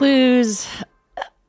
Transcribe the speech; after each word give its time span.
Clues. 0.00 0.66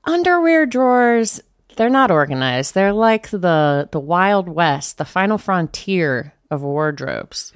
Underwear 0.03 0.65
drawers, 0.65 1.39
they're 1.77 1.89
not 1.89 2.11
organized. 2.11 2.73
They're 2.73 2.91
like 2.91 3.29
the 3.29 3.87
the 3.93 3.99
Wild 3.99 4.49
West, 4.49 4.97
the 4.97 5.05
final 5.05 5.37
frontier 5.37 6.33
of 6.49 6.61
wardrobes. 6.61 7.53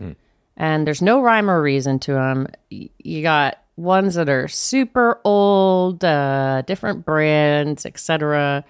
And 0.56 0.88
there's 0.88 1.02
no 1.02 1.22
rhyme 1.22 1.50
or 1.50 1.62
reason 1.62 2.00
to 2.00 2.14
them. 2.14 2.48
You 2.70 3.22
got 3.22 3.58
ones 3.76 4.16
that 4.16 4.30
are 4.30 4.48
super 4.48 5.20
old, 5.26 6.06
uh, 6.06 6.62
different 6.66 7.04
brands, 7.04 7.86
etc. 7.86 8.64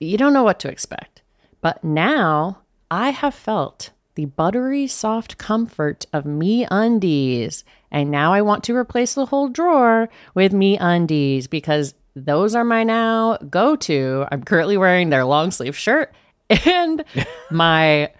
You 0.00 0.16
don't 0.16 0.32
know 0.32 0.42
what 0.42 0.58
to 0.60 0.70
expect. 0.70 1.20
But 1.60 1.84
now 1.84 2.60
I 2.90 3.10
have 3.10 3.34
felt 3.34 3.90
the 4.16 4.24
buttery 4.24 4.86
soft 4.86 5.38
comfort 5.38 6.04
of 6.12 6.24
MeUndies. 6.24 7.62
And 7.90 8.10
now 8.10 8.32
I 8.32 8.42
want 8.42 8.64
to 8.64 8.74
replace 8.74 9.14
the 9.14 9.26
whole 9.26 9.48
drawer 9.48 10.08
with 10.34 10.52
me 10.52 10.76
undies 10.76 11.46
because 11.46 11.94
those 12.16 12.54
are 12.54 12.64
my 12.64 12.82
now 12.82 13.36
go 13.36 13.76
to. 13.76 14.26
I'm 14.32 14.42
currently 14.42 14.76
wearing 14.76 15.10
their 15.10 15.24
long 15.24 15.50
sleeve 15.50 15.76
shirt 15.76 16.12
and 16.50 17.04
my 17.50 18.10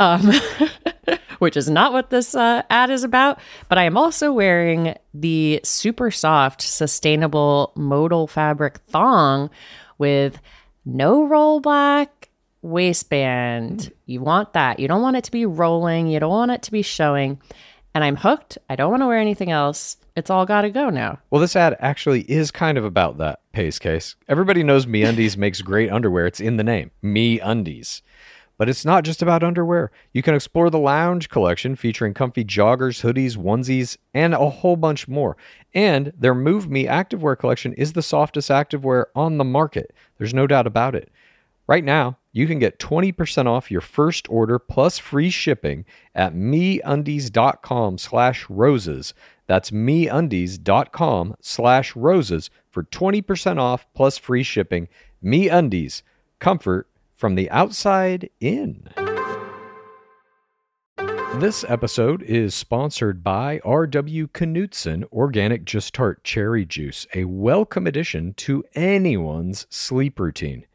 um, 0.00 0.32
which 1.38 1.56
is 1.56 1.70
not 1.70 1.92
what 1.92 2.10
this 2.10 2.34
uh, 2.34 2.62
ad 2.68 2.90
is 2.90 3.04
about. 3.04 3.38
But 3.68 3.78
I 3.78 3.84
am 3.84 3.96
also 3.96 4.32
wearing 4.32 4.96
the 5.14 5.60
super 5.62 6.10
soft, 6.10 6.62
sustainable 6.62 7.72
modal 7.76 8.26
fabric 8.26 8.78
thong 8.88 9.50
with 9.98 10.40
no 10.84 11.26
rollback 11.26 12.08
waistband. 12.64 13.78
Mm-hmm. 13.78 13.94
You 14.06 14.20
want 14.22 14.54
that. 14.54 14.80
You 14.80 14.88
don't 14.88 15.02
want 15.02 15.16
it 15.16 15.24
to 15.24 15.30
be 15.30 15.46
rolling. 15.46 16.08
You 16.08 16.18
don't 16.18 16.30
want 16.30 16.50
it 16.50 16.62
to 16.62 16.72
be 16.72 16.82
showing. 16.82 17.40
And 17.94 18.02
I'm 18.02 18.16
hooked. 18.16 18.58
I 18.68 18.74
don't 18.74 18.90
want 18.90 19.02
to 19.02 19.06
wear 19.06 19.18
anything 19.18 19.52
else. 19.52 19.98
It's 20.16 20.30
all 20.30 20.46
got 20.46 20.62
to 20.62 20.70
go 20.70 20.90
now. 20.90 21.18
Well, 21.30 21.40
this 21.40 21.56
ad 21.56 21.76
actually 21.80 22.22
is 22.22 22.50
kind 22.50 22.78
of 22.78 22.84
about 22.84 23.18
that 23.18 23.40
pace 23.52 23.78
case. 23.78 24.16
Everybody 24.28 24.62
knows 24.62 24.86
MeUndies 24.86 25.36
makes 25.36 25.60
great 25.60 25.90
underwear. 25.90 26.26
It's 26.26 26.40
in 26.40 26.56
the 26.56 26.64
name, 26.64 26.90
MeUndies. 27.02 28.00
But 28.56 28.68
it's 28.68 28.84
not 28.84 29.02
just 29.02 29.20
about 29.20 29.42
underwear. 29.42 29.90
You 30.12 30.22
can 30.22 30.34
explore 30.34 30.70
the 30.70 30.78
lounge 30.78 31.28
collection 31.28 31.74
featuring 31.74 32.14
comfy 32.14 32.44
joggers, 32.44 33.02
hoodies, 33.02 33.36
onesies, 33.36 33.96
and 34.14 34.32
a 34.32 34.48
whole 34.48 34.76
bunch 34.76 35.08
more. 35.08 35.36
And 35.74 36.12
their 36.16 36.36
Move 36.36 36.70
Me 36.70 36.84
activewear 36.84 37.36
collection 37.36 37.72
is 37.72 37.92
the 37.92 38.02
softest 38.02 38.50
activewear 38.50 39.06
on 39.16 39.38
the 39.38 39.44
market. 39.44 39.92
There's 40.18 40.34
no 40.34 40.46
doubt 40.46 40.68
about 40.68 40.94
it. 40.94 41.10
Right 41.66 41.82
now, 41.82 42.16
you 42.34 42.48
can 42.48 42.58
get 42.58 42.80
20% 42.80 43.46
off 43.46 43.70
your 43.70 43.80
first 43.80 44.28
order 44.28 44.58
plus 44.58 44.98
free 44.98 45.30
shipping 45.30 45.84
at 46.16 46.34
meundies.com 46.34 47.96
slash 47.96 48.50
roses. 48.50 49.14
That's 49.46 49.70
meundies.com 49.70 51.36
slash 51.40 51.94
roses 51.94 52.50
for 52.70 52.82
20% 52.82 53.58
off 53.58 53.86
plus 53.94 54.18
free 54.18 54.42
shipping. 54.42 54.88
MeUndies, 55.24 56.02
comfort 56.40 56.88
from 57.14 57.36
the 57.36 57.48
outside 57.50 58.28
in. 58.40 58.88
This 61.36 61.64
episode 61.68 62.22
is 62.22 62.52
sponsored 62.54 63.22
by 63.22 63.60
R.W. 63.64 64.28
Knudsen 64.28 65.04
Organic 65.12 65.64
Just 65.64 65.94
Tart 65.94 66.24
Cherry 66.24 66.64
Juice, 66.64 67.06
a 67.14 67.24
welcome 67.24 67.86
addition 67.86 68.34
to 68.34 68.64
anyone's 68.74 69.68
sleep 69.70 70.18
routine. 70.18 70.66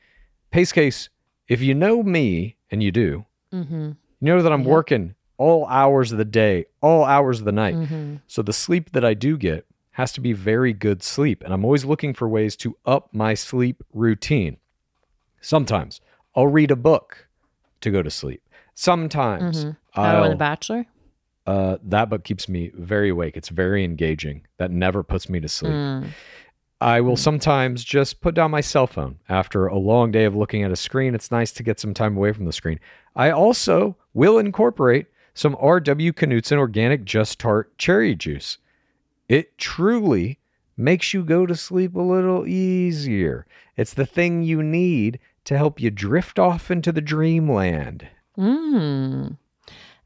Pace 0.52 0.72
case, 0.72 1.10
if 1.50 1.62
you 1.62 1.74
know 1.76 2.02
me, 2.04 2.56
and 2.72 2.82
you 2.82 2.92
do, 2.92 3.26
Mm-hmm. 3.54 3.86
you 3.86 3.96
know 4.22 4.42
that 4.42 4.54
I'm 4.54 4.64
working 4.64 5.16
all 5.38 5.66
hours 5.68 6.12
of 6.12 6.18
the 6.20 6.26
day, 6.26 6.66
all 6.82 7.04
hours 7.04 7.40
of 7.40 7.46
the 7.46 7.52
night. 7.52 7.76
Mm-hmm. 7.76 8.16
So 8.28 8.42
the 8.42 8.54
sleep 8.54 8.92
that 8.92 9.04
I 9.04 9.14
do 9.16 9.38
get 9.38 9.66
has 9.92 10.12
to 10.14 10.22
be 10.22 10.34
very 10.34 10.72
good 10.72 11.02
sleep. 11.02 11.44
And 11.44 11.52
I'm 11.54 11.66
always 11.66 11.84
looking 11.84 12.14
for 12.14 12.28
ways 12.30 12.56
to 12.58 12.78
up 12.86 13.10
my 13.14 13.34
sleep 13.34 13.84
routine. 13.94 14.58
Sometimes 15.42 16.00
I'll 16.36 16.48
read 16.48 16.72
a 16.72 16.76
book 16.76 17.28
to 17.82 17.90
go 17.92 18.02
to 18.04 18.10
sleep. 18.12 18.42
Sometimes 18.76 19.66
Oh, 19.66 19.76
I'll, 19.96 20.30
The 20.30 20.36
Bachelor? 20.36 20.86
uh, 21.48 21.78
that 21.84 22.10
book 22.10 22.24
keeps 22.24 22.48
me 22.48 22.72
very 22.76 23.10
awake. 23.10 23.36
It's 23.36 23.50
very 23.50 23.84
engaging. 23.84 24.46
That 24.58 24.72
never 24.72 25.02
puts 25.04 25.28
me 25.30 25.40
to 25.40 25.50
sleep. 25.50 25.74
Mm. 25.74 26.10
I 26.82 27.02
will 27.02 27.18
sometimes 27.18 27.84
just 27.84 28.22
put 28.22 28.36
down 28.36 28.52
my 28.52 28.62
cell 28.62 28.88
phone 28.88 29.20
after 29.28 29.68
a 29.68 29.78
long 29.78 30.12
day 30.12 30.24
of 30.24 30.36
looking 30.36 30.64
at 30.64 30.72
a 30.72 30.78
screen. 30.78 31.14
It's 31.14 31.32
nice 31.32 31.52
to 31.54 31.64
get 31.64 31.80
some 31.80 31.94
time 31.94 32.16
away 32.16 32.32
from 32.32 32.46
the 32.46 32.54
screen. 32.54 32.80
I 33.16 33.32
also 33.32 33.98
will 34.14 34.38
incorporate 34.38 35.08
some 35.34 35.58
R.W. 35.60 36.14
Knudsen 36.14 36.58
organic 36.58 37.04
Just 37.04 37.40
Tart 37.40 37.78
cherry 37.78 38.16
juice. 38.16 38.60
It 39.28 39.58
truly 39.58 40.40
makes 40.78 41.14
you 41.14 41.24
go 41.24 41.46
to 41.46 41.56
sleep 41.56 41.96
a 41.96 42.02
little 42.02 42.48
easier. 42.48 43.46
It's 43.76 43.94
the 43.94 44.06
thing 44.06 44.42
you 44.42 44.64
need 44.64 45.20
to 45.46 45.58
help 45.58 45.82
you 45.82 45.92
drift 45.92 46.40
off 46.40 46.72
into 46.72 46.92
the 46.92 47.02
dreamland. 47.02 48.08
Mm. 48.38 49.38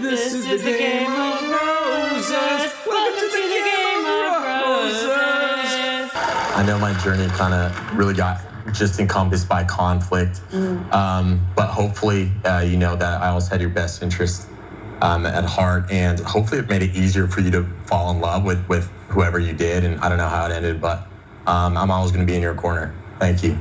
This 0.00 0.32
is 0.32 0.62
the 0.64 0.70
game 0.78 1.12
of 1.12 1.42
roses. 1.42 2.72
Welcome 2.86 3.28
to 3.28 3.48
the 3.48 3.62
game 3.66 4.06
of 4.06 4.42
roses. 4.42 6.10
I 6.56 6.64
know 6.66 6.78
my 6.78 6.94
journey 7.04 7.28
kind 7.28 7.52
of 7.52 7.96
really 7.98 8.14
got 8.14 8.40
just 8.72 8.98
encompassed 8.98 9.46
by 9.46 9.62
conflict, 9.64 10.40
um, 10.92 11.46
but 11.54 11.66
hopefully, 11.68 12.32
uh, 12.46 12.64
you 12.66 12.78
know 12.78 12.96
that 12.96 13.20
I 13.20 13.28
always 13.28 13.48
had 13.48 13.60
your 13.60 13.68
best 13.68 14.02
interest 14.02 14.48
um, 15.02 15.26
at 15.26 15.44
heart, 15.44 15.90
and 15.90 16.18
hopefully, 16.20 16.60
it 16.60 16.70
made 16.70 16.82
it 16.82 16.96
easier 16.96 17.26
for 17.26 17.42
you 17.42 17.50
to 17.50 17.64
fall 17.84 18.10
in 18.10 18.20
love 18.20 18.42
with 18.44 18.66
with 18.70 18.86
whoever 19.08 19.38
you 19.38 19.52
did. 19.52 19.84
And 19.84 20.00
I 20.00 20.08
don't 20.08 20.18
know 20.18 20.28
how 20.28 20.46
it 20.46 20.52
ended, 20.52 20.80
but 20.80 21.06
um, 21.46 21.76
I'm 21.76 21.90
always 21.90 22.10
going 22.10 22.26
to 22.26 22.30
be 22.30 22.36
in 22.36 22.42
your 22.42 22.54
corner. 22.54 22.94
Thank 23.18 23.42
you. 23.42 23.58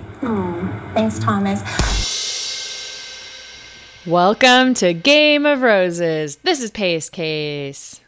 Thanks, 0.94 1.20
Thomas. 1.20 2.19
Welcome 4.10 4.74
to 4.74 4.92
Game 4.96 5.46
of 5.46 5.62
Roses. 5.62 6.38
This 6.38 6.64
is 6.64 6.72
Pace 6.72 7.12
Case. 7.12 8.02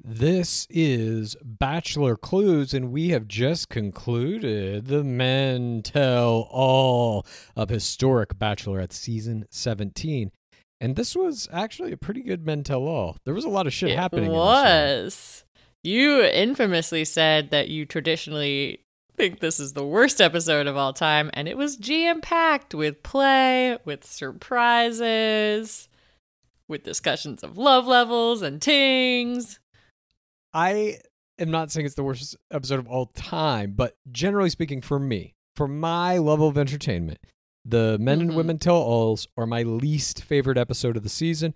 This 0.00 0.68
is 0.70 1.34
Bachelor 1.42 2.14
Clues, 2.14 2.72
and 2.72 2.92
we 2.92 3.08
have 3.08 3.26
just 3.26 3.68
concluded 3.68 4.86
the 4.86 5.02
Men 5.02 5.82
Tell 5.82 6.46
All 6.52 7.26
of 7.56 7.70
historic 7.70 8.38
Bachelorette 8.38 8.92
season 8.92 9.46
17. 9.50 10.30
And 10.80 10.94
this 10.94 11.16
was 11.16 11.48
actually 11.52 11.90
a 11.90 11.96
pretty 11.96 12.22
good 12.22 12.46
Men 12.46 12.62
Tell 12.62 12.86
All. 12.86 13.16
There 13.24 13.34
was 13.34 13.44
a 13.44 13.48
lot 13.48 13.66
of 13.66 13.72
shit 13.72 13.96
happening. 13.96 14.26
It 14.26 14.28
in 14.28 14.32
this 14.34 14.38
one. 14.38 14.64
was. 14.64 15.44
You 15.82 16.22
infamously 16.22 17.04
said 17.04 17.50
that 17.50 17.66
you 17.68 17.84
traditionally 17.84 18.84
think 19.18 19.40
this 19.40 19.58
is 19.60 19.72
the 19.72 19.84
worst 19.84 20.20
episode 20.20 20.66
of 20.68 20.76
all 20.76 20.92
time, 20.92 21.28
and 21.34 21.48
it 21.48 21.56
was 21.58 21.76
jam 21.76 22.20
packed 22.20 22.72
with 22.74 23.02
play, 23.02 23.76
with 23.84 24.04
surprises, 24.04 25.88
with 26.68 26.84
discussions 26.84 27.42
of 27.42 27.58
love 27.58 27.86
levels 27.86 28.42
and 28.42 28.62
tings. 28.62 29.58
I 30.54 30.98
am 31.38 31.50
not 31.50 31.70
saying 31.70 31.86
it's 31.86 31.96
the 31.96 32.04
worst 32.04 32.36
episode 32.52 32.78
of 32.78 32.86
all 32.86 33.06
time, 33.06 33.72
but 33.76 33.96
generally 34.10 34.50
speaking, 34.50 34.80
for 34.80 34.98
me, 34.98 35.34
for 35.56 35.66
my 35.68 36.18
level 36.18 36.46
of 36.48 36.56
entertainment, 36.56 37.18
the 37.64 37.98
Men 37.98 38.20
and 38.20 38.30
Mhm. 38.30 38.36
Women 38.36 38.58
Tell 38.58 38.76
Alls 38.76 39.26
are 39.36 39.46
my 39.46 39.62
least 39.64 40.22
favorite 40.22 40.56
episode 40.56 40.96
of 40.96 41.02
the 41.02 41.08
season. 41.08 41.54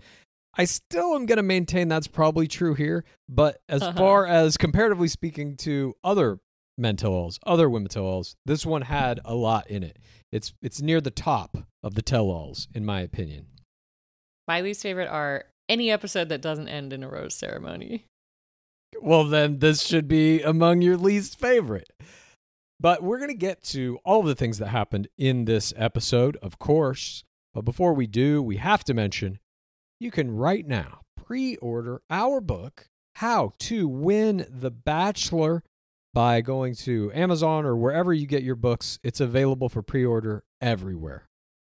I 0.55 0.65
still 0.65 1.15
am 1.15 1.25
going 1.27 1.39
to 1.39 1.43
maintain 1.43 1.89
that's 1.89 2.09
probably 2.09 2.47
true 2.49 2.75
here, 2.75 3.05
but 3.29 3.63
as 3.69 3.83
Uh-huh. 3.83 3.97
far 3.97 4.27
as 4.27 4.57
comparatively 4.59 5.09
speaking 5.09 5.57
to 5.59 5.95
other 6.05 6.41
Men 6.79 6.97
Tell 6.97 7.13
Alls, 7.13 7.39
other 7.45 7.69
Women 7.69 7.89
Tell 7.89 8.05
Alls, 8.05 8.37
this 8.47 8.65
one 8.65 8.83
had 8.83 9.21
a 9.25 9.35
lot 9.35 9.69
in 9.71 9.83
it. 9.83 9.99
It's 10.31 10.55
it's 10.63 10.81
near 10.81 11.01
the 11.01 11.11
top 11.11 11.57
of 11.83 11.95
the 11.95 12.03
Tell 12.03 12.27
Alls, 12.27 12.69
in 12.75 12.85
my 12.85 13.01
opinion. 13.01 13.47
My 14.49 14.61
least 14.61 14.83
favorite 14.83 15.09
are 15.09 15.45
any 15.69 15.91
episode 15.91 16.29
that 16.31 16.43
doesn't 16.43 16.69
end 16.69 16.93
in 16.93 17.03
a 17.03 17.09
rose 17.09 17.35
ceremony. 17.35 18.07
Well, 19.01 19.25
then 19.25 19.59
this 19.59 19.83
should 19.83 20.09
be 20.09 20.43
among 20.43 20.83
your 20.83 20.97
least 20.97 21.39
favorite. 21.39 21.91
But 22.79 23.03
we're 23.03 23.19
going 23.19 23.31
to 23.31 23.37
get 23.37 23.63
to 23.67 23.99
all 24.05 24.21
of 24.21 24.27
the 24.27 24.35
things 24.35 24.59
that 24.59 24.69
happened 24.69 25.09
in 25.17 25.45
this 25.45 25.73
episode, 25.77 26.37
of 26.43 26.59
course. 26.59 27.23
But 27.55 27.65
before 27.65 27.95
we 27.95 28.07
do, 28.07 28.43
we 28.43 28.57
have 28.57 28.83
to 28.85 28.95
mention 28.95 29.39
you 30.01 30.11
can 30.11 30.33
right 30.33 30.67
now 30.67 31.03
pre 31.17 31.57
order 31.57 32.03
our 32.11 32.41
book, 32.41 32.87
How 33.17 33.53
to 33.61 33.87
Win 33.87 34.47
the 34.51 34.73
Bachelor, 34.73 35.63
by 36.15 36.41
going 36.41 36.75
to 36.75 37.11
Amazon 37.15 37.65
or 37.65 37.77
wherever 37.77 38.13
you 38.13 38.27
get 38.27 38.43
your 38.43 38.57
books. 38.57 38.99
It's 39.03 39.21
available 39.21 39.69
for 39.69 39.83
pre 39.83 40.05
order 40.05 40.45
everywhere. 40.61 41.29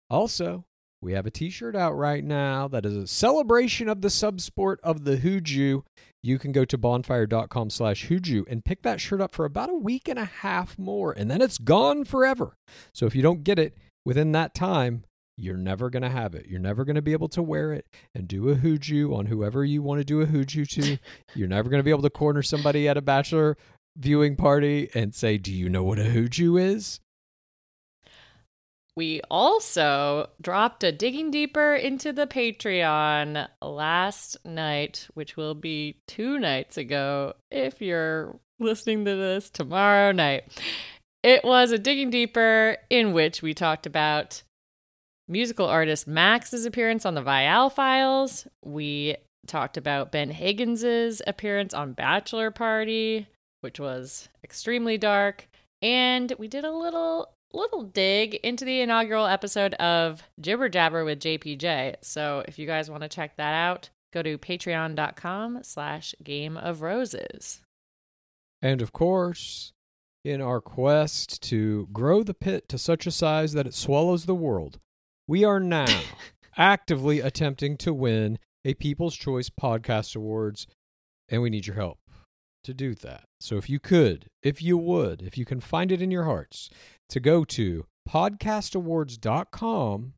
Also, 0.10 0.66
we 1.02 1.14
have 1.14 1.26
a 1.26 1.32
t 1.32 1.50
shirt 1.50 1.76
out 1.76 1.94
right 1.94 2.24
now 2.24 2.68
that 2.68 2.86
is 2.86 2.96
a 2.96 3.08
celebration 3.08 3.90
of 3.90 4.02
the 4.02 4.08
subsport 4.08 4.78
of 4.84 5.06
the 5.06 5.18
Hooju 5.18 5.84
you 6.22 6.38
can 6.38 6.52
go 6.52 6.66
to 6.66 6.78
bonfire.com 6.78 7.70
slash 7.70 8.08
huju 8.08 8.44
and 8.50 8.66
pick 8.66 8.82
that 8.84 9.00
shirt 9.00 9.22
up 9.22 9.32
for 9.32 9.46
about 9.46 9.70
a 9.70 9.76
week 9.76 10.08
and 10.08 10.20
a 10.20 10.26
half 10.26 10.78
more 10.78 11.14
and 11.14 11.30
then 11.30 11.42
it's 11.42 11.58
gone 11.58 12.04
forever 12.04 12.58
so 12.94 13.06
if 13.06 13.16
you 13.16 13.22
don't 13.22 13.44
get 13.44 13.60
it 13.60 13.78
within 14.06 14.32
that 14.32 14.54
time 14.54 15.04
you're 15.38 15.56
never 15.56 15.90
going 15.90 16.04
to 16.04 16.10
have 16.10 16.36
it 16.36 16.46
you're 16.48 16.60
never 16.60 16.84
going 16.84 16.96
to 16.96 17.02
be 17.02 17.14
able 17.14 17.30
to 17.30 17.42
wear 17.42 17.72
it 17.72 17.86
and 18.14 18.28
do 18.28 18.50
a 18.50 18.56
huju 18.56 19.16
on 19.16 19.28
whoever 19.28 19.64
you 19.64 19.82
want 19.82 20.00
to 20.00 20.06
do 20.06 20.22
a 20.22 20.26
huju 20.26 20.68
to 20.68 20.98
you're 21.36 21.48
never 21.48 21.70
going 21.70 21.80
to 21.80 21.84
be 21.84 21.92
able 21.92 22.02
to 22.02 22.10
corner 22.10 22.42
somebody 22.42 22.88
at 22.88 22.98
a 22.98 23.02
bachelor 23.02 23.56
viewing 23.98 24.36
party 24.36 24.90
and 24.94 25.14
say 25.14 25.38
do 25.38 25.52
you 25.54 25.70
know 25.70 25.84
what 25.84 26.00
a 26.00 26.04
huju 26.04 26.62
is 26.62 27.00
We 28.96 29.22
also 29.32 30.30
dropped 30.42 30.84
a 30.84 30.92
digging 30.92 31.32
deeper 31.32 31.74
into 31.74 32.12
the 32.12 32.28
Patreon 32.28 33.48
last 33.62 34.36
night, 34.44 35.08
which 35.14 35.38
will 35.38 35.56
be 35.56 35.96
two 36.06 36.38
nights 36.38 36.78
ago 36.78 37.34
if 37.50 37.82
you're 37.82 38.38
listening 38.60 39.06
to 39.06 39.16
this 39.16 39.50
tomorrow 39.50 40.12
night. 40.12 40.44
It 41.24 41.46
was 41.46 41.72
a 41.72 41.80
digging 41.80 42.10
deeper 42.10 42.78
in 42.90 43.14
which 43.14 43.42
we 43.42 43.54
talked 43.54 43.86
about 43.86 44.44
musical 45.30 45.68
artist 45.68 46.08
Max's 46.08 46.66
appearance 46.66 47.06
on 47.06 47.14
the 47.14 47.22
Viall 47.24 47.72
Files. 47.72 48.48
We 48.66 49.16
talked 49.48 49.78
about 49.78 50.12
Ben 50.12 50.32
Higgins's 50.32 51.22
appearance 51.26 51.74
on 51.74 51.94
Bachelor 51.94 52.52
Party, 52.52 53.28
which 53.62 53.80
was 53.80 54.30
extremely 54.44 54.98
dark, 54.98 55.48
and 55.82 56.34
we 56.38 56.48
did 56.48 56.66
a 56.66 56.72
little 56.72 57.30
little 57.54 57.84
dig 57.84 58.36
into 58.36 58.64
the 58.64 58.82
inaugural 58.82 59.26
episode 59.26 59.74
of 59.76 60.22
Jibber 60.40 60.70
Jabber 60.70 61.04
with 61.04 61.20
JPJ. 61.20 61.96
So 62.02 62.44
if 62.48 62.60
you 62.60 62.68
guys 62.68 62.92
want 62.92 63.04
to 63.04 63.10
check 63.10 63.38
that 63.38 63.54
out, 63.54 63.90
go 64.14 64.22
to 64.22 64.38
patreon.com 64.38 65.64
slash 65.64 66.14
game 66.24 66.58
of 66.58 66.82
roses. 66.82 67.62
And 68.62 68.82
of 68.82 68.92
course, 68.92 69.74
in 70.24 70.42
our 70.42 70.62
quest 70.62 71.42
to 71.44 71.88
grow 71.92 72.24
the 72.24 72.34
pit 72.34 72.70
to 72.70 72.78
such 72.78 73.08
a 73.08 73.12
size 73.12 73.54
that 73.54 73.68
it 73.68 73.74
swallows 73.74 74.26
the 74.26 74.36
world, 74.36 74.80
we 75.28 75.44
are 75.44 75.60
now 75.60 76.02
actively 76.58 77.20
attempting 77.20 77.78
to 77.78 77.94
win 77.94 78.38
a 78.66 78.74
People's 78.74 79.16
Choice 79.16 79.50
Podcast 79.50 80.16
Awards, 80.16 80.68
and 81.30 81.42
we 81.42 81.50
need 81.50 81.66
your 81.66 81.78
help 81.78 81.99
to 82.64 82.74
do 82.74 82.96
that. 82.96 83.26
So 83.40 83.58
if 83.58 83.70
you 83.70 83.80
could, 83.80 84.28
if 84.44 84.62
you 84.62 84.78
would, 84.78 85.22
if 85.22 85.38
you 85.38 85.46
can 85.46 85.60
find 85.60 85.92
it 85.92 86.02
in 86.02 86.12
your 86.12 86.24
hearts, 86.24 86.70
to 87.10 87.20
go 87.20 87.44
to 87.46 87.86
podcastawards.com 88.08 90.14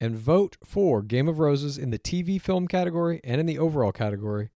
and 0.00 0.16
vote 0.16 0.56
for 0.64 1.02
Game 1.02 1.28
of 1.28 1.38
Roses 1.38 1.78
in 1.78 1.90
the 1.90 1.98
TV 1.98 2.40
film 2.40 2.68
category 2.68 3.20
and 3.24 3.40
in 3.40 3.46
the 3.46 3.58
overall 3.58 3.92
category, 3.92 4.50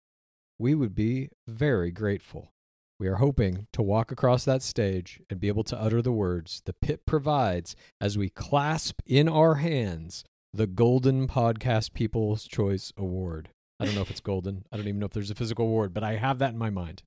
we 0.58 0.74
would 0.74 0.94
be 0.94 1.30
very 1.48 1.90
grateful. 1.90 2.52
We 2.98 3.08
are 3.08 3.16
hoping 3.16 3.66
to 3.72 3.82
walk 3.82 4.12
across 4.12 4.44
that 4.44 4.62
stage 4.62 5.22
and 5.30 5.40
be 5.40 5.48
able 5.48 5.64
to 5.64 5.80
utter 5.80 6.02
the 6.02 6.12
words 6.12 6.60
the 6.66 6.74
pit 6.74 7.06
provides 7.06 7.74
as 7.98 8.18
we 8.18 8.28
clasp 8.28 9.00
in 9.06 9.26
our 9.26 9.54
hands 9.54 10.22
the 10.52 10.66
Golden 10.66 11.26
Podcast 11.26 11.94
People's 11.94 12.44
Choice 12.44 12.92
Award. 12.98 13.48
I 13.80 13.86
don't 13.86 13.94
know 13.94 14.02
if 14.02 14.10
it's 14.10 14.20
golden. 14.20 14.64
I 14.70 14.76
don't 14.76 14.86
even 14.86 15.00
know 15.00 15.06
if 15.06 15.12
there's 15.12 15.30
a 15.30 15.34
physical 15.34 15.64
award, 15.64 15.94
but 15.94 16.04
I 16.04 16.16
have 16.16 16.38
that 16.38 16.52
in 16.52 16.58
my 16.58 16.70
mind. 16.70 17.02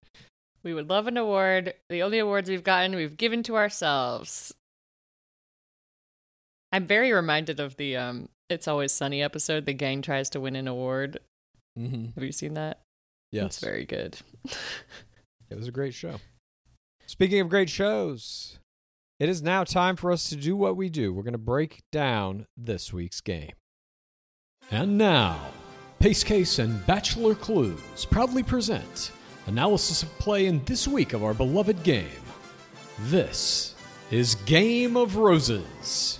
We 0.63 0.73
would 0.73 0.89
love 0.89 1.07
an 1.07 1.17
award. 1.17 1.73
The 1.89 2.01
only 2.01 2.19
awards 2.19 2.49
we've 2.49 2.63
gotten, 2.63 2.95
we've 2.95 3.15
given 3.17 3.43
to 3.43 3.55
ourselves. 3.55 4.53
I'm 6.71 6.87
very 6.87 7.11
reminded 7.11 7.59
of 7.59 7.77
the 7.77 7.95
um 7.97 8.29
It's 8.49 8.67
Always 8.67 8.91
Sunny 8.91 9.21
episode. 9.21 9.65
The 9.65 9.73
gang 9.73 10.01
tries 10.01 10.29
to 10.31 10.39
win 10.39 10.55
an 10.55 10.67
award. 10.67 11.19
Mm-hmm. 11.77 12.05
Have 12.15 12.23
you 12.23 12.31
seen 12.31 12.55
that? 12.55 12.81
Yes. 13.31 13.45
It's 13.45 13.59
very 13.59 13.85
good. 13.85 14.17
It 15.49 15.57
was 15.57 15.67
a 15.67 15.71
great 15.71 15.93
show. 15.93 16.15
Speaking 17.05 17.39
of 17.39 17.47
great 17.47 17.69
shows, 17.69 18.57
it 19.19 19.29
is 19.29 19.43
now 19.43 19.63
time 19.63 19.95
for 19.95 20.11
us 20.11 20.27
to 20.29 20.35
do 20.35 20.57
what 20.57 20.75
we 20.75 20.89
do. 20.89 21.13
We're 21.13 21.21
going 21.21 21.33
to 21.33 21.37
break 21.37 21.83
down 21.91 22.47
this 22.57 22.91
week's 22.91 23.21
game. 23.21 23.51
And 24.71 24.97
now, 24.97 25.51
Pace 26.03 26.21
Case 26.25 26.59
and 26.59 26.85
Bachelor 26.85 27.33
Clues 27.33 28.03
proudly 28.11 28.43
present 28.43 29.11
analysis 29.47 30.03
of 30.03 30.09
play 30.19 30.47
in 30.47 30.61
this 30.65 30.85
week 30.85 31.13
of 31.13 31.23
our 31.23 31.33
beloved 31.33 31.81
game. 31.81 32.09
This 33.03 33.73
is 34.11 34.35
Game 34.35 34.97
of 34.97 35.15
Roses. 35.15 36.19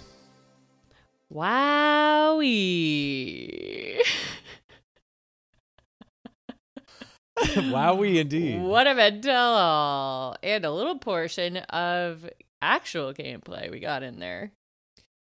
Wowie. 1.30 2.40
Wowie 7.38 8.22
indeed. 8.22 8.62
What 8.62 8.88
a 8.88 8.96
mental 8.96 10.38
and 10.42 10.64
a 10.64 10.72
little 10.72 10.98
portion 10.98 11.58
of 11.58 12.30
actual 12.62 13.14
gameplay 13.14 13.70
we 13.70 13.82
got 13.82 14.02
in 14.02 14.20
there. 14.20 14.54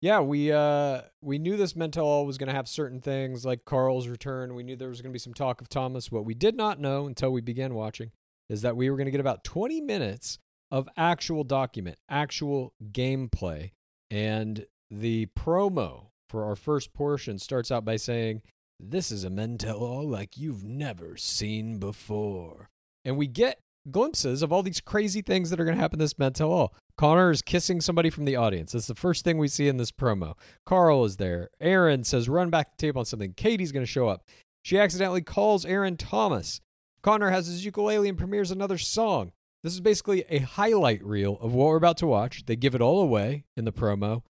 Yeah, 0.00 0.20
we 0.20 0.52
uh 0.52 1.02
we 1.22 1.38
knew 1.38 1.56
this 1.56 1.74
Mental 1.74 2.26
was 2.26 2.38
going 2.38 2.48
to 2.48 2.54
have 2.54 2.68
certain 2.68 3.00
things 3.00 3.44
like 3.44 3.64
Karl's 3.64 4.08
return. 4.08 4.54
We 4.54 4.62
knew 4.62 4.76
there 4.76 4.88
was 4.88 5.00
going 5.00 5.10
to 5.10 5.14
be 5.14 5.18
some 5.18 5.34
talk 5.34 5.60
of 5.60 5.68
Thomas. 5.68 6.12
What 6.12 6.24
we 6.24 6.34
did 6.34 6.54
not 6.54 6.78
know 6.78 7.06
until 7.06 7.32
we 7.32 7.40
began 7.40 7.74
watching 7.74 8.10
is 8.48 8.62
that 8.62 8.76
we 8.76 8.90
were 8.90 8.96
going 8.96 9.06
to 9.06 9.10
get 9.10 9.20
about 9.20 9.42
20 9.44 9.80
minutes 9.80 10.38
of 10.70 10.88
actual 10.96 11.44
document, 11.44 11.96
actual 12.10 12.74
gameplay. 12.92 13.70
And 14.10 14.66
the 14.90 15.26
promo 15.38 16.08
for 16.28 16.44
our 16.44 16.56
first 16.56 16.92
portion 16.92 17.38
starts 17.38 17.70
out 17.70 17.84
by 17.84 17.96
saying, 17.96 18.42
"This 18.78 19.10
is 19.10 19.24
a 19.24 19.30
Mental 19.30 20.06
like 20.06 20.36
you've 20.36 20.64
never 20.64 21.16
seen 21.16 21.78
before." 21.78 22.68
And 23.04 23.16
we 23.16 23.26
get 23.28 23.60
glimpses 23.90 24.42
of 24.42 24.52
all 24.52 24.62
these 24.62 24.80
crazy 24.80 25.22
things 25.22 25.50
that 25.50 25.60
are 25.60 25.64
going 25.64 25.76
to 25.76 25.80
happen 25.80 25.98
this 25.98 26.18
Mental. 26.18 26.74
Connor 26.96 27.30
is 27.30 27.42
kissing 27.42 27.80
somebody 27.80 28.10
from 28.10 28.24
the 28.24 28.36
audience. 28.36 28.72
That's 28.72 28.86
the 28.86 28.94
first 28.94 29.24
thing 29.24 29.38
we 29.38 29.48
see 29.48 29.68
in 29.68 29.76
this 29.76 29.92
promo. 29.92 30.34
Karl 30.64 31.04
is 31.04 31.16
there. 31.16 31.50
Aaron 31.60 32.04
says, 32.04 32.28
run 32.28 32.50
back 32.50 32.70
the 32.70 32.86
tape 32.86 32.96
on 32.96 33.04
something. 33.04 33.34
Katie's 33.34 33.72
going 33.72 33.84
to 33.84 33.90
show 33.90 34.08
up. 34.08 34.22
She 34.62 34.78
accidentally 34.78 35.22
calls 35.22 35.64
Aaron 35.64 35.96
Thomas. 35.96 36.60
Connor 37.02 37.30
has 37.30 37.46
his 37.46 37.64
ukulele 37.64 38.08
and 38.08 38.18
premieres 38.18 38.50
another 38.50 38.78
song. 38.78 39.32
This 39.62 39.74
is 39.74 39.80
basically 39.80 40.24
a 40.28 40.38
highlight 40.38 41.04
reel 41.04 41.38
of 41.40 41.52
what 41.52 41.66
we're 41.66 41.76
about 41.76 41.96
to 41.98 42.06
watch. 42.06 42.46
They 42.46 42.56
give 42.56 42.74
it 42.74 42.80
all 42.80 43.00
away 43.00 43.44
in 43.56 43.64
the 43.64 43.72
promo. 43.72 44.22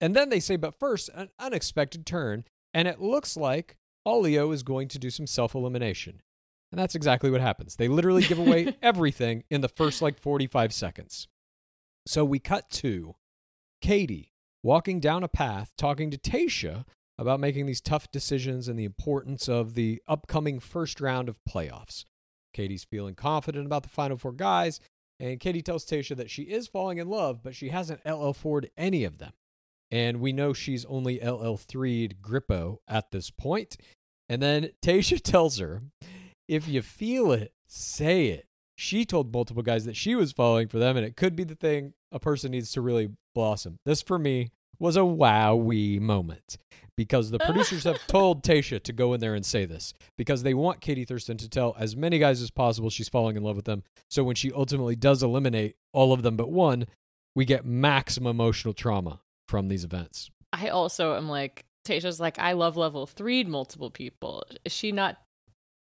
And 0.00 0.14
then 0.14 0.28
they 0.28 0.40
say, 0.40 0.56
but 0.56 0.78
first, 0.78 1.08
an 1.14 1.30
unexpected 1.38 2.04
turn. 2.04 2.44
And 2.74 2.88
it 2.88 3.00
looks 3.00 3.36
like 3.36 3.76
Allio 4.06 4.52
is 4.52 4.62
going 4.62 4.88
to 4.88 4.98
do 4.98 5.10
some 5.10 5.26
self 5.26 5.54
elimination. 5.54 6.20
And 6.72 6.78
that's 6.78 6.94
exactly 6.94 7.30
what 7.30 7.42
happens. 7.42 7.76
They 7.76 7.86
literally 7.86 8.22
give 8.22 8.38
away 8.38 8.76
everything 8.82 9.44
in 9.50 9.60
the 9.60 9.68
first 9.68 10.00
like 10.00 10.18
45 10.18 10.72
seconds. 10.72 11.28
So 12.06 12.24
we 12.24 12.38
cut 12.38 12.70
to 12.70 13.14
Katie 13.82 14.32
walking 14.62 14.98
down 14.98 15.22
a 15.22 15.28
path 15.28 15.72
talking 15.76 16.10
to 16.10 16.18
Tayshia 16.18 16.84
about 17.18 17.40
making 17.40 17.66
these 17.66 17.80
tough 17.80 18.10
decisions 18.10 18.68
and 18.68 18.78
the 18.78 18.84
importance 18.84 19.48
of 19.48 19.74
the 19.74 20.02
upcoming 20.08 20.58
first 20.60 21.00
round 21.00 21.28
of 21.28 21.38
playoffs. 21.48 22.06
Katie's 22.54 22.84
feeling 22.84 23.14
confident 23.14 23.66
about 23.66 23.82
the 23.82 23.88
final 23.88 24.16
four 24.16 24.32
guys, 24.32 24.80
and 25.20 25.40
Katie 25.40 25.62
tells 25.62 25.84
Tayshia 25.84 26.16
that 26.16 26.30
she 26.30 26.42
is 26.42 26.66
falling 26.66 26.98
in 26.98 27.08
love, 27.08 27.42
but 27.42 27.54
she 27.54 27.68
hasn't 27.68 28.02
LL4'd 28.04 28.70
any 28.76 29.04
of 29.04 29.18
them. 29.18 29.32
And 29.90 30.20
we 30.20 30.32
know 30.32 30.52
she's 30.52 30.84
only 30.86 31.18
LL3'd 31.18 32.22
Grippo 32.22 32.78
at 32.88 33.10
this 33.10 33.30
point. 33.30 33.76
And 34.28 34.42
then 34.42 34.70
Tayshia 34.82 35.20
tells 35.22 35.58
her, 35.58 35.82
if 36.52 36.68
you 36.68 36.82
feel 36.82 37.32
it, 37.32 37.54
say 37.66 38.26
it. 38.26 38.46
She 38.76 39.06
told 39.06 39.32
multiple 39.32 39.62
guys 39.62 39.86
that 39.86 39.96
she 39.96 40.14
was 40.14 40.32
falling 40.32 40.68
for 40.68 40.78
them, 40.78 40.96
and 40.98 41.06
it 41.06 41.16
could 41.16 41.34
be 41.34 41.44
the 41.44 41.54
thing 41.54 41.94
a 42.10 42.18
person 42.18 42.50
needs 42.50 42.72
to 42.72 42.82
really 42.82 43.08
blossom. 43.34 43.78
This, 43.86 44.02
for 44.02 44.18
me, 44.18 44.50
was 44.78 44.96
a 44.96 45.00
wowie 45.00 45.98
moment 45.98 46.58
because 46.96 47.30
the 47.30 47.38
producers 47.38 47.84
have 47.84 47.98
told 48.06 48.42
Tayshia 48.42 48.82
to 48.82 48.92
go 48.92 49.14
in 49.14 49.20
there 49.20 49.34
and 49.34 49.46
say 49.46 49.64
this 49.64 49.94
because 50.18 50.42
they 50.42 50.52
want 50.52 50.82
Katie 50.82 51.06
Thurston 51.06 51.38
to 51.38 51.48
tell 51.48 51.74
as 51.78 51.96
many 51.96 52.18
guys 52.18 52.42
as 52.42 52.50
possible 52.50 52.90
she's 52.90 53.08
falling 53.08 53.36
in 53.36 53.42
love 53.42 53.56
with 53.56 53.64
them. 53.64 53.82
So 54.10 54.22
when 54.22 54.36
she 54.36 54.52
ultimately 54.52 54.96
does 54.96 55.22
eliminate 55.22 55.76
all 55.94 56.12
of 56.12 56.22
them 56.22 56.36
but 56.36 56.50
one, 56.50 56.86
we 57.34 57.46
get 57.46 57.64
maximum 57.64 58.30
emotional 58.30 58.74
trauma 58.74 59.20
from 59.48 59.68
these 59.68 59.84
events. 59.84 60.30
I 60.52 60.68
also 60.68 61.16
am 61.16 61.28
like, 61.28 61.64
Tayshia's 61.86 62.20
like, 62.20 62.38
I 62.38 62.52
love 62.52 62.76
level 62.76 63.06
three 63.06 63.44
multiple 63.44 63.90
people. 63.90 64.44
Is 64.64 64.72
she 64.72 64.92
not 64.92 65.16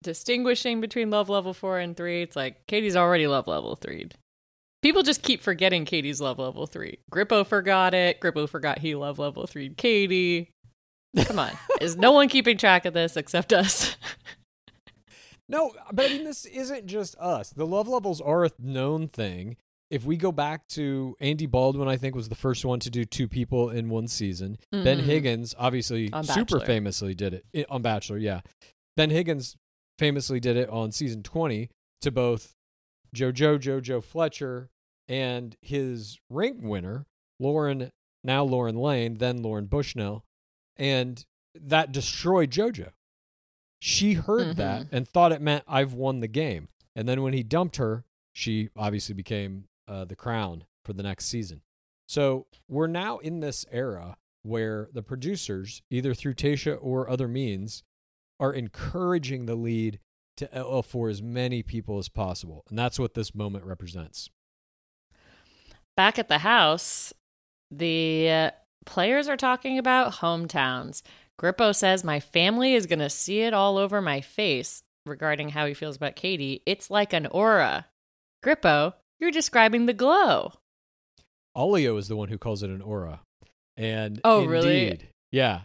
distinguishing 0.02 0.80
between 0.80 1.10
love 1.10 1.28
level 1.28 1.54
four 1.54 1.78
and 1.78 1.96
three? 1.96 2.22
It's 2.22 2.36
like 2.36 2.66
Katie's 2.66 2.96
already 2.96 3.26
love 3.26 3.46
level 3.46 3.76
three. 3.76 4.08
People 4.82 5.02
just 5.02 5.22
keep 5.22 5.42
forgetting 5.42 5.84
Katie's 5.84 6.20
love 6.20 6.38
level 6.38 6.66
three. 6.66 6.98
Grippo 7.12 7.46
forgot 7.46 7.92
it. 7.94 8.20
Grippo 8.20 8.48
forgot 8.48 8.78
he 8.78 8.94
love 8.94 9.18
level 9.18 9.46
three. 9.46 9.68
Katie. 9.74 10.50
Come 11.24 11.38
on. 11.38 11.50
Is 11.80 11.96
no 11.96 12.12
one 12.12 12.28
keeping 12.28 12.56
track 12.56 12.86
of 12.86 12.94
this 12.94 13.16
except 13.16 13.52
us? 13.52 13.96
No, 15.48 15.72
but 15.92 16.06
I 16.06 16.08
mean, 16.14 16.24
this 16.24 16.44
isn't 16.46 16.86
just 16.86 17.16
us. 17.18 17.50
The 17.50 17.66
love 17.66 17.88
levels 17.88 18.20
are 18.20 18.44
a 18.44 18.50
known 18.60 19.08
thing. 19.08 19.56
If 19.90 20.04
we 20.04 20.16
go 20.16 20.30
back 20.30 20.68
to 20.68 21.16
Andy 21.18 21.46
Baldwin, 21.46 21.88
I 21.88 21.96
think 21.96 22.14
was 22.14 22.28
the 22.28 22.36
first 22.36 22.64
one 22.64 22.78
to 22.80 22.90
do 22.90 23.04
two 23.04 23.26
people 23.26 23.70
in 23.70 23.88
one 23.88 24.06
season. 24.06 24.58
Ben 24.70 24.98
Mhm. 25.00 25.02
Higgins, 25.02 25.52
obviously, 25.58 26.08
super 26.22 26.60
famously 26.60 27.14
did 27.16 27.42
it 27.52 27.66
on 27.68 27.82
Bachelor. 27.82 28.18
Yeah, 28.18 28.42
Ben 28.96 29.10
Higgins 29.10 29.56
famously 30.00 30.40
did 30.40 30.56
it 30.56 30.68
on 30.70 30.90
season 30.90 31.22
twenty 31.22 31.68
to 32.00 32.10
both 32.10 32.54
JoJo, 33.14 33.58
JoJo 33.58 34.02
Fletcher, 34.02 34.70
and 35.08 35.54
his 35.60 36.18
ring 36.30 36.66
winner, 36.66 37.04
Lauren, 37.38 37.90
now 38.24 38.42
Lauren 38.42 38.76
Lane, 38.76 39.18
then 39.18 39.42
Lauren 39.42 39.66
Bushnell, 39.66 40.24
and 40.78 41.22
that 41.54 41.92
destroyed 41.92 42.50
JoJo. 42.50 42.92
She 43.80 44.14
heard 44.14 44.54
Mhm. 44.54 44.56
that 44.56 44.86
and 44.90 45.06
thought 45.06 45.32
it 45.32 45.42
meant 45.42 45.64
I've 45.68 45.92
won 45.92 46.20
the 46.20 46.28
game. 46.28 46.68
And 46.96 47.06
then 47.06 47.20
when 47.22 47.34
he 47.34 47.42
dumped 47.42 47.76
her, 47.76 48.04
she 48.32 48.70
obviously 48.74 49.14
became 49.14 49.64
uh, 49.86 50.04
the 50.06 50.16
crown 50.16 50.64
for 50.84 50.92
the 50.94 51.02
next 51.02 51.26
season. 51.26 51.60
So 52.08 52.46
we're 52.68 52.86
now 52.86 53.18
in 53.18 53.40
this 53.40 53.66
era 53.70 54.16
where 54.42 54.88
the 54.94 55.02
producers, 55.02 55.82
either 55.90 56.14
through 56.14 56.34
Tayshia 56.34 56.78
or 56.80 57.10
other 57.10 57.28
means, 57.28 57.82
are 58.40 58.52
encouraging 58.52 59.46
the 59.46 59.54
lead 59.54 60.00
to 60.38 60.48
LL 60.58 60.80
for 60.82 61.08
as 61.08 61.22
many 61.22 61.62
people 61.62 61.98
as 61.98 62.08
possible. 62.08 62.64
And 62.68 62.78
that's 62.78 62.98
what 62.98 63.14
this 63.14 63.34
moment 63.34 63.64
represents. 63.64 64.30
Back 65.96 66.18
at 66.18 66.28
the 66.28 66.38
house, 66.38 67.12
the 67.70 68.30
uh, 68.30 68.50
players 68.86 69.28
are 69.28 69.36
talking 69.36 69.78
about 69.78 70.14
hometowns. 70.14 71.02
Grippo 71.40 71.74
says, 71.74 72.02
My 72.04 72.20
family 72.20 72.74
is 72.74 72.86
going 72.86 72.98
to 73.00 73.10
see 73.10 73.40
it 73.42 73.52
all 73.54 73.76
over 73.76 74.00
my 74.00 74.20
face 74.22 74.82
regarding 75.04 75.50
how 75.50 75.66
he 75.66 75.74
feels 75.74 75.96
about 75.96 76.16
Katie. 76.16 76.62
It's 76.66 76.90
like 76.90 77.12
an 77.12 77.26
aura. 77.26 77.86
Grippo, 78.44 78.94
you're 79.18 79.30
describing 79.30 79.86
the 79.86 79.92
glow. 79.92 80.52
Allio 81.56 81.98
is 81.98 82.08
the 82.08 82.16
one 82.16 82.28
who 82.28 82.38
calls 82.38 82.62
it 82.62 82.70
an 82.70 82.80
aura. 82.80 83.20
And 83.76 84.20
Oh, 84.24 84.44
really? 84.44 84.86
indeed, 84.88 85.08
Yeah, 85.32 85.62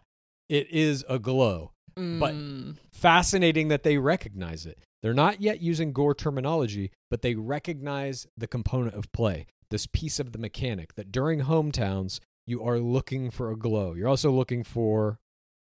it 0.49 0.69
is 0.69 1.05
a 1.07 1.19
glow. 1.19 1.71
But 1.95 2.33
Mm. 2.35 2.77
fascinating 2.91 3.69
that 3.69 3.83
they 3.83 3.97
recognize 3.97 4.65
it. 4.65 4.79
They're 5.01 5.13
not 5.13 5.41
yet 5.41 5.61
using 5.61 5.93
gore 5.93 6.13
terminology, 6.15 6.91
but 7.09 7.21
they 7.21 7.35
recognize 7.35 8.27
the 8.35 8.47
component 8.47 8.95
of 8.95 9.11
play, 9.11 9.45
this 9.69 9.87
piece 9.87 10.19
of 10.19 10.31
the 10.31 10.37
mechanic 10.39 10.95
that 10.95 11.11
during 11.11 11.41
hometowns, 11.41 12.19
you 12.45 12.63
are 12.63 12.79
looking 12.79 13.31
for 13.31 13.49
a 13.51 13.55
glow. 13.57 13.93
You're 13.93 14.09
also 14.09 14.31
looking 14.31 14.63
for 14.63 15.19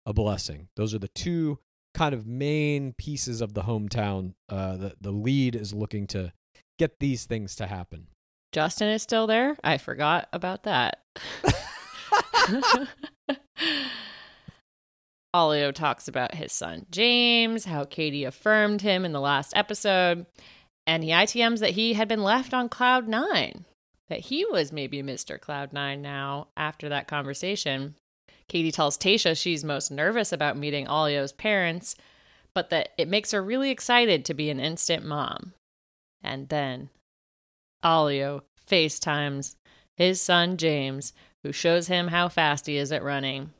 a 0.06 0.12
blessing. 0.12 0.68
Those 0.76 0.94
are 0.94 0.98
the 0.98 1.08
two 1.08 1.58
kind 1.94 2.14
of 2.14 2.26
main 2.26 2.94
pieces 2.94 3.40
of 3.40 3.52
the 3.54 3.62
hometown 3.62 4.32
uh, 4.48 4.76
that 4.78 5.02
the 5.02 5.12
lead 5.12 5.54
is 5.54 5.74
looking 5.74 6.06
to 6.08 6.32
get 6.78 6.98
these 6.98 7.26
things 7.26 7.54
to 7.56 7.66
happen. 7.66 8.06
Justin 8.52 8.88
is 8.88 9.02
still 9.02 9.26
there? 9.26 9.56
I 9.62 9.76
forgot 9.78 10.28
about 10.32 10.62
that. 10.64 11.02
Allio 15.34 15.72
talks 15.72 16.08
about 16.08 16.34
his 16.34 16.52
son 16.52 16.86
James, 16.90 17.64
how 17.64 17.84
Katie 17.84 18.24
affirmed 18.24 18.82
him 18.82 19.04
in 19.04 19.12
the 19.12 19.20
last 19.20 19.52
episode, 19.56 20.26
and 20.86 21.02
he 21.02 21.10
ITMs 21.10 21.60
that 21.60 21.70
he 21.70 21.94
had 21.94 22.08
been 22.08 22.22
left 22.22 22.52
on 22.52 22.68
Cloud 22.68 23.08
Nine, 23.08 23.64
that 24.08 24.20
he 24.20 24.44
was 24.44 24.72
maybe 24.72 25.02
Mr. 25.02 25.40
Cloud 25.40 25.72
Nine 25.72 26.02
now 26.02 26.48
after 26.56 26.88
that 26.88 27.08
conversation. 27.08 27.94
Katie 28.48 28.72
tells 28.72 28.98
Tayshia 28.98 29.36
she's 29.36 29.64
most 29.64 29.90
nervous 29.90 30.32
about 30.32 30.58
meeting 30.58 30.86
Allio's 30.86 31.32
parents, 31.32 31.96
but 32.54 32.70
that 32.70 32.90
it 32.98 33.08
makes 33.08 33.30
her 33.30 33.42
really 33.42 33.70
excited 33.70 34.24
to 34.26 34.34
be 34.34 34.50
an 34.50 34.60
instant 34.60 35.04
mom. 35.04 35.54
And 36.22 36.48
then 36.50 36.90
Allio 37.82 38.42
FaceTimes 38.68 39.56
his 39.96 40.20
son 40.20 40.56
James, 40.56 41.12
who 41.42 41.52
shows 41.52 41.88
him 41.88 42.08
how 42.08 42.28
fast 42.28 42.66
he 42.66 42.76
is 42.76 42.92
at 42.92 43.02
running. 43.02 43.50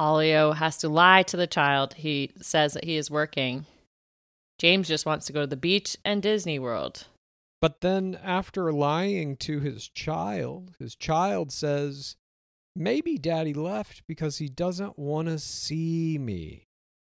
Allio 0.00 0.52
has 0.56 0.78
to 0.78 0.88
lie 0.88 1.22
to 1.24 1.36
the 1.36 1.46
child. 1.46 1.94
He 1.94 2.32
says 2.40 2.72
that 2.72 2.84
he 2.84 2.96
is 2.96 3.10
working. 3.10 3.66
James 4.58 4.88
just 4.88 5.04
wants 5.04 5.26
to 5.26 5.32
go 5.32 5.42
to 5.42 5.46
the 5.46 5.56
beach 5.56 5.96
and 6.04 6.22
Disney 6.22 6.58
World. 6.58 7.06
But 7.60 7.82
then, 7.82 8.18
after 8.24 8.72
lying 8.72 9.36
to 9.38 9.60
his 9.60 9.88
child, 9.88 10.72
his 10.78 10.96
child 10.96 11.52
says, 11.52 12.16
Maybe 12.74 13.18
daddy 13.18 13.52
left 13.52 14.02
because 14.06 14.38
he 14.38 14.48
doesn't 14.48 14.98
want 14.98 15.28
to 15.28 15.38
see 15.38 16.16
me. 16.18 16.64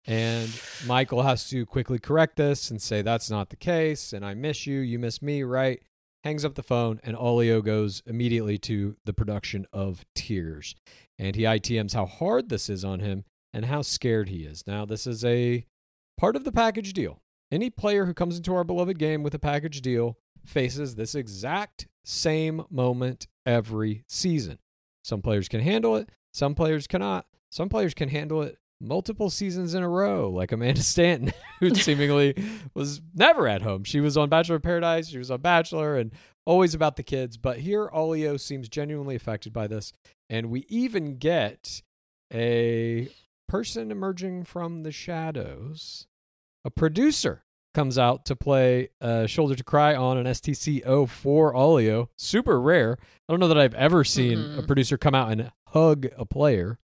And 0.06 0.50
Michael 0.86 1.22
has 1.22 1.48
to 1.50 1.66
quickly 1.66 2.00
correct 2.00 2.36
this 2.36 2.70
and 2.70 2.82
say, 2.82 3.02
That's 3.02 3.30
not 3.30 3.50
the 3.50 3.56
case. 3.56 4.12
And 4.12 4.24
I 4.24 4.34
miss 4.34 4.66
you. 4.66 4.80
You 4.80 4.98
miss 4.98 5.22
me, 5.22 5.44
right? 5.44 5.80
Hangs 6.24 6.44
up 6.44 6.54
the 6.54 6.62
phone, 6.62 7.00
and 7.02 7.16
Allio 7.16 7.64
goes 7.64 8.02
immediately 8.04 8.58
to 8.58 8.96
the 9.04 9.14
production 9.14 9.66
of 9.72 10.04
Tears. 10.14 10.74
And 11.20 11.36
he 11.36 11.42
ITMs 11.42 11.92
how 11.92 12.06
hard 12.06 12.48
this 12.48 12.70
is 12.70 12.82
on 12.82 13.00
him 13.00 13.24
and 13.52 13.66
how 13.66 13.82
scared 13.82 14.30
he 14.30 14.44
is. 14.44 14.64
Now, 14.66 14.86
this 14.86 15.06
is 15.06 15.22
a 15.22 15.66
part 16.16 16.34
of 16.34 16.44
the 16.44 16.50
package 16.50 16.94
deal. 16.94 17.20
Any 17.52 17.68
player 17.68 18.06
who 18.06 18.14
comes 18.14 18.38
into 18.38 18.54
our 18.54 18.64
beloved 18.64 18.98
game 18.98 19.22
with 19.22 19.34
a 19.34 19.38
package 19.38 19.82
deal 19.82 20.16
faces 20.46 20.94
this 20.94 21.14
exact 21.14 21.88
same 22.04 22.64
moment 22.70 23.26
every 23.44 24.02
season. 24.08 24.60
Some 25.04 25.20
players 25.20 25.46
can 25.46 25.60
handle 25.60 25.94
it, 25.96 26.08
some 26.32 26.54
players 26.54 26.86
cannot. 26.86 27.26
Some 27.50 27.68
players 27.68 27.92
can 27.92 28.08
handle 28.08 28.40
it 28.42 28.56
multiple 28.80 29.28
seasons 29.28 29.74
in 29.74 29.82
a 29.82 29.88
row, 29.88 30.30
like 30.30 30.52
Amanda 30.52 30.82
Stanton, 30.82 31.32
who 31.58 31.74
seemingly 31.74 32.34
was 32.74 33.02
never 33.14 33.46
at 33.46 33.62
home. 33.62 33.84
She 33.84 34.00
was 34.00 34.16
on 34.16 34.28
Bachelor 34.28 34.56
of 34.56 34.62
Paradise, 34.62 35.08
she 35.08 35.18
was 35.18 35.30
on 35.30 35.40
Bachelor, 35.40 35.96
and 35.96 36.12
always 36.46 36.74
about 36.74 36.96
the 36.96 37.02
kids. 37.02 37.36
But 37.36 37.58
here, 37.58 37.88
Allio 37.92 38.38
seems 38.38 38.68
genuinely 38.68 39.14
affected 39.16 39.52
by 39.52 39.66
this. 39.66 39.92
And 40.28 40.50
we 40.50 40.64
even 40.68 41.16
get 41.18 41.82
a 42.32 43.08
person 43.48 43.90
emerging 43.90 44.44
from 44.44 44.82
the 44.84 44.92
shadows, 44.92 46.06
a 46.64 46.70
producer 46.70 47.42
comes 47.74 47.98
out 47.98 48.24
to 48.26 48.34
play 48.36 48.90
uh, 49.00 49.26
Shoulder 49.26 49.54
to 49.54 49.64
Cry 49.64 49.94
on 49.94 50.16
an 50.18 50.26
STC 50.26 50.82
04 51.08 51.54
Allio. 51.54 52.08
Super 52.16 52.60
rare. 52.60 52.98
I 53.00 53.32
don't 53.32 53.38
know 53.40 53.48
that 53.48 53.58
I've 53.58 53.74
ever 53.74 54.02
seen 54.04 54.38
a 54.38 54.62
Mhm. 54.62 54.66
producer 54.66 54.98
come 54.98 55.14
out 55.14 55.30
and 55.30 55.52
hug 55.68 56.06
a 56.16 56.24
player. 56.24 56.78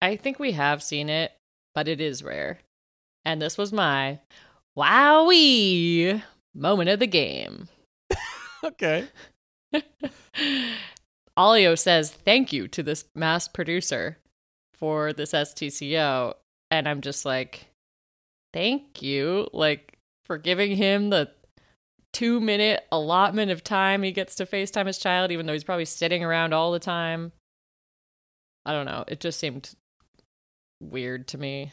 I 0.00 0.16
think 0.16 0.38
we 0.38 0.52
have 0.52 0.82
seen 0.82 1.08
it, 1.10 1.32
but 1.74 1.86
it 1.88 2.00
is 2.00 2.22
rare. 2.22 2.60
And 3.24 3.40
this 3.42 3.58
was 3.58 3.72
my 3.72 4.20
wowee 4.76 6.22
moment 6.54 6.90
of 6.90 6.98
the 6.98 7.06
game. 7.06 7.68
Okay. 8.64 9.08
Allio 11.38 11.78
says 11.78 12.10
thank 12.10 12.52
you 12.52 12.66
to 12.68 12.82
this 12.82 13.04
mass 13.14 13.48
producer 13.48 14.18
for 14.74 15.12
this 15.12 15.32
STCO. 15.32 16.34
And 16.70 16.88
I'm 16.88 17.00
just 17.00 17.24
like, 17.24 17.66
thank 18.52 19.02
you. 19.02 19.48
Like, 19.52 19.98
for 20.24 20.38
giving 20.38 20.76
him 20.76 21.10
the 21.10 21.30
two 22.12 22.40
minute 22.40 22.84
allotment 22.90 23.50
of 23.50 23.62
time 23.62 24.02
he 24.02 24.10
gets 24.10 24.34
to 24.36 24.46
FaceTime 24.46 24.86
his 24.86 24.98
child, 24.98 25.30
even 25.30 25.46
though 25.46 25.52
he's 25.52 25.64
probably 25.64 25.84
sitting 25.84 26.24
around 26.24 26.52
all 26.52 26.72
the 26.72 26.78
time. 26.78 27.32
I 28.64 28.72
don't 28.72 28.86
know. 28.86 29.04
It 29.06 29.20
just 29.20 29.38
seemed 29.38 29.74
weird 30.80 31.28
to 31.28 31.38
me. 31.38 31.72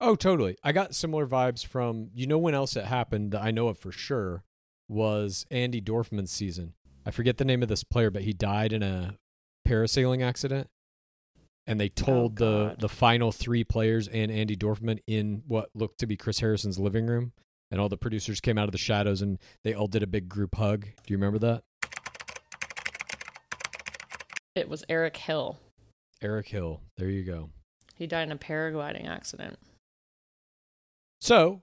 Oh, 0.00 0.16
totally. 0.16 0.56
I 0.64 0.72
got 0.72 0.94
similar 0.94 1.26
vibes 1.26 1.66
from 1.66 2.10
you 2.14 2.26
know 2.26 2.38
when 2.38 2.54
else 2.54 2.76
it 2.76 2.86
happened 2.86 3.32
that 3.32 3.42
I 3.42 3.50
know 3.50 3.68
of 3.68 3.78
for 3.78 3.92
sure 3.92 4.44
was 4.90 5.46
Andi 5.50 5.82
Dorfman's 5.82 6.30
season. 6.32 6.74
I 7.06 7.10
forget 7.12 7.38
the 7.38 7.44
name 7.44 7.62
of 7.62 7.68
this 7.68 7.84
player, 7.84 8.10
but 8.10 8.22
he 8.22 8.32
died 8.32 8.72
in 8.72 8.82
a 8.82 9.16
parasailing 9.66 10.22
accident. 10.22 10.68
And 11.66 11.80
they 11.80 11.86
oh, 11.86 11.92
told 11.94 12.36
the 12.36 12.44
Oh, 12.46 12.68
God. 12.68 12.80
the 12.80 12.88
final 12.88 13.30
three 13.32 13.62
players 13.64 14.08
and 14.08 14.30
Andi 14.30 14.56
Dorfman 14.58 14.98
in 15.06 15.42
what 15.46 15.70
looked 15.74 15.98
to 16.00 16.06
be 16.06 16.16
Chris 16.16 16.40
Harrison's 16.40 16.78
living 16.78 17.06
room. 17.06 17.32
And 17.70 17.80
all 17.80 17.88
the 17.88 17.96
producers 17.96 18.40
came 18.40 18.58
out 18.58 18.64
of 18.64 18.72
the 18.72 18.78
shadows 18.78 19.22
and 19.22 19.38
they 19.62 19.74
all 19.74 19.86
did 19.86 20.02
a 20.02 20.06
big 20.08 20.28
group 20.28 20.56
hug. 20.56 20.80
Do 20.82 20.90
you 21.12 21.16
remember 21.16 21.38
that? 21.38 21.62
It 24.56 24.68
was 24.68 24.84
Eric 24.88 25.16
Hill. 25.16 25.58
Eric 26.20 26.48
Hill. 26.48 26.80
There 26.98 27.08
you 27.08 27.22
go. 27.22 27.50
He 27.94 28.06
died 28.08 28.24
in 28.24 28.32
a 28.32 28.36
paragliding 28.36 29.06
accident. 29.08 29.58
So, 31.20 31.62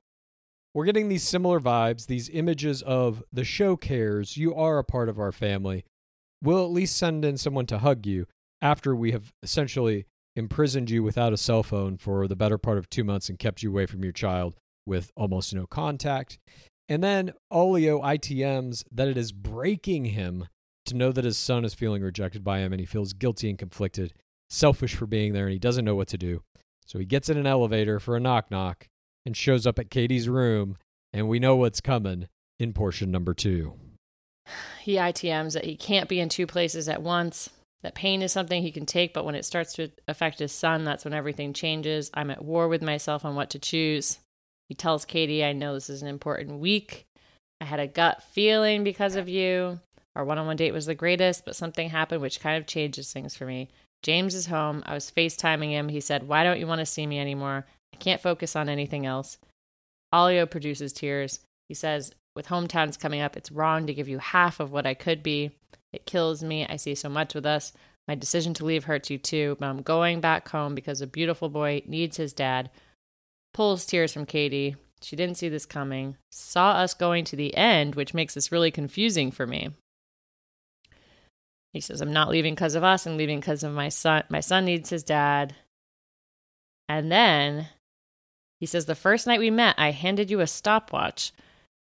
we're 0.77 0.85
getting 0.85 1.09
these 1.09 1.23
similar 1.23 1.59
vibes, 1.59 2.05
these 2.05 2.29
images 2.29 2.83
of 2.83 3.23
the 3.33 3.43
show 3.43 3.75
cares, 3.75 4.37
you 4.37 4.53
are 4.53 4.77
a 4.77 4.83
part 4.83 5.09
of 5.09 5.17
our 5.17 5.31
family. 5.31 5.83
We'll 6.43 6.63
at 6.63 6.69
least 6.69 6.97
send 6.97 7.25
in 7.25 7.37
someone 7.37 7.65
to 7.65 7.79
hug 7.79 8.05
you 8.05 8.27
after 8.61 8.95
we 8.95 9.11
have 9.11 9.33
essentially 9.41 10.05
imprisoned 10.35 10.91
you 10.91 11.01
without 11.01 11.33
a 11.33 11.37
cell 11.37 11.63
phone 11.63 11.97
for 11.97 12.27
the 12.27 12.35
better 12.35 12.59
part 12.59 12.77
of 12.77 12.91
two 12.91 13.03
months 13.03 13.27
and 13.27 13.39
kept 13.39 13.63
you 13.63 13.71
away 13.71 13.87
from 13.87 14.03
your 14.03 14.11
child 14.11 14.53
with 14.85 15.11
almost 15.17 15.51
no 15.51 15.65
contact. 15.65 16.37
And 16.87 17.03
then 17.03 17.33
Allio 17.51 17.99
ITMs 17.99 18.83
that 18.91 19.07
it 19.07 19.17
is 19.17 19.31
breaking 19.31 20.05
him 20.05 20.47
to 20.85 20.95
know 20.95 21.11
that 21.11 21.25
his 21.25 21.39
son 21.39 21.65
is 21.65 21.73
feeling 21.73 22.03
rejected 22.03 22.43
by 22.43 22.59
him 22.59 22.71
and 22.71 22.79
he 22.79 22.85
feels 22.85 23.13
guilty 23.13 23.49
and 23.49 23.57
conflicted, 23.57 24.13
selfish 24.51 24.93
for 24.93 25.07
being 25.07 25.33
there, 25.33 25.45
and 25.45 25.53
he 25.53 25.59
doesn't 25.59 25.85
know 25.85 25.95
what 25.95 26.09
to 26.09 26.19
do. 26.19 26.43
So 26.85 26.99
he 26.99 27.05
gets 27.05 27.29
in 27.29 27.37
an 27.39 27.47
elevator 27.47 27.99
for 27.99 28.15
a 28.15 28.19
knock 28.19 28.51
knock 28.51 28.89
and 29.27 29.35
shows 29.35 29.67
up 29.67 29.77
at 29.77 29.89
Katie's 29.89 30.29
room, 30.29 30.77
and 31.11 31.27
we 31.27 31.37
know 31.37 31.57
what's 31.57 31.81
coming 31.81 32.29
in 32.59 32.71
portion 32.71 33.11
number 33.11 33.33
two. 33.33 33.73
He 34.81 34.95
ITMs 34.95 35.51
that 35.51 35.65
he 35.65 35.75
can't 35.75 36.07
be 36.07 36.21
in 36.21 36.29
two 36.29 36.47
places 36.47 36.87
at 36.87 37.01
once. 37.01 37.49
That 37.83 37.93
pain 37.93 38.21
is 38.21 38.31
something 38.31 38.61
he 38.61 38.71
can 38.71 38.85
take, 38.85 39.13
but 39.13 39.25
when 39.25 39.35
it 39.35 39.43
starts 39.43 39.73
to 39.73 39.91
affect 40.07 40.39
his 40.39 40.53
son, 40.53 40.85
that's 40.85 41.03
when 41.03 41.13
everything 41.13 41.51
changes. 41.51 42.09
I'm 42.13 42.31
at 42.31 42.43
war 42.43 42.69
with 42.69 42.81
myself 42.81 43.25
on 43.25 43.35
what 43.35 43.49
to 43.49 43.59
choose. 43.59 44.19
He 44.69 44.75
tells 44.75 45.03
Katie, 45.03 45.43
I 45.43 45.51
know 45.51 45.73
this 45.73 45.89
is 45.89 46.01
an 46.01 46.07
important 46.07 46.61
week. 46.61 47.05
I 47.59 47.65
had 47.65 47.81
a 47.81 47.87
gut 47.87 48.23
feeling 48.31 48.85
because 48.85 49.17
of 49.17 49.27
you. 49.27 49.81
Our 50.15 50.23
one 50.23 50.37
on 50.37 50.47
one 50.47 50.55
date 50.55 50.73
was 50.73 50.85
the 50.85 50.95
greatest, 50.95 51.43
but 51.43 51.57
something 51.57 51.89
happened 51.89 52.21
which 52.21 52.39
kind 52.39 52.57
of 52.57 52.65
changes 52.65 53.11
things 53.11 53.35
for 53.35 53.45
me. 53.45 53.67
James 54.03 54.33
is 54.33 54.45
home. 54.45 54.83
I 54.85 54.93
was 54.93 55.11
FaceTiming 55.11 55.71
him. 55.71 55.89
He 55.89 55.99
said, 55.99 56.29
Why 56.29 56.45
don't 56.45 56.59
you 56.59 56.67
want 56.67 56.79
to 56.79 56.85
see 56.85 57.05
me 57.05 57.19
anymore? 57.19 57.65
I 57.93 57.97
can't 57.97 58.21
focus 58.21 58.55
on 58.55 58.69
anything 58.69 59.05
else. 59.05 59.37
Allio 60.13 60.45
produces 60.45 60.93
tears. 60.93 61.39
He 61.67 61.73
says, 61.73 62.11
With 62.35 62.47
hometowns 62.47 62.99
coming 62.99 63.21
up, 63.21 63.35
it's 63.35 63.51
wrong 63.51 63.87
to 63.87 63.93
give 63.93 64.07
you 64.07 64.19
half 64.19 64.59
of 64.59 64.71
what 64.71 64.85
I 64.85 64.93
could 64.93 65.23
be. 65.23 65.51
It 65.93 66.05
kills 66.05 66.43
me. 66.43 66.65
I 66.67 66.75
see 66.75 66.95
so 66.95 67.09
much 67.09 67.33
with 67.33 67.45
us. 67.45 67.73
My 68.07 68.15
decision 68.15 68.53
to 68.55 68.65
leave 68.65 68.85
hurts 68.85 69.09
you 69.09 69.17
too, 69.17 69.57
but 69.59 69.67
I'm 69.67 69.81
going 69.81 70.21
back 70.21 70.47
home 70.47 70.75
because 70.75 71.01
a 71.01 71.07
beautiful 71.07 71.49
boy 71.49 71.81
needs 71.85 72.17
his 72.17 72.33
dad. 72.33 72.69
Pulls 73.53 73.85
tears 73.85 74.13
from 74.13 74.25
Katie. 74.25 74.75
She 75.01 75.15
didn't 75.15 75.37
see 75.37 75.49
this 75.49 75.65
coming. 75.65 76.15
Saw 76.31 76.71
us 76.71 76.93
going 76.93 77.25
to 77.25 77.35
the 77.35 77.55
end, 77.55 77.95
which 77.95 78.13
makes 78.13 78.33
this 78.33 78.51
really 78.51 78.71
confusing 78.71 79.31
for 79.31 79.45
me. 79.45 79.69
He 81.73 81.81
says, 81.81 82.01
I'm 82.01 82.13
not 82.13 82.29
leaving 82.29 82.55
because 82.55 82.75
of 82.75 82.83
us. 82.83 83.05
I'm 83.05 83.17
leaving 83.17 83.39
because 83.39 83.63
of 83.63 83.73
my 83.73 83.89
son. 83.89 84.23
My 84.29 84.39
son 84.39 84.65
needs 84.65 84.89
his 84.89 85.03
dad. 85.03 85.55
And 86.89 87.11
then 87.11 87.67
he 88.59 88.65
says, 88.65 88.85
The 88.85 88.95
first 88.95 89.27
night 89.27 89.39
we 89.39 89.51
met, 89.51 89.75
I 89.77 89.91
handed 89.91 90.29
you 90.31 90.39
a 90.39 90.47
stopwatch. 90.47 91.31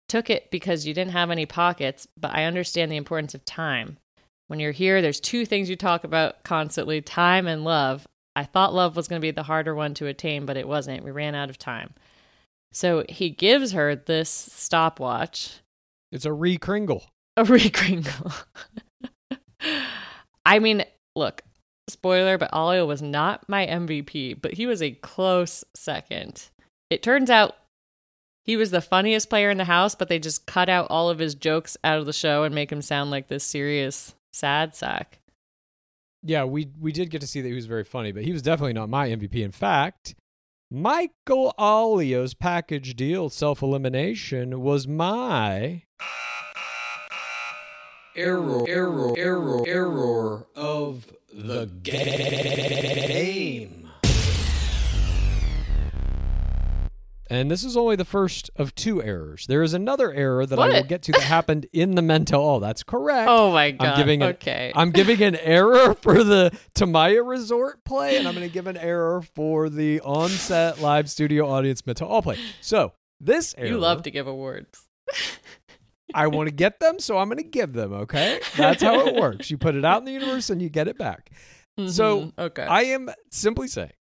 Took 0.08 0.30
it 0.30 0.50
because 0.50 0.86
you 0.86 0.94
didn't 0.94 1.12
have 1.12 1.30
any 1.30 1.44
pockets, 1.46 2.08
but 2.18 2.34
I 2.34 2.44
understand 2.44 2.90
the 2.90 2.96
importance 2.96 3.34
of 3.34 3.44
time. 3.44 3.98
When 4.46 4.58
you're 4.58 4.72
here, 4.72 5.02
there's 5.02 5.20
two 5.20 5.44
things 5.44 5.68
you 5.68 5.76
talk 5.76 6.04
about 6.04 6.42
constantly 6.44 7.02
time 7.02 7.46
and 7.46 7.64
love. 7.64 8.06
I 8.34 8.44
thought 8.44 8.72
love 8.72 8.96
was 8.96 9.08
going 9.08 9.20
to 9.20 9.26
be 9.26 9.30
the 9.30 9.42
harder 9.42 9.74
one 9.74 9.92
to 9.94 10.06
attain, 10.06 10.46
but 10.46 10.56
it 10.56 10.66
wasn't. 10.66 11.04
We 11.04 11.10
ran 11.10 11.34
out 11.34 11.50
of 11.50 11.58
time. 11.58 11.92
So 12.72 13.04
he 13.08 13.30
gives 13.30 13.72
her 13.72 13.96
this 13.96 14.30
stopwatch, 14.30 15.56
It's 16.12 16.24
a 16.24 16.32
re 16.32 16.56
Kringle. 16.56 17.04
a 17.36 17.42
rekringle. 17.44 18.44
I 20.46 20.58
mean, 20.58 20.84
look, 21.16 21.42
spoiler, 21.88 22.38
but 22.38 22.50
Allio 22.52 22.86
was 22.86 23.02
not 23.02 23.48
my 23.48 23.66
MVP, 23.66 24.40
but 24.40 24.54
he 24.54 24.66
was 24.66 24.80
a 24.82 24.92
close 24.92 25.64
second. 25.74 26.48
It 26.90 27.02
turns 27.02 27.30
out 27.30 27.56
he 28.44 28.56
was 28.56 28.70
the 28.70 28.80
funniest 28.80 29.28
player 29.28 29.50
in 29.50 29.58
the 29.58 29.64
house, 29.64 29.94
but 29.94 30.08
they 30.08 30.18
just 30.18 30.46
cut 30.46 30.68
out 30.68 30.86
all 30.90 31.10
of 31.10 31.18
his 31.18 31.34
jokes 31.34 31.76
out 31.84 31.98
of 31.98 32.06
the 32.06 32.12
show 32.12 32.44
and 32.44 32.54
make 32.54 32.72
him 32.72 32.80
sound 32.80 33.10
like 33.10 33.28
this 33.28 33.44
serious 33.44 34.14
sad 34.32 34.74
sack. 34.74 35.18
Yeah, 36.22 36.44
we 36.44 36.70
we 36.80 36.92
did 36.92 37.10
get 37.10 37.20
to 37.20 37.26
see 37.26 37.40
that 37.40 37.48
he 37.48 37.54
was 37.54 37.66
very 37.66 37.84
funny, 37.84 38.10
but 38.10 38.24
he 38.24 38.32
was 38.32 38.42
definitely 38.42 38.72
not 38.72 38.88
my 38.88 39.08
MVP. 39.08 39.36
In 39.36 39.52
fact, 39.52 40.14
Michael 40.70 41.54
Allio's 41.58 42.34
package 42.34 42.96
deal 42.96 43.28
self 43.28 43.62
elimination 43.62 44.60
was 44.60 44.88
my 44.88 45.82
error, 48.16 48.64
error, 48.68 49.14
error, 49.16 49.64
error 49.66 50.46
of 50.56 51.12
the 51.32 51.66
game. 51.82 53.77
And 57.30 57.50
this 57.50 57.62
is 57.62 57.76
only 57.76 57.94
the 57.96 58.06
first 58.06 58.50
of 58.56 58.74
two 58.74 59.02
errors. 59.02 59.46
There 59.46 59.62
is 59.62 59.74
another 59.74 60.12
error 60.12 60.46
that 60.46 60.58
I 60.58 60.68
will 60.68 60.82
get 60.84 61.02
to 61.02 61.12
that 61.12 61.20
happened 61.22 61.66
in 61.74 61.94
the 61.94 62.00
mental. 62.00 62.42
Oh, 62.42 62.58
that's 62.58 62.82
correct. 62.82 63.28
Oh 63.30 63.52
my 63.52 63.70
god. 63.72 63.86
I'm 63.88 63.96
giving 63.98 64.22
an, 64.22 64.28
okay. 64.30 64.72
I'm 64.74 64.90
giving 64.90 65.22
an 65.22 65.36
error 65.36 65.94
for 65.94 66.24
the 66.24 66.56
Tamaya 66.74 67.26
Resort 67.26 67.84
play, 67.84 68.16
and 68.16 68.26
I'm 68.26 68.34
going 68.34 68.46
to 68.48 68.52
give 68.52 68.66
an 68.66 68.78
error 68.78 69.20
for 69.34 69.68
the 69.68 70.00
on-set 70.00 70.80
live 70.80 71.10
studio 71.10 71.46
audience 71.48 71.86
mental 71.86 72.08
all 72.08 72.22
play. 72.22 72.38
So 72.62 72.92
this 73.20 73.54
error, 73.58 73.68
you 73.68 73.78
love 73.78 74.04
to 74.04 74.10
give 74.10 74.26
awards. 74.26 74.80
I 76.14 76.28
want 76.28 76.48
to 76.48 76.54
get 76.54 76.80
them, 76.80 76.98
so 76.98 77.18
I'm 77.18 77.28
going 77.28 77.36
to 77.38 77.44
give 77.44 77.74
them. 77.74 77.92
Okay, 77.92 78.40
that's 78.56 78.82
how 78.82 79.06
it 79.06 79.14
works. 79.16 79.50
You 79.50 79.58
put 79.58 79.74
it 79.74 79.84
out 79.84 79.98
in 79.98 80.04
the 80.06 80.12
universe, 80.12 80.48
and 80.48 80.62
you 80.62 80.70
get 80.70 80.88
it 80.88 80.96
back. 80.96 81.30
So 81.88 82.20
Mhm. 82.20 82.32
okay. 82.38 82.62
I 82.62 82.84
am 82.84 83.10
simply 83.30 83.68
saying, 83.68 83.92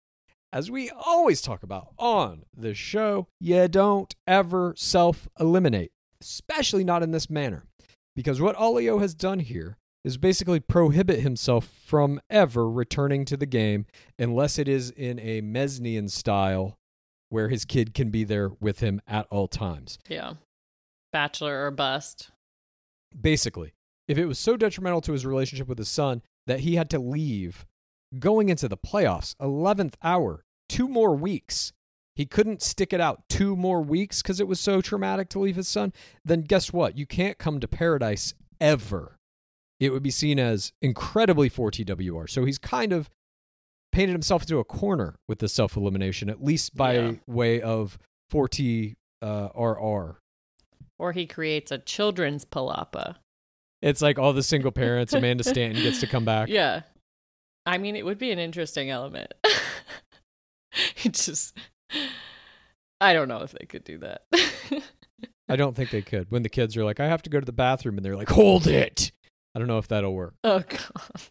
as 0.56 0.70
we 0.70 0.88
always 0.88 1.42
talk 1.42 1.62
about 1.62 1.88
on 1.98 2.42
the 2.56 2.72
show, 2.72 3.26
you 3.38 3.68
don't 3.68 4.16
ever 4.26 4.72
self 4.74 5.28
eliminate, 5.38 5.92
especially 6.22 6.82
not 6.82 7.02
in 7.02 7.10
this 7.10 7.28
manner. 7.28 7.66
Because 8.14 8.40
what 8.40 8.56
Allio 8.56 8.98
has 8.98 9.14
done 9.14 9.40
here 9.40 9.76
is 10.02 10.16
basically 10.16 10.60
prohibit 10.60 11.20
himself 11.20 11.68
from 11.84 12.22
ever 12.30 12.70
returning 12.70 13.26
to 13.26 13.36
the 13.36 13.44
game 13.44 13.84
unless 14.18 14.58
it 14.58 14.66
is 14.66 14.88
in 14.92 15.20
a 15.20 15.42
Mesnian 15.42 16.08
style 16.08 16.78
where 17.28 17.50
his 17.50 17.66
kid 17.66 17.92
can 17.92 18.08
be 18.08 18.24
there 18.24 18.48
with 18.58 18.80
him 18.80 19.02
at 19.06 19.26
all 19.30 19.48
times. 19.48 19.98
yeah. 20.08 20.34
Bachelor 21.12 21.66
or 21.66 21.70
bust. 21.70 22.30
Basically, 23.20 23.74
if 24.08 24.16
it 24.16 24.24
was 24.24 24.38
so 24.38 24.56
detrimental 24.56 25.02
to 25.02 25.12
his 25.12 25.26
relationship 25.26 25.68
with 25.68 25.76
his 25.76 25.90
son 25.90 26.22
that 26.46 26.60
he 26.60 26.76
had 26.76 26.88
to 26.90 26.98
leave 26.98 27.66
going 28.18 28.48
into 28.48 28.68
the 28.68 28.76
playoffs, 28.76 29.34
11th 29.36 29.94
hour, 30.02 30.44
two 30.68 30.88
more 30.88 31.14
weeks, 31.14 31.72
he 32.14 32.24
couldn't 32.26 32.62
stick 32.62 32.92
it 32.92 33.00
out 33.00 33.22
two 33.28 33.56
more 33.56 33.80
weeks 33.82 34.22
because 34.22 34.40
it 34.40 34.48
was 34.48 34.58
so 34.60 34.80
traumatic 34.80 35.28
to 35.30 35.38
leave 35.38 35.56
his 35.56 35.68
son, 35.68 35.92
then 36.24 36.40
guess 36.42 36.72
what? 36.72 36.96
You 36.96 37.06
can't 37.06 37.38
come 37.38 37.60
to 37.60 37.68
paradise 37.68 38.34
ever. 38.60 39.16
It 39.78 39.90
would 39.92 40.02
be 40.02 40.10
seen 40.10 40.38
as 40.38 40.72
incredibly 40.80 41.50
4TWR. 41.50 42.28
So 42.30 42.44
he's 42.46 42.58
kind 42.58 42.92
of 42.92 43.10
painted 43.92 44.12
himself 44.12 44.42
into 44.42 44.58
a 44.58 44.64
corner 44.64 45.16
with 45.28 45.38
the 45.40 45.48
self 45.48 45.76
elimination, 45.76 46.30
at 46.30 46.42
least 46.42 46.74
by 46.74 46.94
Yeah. 46.94 47.12
way 47.26 47.60
of 47.60 47.98
4T 48.32 48.96
uh, 49.22 49.48
Or 49.54 51.12
he 51.12 51.26
creates 51.26 51.70
a 51.70 51.78
children's 51.78 52.44
palapa. 52.46 53.16
It's 53.82 54.00
like 54.00 54.18
all 54.18 54.32
the 54.32 54.42
single 54.42 54.72
parents. 54.72 55.12
Amanda 55.12 55.44
Stanton 55.44 55.82
gets 55.82 56.00
to 56.00 56.06
come 56.06 56.24
back. 56.24 56.48
Yeah. 56.56 56.82
I 57.68 57.78
mean, 57.78 57.96
it 57.96 58.04
would 58.04 58.18
be 58.18 58.30
an 58.30 58.38
interesting 58.38 58.90
element. 58.90 59.34
it 61.04 61.12
just. 61.12 61.56
I 63.00 63.12
don't 63.12 63.28
know 63.28 63.42
if 63.42 63.52
they 63.52 63.66
could 63.66 63.84
do 63.84 63.98
that. 63.98 64.22
I 65.48 65.56
don't 65.56 65.76
think 65.76 65.90
they 65.90 66.02
could. 66.02 66.30
When 66.30 66.42
the 66.42 66.48
kids 66.48 66.76
are 66.76 66.84
like, 66.84 66.98
I 66.98 67.06
have 67.06 67.22
to 67.22 67.30
go 67.30 67.38
to 67.38 67.46
the 67.46 67.52
bathroom, 67.52 67.96
and 67.96 68.04
they're 68.04 68.16
like, 68.16 68.30
hold 68.30 68.66
it. 68.66 69.12
I 69.54 69.58
don't 69.58 69.68
know 69.68 69.78
if 69.78 69.88
that'll 69.88 70.14
work. 70.14 70.34
oh, 70.44 70.60
God. 70.60 71.22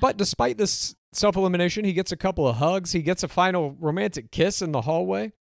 But 0.00 0.16
despite 0.16 0.58
this 0.58 0.94
self 1.12 1.36
elimination, 1.36 1.84
he 1.84 1.92
gets 1.92 2.12
a 2.12 2.16
couple 2.16 2.46
of 2.46 2.56
hugs. 2.56 2.92
He 2.92 3.02
gets 3.02 3.22
a 3.22 3.28
final 3.28 3.76
romantic 3.80 4.30
kiss 4.30 4.62
in 4.62 4.72
the 4.72 4.82
hallway. 4.82 5.32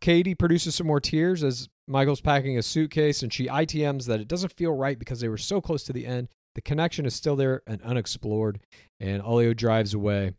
Katie 0.00 0.34
produces 0.34 0.74
some 0.74 0.86
more 0.86 1.00
tears 1.00 1.42
as 1.42 1.68
Michael's 1.88 2.20
packing 2.20 2.58
a 2.58 2.62
suitcase, 2.62 3.22
and 3.22 3.32
she 3.32 3.46
ITMs 3.46 4.06
that 4.06 4.20
it 4.20 4.28
doesn't 4.28 4.52
feel 4.52 4.72
right 4.72 4.98
because 4.98 5.20
they 5.20 5.28
were 5.28 5.38
so 5.38 5.60
close 5.60 5.82
to 5.84 5.92
the 5.92 6.06
end. 6.06 6.28
The 6.54 6.60
connection 6.60 7.06
is 7.06 7.14
still 7.14 7.36
there 7.36 7.62
and 7.66 7.80
unexplored, 7.82 8.60
and 9.00 9.22
Allio 9.22 9.56
drives 9.56 9.94
away. 9.94 10.32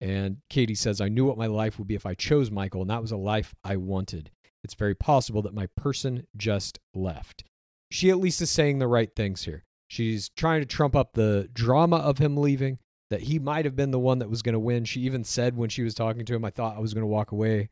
And 0.00 0.38
Katie 0.48 0.74
says, 0.74 1.00
I 1.00 1.08
knew 1.08 1.26
what 1.26 1.38
my 1.38 1.46
life 1.46 1.78
would 1.78 1.88
be 1.88 1.94
if 1.94 2.06
I 2.06 2.14
chose 2.14 2.50
Michael, 2.50 2.80
and 2.80 2.90
that 2.90 3.02
was 3.02 3.12
a 3.12 3.16
life 3.16 3.54
I 3.62 3.76
wanted. 3.76 4.30
It's 4.64 4.74
very 4.74 4.94
possible 4.94 5.42
that 5.42 5.54
my 5.54 5.66
person 5.76 6.26
just 6.36 6.78
left. 6.94 7.44
She 7.90 8.10
at 8.10 8.18
least 8.18 8.40
is 8.40 8.50
saying 8.50 8.78
the 8.78 8.86
right 8.86 9.10
things 9.14 9.44
here. 9.44 9.64
She's 9.88 10.28
trying 10.30 10.60
to 10.60 10.66
trump 10.66 10.94
up 10.94 11.12
the 11.12 11.48
drama 11.52 11.96
of 11.96 12.18
him 12.18 12.36
leaving, 12.36 12.78
that 13.10 13.22
he 13.22 13.38
might 13.38 13.64
have 13.64 13.76
been 13.76 13.90
the 13.90 13.98
one 13.98 14.20
that 14.20 14.30
was 14.30 14.42
going 14.42 14.52
to 14.52 14.60
win. 14.60 14.84
She 14.84 15.00
even 15.00 15.24
said 15.24 15.56
when 15.56 15.68
she 15.68 15.82
was 15.82 15.94
talking 15.94 16.24
to 16.24 16.34
him, 16.34 16.44
I 16.44 16.50
thought 16.50 16.76
I 16.76 16.80
was 16.80 16.94
going 16.94 17.02
to 17.02 17.08
walk 17.08 17.32
away 17.32 17.68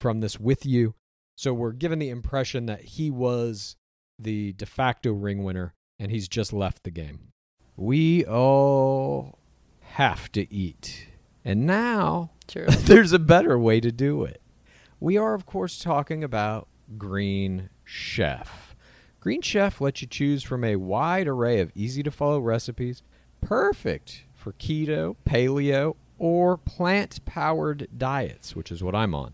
from 0.00 0.20
this 0.20 0.38
with 0.38 0.66
you. 0.66 0.94
So 1.36 1.54
we're 1.54 1.72
given 1.72 1.98
the 1.98 2.10
impression 2.10 2.66
that 2.66 2.82
he 2.82 3.10
was 3.10 3.76
the 4.18 4.52
de 4.52 4.66
facto 4.66 5.12
ring 5.12 5.42
winner 5.42 5.74
and 5.98 6.10
he's 6.10 6.28
just 6.28 6.52
left 6.52 6.84
the 6.84 6.90
game. 6.90 7.32
We 7.76 8.24
all 8.26 9.38
have 9.80 10.30
to 10.32 10.52
eat. 10.52 11.08
And 11.44 11.66
now 11.66 12.30
there's 12.54 13.12
a 13.12 13.18
better 13.18 13.58
way 13.58 13.80
to 13.80 13.92
do 13.92 14.24
it. 14.24 14.40
We 15.00 15.16
are, 15.16 15.34
of 15.34 15.46
course, 15.46 15.78
talking 15.78 16.22
about 16.22 16.68
Green 16.96 17.70
Chef. 17.84 18.76
Green 19.20 19.40
Chef 19.40 19.80
lets 19.80 20.02
you 20.02 20.08
choose 20.08 20.42
from 20.42 20.64
a 20.64 20.76
wide 20.76 21.28
array 21.28 21.60
of 21.60 21.72
easy 21.74 22.02
to 22.02 22.10
follow 22.10 22.40
recipes, 22.40 23.02
perfect 23.40 24.24
for 24.34 24.52
keto, 24.52 25.16
paleo, 25.24 25.96
or 26.18 26.56
plant 26.56 27.24
powered 27.24 27.88
diets, 27.96 28.54
which 28.54 28.70
is 28.70 28.82
what 28.82 28.94
I'm 28.94 29.14
on. 29.14 29.32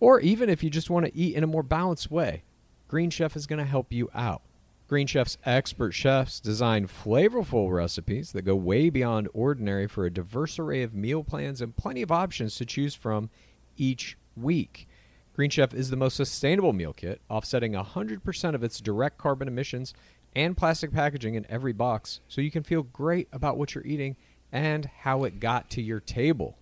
Or 0.00 0.20
even 0.20 0.48
if 0.48 0.62
you 0.62 0.70
just 0.70 0.90
want 0.90 1.06
to 1.06 1.16
eat 1.16 1.34
in 1.34 1.44
a 1.44 1.46
more 1.46 1.62
balanced 1.62 2.10
way, 2.10 2.42
Green 2.88 3.10
Chef 3.10 3.36
is 3.36 3.46
going 3.46 3.58
to 3.58 3.64
help 3.64 3.92
you 3.92 4.10
out. 4.14 4.42
Green 4.90 5.06
Chef's 5.06 5.38
expert 5.44 5.92
chefs 5.92 6.40
design 6.40 6.88
flavorful 6.88 7.72
recipes 7.72 8.32
that 8.32 8.42
go 8.42 8.56
way 8.56 8.90
beyond 8.90 9.28
ordinary 9.32 9.86
for 9.86 10.04
a 10.04 10.12
diverse 10.12 10.58
array 10.58 10.82
of 10.82 10.92
meal 10.92 11.22
plans 11.22 11.60
and 11.60 11.76
plenty 11.76 12.02
of 12.02 12.10
options 12.10 12.56
to 12.56 12.66
choose 12.66 12.96
from 12.96 13.30
each 13.76 14.18
week. 14.34 14.88
Green 15.32 15.48
Chef 15.48 15.72
is 15.74 15.90
the 15.90 15.96
most 15.96 16.16
sustainable 16.16 16.72
meal 16.72 16.92
kit, 16.92 17.20
offsetting 17.30 17.74
100% 17.74 18.54
of 18.56 18.64
its 18.64 18.80
direct 18.80 19.16
carbon 19.16 19.46
emissions 19.46 19.94
and 20.34 20.56
plastic 20.56 20.92
packaging 20.92 21.36
in 21.36 21.46
every 21.48 21.72
box, 21.72 22.18
so 22.26 22.40
you 22.40 22.50
can 22.50 22.64
feel 22.64 22.82
great 22.82 23.28
about 23.32 23.56
what 23.56 23.76
you're 23.76 23.86
eating 23.86 24.16
and 24.50 24.86
how 25.02 25.22
it 25.22 25.38
got 25.38 25.70
to 25.70 25.80
your 25.80 26.00
table. 26.00 26.58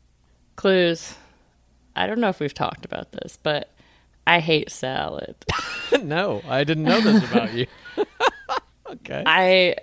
Clues. 0.55 1.15
I 1.97 2.07
don't 2.07 2.21
know 2.21 2.29
if 2.29 2.41
we've 2.41 2.53
talked 2.53 2.85
about 2.85 3.13
this, 3.13 3.39
but 3.43 3.73
I 4.29 4.41
hate 4.41 4.71
salad. 4.71 5.37
no, 6.03 6.43
I 6.47 6.63
didn't 6.63 6.85
know 6.85 7.01
this 7.01 7.25
about 7.25 7.55
you. 7.55 7.67
okay. 8.91 9.23
I 9.25 9.77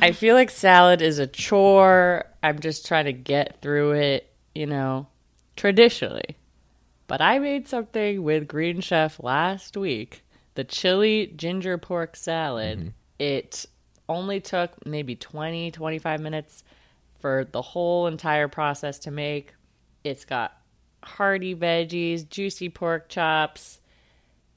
I 0.00 0.12
feel 0.12 0.34
like 0.34 0.48
salad 0.50 1.02
is 1.02 1.18
a 1.18 1.26
chore. 1.26 2.24
I'm 2.42 2.60
just 2.60 2.86
trying 2.86 3.04
to 3.04 3.12
get 3.12 3.60
through 3.60 3.92
it, 3.92 4.32
you 4.54 4.64
know, 4.64 5.06
traditionally. 5.56 6.36
But 7.08 7.20
I 7.20 7.38
made 7.38 7.68
something 7.68 8.22
with 8.22 8.48
Green 8.48 8.80
Chef 8.80 9.22
last 9.22 9.76
week, 9.76 10.24
the 10.54 10.64
chili 10.64 11.34
ginger 11.36 11.76
pork 11.76 12.16
salad. 12.16 12.78
Mm-hmm. 12.78 12.88
It 13.18 13.66
only 14.08 14.40
took 14.40 14.86
maybe 14.86 15.14
20, 15.14 15.72
25 15.72 16.20
minutes 16.20 16.64
for 17.20 17.46
the 17.52 17.60
whole 17.60 18.06
entire 18.06 18.48
process 18.48 18.98
to 19.00 19.10
make. 19.10 19.52
It's 20.04 20.24
got 20.24 20.56
hearty 21.04 21.54
veggies, 21.54 22.28
juicy 22.28 22.68
pork 22.68 23.08
chops, 23.08 23.80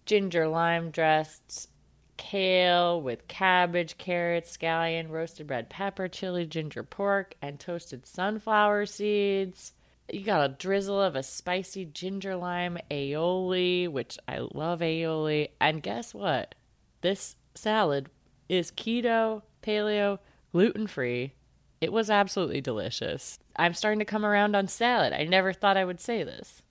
ginger 0.05 0.47
lime 0.47 0.89
dressed 0.89 1.69
kale 2.17 3.01
with 3.01 3.27
cabbage, 3.27 3.97
carrots, 3.97 4.57
scallion, 4.57 5.09
roasted 5.09 5.49
red 5.49 5.69
pepper, 5.69 6.07
chili, 6.07 6.45
ginger 6.45 6.83
pork, 6.83 7.35
and 7.41 7.59
toasted 7.59 8.05
sunflower 8.05 8.85
seeds. 8.87 9.73
You 10.11 10.21
got 10.21 10.49
a 10.49 10.53
drizzle 10.53 11.01
of 11.01 11.15
a 11.15 11.23
spicy 11.23 11.85
ginger 11.85 12.35
lime 12.35 12.77
aioli, 12.89 13.87
which 13.87 14.17
I 14.27 14.39
love 14.53 14.79
aioli. 14.79 15.49
And 15.61 15.83
guess 15.83 16.13
what? 16.13 16.55
This 17.01 17.35
salad 17.55 18.09
is 18.49 18.71
keto, 18.71 19.43
paleo, 19.61 20.19
gluten 20.51 20.87
free. 20.87 21.33
It 21.81 21.91
was 21.91 22.09
absolutely 22.09 22.61
delicious. 22.61 23.37
I'm 23.57 23.73
starting 23.73 23.99
to 23.99 24.05
come 24.05 24.25
around 24.25 24.55
on 24.55 24.67
salad. 24.67 25.13
I 25.13 25.23
never 25.23 25.53
thought 25.53 25.77
I 25.77 25.85
would 25.85 25.99
say 25.99 26.23
this. 26.23 26.61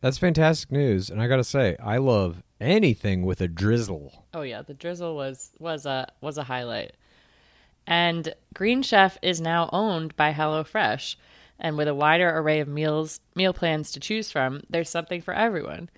That's 0.00 0.18
fantastic 0.18 0.72
news, 0.72 1.10
and 1.10 1.22
I 1.22 1.28
gotta 1.28 1.44
say, 1.44 1.76
I 1.82 1.98
love 1.98 2.42
anything 2.60 3.24
with 3.24 3.40
a 3.40 3.48
drizzle. 3.48 4.24
Oh 4.34 4.42
yeah, 4.42 4.62
the 4.62 4.74
drizzle 4.74 5.14
was 5.14 5.52
was 5.58 5.86
a 5.86 6.08
was 6.20 6.38
a 6.38 6.44
highlight. 6.44 6.92
And 7.86 8.34
Green 8.54 8.82
Chef 8.82 9.18
is 9.22 9.40
now 9.40 9.68
owned 9.72 10.16
by 10.16 10.32
HelloFresh, 10.32 11.16
and 11.58 11.76
with 11.76 11.88
a 11.88 11.94
wider 11.94 12.36
array 12.36 12.60
of 12.60 12.68
meals 12.68 13.20
meal 13.34 13.52
plans 13.52 13.92
to 13.92 14.00
choose 14.00 14.30
from, 14.32 14.62
there's 14.70 14.90
something 14.90 15.20
for 15.20 15.34
everyone. 15.34 15.88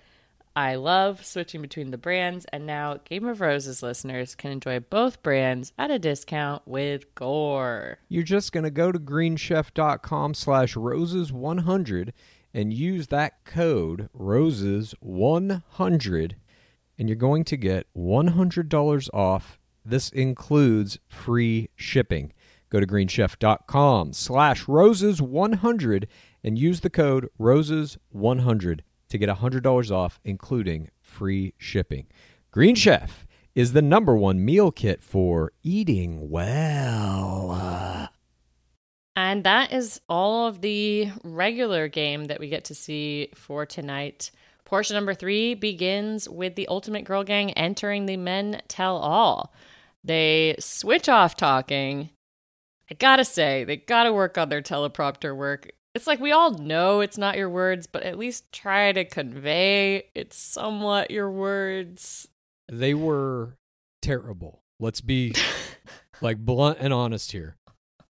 I 0.55 0.75
love 0.75 1.25
switching 1.25 1.61
between 1.61 1.91
the 1.91 1.97
brands, 1.97 2.45
and 2.53 2.65
now 2.65 2.99
Game 3.03 3.27
of 3.27 3.41
Roses 3.41 3.83
listeners 3.83 4.35
can 4.35 4.51
enjoy 4.51 4.79
both 4.79 5.21
brands 5.21 5.73
at 5.77 5.91
a 5.91 5.99
discount 5.99 6.65
with 6.65 7.13
Gore. 7.13 7.97
You're 8.07 8.23
just 8.23 8.53
gonna 8.53 8.71
go 8.71 8.93
to 8.93 8.99
greenchef.com 8.99 10.33
slash 10.33 10.75
roses100 10.75 12.11
and 12.53 12.73
use 12.73 13.07
that 13.07 13.43
code 13.43 14.07
roses100 14.17 16.35
and 16.97 17.09
you're 17.09 17.17
going 17.17 17.43
to 17.43 17.57
get 17.57 17.87
$100 17.95 19.09
off. 19.13 19.59
This 19.83 20.09
includes 20.09 20.97
free 21.09 21.69
shipping. 21.75 22.31
Go 22.69 22.79
to 22.79 22.87
greenchef.com 22.87 24.13
slash 24.13 24.65
roses100 24.65 26.05
and 26.43 26.57
use 26.57 26.79
the 26.79 26.89
code 26.89 27.29
roses100 27.39 28.79
to 29.17 29.25
get 29.25 29.35
$100 29.35 29.91
off, 29.91 30.19
including 30.23 30.89
free 31.01 31.53
shipping. 31.57 32.07
Green 32.51 32.75
Chef 32.75 33.25
is 33.55 33.73
the 33.73 33.81
number 33.81 34.15
one 34.15 34.43
meal 34.43 34.71
kit 34.71 35.01
for 35.01 35.51
eating 35.63 36.29
well. 36.29 38.09
And 39.15 39.43
that 39.45 39.71
is 39.71 40.01
all 40.09 40.47
of 40.47 40.61
the 40.61 41.09
regular 41.23 41.87
game 41.87 42.25
that 42.25 42.39
we 42.39 42.49
get 42.49 42.65
to 42.65 42.75
see 42.75 43.29
for 43.33 43.65
tonight. 43.65 44.29
Portion 44.65 44.95
number 44.95 45.13
three 45.13 45.53
begins 45.53 46.27
with 46.27 46.55
the 46.55 46.67
Ultimate 46.67 47.05
Girl 47.05 47.23
Gang 47.23 47.51
entering 47.53 48.07
the 48.07 48.17
Men 48.17 48.61
Tell 48.67 48.97
All. 48.97 49.53
They 50.03 50.55
switch 50.59 51.07
off 51.07 51.37
talking. 51.37 52.09
I 52.91 52.95
gotta 52.95 53.23
say, 53.23 53.63
they 53.63 53.77
gotta 53.77 54.11
work 54.11 54.37
on 54.37 54.49
their 54.49 54.61
teleprompter 54.61 55.35
work. 55.35 55.71
It's 55.95 56.07
like 56.07 56.19
we 56.19 56.33
all 56.33 56.51
know 56.51 56.99
it's 56.99 57.17
not 57.17 57.37
your 57.37 57.49
words, 57.49 57.87
but 57.87 58.03
at 58.03 58.17
least 58.17 58.51
try 58.51 58.91
to 58.91 59.05
convey 59.05 60.09
it's 60.13 60.37
somewhat 60.37 61.09
your 61.09 61.31
words. 61.31 62.27
They 62.69 62.93
were 62.93 63.55
terrible. 64.01 64.61
Let's 64.77 64.99
be 64.99 65.33
like 66.21 66.37
blunt 66.37 66.79
and 66.81 66.93
honest 66.93 67.31
here. 67.31 67.55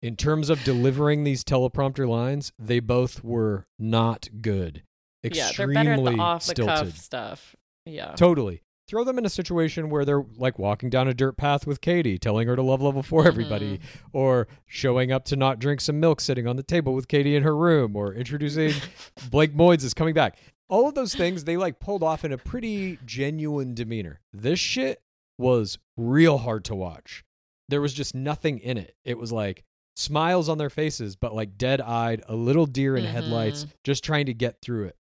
In 0.02 0.16
terms 0.16 0.50
of 0.50 0.64
delivering 0.64 1.24
these 1.24 1.44
teleprompter 1.44 2.08
lines, 2.08 2.52
they 2.58 2.80
both 2.80 3.24
were 3.24 3.66
not 3.78 4.30
good. 4.42 4.82
yeah, 5.24 5.52
they're 5.56 5.70
Extremely 5.70 5.74
better 5.76 5.92
at 5.94 6.04
the 6.04 6.22
off 6.22 6.46
the 6.48 6.56
cuff 6.56 6.98
stuff. 6.98 7.56
Yeah. 7.86 8.14
Totally. 8.14 8.64
Throw 8.88 9.04
them 9.04 9.18
in 9.18 9.26
a 9.26 9.30
situation 9.30 9.90
where 9.90 10.06
they're 10.06 10.24
like 10.38 10.60
walking 10.60 10.90
down 10.90 11.08
a 11.08 11.14
dirt 11.14 11.38
path 11.38 11.66
with 11.66 11.82
Katie, 11.82 12.20
telling 12.20 12.48
her 12.48 12.56
to 12.56 12.62
love 12.62 12.82
level 12.82 13.02
4 13.02 13.28
everybody, 13.28 13.78
mm-hmm. 13.78 14.18
or 14.18 14.48
showing 14.68 15.12
up 15.12 15.26
to 15.26 15.36
not 15.36 15.60
drink 15.60 15.82
some 15.82 16.00
milk 16.00 16.22
sitting 16.22 16.48
on 16.48 16.56
the 16.56 16.64
table 16.64 16.94
with 16.94 17.08
Katie 17.08 17.36
in 17.36 17.44
her 17.44 17.56
room, 17.56 17.96
or 17.96 18.14
introducing 18.14 18.74
Blake 19.32 19.56
Moynes 19.56 19.84
is 19.84 19.94
coming 19.94 20.14
back. 20.14 20.38
All 20.70 20.88
of 20.88 20.96
those 20.96 21.16
things 21.16 21.44
they 21.44 21.58
like 21.58 21.80
pulled 21.80 22.04
off 22.04 22.24
in 22.24 22.32
a 22.32 22.38
pretty 22.38 23.00
genuine 23.06 23.74
demeanor. 23.74 24.22
This 24.32 24.60
shit 24.60 25.02
was 25.38 25.78
real 25.98 26.40
hard 26.40 26.64
to 26.66 26.76
watch. 26.76 27.24
There 27.70 27.82
was 27.82 27.94
just 27.94 28.14
nothing 28.14 28.60
in 28.60 28.78
it. 28.78 28.96
It 29.04 29.18
was 29.18 29.32
like 29.32 29.64
smiles 29.96 30.50
on 30.50 30.58
their 30.58 30.70
faces, 30.70 31.16
but 31.16 31.34
like 31.34 31.58
dead 31.58 31.82
eyed, 31.82 32.24
a 32.28 32.36
little 32.36 32.66
deer 32.66 32.96
in 32.96 33.06
headlights, 33.06 33.62
mm-hmm. 33.62 33.72
just 33.84 34.04
trying 34.04 34.28
to 34.28 34.34
get 34.34 34.62
through 34.62 34.86
it. 34.86 34.96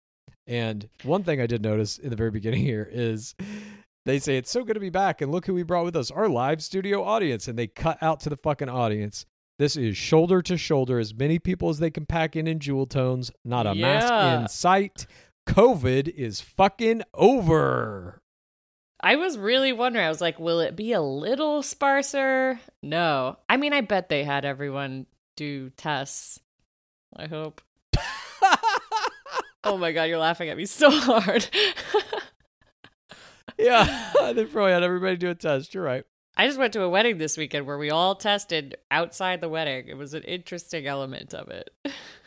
And 0.46 0.88
one 1.04 1.22
thing 1.22 1.40
I 1.40 1.46
did 1.46 1.62
notice 1.62 1.98
in 1.98 2.10
the 2.10 2.16
very 2.16 2.30
beginning 2.30 2.62
here 2.62 2.88
is 2.90 3.34
they 4.04 4.18
say 4.18 4.36
it's 4.36 4.50
so 4.50 4.64
good 4.64 4.74
to 4.74 4.80
be 4.80 4.90
back, 4.90 5.20
and 5.20 5.30
look 5.30 5.46
who 5.46 5.54
we 5.54 5.62
brought 5.62 5.84
with 5.84 5.96
us, 5.96 6.10
our 6.10 6.28
live 6.28 6.62
studio 6.62 7.04
audience, 7.04 7.46
and 7.46 7.58
they 7.58 7.68
cut 7.68 8.02
out 8.02 8.20
to 8.20 8.28
the 8.28 8.36
fucking 8.36 8.68
audience. 8.68 9.26
This 9.58 9.76
is 9.76 9.96
shoulder 9.96 10.42
to 10.42 10.56
shoulder, 10.56 10.98
as 10.98 11.14
many 11.14 11.38
people 11.38 11.68
as 11.68 11.78
they 11.78 11.90
can 11.90 12.06
pack 12.06 12.34
in 12.34 12.48
in 12.48 12.58
jewel 12.58 12.86
tones. 12.86 13.30
Not 13.44 13.66
a 13.66 13.74
mask 13.74 14.12
in 14.12 14.48
sight. 14.48 15.06
COVID 15.46 16.08
is 16.08 16.40
fucking 16.40 17.02
over. 17.14 18.18
I 19.00 19.16
was 19.16 19.38
really 19.38 19.72
wondering. 19.72 20.06
I 20.06 20.08
was 20.08 20.20
like, 20.20 20.38
will 20.40 20.60
it 20.60 20.74
be 20.74 20.92
a 20.92 21.00
little 21.00 21.62
sparser? 21.62 22.58
No. 22.82 23.36
I 23.48 23.56
mean, 23.56 23.72
I 23.72 23.82
bet 23.82 24.08
they 24.08 24.24
had 24.24 24.44
everyone 24.44 25.06
do 25.36 25.70
tests. 25.70 26.40
I 27.14 27.26
hope. 27.26 27.60
Oh 29.64 29.76
my 29.76 29.92
god, 29.92 30.04
you're 30.04 30.18
laughing 30.18 30.48
at 30.48 30.56
me 30.56 30.66
so 30.66 30.90
hard. 30.90 31.48
Yeah, 33.58 34.12
they 34.32 34.44
probably 34.44 34.72
had 34.72 34.82
everybody 34.82 35.16
do 35.16 35.30
a 35.30 35.34
test. 35.34 35.74
You're 35.74 35.84
right. 35.84 36.04
I 36.36 36.46
just 36.46 36.58
went 36.58 36.72
to 36.72 36.82
a 36.82 36.88
wedding 36.88 37.18
this 37.18 37.36
weekend 37.36 37.66
where 37.66 37.76
we 37.76 37.90
all 37.90 38.14
tested 38.14 38.76
outside 38.90 39.40
the 39.40 39.50
wedding. 39.50 39.88
It 39.88 39.96
was 39.96 40.14
an 40.14 40.22
interesting 40.22 40.86
element 40.86 41.34
of 41.34 41.48
it. 41.48 41.68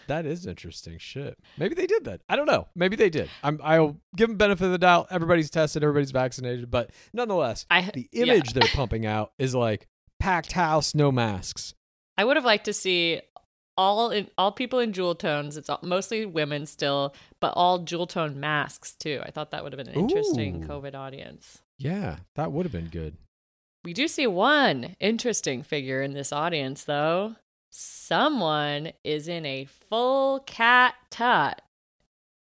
That 0.07 0.27
is 0.27 0.45
interesting. 0.45 0.99
Shit. 0.99 1.39
Maybe 1.57 1.73
they 1.73 1.87
did 1.87 2.05
that. 2.05 2.21
I 2.29 2.35
don't 2.35 2.45
know. 2.45 2.67
Maybe 2.75 2.95
they 2.95 3.09
did. 3.09 3.29
I'm. 3.43 3.59
I'll 3.63 3.97
give 4.15 4.29
them 4.29 4.37
benefit 4.37 4.65
of 4.65 4.71
the 4.71 4.77
doubt. 4.77 5.07
Everybody's 5.09 5.49
tested. 5.49 5.83
Everybody's 5.83 6.11
vaccinated. 6.11 6.69
But 6.69 6.91
nonetheless, 7.13 7.65
I 7.71 7.81
the 7.81 8.07
yeah. 8.11 8.25
image 8.25 8.53
they're 8.53 8.69
pumping 8.73 9.07
out 9.07 9.31
is 9.39 9.55
like 9.55 9.87
packed 10.19 10.51
house, 10.51 10.93
no 10.93 11.11
masks. 11.11 11.73
I 12.17 12.25
would 12.25 12.37
have 12.37 12.45
liked 12.45 12.65
to 12.65 12.73
see 12.73 13.21
all 13.77 14.11
in, 14.11 14.29
all 14.37 14.51
people 14.51 14.79
in 14.79 14.93
jewel 14.93 15.15
tones. 15.15 15.57
It's 15.57 15.69
all, 15.69 15.79
mostly 15.81 16.25
women 16.25 16.65
still, 16.65 17.13
but 17.39 17.53
all 17.55 17.79
jewel 17.79 18.07
tone 18.07 18.39
masks 18.39 18.93
too. 18.93 19.21
I 19.23 19.31
thought 19.31 19.51
that 19.51 19.63
would 19.63 19.73
have 19.73 19.83
been 19.83 19.93
an 19.93 19.99
interesting 19.99 20.63
Ooh. 20.63 20.67
COVID 20.67 20.95
audience. 20.95 21.61
Yeah, 21.77 22.17
that 22.35 22.51
would 22.51 22.65
have 22.65 22.71
been 22.71 22.89
good. 22.89 23.17
We 23.83 23.93
do 23.93 24.07
see 24.07 24.25
one 24.25 24.95
interesting 24.99 25.61
figure 25.61 26.01
in 26.01 26.13
this 26.13 26.33
audience, 26.33 26.85
though. 26.85 27.35
Someone 27.69 28.93
is 29.03 29.27
in 29.27 29.45
a 29.45 29.65
full 29.65 30.39
cat 30.39 30.95
tut. 31.09 31.61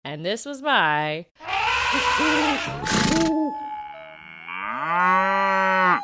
And 0.03 0.25
this 0.25 0.45
was 0.45 0.61
my. 0.61 1.25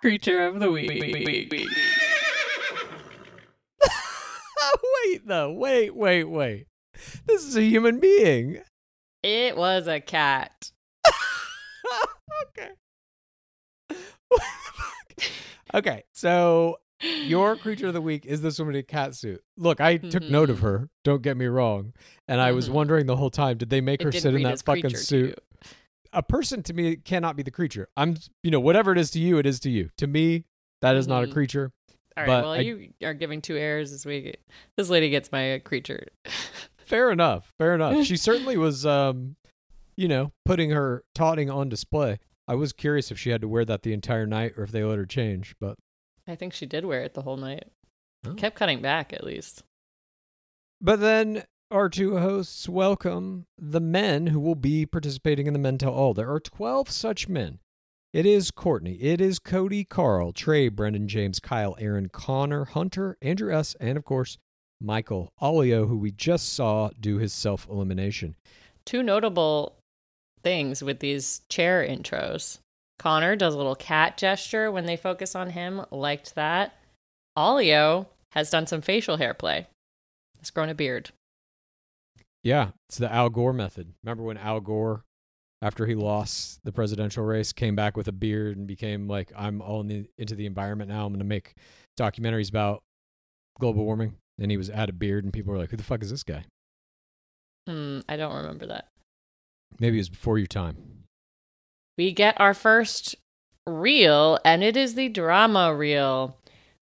Creature 0.00 0.46
of 0.46 0.60
the 0.60 0.70
week. 0.70 1.95
Wait, 5.04 5.26
though. 5.26 5.52
Wait, 5.52 5.94
wait, 5.94 6.24
wait. 6.24 6.66
This 7.26 7.44
is 7.44 7.56
a 7.56 7.62
human 7.62 8.00
being. 8.00 8.62
It 9.22 9.56
was 9.56 9.86
a 9.86 10.00
cat. 10.00 10.70
okay. 12.48 12.70
What 14.28 14.40
the 14.40 14.72
fuck? 14.72 15.30
Okay, 15.74 16.04
so 16.12 16.78
your 17.22 17.56
creature 17.56 17.88
of 17.88 17.94
the 17.94 18.00
week 18.00 18.24
is 18.26 18.40
this 18.40 18.58
woman 18.58 18.74
in 18.76 18.80
a 18.80 18.82
cat 18.82 19.14
suit. 19.14 19.42
Look, 19.56 19.80
I 19.80 19.96
took 19.98 20.28
note 20.28 20.50
of 20.50 20.58
Mhm. 20.58 20.62
her. 20.62 20.88
Don't 21.04 21.22
get 21.22 21.36
me 21.36 21.46
wrong, 21.46 21.92
and 22.28 22.40
I 22.40 22.52
was 22.52 22.68
Mhm. 22.68 22.72
wondering 22.72 23.06
the 23.06 23.16
whole 23.16 23.30
time: 23.30 23.58
did 23.58 23.70
they 23.70 23.80
make 23.80 24.00
It 24.00 24.04
her 24.04 24.12
sit 24.12 24.34
in 24.34 24.42
that 24.42 24.62
fucking 24.62 24.94
suit? 24.96 25.38
A 26.12 26.22
person 26.22 26.62
to 26.64 26.72
me 26.72 26.96
cannot 26.96 27.36
be 27.36 27.42
the 27.42 27.50
creature. 27.50 27.88
I'm, 27.96 28.16
you 28.42 28.50
know, 28.50 28.60
whatever 28.60 28.92
it 28.92 28.98
is 28.98 29.10
to 29.12 29.18
you, 29.18 29.38
it 29.38 29.46
is 29.46 29.60
to 29.60 29.70
you. 29.70 29.90
To 29.98 30.06
me, 30.06 30.44
that 30.80 30.96
is 30.96 31.06
not 31.06 31.24
a 31.24 31.26
Mhm. 31.26 31.32
creature. 31.32 31.72
All 32.16 32.22
right, 32.24 32.26
But 32.26 32.42
well, 32.44 32.52
I- 32.52 32.58
you 32.60 32.92
are 33.02 33.14
giving 33.14 33.42
two 33.42 33.56
errors 33.56 33.90
this 33.90 34.06
week. 34.06 34.36
This 34.76 34.88
lady 34.88 35.10
gets 35.10 35.30
my 35.32 35.60
creature. 35.64 36.06
Fair 36.78 37.10
enough. 37.10 37.52
Fair 37.58 37.74
enough. 37.74 38.04
She 38.04 38.16
certainly 38.16 38.56
was, 38.66 38.86
um, 38.86 39.36
you 39.96 40.08
know, 40.08 40.32
putting 40.44 40.70
her 40.70 41.02
totting 41.14 41.50
on 41.50 41.68
display. 41.68 42.18
I 42.48 42.54
was 42.54 42.72
curious 42.72 43.10
if 43.10 43.18
she 43.18 43.30
had 43.30 43.40
to 43.40 43.48
wear 43.48 43.64
that 43.64 43.82
the 43.82 43.92
entire 43.92 44.26
night 44.26 44.52
or 44.56 44.62
if 44.62 44.70
they 44.70 44.84
let 44.84 44.98
her 44.98 45.06
change, 45.06 45.56
but 45.60 45.76
I 46.28 46.36
think 46.36 46.52
she 46.52 46.64
did 46.66 46.84
wear 46.84 47.02
it 47.02 47.14
the 47.14 47.22
whole 47.22 47.36
night. 47.36 47.64
Oh. 48.26 48.34
Kept 48.34 48.56
cutting 48.56 48.80
back, 48.80 49.12
at 49.12 49.24
least. 49.24 49.64
But 50.80 51.00
then 51.00 51.44
our 51.70 51.88
two 51.88 52.18
hosts 52.18 52.68
welcome 52.68 53.46
the 53.58 53.80
men 53.80 54.28
who 54.28 54.38
will 54.38 54.54
be 54.54 54.86
participating 54.86 55.46
in 55.48 55.52
the 55.52 55.58
Men 55.58 55.78
Tell 55.78 55.92
All. 55.92 56.14
There 56.14 56.30
are 56.30 56.38
12 56.40 56.88
such 56.90 57.28
men. 57.28 57.58
It 58.16 58.24
is 58.24 58.50
Quartney, 58.50 58.96
it 58.98 59.20
is 59.20 59.38
Cody, 59.38 59.84
Karl, 59.84 60.32
Tre, 60.32 60.70
Brendan, 60.70 61.06
James, 61.06 61.38
Kyle, 61.38 61.76
Aaron, 61.78 62.08
Connor, 62.08 62.64
Hunter, 62.64 63.18
Andrew 63.20 63.54
S., 63.54 63.76
and 63.78 63.98
of 63.98 64.06
course, 64.06 64.38
Michael 64.80 65.28
Allio, 65.38 65.86
who 65.86 65.98
we 65.98 66.12
just 66.12 66.54
saw 66.54 66.88
do 66.98 67.18
his 67.18 67.34
self 67.34 67.68
elimination. 67.68 68.34
Two 68.86 69.02
notable 69.02 69.76
things 70.42 70.82
with 70.82 71.00
these 71.00 71.42
chair 71.50 71.86
intros. 71.86 72.58
Connor 72.98 73.36
does 73.36 73.52
a 73.52 73.58
little 73.58 73.74
cat 73.74 74.16
gesture 74.16 74.72
when 74.72 74.86
they 74.86 74.96
focus 74.96 75.34
on 75.34 75.50
him. 75.50 75.84
Liked 75.90 76.36
that. 76.36 76.72
Allio 77.36 78.06
has 78.32 78.48
done 78.48 78.66
some 78.66 78.80
facial 78.80 79.18
hair 79.18 79.34
play. 79.34 79.66
Has 80.38 80.48
grown 80.48 80.70
a 80.70 80.74
beard. 80.74 81.10
Yeah, 82.42 82.70
it's 82.88 82.96
the 82.96 83.12
Al 83.12 83.28
Gore 83.28 83.52
method. 83.52 83.92
Remember 84.02 84.22
when 84.22 84.38
Al 84.38 84.60
Gore, 84.60 85.04
after 85.62 85.86
he 85.86 85.94
lost 85.94 86.60
the 86.64 86.72
presidential 86.72 87.24
race, 87.24 87.52
came 87.52 87.74
back 87.74 87.96
with 87.96 88.08
a 88.08 88.12
beard 88.12 88.56
and 88.56 88.66
became 88.66 89.08
like, 89.08 89.32
I'm 89.36 89.62
all 89.62 89.80
in 89.80 89.88
the, 89.88 90.10
into 90.18 90.34
the 90.34 90.46
environment 90.46 90.90
now. 90.90 91.06
I'm 91.06 91.12
going 91.12 91.18
to 91.20 91.24
make 91.24 91.54
documentaries 91.98 92.50
about 92.50 92.82
global 93.58 93.84
warming. 93.84 94.14
And 94.38 94.50
he 94.50 94.58
was 94.58 94.68
at 94.68 94.90
a 94.90 94.92
beard, 94.92 95.24
and 95.24 95.32
people 95.32 95.52
were 95.52 95.58
like, 95.58 95.70
Who 95.70 95.78
the 95.78 95.82
fuck 95.82 96.02
is 96.02 96.10
this 96.10 96.22
guy? 96.22 96.44
Hmm, 97.66 98.00
I 98.06 98.16
don't 98.16 98.36
remember 98.36 98.66
that. 98.66 98.88
Maybe 99.80 99.96
it 99.96 100.00
was 100.00 100.10
before 100.10 100.36
your 100.38 100.46
time. 100.46 100.76
we 101.96 102.12
get 102.12 102.38
our 102.38 102.52
first 102.52 103.16
reel, 103.66 104.38
and 104.44 104.62
it 104.62 104.76
is 104.76 104.94
the 104.94 105.08
drama 105.08 105.74
reel. 105.74 106.36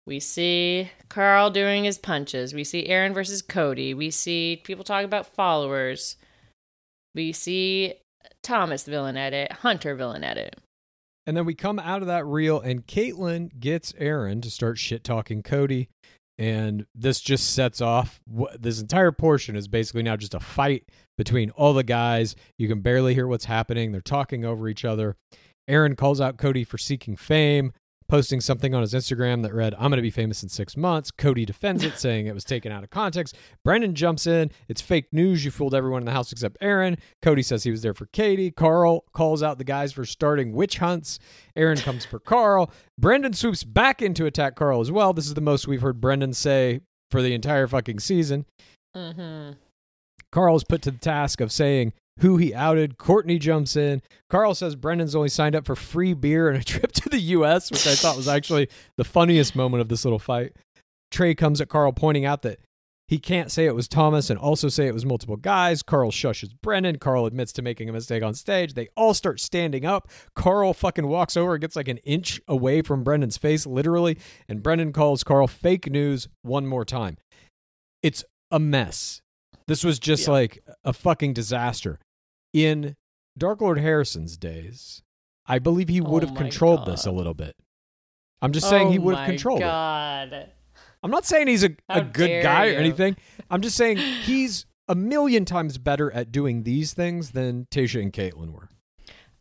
We 0.07 0.21
see 0.21 0.91
Karl 1.11 1.51
doing 1.51 1.85
his 1.85 1.99
punches. 1.99 2.55
We 2.55 2.65
see 2.65 2.87
Aaron 2.87 3.13
versus 3.13 3.43
Cody. 3.43 3.93
We 3.95 4.11
see 4.11 4.61
people 4.65 4.85
talk 4.85 5.05
about 5.05 5.27
followers. 5.27 6.17
We 7.15 7.33
see 7.33 7.95
Thomas 8.43 8.85
villain 8.85 9.17
edit, 9.17 9.53
Hunter 9.53 9.95
villain 9.95 10.25
edit. 10.25 10.57
And 11.27 11.37
then 11.37 11.47
we 11.47 11.55
come 11.55 11.79
out 11.79 12.03
of 12.03 12.09
that 12.09 12.27
reel, 12.27 12.61
and 12.61 12.87
Kaitlyn 12.87 13.59
gets 13.59 13.95
Aaron 13.99 14.41
to 14.43 14.51
start 14.51 14.79
shit 14.79 15.05
talking 15.05 15.43
Cody. 15.43 15.89
And 16.37 16.87
this 16.95 17.21
just 17.21 17.55
sets 17.55 17.81
off 17.81 18.21
this 18.59 18.81
entire 18.81 19.13
portion 19.13 19.55
is 19.55 19.69
basically 19.69 20.03
now 20.03 20.17
just 20.17 20.35
a 20.35 20.41
fight 20.41 20.85
between 21.17 21.51
all 21.51 21.73
the 21.73 21.85
guys. 21.85 22.35
You 22.59 22.67
can 22.69 22.81
barely 22.81 23.15
hear 23.15 23.29
what's 23.29 23.45
happening. 23.45 23.93
They're 23.93 24.01
talking 24.01 24.45
over 24.45 24.69
each 24.69 24.85
other. 24.85 25.17
Aaron 25.69 25.97
calls 25.97 26.21
out 26.21 26.37
Cody 26.37 26.65
for 26.65 26.77
seeking 26.77 27.17
fame, 27.17 27.73
posting 28.09 28.41
something 28.41 28.75
on 28.75 28.83
his 28.83 28.95
Instagram 28.95 29.43
that 29.43 29.55
read, 29.55 29.75
I'm 29.75 29.91
going 29.91 29.97
to 29.97 30.03
be 30.03 30.11
famous 30.11 30.43
in 30.43 30.49
six 30.49 30.77
months. 30.77 31.11
Cody 31.11 31.45
defends 31.45 31.85
it, 31.85 31.95
saying 31.99 32.27
it 32.27 32.35
was 32.35 32.45
taken 32.45 32.71
out 32.73 32.85
of 32.85 32.91
context. 32.91 33.37
Brendan 33.65 33.95
jumps 33.95 34.27
in. 34.27 34.51
It's 34.69 34.81
fake 34.81 35.07
news. 35.13 35.45
You 35.45 35.51
fooled 35.51 35.75
everyone 35.75 36.03
in 36.03 36.07
the 36.07 36.13
house 36.13 36.33
except 36.33 36.59
Aaron. 36.61 36.99
Cody 37.23 37.43
says 37.43 37.65
he 37.65 37.71
was 37.71 37.83
there 37.83 37.95
for 37.95 38.07
Katie. 38.07 38.51
Karl 38.51 39.05
calls 39.13 39.43
out 39.43 39.59
the 39.59 39.65
guys 39.65 39.93
for 39.93 40.05
starting 40.05 40.53
witch 40.53 40.79
hunts. 40.79 41.19
Aaron 41.57 41.79
comes 41.79 42.05
for 42.05 42.19
Karl. 42.19 42.71
Brendan 42.99 43.33
swoops 43.33 43.65
back 43.65 44.03
in 44.03 44.15
to 44.15 44.27
attack 44.27 44.57
Karl 44.57 44.81
as 44.81 44.93
well. 44.93 45.13
This 45.13 45.27
is 45.27 45.35
the 45.35 45.41
most 45.41 45.67
we've 45.67 45.83
heard 45.83 46.01
Brendan 46.01 46.33
say 46.33 46.81
for 47.11 47.23
the 47.23 47.35
entire 47.35 47.67
fucking 47.67 48.01
season. 48.01 48.45
Mm-hmm. 48.97 49.53
Karl 50.31 50.57
is 50.57 50.65
put 50.65 50.83
to 50.83 50.91
the 50.91 50.99
task 50.99 51.41
of 51.41 51.53
saying 51.53 51.93
who 52.21 52.37
he 52.37 52.55
outed. 52.55 52.97
Quartney 52.99 53.39
jumps 53.41 53.77
in. 53.77 54.03
Karl 54.31 54.55
says 54.55 54.77
Brendan's 54.77 55.15
only 55.17 55.29
signed 55.29 55.57
up 55.57 55.67
for 55.67 55.77
free 55.77 56.15
beer 56.15 56.49
and 56.49 56.61
a 56.61 56.65
trip 56.65 56.93
to 56.93 57.09
the 57.09 57.19
U.S., 57.21 57.71
which 57.71 57.87
I 57.87 57.95
thought 57.95 58.17
was 58.17 58.29
actually 58.29 58.69
the 58.97 59.05
funniest 59.05 59.57
moment 59.57 59.81
of 59.81 59.89
this 59.89 60.05
little 60.05 60.19
fight. 60.19 60.53
Tre 61.11 61.35
comes 61.35 61.61
at 61.61 61.69
Karl, 61.69 61.93
pointing 61.93 62.25
out 62.25 62.43
that 62.43 62.59
he 63.07 63.19
can't 63.19 63.51
say 63.53 63.67
it 63.67 63.75
was 63.75 63.87
Thomas 63.87 64.31
and 64.31 64.39
also 64.39 64.69
say 64.69 64.87
it 64.87 64.95
was 64.95 65.05
multiple 65.05 65.37
guys. 65.37 65.83
Karl 65.83 66.11
shushes 66.11 66.49
Brendan. 66.63 66.99
Karl 66.99 67.27
admits 67.27 67.53
to 67.53 67.63
making 67.63 67.89
a 67.89 67.93
mistake 67.93 68.23
on 68.23 68.33
stage. 68.33 68.73
They 68.73 68.89
all 68.97 69.13
start 69.13 69.41
standing 69.41 69.85
up. 69.85 70.09
Karl 70.35 70.73
fucking 70.73 71.07
walks 71.07 71.37
over 71.37 71.53
and 71.55 71.61
gets 71.61 71.77
like 71.77 71.89
an 71.89 71.99
inch 71.99 72.41
away 72.49 72.81
from 72.81 73.05
Brendan's 73.05 73.37
face, 73.37 73.67
literally. 73.67 74.19
And 74.49 74.63
Brendan 74.63 74.93
calls 74.95 75.23
Karl 75.23 75.47
fake 75.47 75.91
news 75.91 76.29
one 76.43 76.67
more 76.67 76.85
time. 76.87 77.19
It's 78.03 78.25
a 78.51 78.59
mess. 78.59 79.21
This 79.69 79.85
was 79.85 79.99
just 79.99 80.27
Yeah. 80.27 80.33
like 80.33 80.65
a 80.83 80.93
fucking 80.95 81.35
disaster. 81.35 81.99
In 82.55 82.95
Dark 83.37 83.61
Lord 83.61 83.79
Harrison's 83.79 84.37
days, 84.37 85.03
I 85.45 85.59
believe 85.59 85.89
he 85.89 86.01
would 86.01 86.23
Oh 86.23 86.29
have 86.29 86.37
controlled 86.37 86.87
this 86.87 87.05
a 87.05 87.11
little 87.11 87.35
bit. 87.35 87.57
I'm 88.41 88.53
just 88.53 88.69
saying 88.71 88.93
he 88.93 88.99
Oh 88.99 89.03
would 89.03 89.17
have 89.17 89.27
controlled 89.27 89.61
it. 89.61 89.65
God. 89.65 90.51
I'm 91.03 91.11
not 91.11 91.27
saying 91.27 91.49
he's 91.49 91.65
a, 91.65 91.71
How 91.91 91.99
a 91.99 92.05
good 92.05 92.43
guy 92.43 92.69
or 92.69 92.77
anything. 92.77 93.17
I'm 93.51 93.61
just 93.61 93.77
saying 93.77 93.97
he's 94.23 94.67
a 94.89 94.95
million 94.95 95.45
times 95.45 95.79
better 95.79 96.11
at 96.13 96.31
doing 96.31 96.63
these 96.63 96.95
things 96.95 97.33
than 97.33 97.67
Tayshia 97.71 98.01
and 98.03 98.13
Kaitlyn 98.13 98.53
were. 98.53 98.69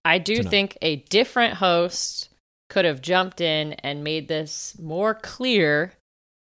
I 0.04 0.18
do 0.18 0.38
tonight. 0.38 0.50
think 0.50 0.78
a 0.82 0.96
different 0.98 1.56
host 1.56 2.30
could 2.70 2.86
have 2.86 3.02
jumped 3.02 3.40
in 3.40 3.74
and 3.74 4.04
made 4.04 4.28
this 4.28 4.78
more 4.80 5.14
clear 5.14 5.94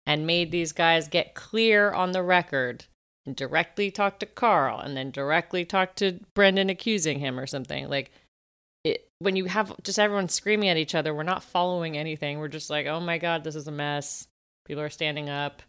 and 0.05 0.25
made 0.25 0.51
these 0.51 0.71
guys 0.71 1.07
get 1.09 1.35
clear 1.35 1.91
on 1.91 2.13
the 2.13 2.23
record 2.23 2.85
and 3.25 3.35
directly 3.35 3.91
talk 3.91 4.19
to 4.19 4.25
Karl 4.25 4.79
and 4.79 4.95
then 4.95 5.11
directly 5.11 5.65
talk 5.65 5.95
to 5.95 6.19
Brendan 6.33 6.69
accusing 6.69 7.19
him 7.19 7.39
or 7.39 7.47
something. 7.47 7.89
Like 7.89 8.11
it 8.83 9.07
when 9.19 9.35
you 9.35 9.45
have 9.45 9.73
just 9.83 9.99
everyone 9.99 10.29
screaming 10.29 10.69
at 10.69 10.77
each 10.77 10.95
other, 10.95 11.13
we're 11.13 11.23
not 11.23 11.43
following 11.43 11.97
anything. 11.97 12.39
We're 12.39 12.47
just 12.47 12.69
like, 12.69 12.85
"Oh 12.85 12.99
my 12.99 13.17
god, 13.17 13.43
this 13.43 13.55
is 13.55 13.67
a 13.67 13.71
mess." 13.71 14.27
People 14.65 14.83
are 14.83 14.89
standing 14.89 15.29
up. 15.29 15.61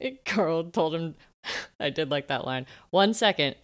Karl 0.24 0.64
told 0.64 0.94
him 0.94 1.14
I 1.80 1.90
did 1.90 2.10
like 2.10 2.28
that 2.28 2.44
line. 2.44 2.66
One 2.90 3.14
second, 3.14 3.56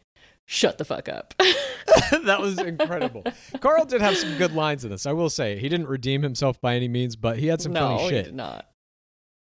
shut 0.46 0.78
the 0.78 0.84
fuck 0.84 1.08
up. 1.08 1.34
that 1.38 2.40
was 2.40 2.58
incredible. 2.58 3.24
Karl 3.60 3.84
did 3.84 4.00
have 4.00 4.16
some 4.16 4.36
good 4.38 4.52
lines 4.52 4.84
in 4.84 4.90
this. 4.90 5.06
I 5.06 5.12
will 5.12 5.30
say 5.30 5.58
he 5.58 5.68
didn't 5.68 5.88
redeem 5.88 6.22
himself 6.22 6.60
by 6.60 6.76
any 6.76 6.88
means, 6.88 7.16
but 7.16 7.38
he 7.38 7.46
had 7.46 7.60
some 7.60 7.72
no, 7.72 7.80
funny 7.80 8.02
he 8.02 8.08
shit. 8.10 8.24
did 8.26 8.34
not. 8.34 8.66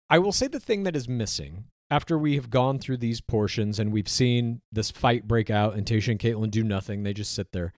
I 0.09 0.18
will 0.18 0.33
say 0.33 0.48
the 0.48 0.61
thing 0.61 0.83
that 0.85 0.96
is 0.96 1.09
missing 1.09 1.64
after 1.90 2.16
we 2.18 2.37
have 2.37 2.50
gone 2.50 2.79
through 2.79 2.98
these 2.98 3.20
portions 3.20 3.79
and 3.79 3.92
we've 3.92 4.09
seen 4.09 4.61
this 4.70 4.90
fight 4.90 5.26
break 5.26 5.50
out 5.50 5.74
and 5.74 5.85
Tayshia 5.85 6.12
and 6.12 6.20
Kaitlyn 6.20 6.50
do 6.50 6.62
nothing, 6.62 7.03
they 7.03 7.12
just 7.12 7.35
sit 7.35 7.53
there. 7.53 7.72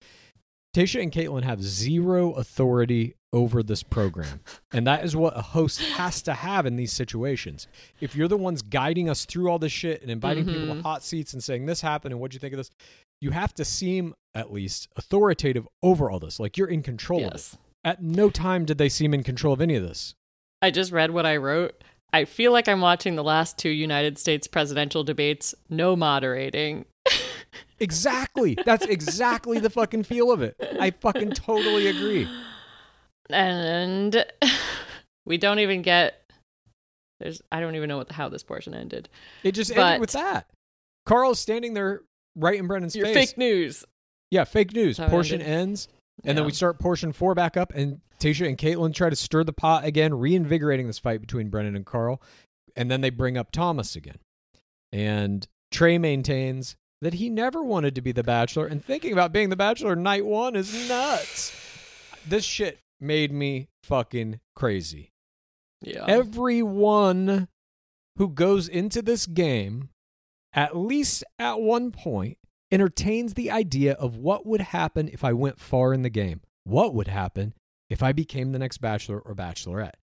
Tayshia 0.75 1.03
and 1.03 1.13
Kaitlyn 1.13 1.43
have 1.43 1.63
zero 1.63 2.33
authority 2.33 3.15
over 3.33 3.63
this 3.63 3.83
program. 3.83 4.41
And 4.75 4.87
that 4.87 5.05
is 5.05 5.15
what 5.15 5.37
a 5.37 5.43
host 5.43 5.83
has 5.83 6.23
to 6.23 6.33
have 6.33 6.65
in 6.65 6.77
these 6.77 6.95
situations. 6.95 7.69
If 8.01 8.17
you're 8.17 8.27
the 8.29 8.39
ones 8.39 8.63
guiding 8.63 9.11
us 9.11 9.27
through 9.27 9.51
all 9.51 9.59
this 9.59 9.71
shit 9.71 10.01
and 10.01 10.11
inviting 10.11 10.47
people 10.47 10.63
to 10.63 10.73
mm-hmm. 10.73 10.81
hot 10.81 11.03
seats 11.03 11.35
and 11.35 11.45
saying 11.45 11.67
this 11.67 11.83
happened 11.83 12.13
and 12.13 12.21
what'd 12.21 12.33
you 12.33 12.41
think 12.41 12.55
of 12.55 12.57
this, 12.57 12.71
you 13.21 13.33
have 13.33 13.53
to 13.57 13.67
seem 13.67 14.15
at 14.35 14.51
least 14.51 14.89
authoritative 14.97 15.69
over 15.83 16.11
all 16.11 16.19
this. 16.19 16.41
Like 16.41 16.57
you're 16.57 16.69
in 16.69 16.83
control 16.83 17.21
Yes. 17.21 17.53
of 17.53 17.59
it. 17.59 17.61
At 17.85 18.03
no 18.03 18.31
time 18.31 18.65
did 18.65 18.79
they 18.79 18.89
seem 18.89 19.13
in 19.13 19.23
control 19.23 19.53
of 19.53 19.61
any 19.61 19.75
of 19.75 19.83
this. 19.83 20.15
I 20.63 20.71
just 20.71 20.91
read 20.91 21.11
what 21.11 21.27
I 21.27 21.37
wrote. 21.37 21.85
I 22.13 22.25
feel 22.27 22.53
like 22.53 22.69
I'm 22.69 22.81
watching 22.81 23.17
the 23.17 23.25
last 23.25 23.57
two 23.59 23.71
United 23.71 24.19
States 24.19 24.47
presidential 24.47 25.03
debates. 25.05 25.55
No 25.69 25.97
moderating. 25.97 26.85
Exactly. 27.81 28.57
That's 28.65 28.87
exactly 28.87 29.59
the 29.59 29.69
fucking 29.69 30.05
feel 30.05 30.31
of 30.31 30.41
it. 30.41 30.55
I 30.79 30.93
fucking 30.93 31.33
totally 31.33 31.89
agree. 31.89 32.29
And 33.29 34.25
we 35.27 35.37
don't 35.37 35.59
even 35.59 35.83
get. 35.83 36.31
There's. 37.19 37.43
I 37.51 37.59
don't 37.59 37.75
even 37.75 37.89
know 37.89 37.99
what 37.99 38.13
how 38.13 38.29
this 38.29 38.45
portion 38.45 38.73
ended. 38.75 39.09
It 39.43 39.53
just 39.53 39.75
But- 39.75 39.81
ended 39.81 40.01
with 40.01 40.13
that. 40.13 40.47
Karl's 41.07 41.41
standing 41.41 41.75
there 41.75 42.03
right 42.37 42.57
in 42.59 42.69
Brennan's 42.69 42.95
face. 42.95 43.13
fake 43.15 43.37
news. 43.37 43.85
Yeah, 44.31 44.45
fake 44.45 44.73
news. 44.73 45.01
Portion 45.01 45.41
ended. 45.43 45.49
ends, 45.59 45.89
and 46.25 46.39
then 46.39 46.45
we 46.45 46.53
start 46.53 46.79
portion 46.79 47.13
four 47.13 47.35
back 47.35 47.57
up, 47.57 47.73
and 47.75 48.01
Tayshia 48.19 48.49
and 48.49 48.59
Kaitlyn 48.59 48.95
try 48.95 49.11
to 49.11 49.17
stir 49.17 49.45
the 49.45 49.53
pot 49.53 49.85
again, 49.85 50.15
reinvigorating 50.15 50.87
this 50.87 50.99
fight 50.99 51.21
between 51.21 51.49
Brennan 51.49 51.77
and 51.77 51.87
Karl. 51.87 52.23
And 52.77 52.91
then 52.91 53.01
they 53.01 53.11
bring 53.11 53.37
up 53.37 53.51
Thomas 53.51 53.97
again. 53.97 54.19
And 54.93 55.47
Tre 55.71 55.99
maintains 55.99 56.77
that 57.01 57.15
he 57.15 57.29
never 57.29 57.63
wanted 57.63 57.95
to 57.97 58.01
be 58.01 58.13
the 58.13 58.23
bachelor, 58.23 58.67
and 58.67 58.85
thinking 58.85 59.13
about 59.13 59.33
being 59.33 59.49
the 59.49 59.57
bachelor 59.57 59.97
night 59.97 60.25
one 60.25 60.55
is 60.55 60.89
nuts. 60.89 61.53
This 62.27 62.45
shit 62.45 62.79
made 63.01 63.33
me 63.33 63.69
fucking 63.83 64.41
crazy. 64.55 65.11
Yeah. 65.81 66.05
Everyone 66.07 67.49
who 68.17 68.29
goes 68.29 68.69
into 68.69 69.03
this 69.03 69.27
game, 69.27 69.89
at 70.53 70.77
least 70.77 71.25
at 71.39 71.61
one 71.61 71.91
point, 71.91 72.39
entertains 72.73 73.35
the 73.35 73.51
idea 73.51 73.93
of 73.93 74.17
what 74.17 74.47
would 74.47 74.63
happen 74.63 75.09
if 75.13 75.23
I 75.23 75.33
went 75.33 75.61
far 75.61 75.93
in 75.93 76.03
the 76.03 76.11
game. 76.11 76.41
What 76.65 76.95
would 76.95 77.09
happen 77.09 77.55
if 77.91 78.03
I 78.03 78.13
became 78.13 78.53
the 78.53 78.59
next 78.59 78.79
bachelor 78.79 79.21
or 79.21 79.35
bachelorette? 79.35 79.95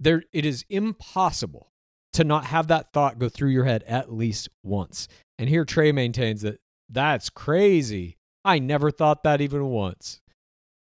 There, 0.00 0.24
it 0.32 0.44
is 0.44 0.64
impossible 0.68 1.70
to 2.14 2.24
not 2.24 2.46
have 2.46 2.68
that 2.68 2.92
thought 2.92 3.18
go 3.18 3.28
through 3.28 3.50
your 3.50 3.64
head 3.64 3.84
at 3.84 4.12
least 4.12 4.48
once. 4.62 5.06
And 5.38 5.48
here 5.48 5.64
Tre 5.64 5.92
maintains 5.92 6.42
that 6.42 6.60
that's 6.88 7.30
crazy. 7.30 8.18
I 8.44 8.58
never 8.58 8.90
thought 8.90 9.22
that 9.22 9.40
even 9.40 9.66
once. 9.66 10.20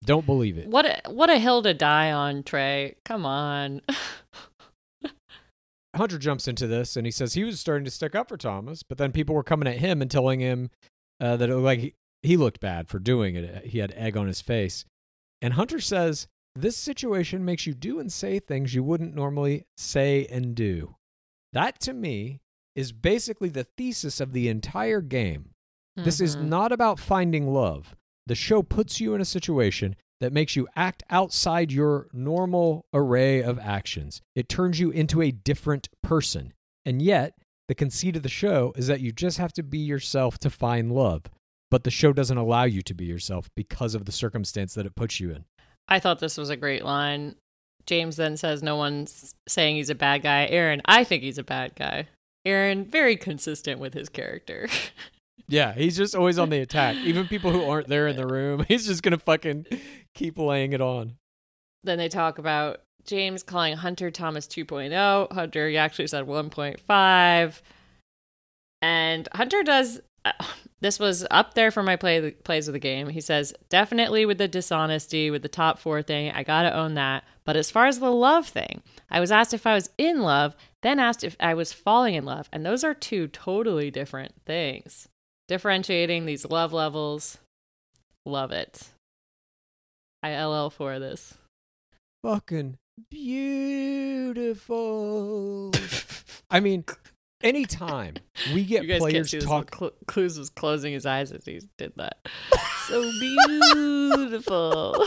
Don't 0.04 0.26
believe 0.26 0.58
it. 0.58 0.68
what 0.68 0.84
a, 0.84 1.10
what 1.10 1.30
a 1.30 1.38
hill 1.38 1.62
to 1.62 1.74
die 1.74 2.10
on, 2.10 2.42
Tre. 2.42 2.96
Come 3.04 3.24
on. 3.24 3.82
Hunter 5.94 6.18
jumps 6.18 6.48
into 6.48 6.66
this 6.66 6.96
and 6.96 7.06
he 7.06 7.10
says 7.10 7.34
he 7.34 7.44
was 7.44 7.60
starting 7.60 7.84
to 7.84 7.90
stick 7.90 8.14
up 8.14 8.28
for 8.28 8.36
Thomas, 8.36 8.82
but 8.82 8.98
then 8.98 9.12
people 9.12 9.34
were 9.34 9.42
coming 9.42 9.68
at 9.68 9.78
him 9.78 10.00
and 10.00 10.10
telling 10.10 10.40
him 10.40 10.70
uh, 11.20 11.36
that 11.36 11.50
it 11.50 11.54
looked 11.54 11.64
like 11.64 11.80
he, 11.80 11.94
he 12.22 12.36
looked 12.36 12.60
bad 12.60 12.88
for 12.88 12.98
doing 12.98 13.34
it. 13.36 13.66
He 13.66 13.78
had 13.78 13.92
egg 13.96 14.16
on 14.16 14.26
his 14.26 14.40
face. 14.40 14.84
And 15.42 15.54
Hunter 15.54 15.80
says, 15.80 16.28
This 16.56 16.76
situation 16.76 17.44
makes 17.44 17.66
you 17.66 17.74
do 17.74 17.98
and 17.98 18.10
say 18.12 18.38
things 18.38 18.74
you 18.74 18.82
wouldn't 18.82 19.14
normally 19.14 19.66
say 19.76 20.26
and 20.30 20.54
do. 20.54 20.96
That 21.52 21.80
to 21.80 21.92
me 21.92 22.40
is 22.74 22.92
basically 22.92 23.50
the 23.50 23.66
thesis 23.76 24.20
of 24.20 24.32
the 24.32 24.48
entire 24.48 25.02
game. 25.02 25.50
This 25.96 26.20
is 26.22 26.36
Mhm. 26.36 26.44
not 26.48 26.72
about 26.72 26.98
finding 26.98 27.52
love. 27.52 27.94
The 28.26 28.34
show 28.34 28.62
puts 28.62 28.98
you 28.98 29.14
in 29.14 29.20
a 29.20 29.26
situation 29.26 29.94
that 30.22 30.32
makes 30.32 30.56
you 30.56 30.68
act 30.76 31.02
outside 31.10 31.72
your 31.72 32.08
normal 32.12 32.86
array 32.94 33.42
of 33.42 33.58
actions. 33.58 34.22
It 34.34 34.48
turns 34.48 34.78
you 34.78 34.90
into 34.90 35.20
a 35.20 35.30
different 35.30 35.88
person. 36.02 36.52
And 36.84 37.02
yet, 37.02 37.34
the 37.68 37.74
conceit 37.74 38.16
of 38.16 38.22
the 38.22 38.28
show 38.28 38.72
is 38.76 38.86
that 38.86 39.00
you 39.00 39.12
just 39.12 39.38
have 39.38 39.52
to 39.54 39.62
be 39.62 39.78
yourself 39.78 40.38
to 40.38 40.50
find 40.50 40.92
love. 40.92 41.24
But 41.70 41.84
the 41.84 41.90
show 41.90 42.12
doesn't 42.12 42.36
allow 42.36 42.64
you 42.64 42.82
to 42.82 42.94
be 42.94 43.04
yourself 43.04 43.48
because 43.56 43.94
of 43.94 44.04
the 44.04 44.12
circumstance 44.12 44.74
that 44.74 44.86
it 44.86 44.94
puts 44.94 45.20
you 45.20 45.30
in. 45.30 45.44
I 45.88 45.98
thought 45.98 46.18
this 46.18 46.36
was 46.36 46.50
a 46.50 46.56
great 46.56 46.84
line. 46.84 47.34
James 47.86 48.16
then 48.16 48.36
says, 48.36 48.62
No 48.62 48.76
one's 48.76 49.34
saying 49.48 49.76
he's 49.76 49.90
a 49.90 49.94
bad 49.94 50.22
guy. 50.22 50.46
Aaron, 50.46 50.82
I 50.84 51.02
think 51.04 51.22
he's 51.22 51.38
a 51.38 51.42
bad 51.42 51.74
guy. 51.74 52.08
Aaron, 52.44 52.84
very 52.84 53.16
consistent 53.16 53.80
with 53.80 53.94
his 53.94 54.08
character. 54.08 54.68
Yeah, 55.48 55.72
he's 55.74 55.96
just 55.96 56.14
always 56.14 56.38
on 56.38 56.50
the 56.50 56.60
attack. 56.60 56.96
Even 56.96 57.26
people 57.26 57.50
who 57.52 57.64
aren't 57.64 57.88
there 57.88 58.08
in 58.08 58.16
the 58.16 58.26
room, 58.32 58.64
he's 58.68 58.86
just 58.86 59.02
going 59.02 59.12
to 59.12 59.18
fucking 59.18 59.66
keep 60.14 60.38
laying 60.38 60.72
it 60.72 60.80
on. 60.80 61.16
then 61.84 61.98
they 61.98 62.08
talk 62.08 62.38
about 62.38 62.80
James 63.04 63.42
calling 63.42 63.76
Hunter 63.76 64.10
Thomas 64.10 64.46
2.0. 64.46 65.32
Hunter, 65.32 65.68
he 65.68 65.76
actually 65.76 66.06
said 66.06 66.24
1.5. 66.26 67.60
And 68.80 69.28
Hunter 69.32 69.62
does. 69.62 70.00
Uh, 70.24 70.32
this 70.80 70.98
was 71.00 71.26
up 71.30 71.54
there 71.54 71.70
for 71.70 71.82
my 71.82 71.96
play 71.96 72.30
plays 72.30 72.68
of 72.68 72.72
the 72.72 72.78
game. 72.78 73.08
He 73.08 73.20
says 73.20 73.52
definitely 73.68 74.24
with 74.24 74.38
the 74.38 74.48
dishonesty, 74.48 75.30
with 75.30 75.42
the 75.42 75.48
top 75.48 75.78
four 75.78 76.02
thing. 76.02 76.30
I 76.32 76.42
gotta 76.44 76.72
own 76.74 76.94
that. 76.94 77.24
But 77.44 77.56
as 77.56 77.70
far 77.70 77.86
as 77.86 77.98
the 77.98 78.10
love 78.10 78.46
thing, 78.48 78.82
I 79.10 79.18
was 79.20 79.32
asked 79.32 79.52
if 79.54 79.66
I 79.66 79.74
was 79.74 79.90
in 79.98 80.22
love, 80.22 80.54
then 80.82 80.98
asked 81.00 81.24
if 81.24 81.36
I 81.40 81.54
was 81.54 81.72
falling 81.72 82.14
in 82.14 82.24
love, 82.24 82.48
and 82.52 82.64
those 82.64 82.84
are 82.84 82.94
two 82.94 83.26
totally 83.28 83.90
different 83.90 84.32
things. 84.46 85.08
Differentiating 85.52 86.24
these 86.24 86.46
love 86.46 86.72
levels, 86.72 87.36
love 88.24 88.52
it. 88.52 88.88
I 90.22 90.42
LL 90.42 90.70
for 90.70 90.98
this. 90.98 91.36
fucking 92.22 92.78
beautiful. 93.10 94.70
I 96.50 96.60
mean, 96.60 96.86
anytime 97.42 98.14
we 98.54 98.64
get 98.64 98.82
you 98.84 98.88
guys 98.88 99.00
can't 99.00 99.26
players 99.28 99.44
talk, 99.44 99.74
Cl- 99.74 99.92
Clues 100.06 100.38
was 100.38 100.50
closing 100.50 100.92
his 100.92 101.06
eyes 101.06 101.32
as 101.32 101.44
he 101.44 101.60
did 101.78 101.92
that. 101.96 102.16
so 102.88 103.02
beautiful. 103.20 105.06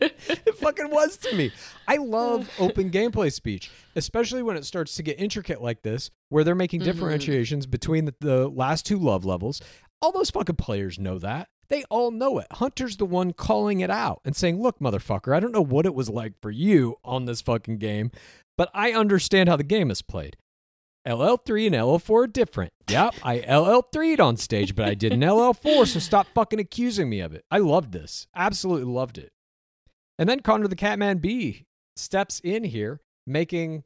it 0.00 0.56
fucking 0.56 0.90
was 0.90 1.16
to 1.18 1.34
me. 1.34 1.50
I 1.88 1.96
love 1.96 2.50
open 2.58 2.90
gameplay 2.90 3.32
speech, 3.32 3.70
especially 3.96 4.42
when 4.42 4.56
it 4.56 4.64
starts 4.64 4.94
to 4.96 5.02
get 5.02 5.18
intricate 5.20 5.60
like 5.62 5.82
this, 5.82 6.10
where 6.28 6.44
they're 6.44 6.54
making 6.54 6.80
Mhm. 6.80 6.84
differentiations 6.84 7.66
between 7.66 8.04
the, 8.06 8.14
the 8.20 8.48
last 8.48 8.86
two 8.86 8.98
love 8.98 9.24
levels. 9.24 9.60
All 10.00 10.12
those 10.12 10.30
fucking 10.30 10.56
players 10.56 10.98
know 10.98 11.18
that. 11.18 11.48
They 11.68 11.84
all 11.84 12.10
know 12.10 12.38
it. 12.38 12.46
Hunter's 12.52 12.98
the 12.98 13.06
one 13.06 13.32
calling 13.32 13.80
it 13.80 13.90
out 13.90 14.20
and 14.24 14.36
saying, 14.36 14.60
Look, 14.60 14.78
motherfucker, 14.78 15.34
I 15.34 15.40
don't 15.40 15.52
know 15.52 15.62
what 15.64 15.86
it 15.86 15.94
was 15.94 16.10
like 16.10 16.34
for 16.42 16.50
you 16.50 16.96
on 17.04 17.24
this 17.24 17.40
fucking 17.40 17.78
game, 17.78 18.10
but 18.58 18.68
I 18.74 18.92
understand 18.92 19.48
how 19.48 19.56
the 19.56 19.62
game 19.64 19.90
is 19.90 20.02
played. 20.02 20.36
LL3 21.06 21.66
and 21.66 21.74
LL4 21.74 22.24
are 22.24 22.26
different. 22.26 22.72
Yep, 22.88 23.14
I 23.22 23.40
LL3'd 23.40 24.20
on 24.20 24.36
stage, 24.36 24.74
but 24.76 24.86
I 24.88 24.94
did 24.94 25.12
an 25.12 25.20
LL4, 25.20 25.86
so 25.88 25.98
stop 25.98 26.26
fucking 26.34 26.60
accusing 26.60 27.08
me 27.08 27.20
of 27.20 27.32
it. 27.32 27.44
I 27.50 27.58
loved 27.58 27.92
this. 27.92 28.26
Absolutely 28.34 28.92
loved 28.92 29.18
it. 29.18 29.30
And 30.18 30.28
then 30.28 30.40
Connor 30.40 30.68
the 30.68 30.76
Catman 30.76 31.18
B 31.18 31.64
steps 31.96 32.40
in 32.44 32.64
here, 32.64 33.00
making 33.26 33.82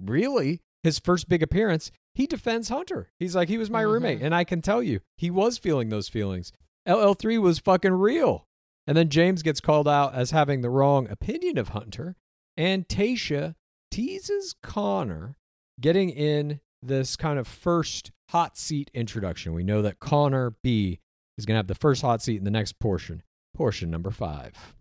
really 0.00 0.60
his 0.82 0.98
first 0.98 1.28
big 1.28 1.42
appearance. 1.42 1.90
He 2.14 2.26
defends 2.26 2.68
Hunter. 2.68 3.10
He's 3.18 3.36
like, 3.36 3.48
he 3.48 3.58
was 3.58 3.70
my 3.70 3.82
Mhm. 3.82 3.92
roommate. 3.92 4.22
And 4.22 4.34
I 4.34 4.44
can 4.44 4.62
tell 4.62 4.82
you, 4.82 5.00
he 5.16 5.30
was 5.30 5.58
feeling 5.58 5.88
those 5.90 6.08
feelings. 6.08 6.50
LL3 6.86 7.38
was 7.38 7.58
fucking 7.58 7.92
real. 7.92 8.46
And 8.86 8.96
then 8.96 9.08
James 9.08 9.42
gets 9.42 9.60
called 9.60 9.88
out 9.88 10.14
as 10.14 10.30
having 10.30 10.60
the 10.60 10.70
wrong 10.70 11.08
opinion 11.10 11.58
of 11.58 11.70
Hunter. 11.70 12.16
And 12.56 12.88
Tayshia 12.88 13.54
teases 13.90 14.54
Connor 14.62 15.36
getting 15.80 16.10
in 16.10 16.60
this 16.82 17.16
kind 17.16 17.38
of 17.38 17.46
first 17.46 18.10
hot 18.30 18.56
seat 18.56 18.90
introduction. 18.94 19.52
We 19.52 19.62
know 19.62 19.82
that 19.82 20.00
Connor 20.00 20.54
B 20.62 21.00
is 21.38 21.46
going 21.46 21.54
to 21.54 21.58
have 21.58 21.66
the 21.66 21.74
first 21.74 22.02
hot 22.02 22.22
seat 22.22 22.38
in 22.38 22.44
the 22.44 22.50
next 22.50 22.78
portion, 22.78 23.22
portion 23.54 23.90
number 23.90 24.10
five. 24.10 24.74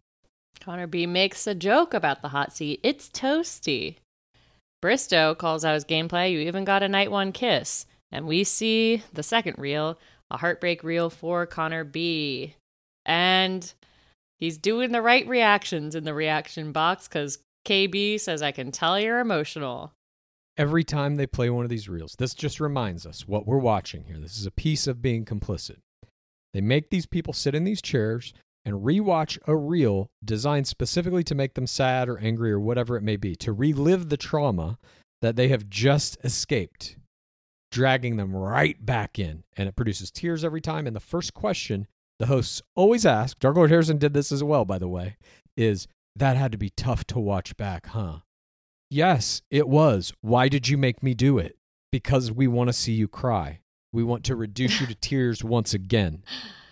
Connor 0.62 0.88
B 0.88 1.06
makes 1.06 1.48
a 1.48 1.56
joke 1.56 1.94
about 1.94 2.22
the 2.22 2.30
hot 2.30 2.54
seat. 2.54 2.80
It's 2.84 3.10
toasty. 3.10 3.98
Bristowe 4.84 5.38
calls 5.38 5.66
out 5.66 5.74
his 5.74 5.86
gameplay. 5.86 6.32
You 6.32 6.40
even 6.40 6.64
got 6.64 6.84
a 6.84 6.90
night 6.90 7.12
one 7.12 7.32
kiss. 7.32 7.86
And 8.12 8.28
we 8.28 8.44
see 8.44 9.04
the 9.14 9.24
second 9.24 9.58
reel, 9.58 10.00
a 10.32 10.38
heartbreak 10.38 10.84
reel 10.84 11.10
for 11.10 11.46
Connor 11.46 11.84
B. 11.84 12.56
And 13.06 13.72
he's 14.38 14.58
doing 14.58 14.92
the 14.92 15.02
right 15.02 15.28
reactions 15.28 15.96
in 15.96 16.04
the 16.04 16.14
reaction 16.14 16.72
box 16.72 17.08
because 17.08 17.40
KB 17.66 18.20
says, 18.20 18.42
I 18.42 18.52
can 18.52 18.72
tell 18.72 19.00
you're 19.00 19.20
emotional. 19.20 19.92
Every 20.58 20.84
time 20.84 21.16
they 21.16 21.28
play 21.28 21.50
one 21.50 21.66
of 21.66 21.70
these 21.70 21.90
reels, 21.90 22.16
this 22.18 22.34
just 22.34 22.60
reminds 22.62 23.06
us 23.06 23.28
what 23.28 23.46
we're 23.46 23.58
watching 23.58 24.06
here. 24.06 24.18
This 24.18 24.38
is 24.38 24.46
a 24.46 24.52
piece 24.52 24.88
of 24.88 25.02
being 25.02 25.26
complicit. 25.26 25.80
They 26.54 26.62
make 26.62 26.90
these 26.90 27.06
people 27.06 27.34
sit 27.34 27.54
in 27.54 27.66
these 27.66 27.82
chairs 27.82 28.34
and 28.64 28.84
rewatch 28.84 29.38
a 29.48 29.56
reel 29.56 30.08
designed 30.24 30.68
specifically 30.68 31.24
to 31.26 31.36
make 31.36 31.54
them 31.56 31.68
sad 31.68 32.08
or 32.08 32.18
angry 32.20 32.52
or 32.52 32.60
whatever 32.60 32.96
it 32.96 33.04
may 33.04 33.18
be, 33.18 33.36
to 33.36 33.52
relive 33.52 34.10
the 34.10 34.18
trauma 34.18 34.80
that 35.22 35.36
they 35.36 35.50
have 35.50 35.70
just 35.70 36.18
escaped, 36.24 36.96
dragging 37.72 38.16
them 38.16 38.34
right 38.34 38.84
back 38.86 39.20
in. 39.20 39.44
And 39.58 39.68
it 39.68 39.76
produces 39.76 40.10
tears 40.10 40.44
every 40.44 40.62
time. 40.62 40.88
And 40.88 40.96
the 40.96 41.02
first 41.02 41.34
question 41.34 41.88
the 42.18 42.28
hosts 42.28 42.62
always 42.76 43.06
ask, 43.06 43.38
Dark 43.40 43.58
Lord 43.58 43.70
Harrison 43.70 43.98
did 43.98 44.14
this 44.14 44.32
as 44.32 44.42
well, 44.42 44.64
by 44.64 44.80
the 44.80 44.88
way, 44.88 45.18
is 45.58 45.88
That 46.16 46.38
had 46.38 46.54
to 46.54 46.58
be 46.58 46.70
tough 46.70 47.04
to 47.08 47.20
watch 47.20 47.58
back, 47.58 47.88
huh? 47.88 48.20
Yes, 48.90 49.42
it 49.50 49.68
was. 49.68 50.14
Why 50.22 50.48
did 50.48 50.68
you 50.68 50.78
make 50.78 51.02
me 51.04 51.14
do 51.14 51.38
it? 51.38 51.58
Because 51.92 52.32
we 52.32 52.48
want 52.48 52.68
to 52.70 52.74
see 52.74 52.94
you 52.94 53.08
cry. 53.08 53.60
We 53.94 54.04
want 54.04 54.24
to 54.26 54.36
reduce 54.36 54.80
you 54.82 54.88
to 54.88 54.96
tears 55.02 55.44
once 55.44 55.74
again. 55.74 56.24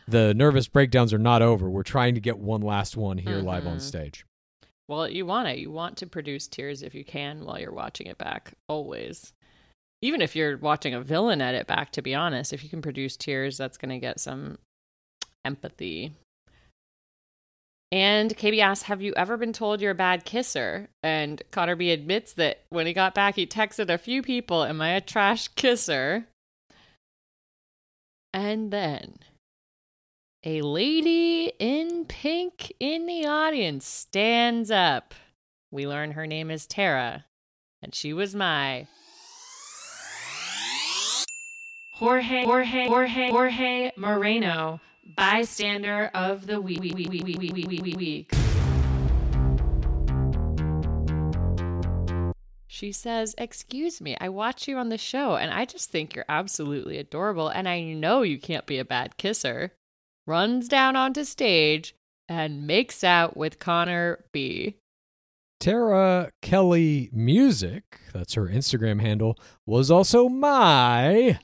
The 0.07 0.34
nervous 0.34 0.68
breakdowns 0.68 1.14
are 1.14 1.18
not 1.18 1.41
over. 1.41 1.70
We're 1.70 1.84
trying 1.84 2.16
to 2.16 2.22
get 2.22 2.38
one 2.38 2.61
last 2.61 2.97
one 2.97 3.18
here 3.18 3.39
live 3.39 3.66
on 3.66 3.78
Mhm. 3.78 3.82
stage. 3.82 4.26
Well, 4.89 5.07
you 5.09 5.26
want 5.26 5.47
it. 5.47 5.59
You 5.59 5.72
want 5.72 5.95
to 5.97 6.07
produce 6.07 6.47
tears 6.47 6.84
if 6.84 6.93
you 6.93 7.05
can 7.05 7.45
while 7.45 7.57
you're 7.59 7.72
watching 7.72 8.07
it 8.07 8.18
back, 8.18 8.53
always. 8.68 9.32
Even 10.01 10.22
if 10.22 10.36
you're 10.36 10.57
watching 10.57 10.93
a 10.93 10.99
villain 11.01 11.39
edit 11.41 11.68
back, 11.68 11.91
to 11.93 12.01
be 12.01 12.14
honest, 12.14 12.51
if 12.51 12.64
you 12.66 12.70
can 12.70 12.82
produce 12.82 13.16
tears, 13.16 13.57
that's 13.57 13.78
going 13.78 13.91
to 13.91 13.99
get 13.99 14.20
some 14.20 14.57
empathy. 15.45 16.11
And 17.93 18.35
KB 18.35 18.57
asks, 18.57 18.85
Have 18.85 19.03
you 19.03 19.13
ever 19.15 19.37
been 19.37 19.53
told 19.53 19.79
you're 19.79 19.91
a 19.91 19.95
bad 19.95 20.25
kisser? 20.25 20.89
And 21.03 21.43
Connor 21.51 21.75
B 21.75 21.91
admits 21.91 22.33
that 22.33 22.63
when 22.71 22.87
he 22.87 22.93
got 22.93 23.13
back, 23.13 23.35
he 23.35 23.45
texted 23.45 23.87
a 23.87 23.99
few 23.99 24.23
people, 24.23 24.63
Am 24.63 24.81
I 24.81 24.93
a 24.93 25.01
trash 25.01 25.47
kisser? 25.49 26.25
And 28.33 28.71
then 28.71 29.19
a 30.43 30.63
lady 30.63 31.53
in 31.59 32.05
pink 32.05 32.73
in 32.79 33.05
the 33.05 33.27
audience 33.27 33.85
stands 33.85 34.71
up. 34.71 35.13
We 35.69 35.87
learn 35.87 36.13
her 36.13 36.25
name 36.25 36.49
is 36.49 36.65
Tara, 36.65 37.25
and 37.83 37.93
she 37.93 38.11
was 38.11 38.33
my 38.33 38.87
Jorge 41.93 42.43
Jorge 42.43 42.87
Jorge 42.87 43.29
Jorge 43.29 43.91
Moreno 43.97 44.81
bystander 45.16 46.10
of 46.14 46.47
the 46.47 46.60
week. 46.60 46.82
week. 46.82 48.32
She 52.68 52.91
says, 52.91 53.36
Excuse 53.38 54.01
me, 54.01 54.18
I 54.20 54.30
watch 54.30 54.68
you 54.68 54.78
on 54.78 54.89
the 54.89 54.97
show 54.97 55.36
and 55.36 55.54
I 55.54 55.66
just 55.66 55.91
think 55.91 56.16
you're 56.16 56.26
absolutely 56.28 56.97
adorable 56.97 57.47
and 57.47 57.70
I 57.70 57.82
know 57.82 58.24
you 58.24 58.39
can't 58.39 58.66
be 58.66 58.80
a 58.80 58.86
bad 58.86 59.18
kisser. 59.18 59.74
Runs 60.26 60.68
down 60.68 60.95
onto 60.95 61.24
stage 61.24 61.95
and 62.28 62.66
makes 62.66 63.04
out 63.04 63.38
with 63.38 63.60
Connor 63.60 64.26
B. 64.32 64.78
Tara 65.60 66.32
Kelly 66.41 67.10
Music, 67.14 67.99
that's 68.12 68.34
her 68.34 68.47
Instagram 68.47 68.99
handle, 68.99 69.38
was 69.66 69.89
also 69.91 70.28
my 70.28 71.39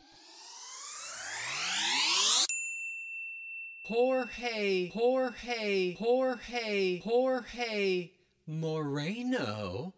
Jorge, 3.89 4.91
Jorge, 4.93 5.95
Jorge, 5.95 6.99
Jorge 6.99 8.11
Moreno, 8.45 9.95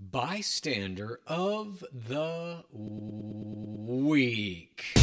bystander 0.00 1.20
of 1.26 1.84
the 1.92 2.64
week. 3.82 4.94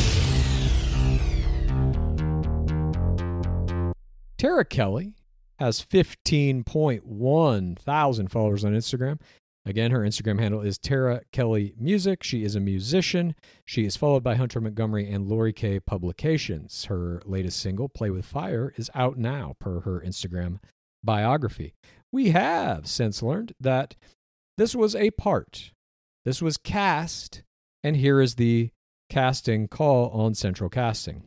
Tara 4.39 4.65
Kelly 4.65 5.13
has 5.59 5.79
15.1 5.79 7.77
thousand 7.77 8.29
followers 8.29 8.65
on 8.65 8.73
Instagram. 8.73 9.19
Again, 9.65 9.91
her 9.91 9.99
Instagram 9.99 10.39
handle 10.39 10.61
is 10.61 10.79
Tara 10.79 11.21
Kelly 11.31 11.75
Music. 11.77 12.23
She 12.23 12.43
is 12.43 12.55
a 12.55 12.59
musician. 12.59 13.35
She 13.63 13.85
is 13.85 13.95
followed 13.95 14.23
by 14.23 14.35
Hunter 14.35 14.59
Montgomery 14.59 15.09
and 15.09 15.27
Lori 15.27 15.53
K 15.53 15.79
Publications. 15.79 16.85
Her 16.85 17.21
latest 17.25 17.59
single, 17.59 17.87
Play 17.87 18.09
with 18.09 18.25
Fire, 18.25 18.73
is 18.75 18.89
out 18.95 19.17
now 19.17 19.55
per 19.59 19.81
her 19.81 20.03
Instagram 20.05 20.59
biography. 21.03 21.75
We 22.11 22.31
have 22.31 22.87
since 22.87 23.21
learned 23.21 23.53
that 23.59 23.95
this 24.57 24.75
was 24.75 24.95
a 24.95 25.11
part. 25.11 25.71
This 26.25 26.41
was 26.41 26.57
cast, 26.57 27.43
and 27.83 27.95
here 27.95 28.19
is 28.19 28.35
the 28.35 28.71
casting 29.09 29.67
call 29.67 30.09
on 30.09 30.33
Central 30.33 30.69
Casting. 30.69 31.23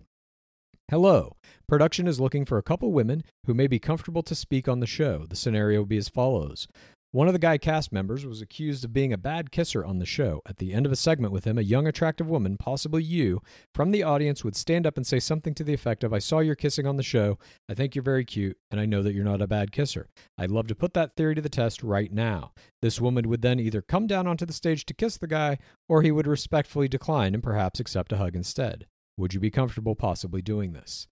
Hello. 0.91 1.37
Production 1.67 2.07
is 2.07 2.21
looking 2.21 2.45
for 2.45 2.59
a 2.59 2.63
couple 2.63 2.93
women 2.93 3.25
who 3.47 3.55
may 3.55 3.67
be 3.67 3.79
comfortable 3.79 4.23
to 4.23 4.35
speak 4.35 4.69
on 4.69 4.81
the 4.81 4.87
show. 4.87 5.25
The 5.27 5.37
scenario 5.37 5.81
will 5.81 5.87
be 5.87 5.97
as 5.97 6.11
follows. 6.11 6.69
One 7.15 7.29
of 7.29 7.33
the 7.33 7.39
guy 7.39 7.59
cast 7.59 7.93
members 7.93 8.27
was 8.27 8.43
accused 8.43 8.85
of 8.85 8.93
being 8.93 9.13
a 9.13 9.17
bad 9.17 9.53
kisser 9.53 9.85
on 9.85 10.01
the 10.01 10.05
show. 10.05 10.43
At 10.47 10.57
the 10.57 10.73
end 10.73 10.85
of 10.85 10.91
a 10.91 10.97
segment 10.97 11.33
with 11.33 11.45
him, 11.45 11.59
a 11.59 11.63
young, 11.63 11.87
attractive 11.87 12.29
woman, 12.29 12.57
possibly 12.57 13.05
you, 13.05 13.41
from 13.73 13.93
the 13.93 14.03
audience 14.03 14.43
would 14.43 14.57
stand 14.57 14.85
up 14.85 14.97
and 14.97 15.07
say 15.07 15.21
something 15.21 15.55
to 15.55 15.63
the 15.63 15.73
effect 15.73 16.03
of, 16.03 16.13
I 16.13 16.19
saw 16.19 16.41
you're 16.41 16.57
kissing 16.57 16.89
on 16.89 16.97
the 16.97 17.05
show. 17.05 17.39
I 17.69 17.75
think 17.75 17.95
you're 17.95 18.03
very 18.03 18.25
cute, 18.25 18.59
and 18.69 18.81
I 18.81 18.87
know 18.87 19.01
that 19.05 19.15
you're 19.15 19.23
not 19.23 19.41
a 19.41 19.47
bad 19.47 19.71
kisser. 19.71 20.09
I'd 20.37 20.51
love 20.51 20.67
to 20.67 20.75
put 20.75 20.93
that 20.95 21.15
theory 21.15 21.37
to 21.37 21.41
the 21.41 21.49
test 21.49 21.85
right 21.85 22.13
now. 22.13 22.51
This 22.83 23.01
woman 23.01 23.29
would 23.29 23.43
then 23.43 23.61
either 23.61 23.81
come 23.81 24.09
down 24.09 24.27
onto 24.27 24.45
the 24.45 24.53
stage 24.53 24.85
to 24.87 24.93
kiss 24.93 25.17
the 25.17 25.29
guy, 25.29 25.59
or 25.89 26.03
he 26.03 26.11
would 26.11 26.27
respectfully 26.27 26.89
decline 26.89 27.33
and 27.33 27.45
perhaps 27.45 27.79
accept 27.79 28.11
a 28.11 28.17
hug 28.17 28.35
instead. 28.35 28.89
Would 29.19 29.35
you 29.35 29.39
be 29.39 29.53
comfortable 29.53 29.95
possibly 29.95 30.43
doing 30.43 30.73
this? 30.73 31.07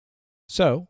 So, 0.49 0.89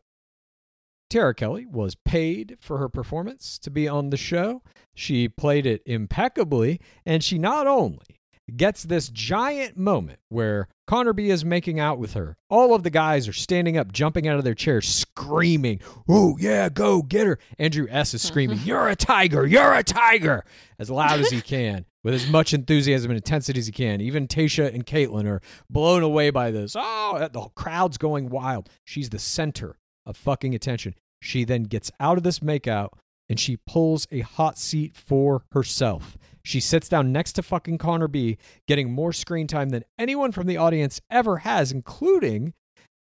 Tara 1.13 1.35
Kelly 1.35 1.67
was 1.67 1.93
paid 1.93 2.57
for 2.59 2.79
her 2.79 2.89
performance 2.89 3.59
to 3.59 3.69
be 3.69 3.87
on 3.87 4.09
the 4.09 4.17
show. 4.17 4.63
She 4.95 5.29
played 5.29 5.67
it 5.67 5.83
impeccably, 5.85 6.81
and 7.05 7.23
she 7.23 7.37
not 7.37 7.67
only 7.67 8.19
gets 8.57 8.81
this 8.81 9.09
giant 9.09 9.77
moment 9.77 10.17
where 10.29 10.69
Connor 10.87 11.13
B 11.13 11.29
is 11.29 11.45
making 11.45 11.79
out 11.79 11.99
with 11.99 12.13
her. 12.13 12.35
All 12.49 12.73
of 12.73 12.81
the 12.81 12.89
guys 12.89 13.27
are 13.27 13.33
standing 13.33 13.77
up, 13.77 13.91
jumping 13.91 14.27
out 14.27 14.39
of 14.39 14.43
their 14.43 14.55
chairs, 14.55 14.87
screaming, 14.87 15.81
Oh, 16.09 16.35
yeah, 16.39 16.67
go 16.69 17.03
get 17.03 17.27
her. 17.27 17.37
Andrew 17.59 17.85
S. 17.91 18.15
is 18.15 18.23
screaming, 18.23 18.57
uh-huh. 18.57 18.65
You're 18.65 18.89
a 18.89 18.95
tiger, 18.95 19.45
you're 19.45 19.75
a 19.75 19.83
tiger, 19.83 20.43
as 20.79 20.89
loud 20.89 21.19
as 21.19 21.29
he 21.29 21.41
can, 21.43 21.85
with 22.03 22.15
as 22.15 22.27
much 22.27 22.55
enthusiasm 22.55 23.11
and 23.11 23.17
intensity 23.17 23.59
as 23.59 23.67
he 23.67 23.71
can. 23.71 24.01
Even 24.01 24.27
Tayshia 24.27 24.73
and 24.73 24.83
Kaitlyn 24.83 25.27
are 25.27 25.41
blown 25.69 26.01
away 26.01 26.31
by 26.31 26.49
this. 26.49 26.75
Oh, 26.75 27.29
the 27.31 27.49
crowd's 27.53 27.99
going 27.99 28.29
wild. 28.29 28.67
She's 28.83 29.11
the 29.11 29.19
center 29.19 29.77
of 30.05 30.17
fucking 30.17 30.53
attention. 30.55 30.95
She 31.23 31.45
then 31.45 31.63
gets 31.63 31.89
out 31.99 32.17
of 32.17 32.23
this 32.23 32.39
makeout 32.39 32.89
and 33.29 33.39
she 33.39 33.57
pulls 33.65 34.07
a 34.11 34.19
hot 34.19 34.57
seat 34.57 34.95
for 34.95 35.45
herself. 35.53 36.17
She 36.43 36.59
sits 36.59 36.89
down 36.89 37.13
next 37.13 37.33
to 37.33 37.41
fucking 37.41 37.77
Connor 37.77 38.09
B, 38.09 38.37
getting 38.67 38.91
more 38.91 39.13
screen 39.13 39.47
time 39.47 39.69
than 39.69 39.85
anyone 39.97 40.33
from 40.33 40.47
the 40.47 40.57
audience 40.57 40.99
ever 41.09 41.37
has, 41.37 41.71
including 41.71 42.53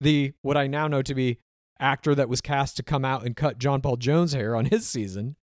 the 0.01 0.33
what 0.41 0.57
I 0.57 0.65
now 0.65 0.87
know 0.87 1.03
to 1.03 1.13
be 1.13 1.37
actor 1.79 2.15
that 2.15 2.27
was 2.27 2.41
cast 2.41 2.75
to 2.77 2.83
come 2.83 3.05
out 3.05 3.23
and 3.23 3.35
cut 3.35 3.59
John 3.59 3.81
Paul 3.81 3.97
Jones' 3.97 4.33
hair 4.33 4.55
on 4.55 4.65
his 4.65 4.87
season. 4.87 5.35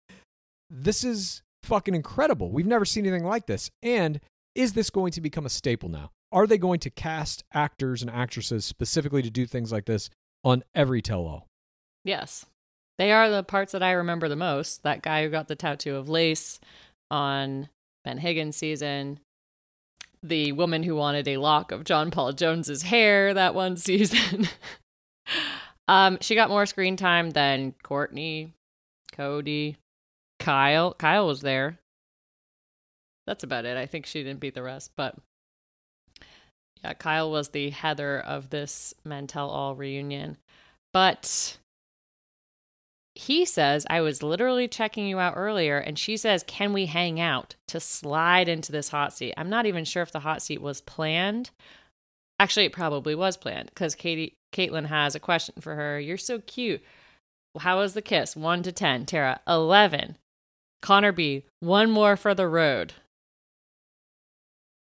This 0.71 1.03
is 1.03 1.43
fucking 1.61 1.93
incredible. 1.93 2.51
We've 2.51 2.65
never 2.65 2.85
seen 2.85 3.05
anything 3.05 3.27
like 3.27 3.45
this. 3.45 3.69
And 3.83 4.19
is 4.55 4.73
this 4.73 4.89
going 4.89 5.11
to 5.11 5.21
become 5.21 5.45
a 5.45 5.49
staple 5.49 5.89
now? 5.89 6.09
Are 6.31 6.47
they 6.47 6.57
going 6.57 6.79
to 6.79 6.89
cast 6.89 7.43
actors 7.53 8.01
and 8.01 8.09
actresses 8.09 8.65
specifically 8.65 9.21
to 9.21 9.29
do 9.29 9.45
things 9.45 9.71
like 9.71 9.85
this 9.85 10.09
on 10.43 10.63
every 10.73 11.03
tell 11.03 11.21
all? 11.21 11.47
Yes. 12.03 12.47
They 12.97 13.11
are 13.11 13.29
the 13.29 13.43
parts 13.43 13.71
that 13.71 13.83
I 13.83 13.91
remember 13.91 14.29
the 14.29 14.35
most. 14.35 14.83
That 14.83 15.01
guy 15.01 15.23
who 15.23 15.29
got 15.29 15.47
the 15.47 15.55
tattoo 15.55 15.95
of 15.95 16.09
lace 16.09 16.59
on 17.09 17.69
Ben 18.03 18.17
Higgins 18.17 18.55
season. 18.55 19.19
The 20.21 20.51
woman 20.51 20.83
who 20.83 20.95
wanted 20.95 21.27
a 21.27 21.37
lock 21.37 21.71
of 21.71 21.83
John 21.83 22.11
Paul 22.11 22.33
Jones's 22.33 22.83
hair 22.83 23.33
that 23.33 23.55
one 23.55 23.77
season. 23.77 24.47
um, 25.87 26.17
she 26.21 26.35
got 26.35 26.49
more 26.49 26.65
screen 26.65 26.95
time 26.95 27.31
than 27.31 27.73
Quartney, 27.83 28.51
Cody, 29.11 29.77
Kyle. 30.39 30.93
Kyle 30.93 31.27
was 31.27 31.41
there. 31.41 31.79
That's 33.25 33.43
about 33.43 33.65
it. 33.65 33.77
I 33.77 33.85
think 33.85 34.05
she 34.05 34.23
didn't 34.23 34.41
beat 34.41 34.53
the 34.53 34.63
rest, 34.63 34.91
but 34.95 35.15
yeah, 36.83 36.93
Kyle 36.93 37.31
was 37.31 37.49
the 37.49 37.69
Heather 37.69 38.19
of 38.19 38.49
this 38.49 38.93
Men 39.05 39.27
Tell 39.27 39.49
All 39.49 39.75
reunion. 39.75 40.37
But 40.91 41.57
he 43.15 43.45
says, 43.45 43.85
I 43.89 44.01
was 44.01 44.23
literally 44.23 44.67
checking 44.67 45.05
you 45.05 45.19
out 45.19 45.33
earlier, 45.35 45.77
and 45.77 45.99
she 45.99 46.17
says, 46.17 46.43
Can 46.43 46.73
we 46.73 46.87
hang 46.87 47.19
out 47.19 47.55
to 47.67 47.79
slide 47.79 48.49
into 48.49 48.71
this 48.71 48.89
hot 48.89 49.13
seat? 49.13 49.33
I'm 49.37 49.49
not 49.49 49.65
even 49.65 49.85
sure 49.85 50.01
if 50.01 50.11
the 50.11 50.19
hot 50.19 50.41
seat 50.41 50.61
was 50.61 50.81
planned. 50.81 51.51
Actually, 52.39 52.65
it 52.65 52.73
probably 52.73 53.13
was 53.13 53.37
planned 53.37 53.69
because 53.69 53.93
Katie 53.93 54.33
Kaitlyn 54.51 54.87
has 54.87 55.13
a 55.13 55.19
question 55.19 55.55
for 55.59 55.75
her. 55.75 55.99
You're 55.99 56.17
so 56.17 56.39
cute. 56.39 56.83
How 57.59 57.77
was 57.79 57.93
the 57.93 58.01
kiss? 58.01 58.35
One 58.35 58.63
to 58.63 58.71
ten. 58.71 59.05
Tara, 59.05 59.39
eleven. 59.47 60.17
Connor 60.81 61.11
B, 61.11 61.45
one 61.59 61.91
more 61.91 62.17
for 62.17 62.33
the 62.33 62.47
road. 62.47 62.93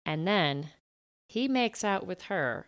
And 0.05 0.27
then 0.27 0.69
he 1.27 1.47
makes 1.47 1.83
out 1.83 2.05
with 2.05 2.23
her. 2.23 2.67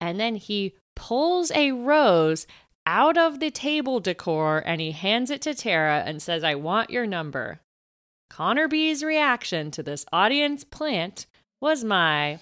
And 0.00 0.18
then 0.18 0.36
he 0.36 0.74
pulls 0.96 1.52
a 1.52 1.72
rose 1.72 2.46
out 2.86 3.16
of 3.16 3.40
the 3.40 3.50
table 3.50 4.00
decor 4.00 4.62
and 4.64 4.80
he 4.80 4.92
hands 4.92 5.30
it 5.30 5.42
to 5.42 5.54
Tara 5.54 6.02
and 6.06 6.20
says, 6.20 6.44
I 6.44 6.54
want 6.54 6.90
your 6.90 7.06
number. 7.06 7.60
Connor 8.30 8.68
B's 8.68 9.02
reaction 9.02 9.70
to 9.72 9.82
this 9.82 10.04
audience 10.12 10.64
plant 10.64 11.26
was 11.60 11.84
my 11.84 12.40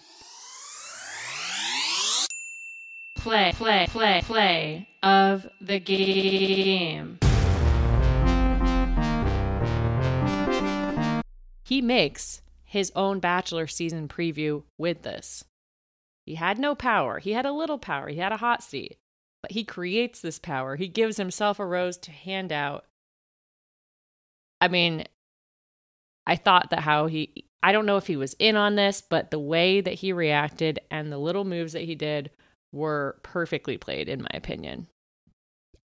play, 3.16 3.53
play, 3.55 3.86
play, 3.88 4.22
play 4.24 4.88
of 5.03 5.47
the 5.61 5.78
game. 5.78 7.18
he 11.72 11.80
makes 11.80 12.43
his 12.64 12.93
own 12.95 13.18
Bachelor 13.18 13.66
season 13.66 14.07
preview 14.07 14.62
with 14.76 15.01
this. 15.05 15.43
He 16.26 16.34
had 16.34 16.59
no 16.59 16.74
power. 16.74 17.18
He 17.18 17.32
had 17.32 17.47
a 17.47 17.53
little 17.53 17.78
power. 17.78 18.09
He 18.09 18.18
had 18.18 18.30
a 18.30 18.36
hot 18.36 18.62
seat. 18.62 18.99
But 19.43 19.53
he 19.53 19.64
creates 19.64 20.20
this 20.20 20.38
power. 20.38 20.76
He 20.76 20.88
gives 20.88 21.16
himself 21.16 21.59
a 21.59 21.66
rose 21.66 21.97
to 21.99 22.12
hand 22.12 22.53
out. 22.53 22.84
I 24.61 24.68
mean, 24.68 25.05
I 26.26 26.36
thought 26.36 26.70
that 26.70 26.80
how 26.80 27.07
he, 27.07 27.47
I 27.62 27.72
don't 27.72 27.86
know 27.86 27.97
if 27.97 28.07
he 28.07 28.16
was 28.16 28.34
in 28.38 28.57
on 28.57 28.76
this, 28.76 29.03
but 29.03 29.30
the 29.32 29.40
way 29.40 29.80
that 29.80 29.95
he 29.95 30.12
reacted 30.12 30.80
and 30.90 31.11
the 31.11 31.18
little 31.18 31.45
moves 31.45 31.72
that 31.72 31.82
he 31.82 31.97
did 31.97 32.30
were 32.70 33.18
perfectly 33.24 33.76
played, 33.76 34.09
in 34.09 34.22
my 34.22 34.30
opinion. 34.32 34.86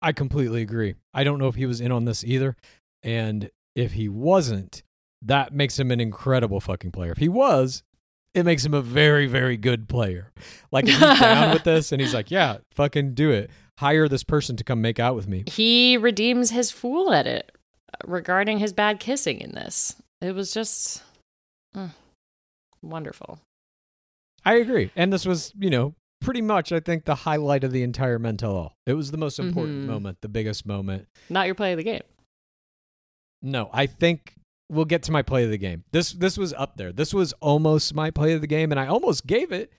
I 0.01 0.11
completely 0.11 0.61
agree. 0.61 0.95
I 1.13 1.23
don't 1.23 1.39
know 1.39 1.47
if 1.47 1.55
he 1.55 1.65
was 1.65 1.79
in 1.81 1.91
on 1.91 2.05
this 2.05 2.23
either. 2.23 2.57
And 3.03 3.49
if 3.75 3.93
he 3.93 4.09
wasn't, 4.09 4.81
that 5.21 5.53
makes 5.53 5.77
him 5.79 5.91
an 5.91 5.99
incredible 5.99 6.59
fucking 6.59 6.91
player. 6.91 7.11
If 7.11 7.17
he 7.17 7.29
was, 7.29 7.83
it 8.36 8.43
makes 8.45 8.63
him 8.65 8.73
a 8.73 8.81
very, 8.81 9.25
very 9.27 9.57
good 9.57 9.88
player. 9.89 10.31
Like 10.71 10.86
if 10.88 10.91
he's 10.99 11.19
down 11.19 11.53
with 11.53 11.63
this 11.63 11.91
and 11.91 12.01
he's 12.01 12.13
like, 12.13 12.29
yeah, 12.29 12.57
fucking 12.73 13.13
do 13.15 13.31
it. 13.31 13.49
Hire 13.79 14.07
this 14.07 14.23
person 14.23 14.55
to 14.57 14.63
come 14.63 14.81
make 14.81 14.99
out 14.99 15.15
with 15.15 15.27
me. 15.27 15.43
He 15.47 15.97
redeems 15.97 16.51
his 16.51 16.69
fool 16.71 17.11
edit 17.13 17.51
regarding 18.05 18.59
his 18.59 18.73
bad 18.73 18.99
kissing 18.99 19.39
in 19.41 19.51
this. 19.51 19.95
It 20.21 20.33
was 20.36 20.53
just 20.53 21.01
mm, 21.75 21.91
wonderful. 22.81 23.39
I 24.43 24.55
agree. 24.55 24.91
And 24.95 25.11
this 25.11 25.25
was, 25.25 25.51
you 25.57 25.69
know, 25.69 25.93
pretty 26.21 26.41
much, 26.41 26.71
I 26.71 26.79
think, 26.79 27.05
the 27.05 27.15
highlight 27.15 27.63
of 27.63 27.71
the 27.71 27.83
entire 27.83 28.19
Men 28.19 28.38
Tell 28.38 28.55
All. 28.55 28.73
It 28.86 28.93
was 28.93 29.11
the 29.11 29.17
most 29.17 29.39
important 29.39 29.83
Mhm. 29.83 29.88
moment, 29.88 30.17
the 30.21 30.29
biggest 30.29 30.65
moment. 30.65 31.07
Not 31.29 31.45
your 31.47 31.55
play 31.55 31.71
of 31.73 31.77
the 31.77 31.83
game. 31.83 32.03
No, 33.41 33.69
I 33.73 33.86
think 33.88 34.33
we'll 34.70 34.86
get 34.86 35.03
to 35.03 35.11
my 35.11 35.22
play 35.22 35.43
of 35.43 35.49
the 35.51 35.57
game. 35.57 35.84
This 35.91 36.11
this 36.13 36.38
was 36.38 36.53
up 36.53 36.78
there. 36.78 36.91
This 36.91 37.13
was 37.13 37.34
almost 37.41 37.93
my 37.93 38.11
play 38.11 38.34
of 38.34 38.41
the 38.41 38.47
game, 38.47 38.72
and 38.72 38.80
I 38.80 38.88
almost 38.88 39.26
gave 39.28 39.51
it 39.51 39.72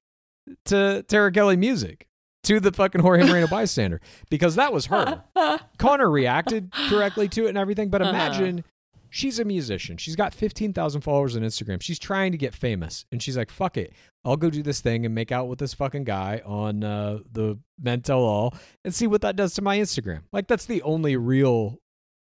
to 0.66 1.04
Tara 1.08 1.32
Kelly 1.32 1.56
Music 1.56 2.06
to 2.44 2.60
the 2.60 2.70
fucking 2.72 3.00
Jorge 3.00 3.24
Moreno 3.28 3.46
bystander 3.48 4.00
because 4.30 4.54
that 4.54 4.72
was 4.72 4.86
her. 4.86 5.22
Connor 5.78 6.08
reacted 6.10 6.70
correctly 6.88 7.28
to 7.30 7.46
it 7.46 7.48
and 7.50 7.58
everything, 7.58 7.88
but 7.90 8.00
Uh-huh. 8.02 8.10
imagine 8.10 8.64
she's 9.10 9.38
a 9.40 9.44
musician. 9.44 9.96
She's 9.96 10.14
got 10.14 10.32
15,000 10.34 11.00
followers 11.00 11.34
on 11.36 11.42
Instagram. 11.42 11.82
She's 11.82 11.98
trying 11.98 12.30
to 12.32 12.38
get 12.38 12.54
famous. 12.54 13.04
And 13.10 13.20
she's 13.22 13.36
like, 13.36 13.50
fuck 13.50 13.76
it. 13.76 13.92
I'll 14.24 14.36
go 14.36 14.50
do 14.50 14.62
this 14.62 14.80
thing 14.80 15.04
and 15.06 15.14
make 15.14 15.32
out 15.32 15.48
with 15.48 15.58
this 15.58 15.74
fucking 15.74 16.04
guy 16.04 16.42
on 16.44 16.84
uh, 16.84 17.18
the 17.32 17.58
Men 17.80 18.02
Tell 18.02 18.20
All 18.20 18.54
and 18.84 18.94
see 18.94 19.06
what 19.08 19.22
that 19.22 19.34
does 19.34 19.54
to 19.54 19.62
my 19.62 19.78
Instagram. 19.78 20.20
Like, 20.32 20.46
that's 20.46 20.66
the 20.66 20.82
only 20.82 21.16
real 21.16 21.80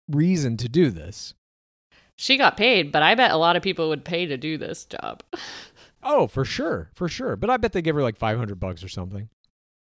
reason 0.10 0.56
to 0.58 0.70
do 0.70 0.90
this. 0.90 1.34
She 2.18 2.38
got 2.38 2.58
paid, 2.58 2.92
but 2.92 3.04
I 3.04 3.16
bet 3.16 3.32
a 3.32 3.38
lot 3.38 3.56
of 3.56 3.64
people 3.64 3.90
would 3.90 4.04
pay 4.04 4.26
to 4.26 4.38
do 4.38 4.58
this 4.58 4.86
job. 4.86 5.24
Oh, 6.04 6.28
for 6.28 6.46
sure, 6.46 6.90
for 6.94 7.10
sure. 7.10 7.36
But 7.36 7.50
I 7.50 7.58
bet 7.58 7.74
they 7.74 7.82
give 7.82 7.96
her 7.96 8.04
like 8.04 8.18
500 8.18 8.60
bucks 8.60 8.82
or 8.84 8.88
something. 8.88 9.28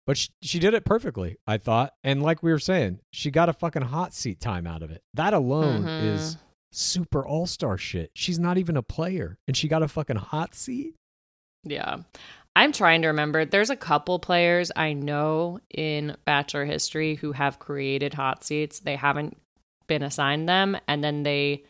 But 0.07 0.17
she, 0.17 0.29
she 0.41 0.59
did 0.59 0.73
it 0.73 0.85
perfectly, 0.85 1.37
I 1.47 1.59
thought. 1.59 1.93
And 2.03 2.23
like 2.23 2.43
we 2.43 2.51
were 2.53 2.59
saying, 2.61 3.01
she 3.13 3.31
got 3.31 3.49
a 3.51 3.53
fucking 3.53 3.83
hot 3.83 4.15
seat 4.15 4.41
time 4.41 4.67
out 4.67 4.83
of 4.83 4.91
it. 4.91 5.03
That 5.13 5.35
alone 5.35 5.83
Mhm. 5.85 6.15
is 6.15 6.37
super 6.73 7.27
all 7.27 7.47
star 7.47 7.77
shit. 7.77 8.11
She's 8.15 8.39
not 8.39 8.57
even 8.57 8.77
a 8.77 8.83
player, 8.83 9.37
and 9.47 9.57
she 9.57 9.69
got 9.69 9.83
a 9.83 9.89
fucking 9.89 10.17
hot 10.17 10.55
seat. 10.55 10.95
Yeah. 11.65 11.97
I'm 12.57 12.73
trying 12.73 13.03
to 13.03 13.09
remember. 13.09 13.45
There's 13.45 13.71
a 13.71 13.77
couple 13.77 14.19
players 14.21 14.71
I 14.75 14.93
know 14.95 15.59
in 15.77 16.17
Bachelor 16.25 16.65
history 16.65 17.17
who 17.17 17.33
have 17.33 17.59
created 17.59 18.15
hot 18.15 18.45
seats. 18.45 18.79
They 18.79 18.97
haven't 18.97 19.37
been 19.89 20.03
assigned 20.05 20.49
them, 20.49 20.79
and 20.89 21.03
then 21.05 21.25
they 21.25 21.65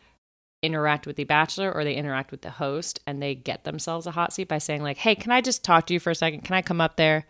interact 0.65 1.07
with 1.07 1.17
the 1.17 1.25
Bachelor 1.25 1.73
or 1.73 1.85
they 1.85 1.95
interact 1.95 2.31
with 2.31 2.43
the 2.43 2.51
host 2.51 3.01
and 3.07 3.23
they 3.23 3.35
get 3.35 3.65
themselves 3.65 4.07
a 4.07 4.11
hot 4.11 4.33
seat 4.33 4.49
by 4.49 4.59
saying, 4.59 4.83
like, 4.83 4.97
hey, 4.97 5.15
can 5.15 5.33
I 5.33 5.41
just 5.41 5.63
talk 5.65 5.87
to 5.87 5.95
you 5.95 6.01
for 6.01 6.11
a 6.11 6.15
second? 6.15 6.43
Can 6.43 6.55
I 6.55 6.63
come 6.63 6.81
up 6.81 6.97
there? 6.97 7.27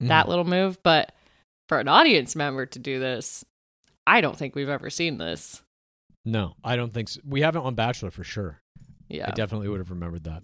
Mm-hmm. 0.00 0.08
That 0.08 0.28
little 0.28 0.44
move. 0.44 0.82
But 0.82 1.12
for 1.68 1.78
an 1.80 1.88
audience 1.88 2.36
member 2.36 2.66
to 2.66 2.78
do 2.78 2.98
this, 2.98 3.44
I 4.06 4.20
don't 4.20 4.36
think 4.36 4.54
we've 4.54 4.68
ever 4.68 4.90
seen 4.90 5.18
this. 5.18 5.62
No, 6.24 6.54
I 6.62 6.76
don't 6.76 6.92
think 6.92 7.08
so. 7.08 7.20
We 7.26 7.42
haven't 7.42 7.62
on 7.62 7.74
Bachelor 7.74 8.10
for 8.10 8.24
sure. 8.24 8.60
Yeah. 9.08 9.28
I 9.28 9.32
definitely 9.32 9.68
would 9.68 9.80
have 9.80 9.90
remembered 9.90 10.24
that. 10.24 10.42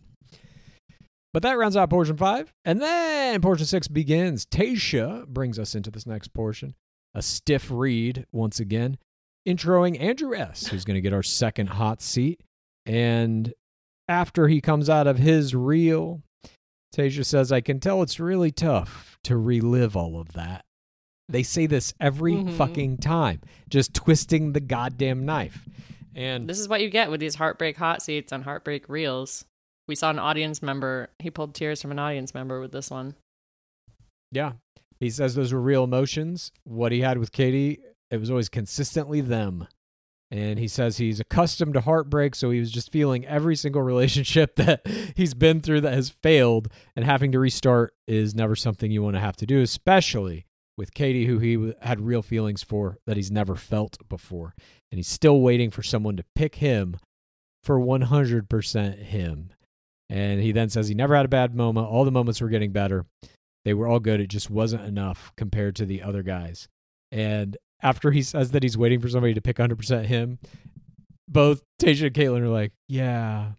But 1.33 1.43
that 1.43 1.59
rounds 1.59 1.77
out 1.77 1.91
portion 1.91 2.17
five. 2.17 2.53
And 2.65 2.81
then 2.81 3.41
portion 3.41 3.67
six 3.67 3.89
begins. 3.89 4.47
Tayshia 4.47 5.27
brings 5.27 5.59
us 5.59 5.75
into 5.75 5.91
this 5.91 6.07
next 6.07 6.29
portion. 6.29 6.75
A 7.15 7.23
stiff 7.23 7.71
read 7.71 8.27
once 8.33 8.61
again, 8.61 8.99
introing 9.47 10.01
Andrew 10.01 10.35
S., 10.35 10.67
who's 10.69 10.85
going 10.85 10.95
to 10.97 11.01
get 11.01 11.13
our 11.13 11.23
second 11.23 11.69
hot 11.69 12.01
seat. 12.03 12.41
And 12.87 13.53
after 14.09 14.49
he 14.49 14.61
comes 14.61 14.89
out 14.91 15.07
of 15.07 15.19
his 15.19 15.55
reel, 15.55 16.23
Tayshia 16.95 17.25
says, 17.25 17.51
I 17.53 17.61
can 17.61 17.81
tell 17.81 18.03
it's 18.03 18.21
really 18.21 18.51
tough 18.51 19.19
to 19.25 19.37
relive 19.37 19.97
all 19.97 20.21
of 20.21 20.33
that. 20.35 20.65
They 21.29 21.43
say 21.43 21.67
this 21.67 21.95
every 21.99 22.35
Mhm. 22.35 22.57
fucking 22.57 22.99
time, 22.99 23.41
just 23.69 23.95
twisting 23.95 24.53
the 24.53 24.61
goddamn 24.61 25.25
knife. 25.25 25.67
And 26.15 26.49
This 26.49 26.61
is 26.61 26.69
what 26.69 26.81
you 26.83 26.91
get 26.91 27.11
with 27.11 27.19
these 27.21 27.35
heartbreak 27.37 27.77
hot 27.77 28.03
seats 28.03 28.33
on 28.33 28.43
heartbreak 28.43 28.89
reels. 28.89 29.45
We 29.89 29.95
saw 29.95 30.11
an 30.11 30.19
audience 30.19 30.63
member. 30.63 31.11
He 31.19 31.31
pulled 31.31 31.55
tears 31.55 31.83
from 31.83 31.91
an 31.91 31.99
audience 31.99 32.35
member 32.35 32.61
with 32.61 32.73
this 32.73 32.91
one. 32.91 33.15
Yeah. 34.31 34.53
He 35.01 35.11
says 35.11 35.35
those 35.35 35.53
were 35.53 35.61
real 35.61 35.85
emotions. 35.85 36.53
What 36.65 36.93
he 36.93 37.01
had 37.01 37.19
with 37.19 37.33
Katie, 37.33 37.81
it 38.11 38.19
was 38.19 38.31
always 38.31 38.49
consistently 38.49 39.21
them. 39.21 39.67
And 40.31 40.59
he 40.59 40.69
says 40.69 40.97
he's 40.97 41.21
accustomed 41.21 41.75
to 41.75 41.81
heartbreak, 41.83 42.35
so 42.35 42.51
he 42.51 42.59
was 42.59 42.73
just 42.73 42.91
feeling 42.91 43.25
every 43.27 43.55
single 43.55 43.83
relationship 43.83 44.57
that 44.57 44.87
he's 45.15 45.35
been 45.35 45.61
through 45.61 45.83
that 45.83 45.95
has 45.95 46.11
failed, 46.11 46.69
and 46.97 47.05
having 47.05 47.33
to 47.33 47.39
restart 47.39 47.95
is 48.09 48.35
never 48.35 48.57
something 48.57 48.91
you 48.91 49.03
want 49.03 49.15
to 49.15 49.21
have 49.21 49.37
to 49.37 49.47
do, 49.47 49.61
especially 49.61 50.47
with 50.77 50.95
Katie, 50.95 51.27
who 51.27 51.39
he 51.39 51.73
had 51.83 52.01
real 52.01 52.23
feelings 52.23 52.63
for 52.63 52.99
that 53.07 53.17
he's 53.17 53.31
never 53.31 53.55
felt 53.55 53.97
before. 54.09 54.55
And 54.91 54.99
he's 54.99 55.09
still 55.09 55.41
waiting 55.41 55.71
for 55.71 55.83
someone 55.83 56.17
to 56.17 56.25
pick 56.35 56.57
him 56.57 56.97
for 57.63 57.79
100% 57.79 58.99
him. 59.05 59.51
And 60.11 60.41
he 60.41 60.53
then 60.53 60.69
says 60.69 60.89
he 60.89 60.95
never 60.95 61.17
had 61.17 61.25
a 61.25 61.29
bad 61.29 61.55
moment. 61.55 61.87
All 61.87 62.05
the 62.05 62.11
moments 62.11 62.41
were 62.41 62.49
getting 62.49 62.73
better. 62.73 63.07
They 63.65 63.75
were 63.75 63.89
all 63.89 64.01
good. 64.01 64.21
It 64.21 64.29
just 64.29 64.51
wasn't 64.51 64.85
enough 64.85 65.33
compared 65.37 65.77
to 65.77 65.87
the 65.87 66.03
other 66.03 66.23
guys. 66.23 66.69
And 67.11 67.57
after 67.85 68.11
he 68.11 68.23
says 68.23 68.51
that 68.53 68.63
he's 68.63 68.79
waiting 68.79 68.99
for 68.99 69.09
somebody 69.09 69.35
to 69.35 69.43
pick 69.43 69.59
100% 69.59 70.07
him, 70.07 70.39
both 71.29 71.63
Tayshia 71.81 72.07
and 72.07 72.15
Kaitlyn 72.15 72.41
are 72.41 72.49
like, 72.49 72.73
yeah. 72.89 73.53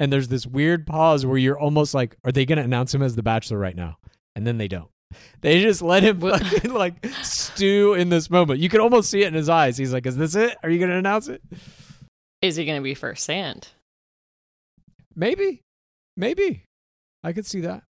And 0.00 0.12
there's 0.12 0.28
this 0.28 0.46
weird 0.46 0.86
pause 0.86 1.24
where 1.24 1.36
you're 1.36 1.58
almost 1.58 1.94
like, 1.94 2.16
are 2.24 2.32
they 2.32 2.46
going 2.46 2.58
to 2.58 2.64
announce 2.64 2.92
him 2.92 3.02
as 3.02 3.14
the 3.14 3.22
bachelor 3.22 3.58
right 3.58 3.76
now? 3.76 3.98
And 4.34 4.46
then 4.46 4.58
they 4.58 4.66
don't. 4.66 4.88
They 5.42 5.62
just 5.62 5.82
let 5.82 6.02
him 6.02 6.20
fucking 6.20 6.72
like 6.72 7.06
stew 7.22 7.94
in 7.94 8.08
this 8.08 8.28
moment. 8.30 8.58
You 8.58 8.68
can 8.68 8.80
almost 8.80 9.10
see 9.10 9.22
it 9.22 9.28
in 9.28 9.34
his 9.34 9.48
eyes. 9.48 9.76
He's 9.76 9.92
like, 9.92 10.06
is 10.06 10.16
this 10.16 10.34
it? 10.34 10.56
Are 10.62 10.70
you 10.70 10.78
going 10.78 10.90
to 10.90 10.96
announce 10.96 11.28
it? 11.28 11.42
Is 12.42 12.56
he 12.56 12.64
going 12.64 12.78
to 12.78 12.82
be 12.82 12.94
first 12.94 13.24
sand? 13.24 13.68
Maybe. 15.14 15.60
Maybe. 16.16 16.64
I 17.22 17.32
could 17.32 17.46
see 17.46 17.60
that. 17.60 17.84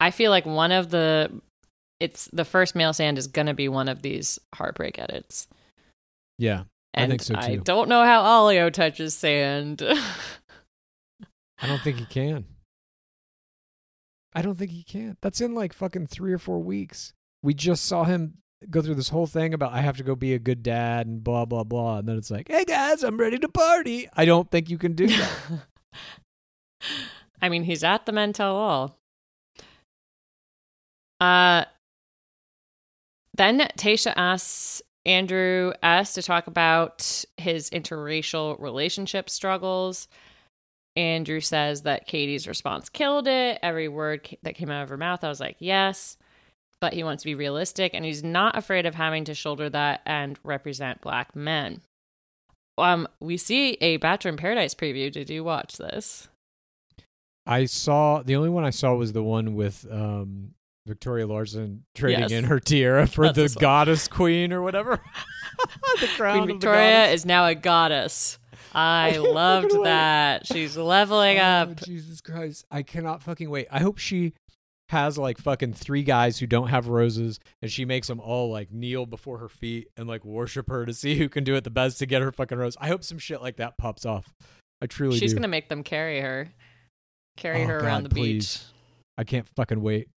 I 0.00 0.10
feel 0.10 0.30
like 0.30 0.46
one 0.46 0.72
of 0.72 0.90
the 0.90 1.30
it's 2.00 2.28
the 2.32 2.44
first 2.44 2.74
male 2.74 2.92
sand 2.92 3.18
is 3.18 3.26
going 3.26 3.46
to 3.46 3.54
be 3.54 3.68
one 3.68 3.88
of 3.88 4.02
these 4.02 4.38
heartbreak 4.54 4.98
edits. 4.98 5.46
Yeah. 6.38 6.64
I 6.94 7.02
And 7.02 7.10
think 7.10 7.22
so, 7.22 7.34
I 7.36 7.56
don't 7.56 7.88
know 7.88 8.04
how 8.04 8.22
Allio 8.22 8.72
touches 8.72 9.16
sand. 9.16 9.82
I 9.82 11.66
don't 11.66 11.82
think 11.82 11.98
he 11.98 12.06
can. 12.06 12.44
I 14.34 14.42
don't 14.42 14.56
think 14.56 14.70
he 14.70 14.82
can. 14.82 15.16
That's 15.22 15.40
in 15.40 15.54
like 15.54 15.72
fucking 15.72 16.08
three 16.08 16.32
or 16.32 16.38
four 16.38 16.60
weeks. 16.60 17.12
We 17.42 17.54
just 17.54 17.84
saw 17.84 18.04
him 18.04 18.38
go 18.70 18.80
through 18.80 18.94
this 18.96 19.08
whole 19.08 19.26
thing 19.26 19.54
about 19.54 19.72
I 19.72 19.80
have 19.80 19.96
to 19.98 20.02
go 20.02 20.14
be 20.14 20.34
a 20.34 20.38
good 20.38 20.62
dad 20.62 21.06
and 21.06 21.22
blah 21.22 21.44
blah 21.44 21.64
blah, 21.64 21.98
and 21.98 22.08
then 22.08 22.16
it's 22.16 22.30
like, 22.30 22.48
hey 22.48 22.64
guys, 22.64 23.02
I'm 23.02 23.16
ready 23.16 23.38
to 23.38 23.48
party. 23.48 24.08
I 24.16 24.24
don't 24.24 24.50
think 24.50 24.70
you 24.70 24.78
can 24.78 24.94
do 24.94 25.06
that. 25.06 25.30
I 27.42 27.48
mean, 27.48 27.64
he's 27.64 27.84
at 27.84 28.06
the 28.06 28.12
men 28.12 28.32
tell 28.32 28.56
all. 28.56 28.98
Uh, 31.20 31.64
then 33.34 33.60
Tayshia 33.76 34.14
asks 34.16 34.82
Andrew 35.04 35.72
S 35.82 36.14
to 36.14 36.22
talk 36.22 36.46
about 36.46 37.24
his 37.36 37.70
interracial 37.70 38.60
relationship 38.60 39.28
struggles. 39.28 40.08
Andrew 40.96 41.40
says 41.40 41.82
that 41.82 42.06
Katie's 42.06 42.46
response 42.46 42.88
killed 42.88 43.26
it. 43.26 43.58
Every 43.62 43.88
word 43.88 44.28
that 44.42 44.54
came 44.54 44.70
out 44.70 44.82
of 44.82 44.88
her 44.88 44.96
mouth, 44.96 45.24
I 45.24 45.28
was 45.28 45.40
like, 45.40 45.56
yes. 45.58 46.16
But 46.80 46.92
he 46.92 47.02
wants 47.02 47.22
to 47.22 47.28
be 47.28 47.34
realistic 47.34 47.92
and 47.94 48.04
he's 48.04 48.22
not 48.22 48.56
afraid 48.56 48.86
of 48.86 48.94
having 48.94 49.24
to 49.24 49.34
shoulder 49.34 49.68
that 49.70 50.02
and 50.06 50.38
represent 50.44 51.00
black 51.00 51.34
men. 51.34 51.80
Um, 52.78 53.08
we 53.20 53.36
see 53.36 53.76
a 53.80 53.96
Bachelor 53.98 54.30
in 54.30 54.36
Paradise 54.36 54.74
preview. 54.74 55.10
Did 55.10 55.30
you 55.30 55.44
watch 55.44 55.76
this? 55.76 56.28
I 57.46 57.66
saw 57.66 58.22
the 58.22 58.36
only 58.36 58.48
one 58.48 58.64
I 58.64 58.70
saw 58.70 58.94
was 58.94 59.12
the 59.12 59.22
one 59.22 59.54
with 59.54 59.86
um, 59.90 60.54
Victoria 60.86 61.26
Larson 61.26 61.84
trading 61.94 62.20
Yes. 62.20 62.30
in 62.32 62.44
her 62.44 62.60
tiara 62.60 63.06
for 63.08 63.24
That's 63.26 63.36
the 63.36 63.42
this 63.42 63.56
one. 63.56 63.60
goddess 63.62 64.08
queen 64.08 64.52
or 64.52 64.62
whatever. 64.62 65.00
the 66.00 66.06
crown 66.16 66.44
Queen 66.44 66.58
Victoria 66.58 66.90
goddess. 67.06 67.14
is 67.20 67.26
now 67.26 67.46
a 67.46 67.54
goddess. 67.54 68.38
I 68.74 69.16
loved 69.18 69.70
that. 69.84 70.46
She's 70.46 70.76
leveling 70.76 71.38
Oh, 71.38 71.42
up. 71.42 71.76
Jesus 71.76 72.20
Christ. 72.20 72.64
I 72.70 72.82
cannot 72.82 73.22
fucking 73.22 73.48
wait. 73.48 73.66
I 73.70 73.80
hope 73.80 73.98
she 73.98 74.32
has 74.90 75.16
like 75.16 75.38
fucking 75.38 75.72
three 75.72 76.02
guys 76.02 76.38
who 76.38 76.46
don't 76.46 76.68
have 76.68 76.88
roses 76.88 77.40
and 77.62 77.70
she 77.70 77.86
makes 77.86 78.06
them 78.06 78.20
all 78.20 78.50
like 78.50 78.70
kneel 78.70 79.06
before 79.06 79.38
her 79.38 79.48
feet 79.48 79.88
and 79.96 80.06
like 80.06 80.24
worship 80.24 80.68
her 80.68 80.84
to 80.84 80.92
see 80.92 81.16
who 81.16 81.28
can 81.28 81.42
do 81.42 81.54
it 81.54 81.64
the 81.64 81.70
best 81.70 81.98
to 82.00 82.06
get 82.06 82.20
her 82.20 82.30
fucking 82.30 82.58
rose. 82.58 82.76
I 82.78 82.88
hope 82.88 83.02
some 83.02 83.18
shit 83.18 83.40
like 83.40 83.56
that 83.56 83.78
pops 83.78 84.04
off. 84.04 84.34
I 84.82 84.86
truly 84.86 85.18
She's 85.18 85.32
do. 85.32 85.36
gonna 85.38 85.48
make 85.48 85.70
them 85.70 85.82
carry 85.82 86.20
her, 86.20 86.48
carry 87.38 87.62
Oh, 87.62 87.66
her 87.68 87.78
around 87.78 88.02
God, 88.02 88.10
the 88.10 88.14
please. 88.14 88.56
beach. 88.58 88.62
I 89.16 89.24
can't 89.24 89.48
fucking 89.56 89.80
wait. 89.80 90.08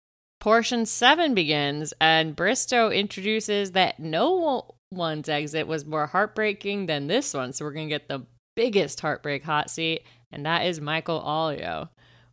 Portion 0.41 0.87
seven 0.87 1.35
begins, 1.35 1.93
and 2.01 2.37
Bristowe 2.37 2.97
introduces 2.97 3.73
that 3.73 3.99
no 3.99 4.77
one's 4.91 5.29
exit 5.29 5.67
was 5.67 5.85
more 5.85 6.07
heartbreaking 6.07 6.87
than 6.87 7.07
this 7.07 7.35
one. 7.35 7.53
So 7.53 7.65
we're 7.65 7.73
gonna 7.73 7.89
get 7.89 8.09
the 8.09 8.27
biggest 8.55 9.01
heartbreak 9.01 9.43
hot 9.43 9.71
seat, 9.71 10.03
and 10.31 10.47
that 10.47 10.67
is 10.67 10.81
Michael 10.81 11.21
Allio. 11.21 11.89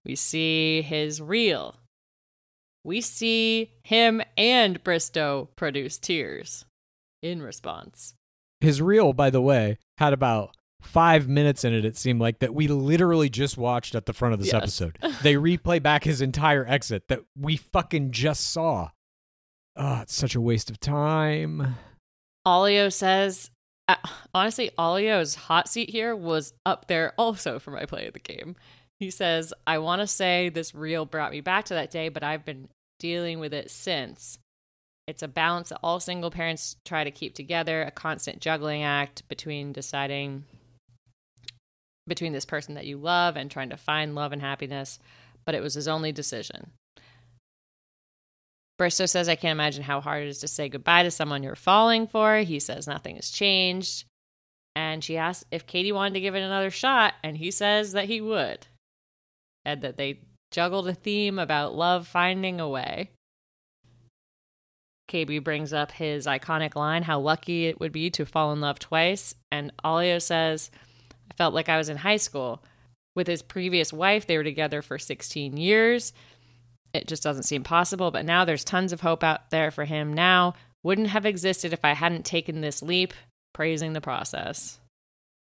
We 0.06 0.16
see 0.16 0.82
his 0.82 1.22
reel. 1.22 1.76
We 2.84 3.02
see 3.02 3.72
him 3.84 4.22
and 4.38 4.84
Bristowe 4.84 5.48
produce 5.56 5.98
tears 5.98 6.66
in 7.22 7.42
response. 7.42 8.14
His 8.60 8.82
reel, 8.82 9.14
by 9.14 9.30
the 9.30 9.42
way, 9.42 9.78
had 9.98 10.14
about 10.14 10.56
five 10.84 11.28
minutes 11.28 11.64
in 11.64 11.74
it, 11.74 11.86
it 11.86 11.98
seemed 11.98 12.20
like, 12.22 12.40
that 12.40 12.54
we 12.54 12.68
literally 12.68 13.30
just 13.30 13.58
watched 13.58 13.96
at 13.96 14.06
the 14.06 14.14
front 14.14 14.34
of 14.34 14.40
this 14.40 14.52
Yes. 14.54 14.56
episode. 14.82 14.98
They 15.24 15.36
replay 15.36 15.82
back 15.82 16.04
his 16.04 16.22
entire 16.22 16.66
exit 16.68 17.08
that 17.08 17.22
we 17.40 17.58
fucking 17.58 18.12
just 18.12 18.52
saw. 18.52 18.90
Oh, 19.76 20.02
it's 20.02 20.14
such 20.14 20.36
a 20.36 20.42
waste 20.42 20.70
of 20.70 20.80
time. 20.80 21.76
Allio 22.46 22.92
says, 22.92 23.50
uh, 23.88 23.96
honestly, 24.34 24.70
Allio's 24.78 25.36
hot 25.36 25.68
seat 25.68 25.90
here 25.90 26.16
was 26.16 26.54
up 26.66 26.88
there 26.88 27.14
also 27.18 27.58
for 27.60 27.72
my 27.72 27.86
play 27.86 28.06
of 28.08 28.14
the 28.14 28.20
game. 28.20 28.56
He 29.00 29.10
says, 29.10 29.54
I 29.66 29.80
want 29.80 30.02
to 30.02 30.08
say 30.08 30.50
this 30.50 30.76
reel 30.76 31.06
brought 31.06 31.32
me 31.32 31.42
back 31.42 31.66
to 31.66 31.74
that 31.74 31.90
day, 31.92 32.10
but 32.10 32.24
I've 32.24 32.46
been 32.46 32.68
dealing 33.00 33.40
with 33.40 33.54
it 33.54 33.72
since. 33.72 34.38
It's 35.08 35.24
a 35.24 35.28
balance 35.28 35.70
that 35.70 35.80
all 35.84 36.00
single 36.00 36.32
parents 36.32 36.78
try 36.86 37.04
to 37.04 37.12
keep 37.12 37.34
together, 37.34 37.82
a 37.82 37.92
constant 37.92 38.40
juggling 38.40 38.84
act 38.84 39.28
between 39.28 39.74
deciding 39.74 40.46
between 42.08 42.34
this 42.34 42.46
person 42.46 42.76
that 42.76 42.86
you 42.86 42.98
love 42.98 43.36
and 43.36 43.50
trying 43.50 43.70
to 43.70 43.78
find 43.78 44.16
love 44.16 44.32
and 44.32 44.42
happiness, 44.42 45.00
but 45.46 45.56
it 45.56 45.62
was 45.62 45.74
his 45.74 45.88
only 45.88 46.12
decision. 46.12 46.72
Bristowe 48.80 49.08
says, 49.08 49.30
I 49.30 49.36
can't 49.36 49.58
imagine 49.58 49.84
how 49.84 50.02
hard 50.02 50.24
it 50.24 50.30
is 50.30 50.40
to 50.40 50.48
say 50.48 50.68
goodbye 50.68 51.04
to 51.04 51.12
someone 51.12 51.44
you're 51.44 51.56
falling 51.56 52.08
for. 52.08 52.38
He 52.40 52.60
says 52.60 52.88
nothing 52.88 53.16
has 53.16 53.30
changed. 53.30 54.06
And 54.76 55.04
she 55.04 55.18
asks 55.18 55.46
if 55.52 55.68
Katie 55.68 55.92
wanted 55.92 56.16
to 56.16 56.22
give 56.22 56.34
it 56.34 56.42
another 56.42 56.72
shot, 56.72 57.14
and 57.24 57.38
he 57.38 57.52
says 57.52 57.92
that 57.92 58.06
he 58.06 58.20
would. 58.20 58.66
And 59.64 59.82
that 59.82 59.98
they 59.98 60.22
juggled 60.52 60.88
a 60.88 60.94
theme 60.94 61.38
about 61.38 61.76
love 61.76 62.08
finding 62.08 62.60
a 62.60 62.68
way. 62.68 63.12
KB 65.10 65.44
brings 65.44 65.74
up 65.74 65.92
his 65.92 66.26
iconic 66.26 66.76
line, 66.76 67.04
how 67.04 67.20
lucky 67.20 67.68
it 67.68 67.80
would 67.80 67.92
be 67.92 68.10
to 68.10 68.26
fall 68.26 68.52
in 68.52 68.62
love 68.62 68.80
twice. 68.80 69.36
And 69.52 69.72
Allio 69.86 70.20
says, 70.20 70.72
I 71.32 71.34
felt 71.36 71.54
like 71.54 71.70
I 71.70 71.78
was 71.78 71.90
in 71.90 71.98
high 71.98 72.18
school. 72.18 72.64
With 73.16 73.28
his 73.28 73.42
previous 73.42 73.94
wife, 73.94 74.26
they 74.26 74.38
were 74.38 74.44
together 74.44 74.82
for 74.82 74.98
16 74.98 75.58
years 75.58 76.14
it 76.94 77.08
just 77.08 77.24
doesn't 77.24 77.44
seem 77.44 77.64
possible. 77.64 78.12
But 78.12 78.26
now 78.26 78.46
there's 78.46 78.64
tons 78.64 78.94
of 78.94 79.02
hope 79.02 79.24
out 79.24 79.50
there 79.50 79.72
for 79.72 79.86
him 79.86 80.14
now. 80.14 80.54
Wouldn't 80.84 81.10
have 81.10 81.26
existed 81.26 81.74
if 81.74 81.84
I 81.84 81.94
hadn't 81.94 82.26
taken 82.26 82.62
this 82.62 82.82
leap, 82.84 83.14
praising 83.54 83.94
the 83.94 84.02
process. 84.02 84.80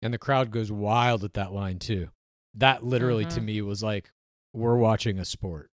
And 0.02 0.12
the 0.12 0.18
crowd 0.18 0.50
goes 0.50 0.70
wild 0.72 1.24
at 1.24 1.34
that 1.34 1.52
line 1.52 1.78
too. 1.78 2.08
That 2.54 2.84
literally 2.84 3.26
to 3.26 3.40
Mhm. 3.40 3.44
me 3.44 3.62
was 3.62 3.82
like 3.82 4.10
we're 4.52 4.76
watching 4.76 5.18
a 5.18 5.24
sport. 5.24 5.70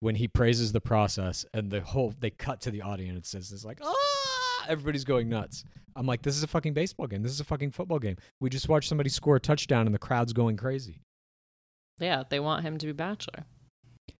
When 0.00 0.16
he 0.16 0.28
praises 0.28 0.72
the 0.72 0.80
process 0.80 1.46
and 1.54 1.70
the 1.70 1.80
whole 1.80 2.14
they 2.18 2.30
cut 2.30 2.60
to 2.62 2.70
the 2.70 2.82
audience 2.82 3.34
and 3.34 3.44
says, 3.44 3.52
it's 3.52 3.64
like, 3.64 3.80
ah 3.82 4.66
everybody's 4.68 5.04
going 5.04 5.28
nuts. 5.28 5.64
I'm 5.96 6.06
like, 6.06 6.22
this 6.22 6.36
is 6.36 6.42
a 6.42 6.48
fucking 6.48 6.74
baseball 6.74 7.06
game. 7.06 7.22
This 7.22 7.32
is 7.32 7.40
a 7.40 7.44
fucking 7.44 7.72
football 7.72 7.98
game. 7.98 8.16
We 8.40 8.50
just 8.50 8.68
watched 8.68 8.88
somebody 8.88 9.10
score 9.10 9.36
a 9.36 9.40
touchdown 9.40 9.86
and 9.86 9.94
the 9.94 9.98
crowd's 9.98 10.32
going 10.32 10.56
crazy. 10.56 11.00
Yeah, 11.98 12.24
they 12.28 12.40
want 12.40 12.64
him 12.64 12.78
to 12.78 12.86
be 12.86 12.92
Bachelor. 12.92 13.44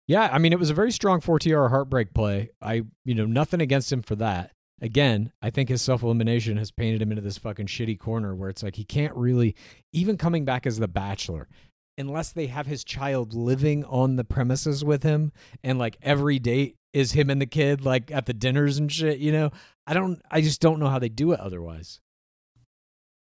Yeah, 0.07 0.29
I 0.31 0.39
mean 0.39 0.53
it 0.53 0.59
was 0.59 0.71
a 0.71 0.75
very 0.75 0.93
strong 0.93 1.21
4TR 1.21 1.71
heartbreak 1.71 2.15
play. 2.15 2.51
I 2.61 2.85
you 3.05 3.15
know, 3.15 3.27
nothing 3.27 3.61
against 3.61 3.93
him 3.93 4.03
for 4.03 4.17
that. 4.17 4.53
Again, 4.81 5.33
I 5.41 5.51
think 5.51 5.69
his 5.69 5.83
self-elimination 5.83 6.57
has 6.59 6.71
painted 6.71 7.01
him 7.01 7.11
into 7.11 7.23
this 7.23 7.39
fucking 7.39 7.67
shitty 7.67 7.99
corner 7.99 8.35
where 8.35 8.51
it's 8.51 8.63
like 8.63 8.77
he 8.77 8.85
can't 8.85 9.15
really 9.17 9.55
even 9.93 10.17
coming 10.19 10.45
back 10.45 10.67
as 10.67 10.79
the 10.79 10.89
bachelor 10.89 11.49
unless 11.97 12.33
they 12.33 12.47
have 12.47 12.67
his 12.67 12.85
child 12.85 13.35
living 13.35 13.85
on 13.85 14.17
the 14.17 14.25
premises 14.25 14.85
with 14.85 15.03
him 15.03 15.33
and 15.63 15.79
like 15.79 15.97
every 16.03 16.39
date 16.39 16.77
is 16.93 17.13
him 17.13 17.31
and 17.31 17.41
the 17.41 17.47
kid 17.47 17.85
like 17.85 18.11
at 18.11 18.27
the 18.27 18.33
dinners 18.33 18.79
and 18.79 18.91
shit, 18.91 19.19
you 19.19 19.33
know. 19.33 19.51
I 19.87 19.95
don't 19.95 20.21
I 20.31 20.41
just 20.41 20.61
don't 20.61 20.81
know 20.81 20.89
how 20.89 20.99
they 20.99 21.09
do 21.09 21.33
it 21.33 21.41
otherwise. 21.41 22.01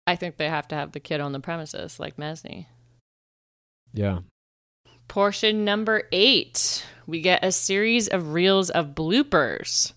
I 0.08 0.16
think 0.16 0.38
they 0.38 0.50
have 0.50 0.68
to 0.70 0.76
have 0.76 0.92
the 0.92 1.00
kid 1.00 1.22
on 1.22 1.34
the 1.34 1.40
premises, 1.40 2.00
like 2.00 2.18
Mesnick. 2.18 2.66
Yeah. 3.94 4.20
Portion 5.08 5.64
number 5.66 6.04
eight, 6.12 6.86
we 7.06 7.22
get 7.22 7.44
a 7.44 7.52
series 7.52 8.08
of 8.08 8.34
reels 8.34 8.70
of 8.72 8.96
bloopers. 8.96 9.94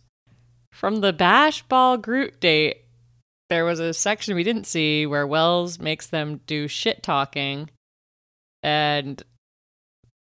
From 0.70 0.96
the 0.96 1.12
Bash 1.12 1.62
Ball 1.62 1.96
group 1.96 2.40
date, 2.40 2.78
there 3.48 3.64
was 3.64 3.80
a 3.80 3.94
section 3.94 4.34
we 4.34 4.44
didn't 4.44 4.66
see 4.66 5.06
where 5.06 5.26
Wells 5.26 5.78
makes 5.78 6.06
them 6.06 6.40
do 6.46 6.68
shit 6.68 7.02
talking, 7.02 7.70
and 8.62 9.22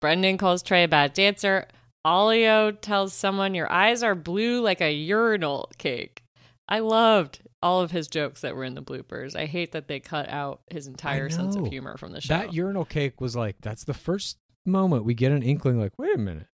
Brendan 0.01 0.39
calls 0.39 0.63
Tre 0.63 0.85
a 0.85 0.89
bad 0.89 1.13
dancer. 1.13 1.67
Allio 2.07 2.73
tells 2.81 3.13
someone, 3.13 3.55
Your 3.55 3.71
eyes 3.71 4.03
are 4.03 4.15
blue 4.15 4.61
like 4.63 4.81
a 4.81 4.93
urinal 4.93 5.71
cake. 5.79 6.23
I 6.69 6.79
loved 6.79 7.41
all 7.63 7.81
of 7.83 7.91
his 7.91 8.09
jokes 8.09 8.41
that 8.41 8.57
were 8.57 8.65
in 8.65 8.75
the 8.75 8.83
bloopers. 8.83 9.37
I 9.37 9.45
hate 9.45 9.73
that 9.73 9.89
they 9.89 10.01
cut 10.01 10.29
out 10.31 10.61
his 10.71 10.87
entire 10.87 11.29
sense 11.29 11.57
of 11.57 11.67
humor 11.67 11.97
from 11.99 12.13
the 12.13 12.21
show. 12.21 12.33
That 12.35 12.55
urinal 12.55 12.85
cake 12.87 13.21
was 13.21 13.37
like 13.37 13.57
that's 13.61 13.85
the 13.85 13.93
first 13.95 14.39
moment 14.65 15.05
we 15.05 15.15
get 15.15 15.33
an 15.33 15.43
inkling 15.43 15.79
like, 15.79 15.93
wait 15.99 16.15
a 16.15 16.19
minute. 16.19 16.47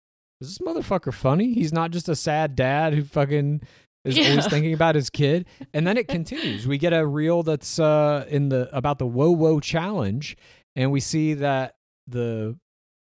Is 0.41 0.57
this 0.57 0.67
motherfucker 0.67 1.13
funny? 1.13 1.53
He's 1.55 1.73
not 1.73 1.91
just 1.91 2.09
a 2.09 2.17
sad 2.17 2.55
dad 2.57 2.95
who 2.95 3.05
fucking 3.05 3.63
is 4.05 4.17
Yeah. 4.17 4.31
always 4.31 4.47
thinking 4.47 4.73
about 4.73 4.95
his 4.95 5.11
kid. 5.11 5.47
And 5.75 5.87
then 5.87 5.97
it 5.99 6.09
continues. 6.09 6.67
We 6.67 6.79
get 6.79 6.93
a 6.95 7.07
reel 7.07 7.43
that's 7.43 7.79
uh 7.79 8.25
in 8.31 8.49
the 8.49 8.75
about 8.75 8.99
the 8.99 9.07
whoa 9.07 9.31
whoa 9.31 9.61
challenge, 9.61 10.37
and 10.77 10.91
we 10.93 11.01
see 11.01 11.35
that 11.35 11.77
the 12.07 12.57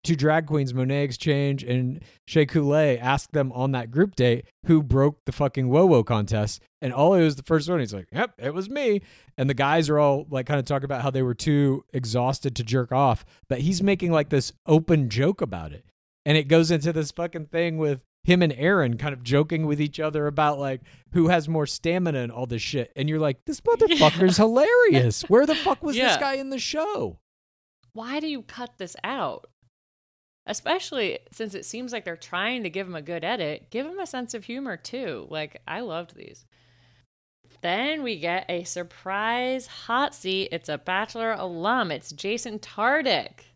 two 0.05 0.17
drag 0.17 0.47
queens, 0.47 0.73
Monét 0.73 1.05
X 1.05 1.17
Change 1.17 1.63
and 1.63 2.03
Shea 2.27 2.47
Coulee, 2.47 2.99
asked 2.99 3.33
them 3.33 3.53
on 3.53 3.73
that 3.73 3.91
group 3.91 4.17
date 4.17 4.47
who 4.67 4.83
broke 4.83 5.25
the 5.25 5.33
fucking 5.33 5.69
whoa 5.69 5.87
whoa 5.87 6.03
contest. 6.03 6.61
And 6.81 6.93
Ollie 6.93 7.23
was 7.23 7.37
the 7.37 7.43
first 7.43 7.69
one. 7.71 7.81
He's 7.81 7.95
like, 7.95 8.09
Yep, 8.13 8.35
it 8.39 8.55
was 8.55 8.69
me. 8.69 9.03
And 9.39 9.49
the 9.49 9.55
guys 9.55 9.89
are 9.89 9.99
all 9.99 10.27
like 10.31 10.47
kind 10.47 10.59
of 10.59 10.67
talking 10.67 10.85
about 10.85 11.03
how 11.03 11.11
they 11.11 11.23
were 11.23 11.35
too 11.35 11.85
exhausted 11.93 12.57
to 12.57 12.65
jerk 12.65 12.93
off. 12.93 13.25
But 13.49 13.61
he's 13.61 13.83
making 13.83 14.13
like 14.13 14.29
this 14.31 14.53
open 14.67 15.09
joke 15.09 15.41
about 15.41 15.73
it. 15.73 15.85
And 16.25 16.37
it 16.37 16.49
goes 16.49 16.71
into 16.71 16.93
this 16.93 17.11
fucking 17.11 17.47
thing 17.47 17.79
with 17.79 18.01
him 18.25 18.43
and 18.43 18.53
Aaron 18.53 18.97
kind 18.99 19.13
of 19.13 19.25
joking 19.25 19.67
with 19.67 19.81
each 19.81 19.99
other 19.99 20.29
about 20.29 20.59
like 20.59 20.81
who 21.13 21.29
has 21.29 21.49
more 21.49 21.67
stamina 21.67 22.21
and 22.21 22.31
all 22.31 22.47
this 22.47 22.63
shit. 22.63 22.93
And 22.95 23.09
you're 23.09 23.19
like, 23.19 23.45
this 23.47 23.61
motherfucker's 23.61 24.37
hilarious. 24.37 25.23
Where 25.23 25.47
the 25.47 25.57
fuck 25.57 25.83
was 25.83 25.97
this 25.97 26.17
guy 26.19 26.35
in 26.35 26.51
the 26.51 26.59
show? 26.59 27.19
Why 27.93 28.21
do 28.21 28.27
you 28.27 28.43
cut 28.43 28.79
this 28.79 28.97
out? 29.05 29.49
Especially 30.47 31.21
since 31.31 31.55
it 31.55 31.65
seems 31.65 31.93
like 31.93 32.05
they're 32.05 32.17
trying 32.17 32.65
to 32.65 32.71
give 32.71 32.87
him 32.87 32.95
a 32.95 33.03
good 33.03 33.25
edit. 33.25 33.71
Give 33.71 33.87
him 33.87 33.99
a 33.99 34.07
sense 34.07 34.35
of 34.35 34.45
humor 34.45 34.77
too. 34.77 35.27
Like 35.31 35.61
I 35.69 35.81
loved 35.81 36.17
these. 36.17 36.45
Then 37.61 38.03
we 38.03 38.19
get 38.19 38.47
a 38.49 38.65
surprise 38.65 39.67
hot 39.67 40.15
seat. 40.15 40.49
It's 40.51 40.69
a 40.69 40.79
Bachelor 40.79 41.33
alum. 41.33 41.91
It's 41.93 42.11
Jason 42.11 42.59
Tartick, 42.59 43.53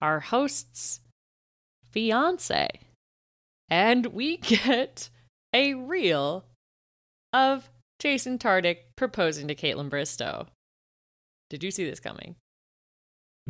our 0.00 0.20
host's 0.20 1.00
fiance. 1.90 2.68
And 3.68 4.06
we 4.06 4.36
get 4.38 5.10
a 5.52 5.74
reel 5.74 6.44
of 7.32 7.68
Jason 7.98 8.38
Tartick 8.38 8.78
proposing 8.96 9.48
to 9.48 9.54
Kaitlyn 9.54 9.90
Bristowe. 9.90 10.46
Did 11.48 11.64
you 11.64 11.72
see 11.72 11.84
this 11.84 12.00
coming? 12.00 12.36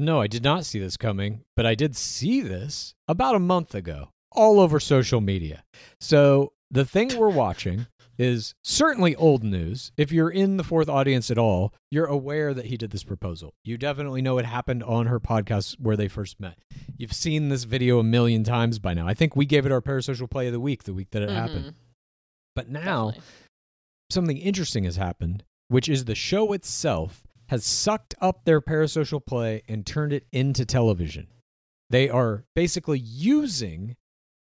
No, 0.00 0.18
I 0.22 0.28
did 0.28 0.42
not 0.42 0.64
see 0.64 0.78
this 0.78 0.96
coming, 0.96 1.42
but 1.54 1.66
I 1.66 1.74
did 1.74 1.94
see 1.94 2.40
this 2.40 2.94
about 3.06 3.34
a 3.34 3.38
month 3.38 3.74
ago 3.74 4.08
all 4.32 4.58
over 4.58 4.80
social 4.80 5.20
media. 5.20 5.62
So 6.00 6.52
the 6.70 6.86
thing 6.86 7.14
we're 7.18 7.28
watching 7.28 7.86
is 8.16 8.54
certainly 8.64 9.14
old 9.16 9.44
news. 9.44 9.92
If 9.98 10.10
you're 10.10 10.30
in 10.30 10.56
the 10.56 10.64
fourth 10.64 10.88
audience 10.88 11.30
at 11.30 11.36
all, 11.36 11.74
you're 11.90 12.06
aware 12.06 12.54
that 12.54 12.66
he 12.66 12.78
did 12.78 12.92
this 12.92 13.04
proposal. 13.04 13.52
You 13.62 13.76
definitely 13.76 14.22
know 14.22 14.38
it 14.38 14.46
happened 14.46 14.82
on 14.84 15.04
her 15.06 15.20
podcast 15.20 15.76
where 15.78 15.96
they 15.98 16.08
first 16.08 16.40
met. 16.40 16.58
You've 16.96 17.12
seen 17.12 17.50
this 17.50 17.64
video 17.64 17.98
a 17.98 18.02
million 18.04 18.42
times 18.42 18.78
by 18.78 18.94
now. 18.94 19.06
I 19.06 19.12
think 19.12 19.36
we 19.36 19.44
gave 19.44 19.66
it 19.66 19.72
our 19.72 19.82
parasocial 19.82 20.30
play 20.30 20.46
of 20.46 20.54
the 20.54 20.60
week 20.60 20.84
the 20.84 20.94
week 20.94 21.10
that 21.10 21.20
it 21.22 21.28
happened. 21.30 21.66
Mhm, 21.66 21.74
But 22.56 22.70
now 22.70 23.10
definitely. 23.10 23.30
something 24.10 24.38
interesting 24.38 24.84
has 24.84 24.96
happened, 24.96 25.44
which 25.68 25.90
is 25.90 26.06
the 26.06 26.14
show 26.14 26.52
itself 26.54 27.26
has 27.50 27.64
sucked 27.64 28.14
up 28.20 28.44
their 28.44 28.60
parasocial 28.60 29.24
play 29.24 29.62
and 29.68 29.84
turned 29.84 30.12
it 30.12 30.24
into 30.32 30.64
television. 30.64 31.26
They 31.90 32.08
are 32.08 32.44
basically 32.54 33.00
using 33.00 33.96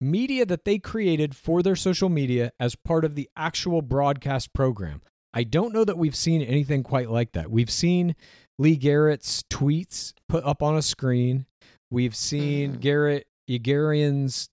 media 0.01 0.45
that 0.47 0.65
they 0.65 0.79
created 0.79 1.37
for 1.37 1.63
their 1.63 1.77
social 1.77 2.09
media 2.09 2.51
as 2.59 2.75
part 2.75 3.05
of 3.05 3.15
the 3.15 3.31
actual 3.37 3.81
broadcast 3.81 4.53
program. 4.53 5.03
I 5.33 5.45
don't 5.45 5.73
know 5.73 5.85
that 5.85 5.99
we've 5.99 6.17
seen 6.17 6.43
anything 6.43 6.83
quite 6.83 7.09
like 7.09 7.33
that. 7.33 7.49
We've 7.51 7.71
seen 7.71 8.17
Lee 8.59 8.77
Garrett's 8.77 9.45
tweets 9.45 10.13
put 10.29 10.43
up 10.45 10.61
on 10.61 10.77
a 10.77 10.83
screen. 10.83 11.47
We've 11.91 12.17
seen 12.17 12.75
Mhm. 12.77 12.81
Garrett 12.81 13.27
Yrigoyen's, 13.49 14.49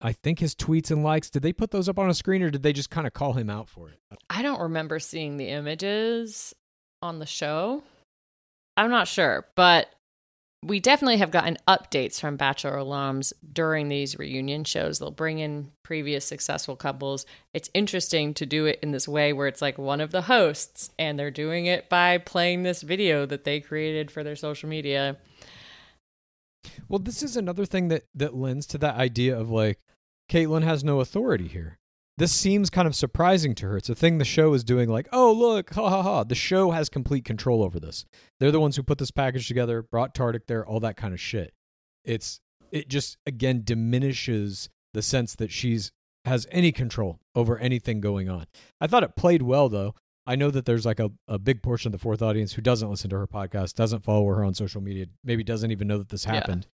I 0.00 0.12
think 0.12 0.38
his 0.38 0.54
tweets 0.54 0.90
and 0.92 1.02
likes. 1.02 1.28
Did 1.28 1.42
they 1.42 1.52
put 1.52 1.72
those 1.72 1.88
up 1.88 1.98
on 1.98 2.08
a 2.08 2.14
screen 2.14 2.42
or 2.42 2.50
did 2.50 2.62
they 2.62 2.72
just 2.72 2.90
kind 2.90 3.06
of 3.06 3.12
call 3.12 3.32
him 3.32 3.50
out 3.50 3.68
for 3.68 3.88
it? 3.90 3.98
I 4.28 4.42
don't 4.42 4.60
remember 4.60 4.98
seeing 5.00 5.36
the 5.36 5.48
images 5.48 6.54
on 7.02 7.18
the 7.18 7.26
show. 7.26 7.82
I'm 8.76 8.90
not 8.90 9.08
sure, 9.08 9.46
but 9.56 9.90
we 10.62 10.78
definitely 10.78 11.16
have 11.16 11.30
gotten 11.30 11.56
updates 11.66 12.20
from 12.20 12.36
Bachelor 12.36 12.72
alums 12.72 13.32
during 13.52 13.88
these 13.88 14.18
reunion 14.18 14.64
shows. 14.64 14.98
They'll 14.98 15.10
bring 15.10 15.38
in 15.38 15.72
previous 15.82 16.26
successful 16.26 16.76
couples. 16.76 17.24
It's 17.54 17.70
interesting 17.72 18.34
to 18.34 18.46
do 18.46 18.66
it 18.66 18.78
in 18.82 18.90
this 18.92 19.08
way 19.08 19.32
where 19.32 19.46
it's 19.46 19.62
like 19.62 19.78
one 19.78 20.02
of 20.02 20.10
the 20.10 20.22
hosts 20.22 20.90
and 20.98 21.18
they're 21.18 21.30
doing 21.30 21.66
it 21.66 21.88
by 21.88 22.18
playing 22.18 22.62
this 22.62 22.82
video 22.82 23.24
that 23.26 23.44
they 23.44 23.60
created 23.60 24.10
for 24.10 24.22
their 24.22 24.36
social 24.36 24.68
media. 24.68 25.16
Well, 26.88 26.98
this 26.98 27.22
is 27.22 27.36
another 27.36 27.64
thing 27.64 27.88
that 27.88 28.04
that 28.14 28.34
lends 28.34 28.66
to 28.66 28.78
that 28.78 28.96
idea 28.96 29.38
of 29.38 29.50
like 29.50 29.78
Kaitlyn 30.30 30.62
has 30.62 30.84
no 30.84 31.00
authority 31.00 31.48
here. 31.48 31.78
This 32.20 32.32
seems 32.32 32.68
kind 32.68 32.86
of 32.86 32.94
surprising 32.94 33.54
to 33.56 33.66
her. 33.66 33.76
It's 33.78 33.88
a 33.88 33.94
thing 33.94 34.18
the 34.18 34.24
show 34.26 34.52
is 34.52 34.62
doing, 34.62 34.90
like, 34.90 35.08
oh 35.10 35.32
look, 35.32 35.72
ha 35.74 35.88
ha 35.88 36.02
ha. 36.02 36.22
The 36.22 36.34
show 36.34 36.70
has 36.70 36.90
complete 36.90 37.24
control 37.24 37.62
over 37.62 37.80
this. 37.80 38.04
They're 38.38 38.50
the 38.52 38.60
ones 38.60 38.76
who 38.76 38.82
put 38.82 38.98
this 38.98 39.10
package 39.10 39.48
together, 39.48 39.82
brought 39.82 40.14
Tartick 40.14 40.46
there, 40.46 40.64
all 40.66 40.80
that 40.80 40.98
kind 40.98 41.14
of 41.14 41.20
shit. 41.20 41.54
It's 42.04 42.40
it 42.70 42.88
just 42.88 43.16
again 43.26 43.62
diminishes 43.64 44.68
the 44.92 45.00
sense 45.02 45.34
that 45.36 45.50
she's 45.50 45.92
has 46.26 46.46
any 46.50 46.72
control 46.72 47.18
over 47.34 47.58
anything 47.58 48.02
going 48.02 48.28
on. 48.28 48.44
I 48.82 48.86
thought 48.86 49.02
it 49.02 49.16
played 49.16 49.40
well 49.42 49.70
though. 49.70 49.94
I 50.26 50.36
know 50.36 50.50
that 50.50 50.66
there's 50.66 50.84
like 50.84 51.00
a, 51.00 51.10
a 51.26 51.38
big 51.38 51.62
portion 51.62 51.88
of 51.88 51.92
the 51.92 51.98
fourth 51.98 52.20
audience 52.20 52.52
who 52.52 52.60
doesn't 52.62 52.90
listen 52.90 53.08
to 53.10 53.16
her 53.16 53.26
podcast, 53.26 53.74
doesn't 53.74 54.04
follow 54.04 54.26
her 54.26 54.44
on 54.44 54.52
social 54.52 54.82
media, 54.82 55.06
maybe 55.24 55.42
doesn't 55.42 55.70
even 55.70 55.88
know 55.88 55.96
that 55.98 56.10
this 56.10 56.26
Yeah. 56.26 56.34
happened. 56.34 56.66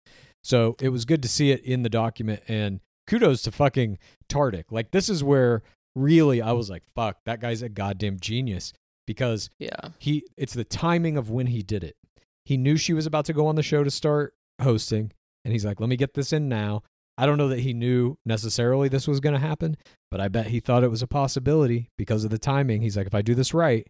So 0.42 0.74
it 0.80 0.88
was 0.88 1.04
good 1.04 1.22
to 1.22 1.28
see 1.28 1.50
it 1.50 1.60
in 1.62 1.82
the 1.82 1.90
document 1.90 2.42
and 2.48 2.80
kudos 3.06 3.42
to 3.42 3.50
fucking 3.52 3.98
Tartick. 4.28 4.64
Like 4.70 4.90
this 4.90 5.08
is 5.08 5.22
where 5.24 5.62
really 5.94 6.40
I 6.42 6.52
was 6.52 6.70
like, 6.70 6.82
fuck, 6.94 7.18
that 7.26 7.40
guy's 7.40 7.62
a 7.62 7.68
goddamn 7.68 8.18
genius 8.20 8.72
because 9.06 9.50
Yeah. 9.58 9.90
he 9.98 10.24
it's 10.36 10.54
the 10.54 10.64
timing 10.64 11.16
of 11.16 11.30
when 11.30 11.46
he 11.46 11.62
did 11.62 11.84
it. 11.84 11.96
He 12.44 12.56
knew 12.56 12.76
she 12.76 12.92
was 12.92 13.06
about 13.06 13.24
to 13.26 13.32
go 13.32 13.46
on 13.46 13.54
the 13.56 13.62
show 13.62 13.84
to 13.84 13.90
start 13.90 14.34
hosting 14.60 15.12
and 15.44 15.52
he's 15.52 15.64
like, 15.64 15.80
"Let 15.80 15.88
me 15.88 15.96
get 15.96 16.14
this 16.14 16.32
in 16.32 16.48
now." 16.48 16.82
I 17.16 17.26
don't 17.26 17.38
know 17.38 17.48
that 17.48 17.60
he 17.60 17.74
knew 17.74 18.16
necessarily 18.26 18.88
this 18.88 19.06
was 19.06 19.20
going 19.20 19.34
to 19.34 19.38
happen, 19.38 19.76
but 20.10 20.20
I 20.20 20.26
bet 20.28 20.48
he 20.48 20.58
thought 20.58 20.82
it 20.82 20.90
was 20.90 21.02
a 21.02 21.06
possibility 21.06 21.90
because 21.96 22.24
of 22.24 22.30
the 22.30 22.38
timing. 22.38 22.82
He's 22.82 22.96
like, 22.96 23.06
"If 23.06 23.14
I 23.14 23.22
do 23.22 23.34
this 23.36 23.54
right, 23.54 23.86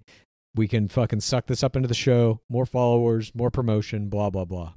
we 0.55 0.69
can 0.69 0.89
fucking 0.89 1.21
suck 1.21 1.47
this 1.47 1.62
up 1.65 1.75
into 1.75 1.89
the 1.89 1.95
show, 1.95 2.41
more 2.51 2.67
followers, 2.67 3.33
more 3.35 3.51
promotion, 3.51 4.09
blah 4.11 4.29
blah 4.31 4.45
blah." 4.45 4.75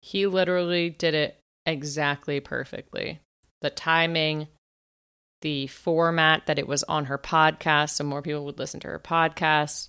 He 0.00 0.26
literally 0.26 0.90
did 0.90 1.14
it 1.14 1.40
exactly 1.66 2.38
perfectly. 2.40 3.20
The 3.62 3.70
timing, 3.70 4.48
the 5.40 5.66
format 5.68 6.46
that 6.46 6.58
it 6.58 6.68
was 6.68 6.82
on 6.84 7.06
her 7.06 7.18
podcast, 7.18 7.90
so 7.90 8.04
more 8.04 8.22
people 8.22 8.44
would 8.44 8.58
listen 8.58 8.80
to 8.80 8.88
her 8.88 8.98
podcast, 8.98 9.88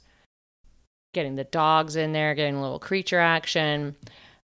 getting 1.14 1.36
the 1.36 1.44
dogs 1.44 1.96
in 1.96 2.14
there, 2.14 2.34
getting 2.36 2.56
a 2.56 2.62
little 2.62 2.80
creature 2.80 3.20
action. 3.20 3.96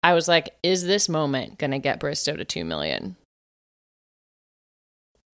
I 0.03 0.13
was 0.13 0.27
like, 0.27 0.51
is 0.61 0.83
this 0.85 1.09
moment 1.09 1.57
going 1.57 1.71
to 1.71 1.79
get 1.79 1.99
Bristowe 1.99 2.37
to 2.37 2.45
2 2.45 2.63
million? 2.63 3.15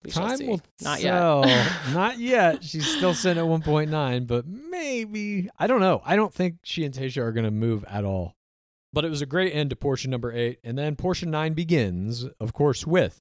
We 0.04 0.12
Time 0.12 0.40
will 0.48 0.62
Not 0.82 1.00
tell. 1.00 1.46
yet. 1.46 1.72
Not 1.94 2.18
yet. 2.18 2.64
She's 2.64 2.88
still 2.88 3.14
sitting 3.14 3.44
at 3.44 3.50
1.9, 3.50 4.26
but 4.26 4.48
maybe. 4.48 5.50
I 5.60 5.68
don't 5.68 5.82
know. 5.82 6.02
I 6.06 6.16
don't 6.16 6.34
think 6.34 6.56
she 6.64 6.86
and 6.86 6.94
Tayshia 6.94 7.22
are 7.22 7.32
going 7.32 7.44
to 7.46 7.52
move 7.52 7.86
at 7.88 8.04
all. 8.04 8.34
But 8.94 9.06
it 9.06 9.10
was 9.10 9.22
a 9.22 9.28
great 9.28 9.54
end 9.54 9.70
to 9.70 9.76
portion 9.76 10.10
number 10.10 10.32
eight. 10.34 10.60
And 10.64 10.78
then 10.78 10.96
portion 10.96 11.30
nine 11.32 11.54
begins, 11.54 12.26
of 12.40 12.54
course, 12.54 12.86
with 12.86 13.20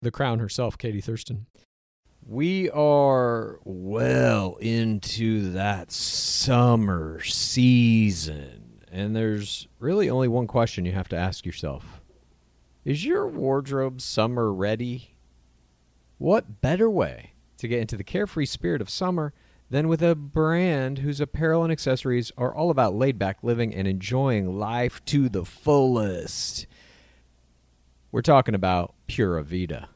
the 0.00 0.10
crown 0.10 0.38
herself, 0.38 0.78
Katie 0.78 1.00
Thurston. 1.00 1.46
We 2.26 2.70
are 2.70 3.58
well 3.64 4.56
into 4.56 5.52
that 5.52 5.90
summer 5.90 7.20
season. 7.22 8.82
And 8.90 9.14
there's 9.14 9.68
really 9.78 10.08
only 10.10 10.28
one 10.28 10.46
question 10.46 10.84
you 10.84 10.92
have 10.92 11.08
to 11.08 11.16
ask 11.16 11.44
yourself 11.44 12.00
Is 12.84 13.04
your 13.04 13.26
wardrobe 13.26 14.00
summer 14.00 14.52
ready? 14.52 15.14
What 16.18 16.60
better 16.60 16.90
way 16.90 17.32
to 17.58 17.68
get 17.68 17.80
into 17.80 17.96
the 17.96 18.04
carefree 18.04 18.46
spirit 18.46 18.80
of 18.80 18.90
summer 18.90 19.32
than 19.70 19.88
with 19.88 20.02
a 20.02 20.14
brand 20.14 20.98
whose 20.98 21.20
apparel 21.20 21.62
and 21.62 21.70
accessories 21.70 22.32
are 22.36 22.54
all 22.54 22.70
about 22.70 22.94
laid 22.94 23.18
back 23.18 23.38
living 23.42 23.74
and 23.74 23.86
enjoying 23.86 24.58
life 24.58 25.04
to 25.06 25.28
the 25.28 25.44
fullest? 25.44 26.66
We're 28.10 28.22
talking 28.22 28.54
about 28.54 28.94
Pura 29.06 29.44
Vida. 29.44 29.90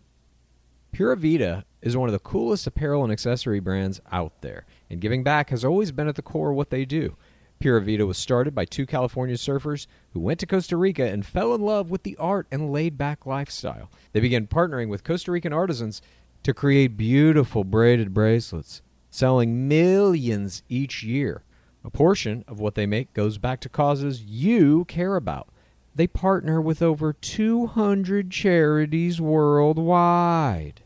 Pura 0.93 1.17
Vida 1.17 1.65
is 1.81 1.97
one 1.97 2.11
of 2.11 2.13
the 2.13 2.19
coolest 2.19 2.67
apparel 2.67 3.05
and 3.05 3.11
accessory 3.11 3.59
brands 3.59 4.03
out 4.13 4.43
there, 4.43 4.67
and 4.91 5.01
giving 5.01 5.25
back 5.25 5.49
has 5.49 5.65
always 5.65 5.93
been 5.93 6.09
at 6.09 6.17
the 6.17 6.21
core 6.21 6.51
of 6.51 6.57
what 6.57 6.69
they 6.69 6.85
do. 6.85 7.17
Pura 7.59 7.81
Vida 7.81 8.05
was 8.05 8.19
started 8.19 8.55
by 8.55 8.67
two 8.67 8.85
California 8.85 9.37
surfers 9.37 9.87
who 10.13 10.21
went 10.21 10.39
to 10.41 10.47
Costa 10.47 10.77
Rica 10.77 11.05
and 11.05 11.25
fell 11.25 11.55
in 11.55 11.63
love 11.63 11.91
with 11.91 12.03
the 12.03 12.19
art 12.19 12.47
and 12.53 12.71
laid 12.71 12.99
back 12.99 13.25
lifestyle. 13.25 13.91
They 14.13 14.21
began 14.21 14.47
partnering 14.47 14.89
with 14.89 15.05
Costa 15.05 15.33
Rican 15.33 15.55
artisans 15.55 16.03
to 16.43 16.53
create 16.53 16.99
beautiful 16.99 17.65
braided 17.65 18.13
bracelets, 18.13 18.83
selling 19.09 19.69
millions 19.69 20.63
each 20.69 21.03
year. 21.03 21.45
A 21.83 21.89
portion 21.89 22.45
of 22.47 22.61
what 22.61 22.75
they 22.75 22.85
make 22.85 23.15
goes 23.15 23.39
back 23.39 23.61
to 23.61 23.71
causes 23.71 24.21
you 24.21 24.85
care 24.85 25.17
about. 25.17 25.49
They 25.95 26.07
partner 26.07 26.61
with 26.61 26.81
over 26.81 27.13
200 27.13 28.31
charities 28.31 29.21
worldwide. 29.21 30.81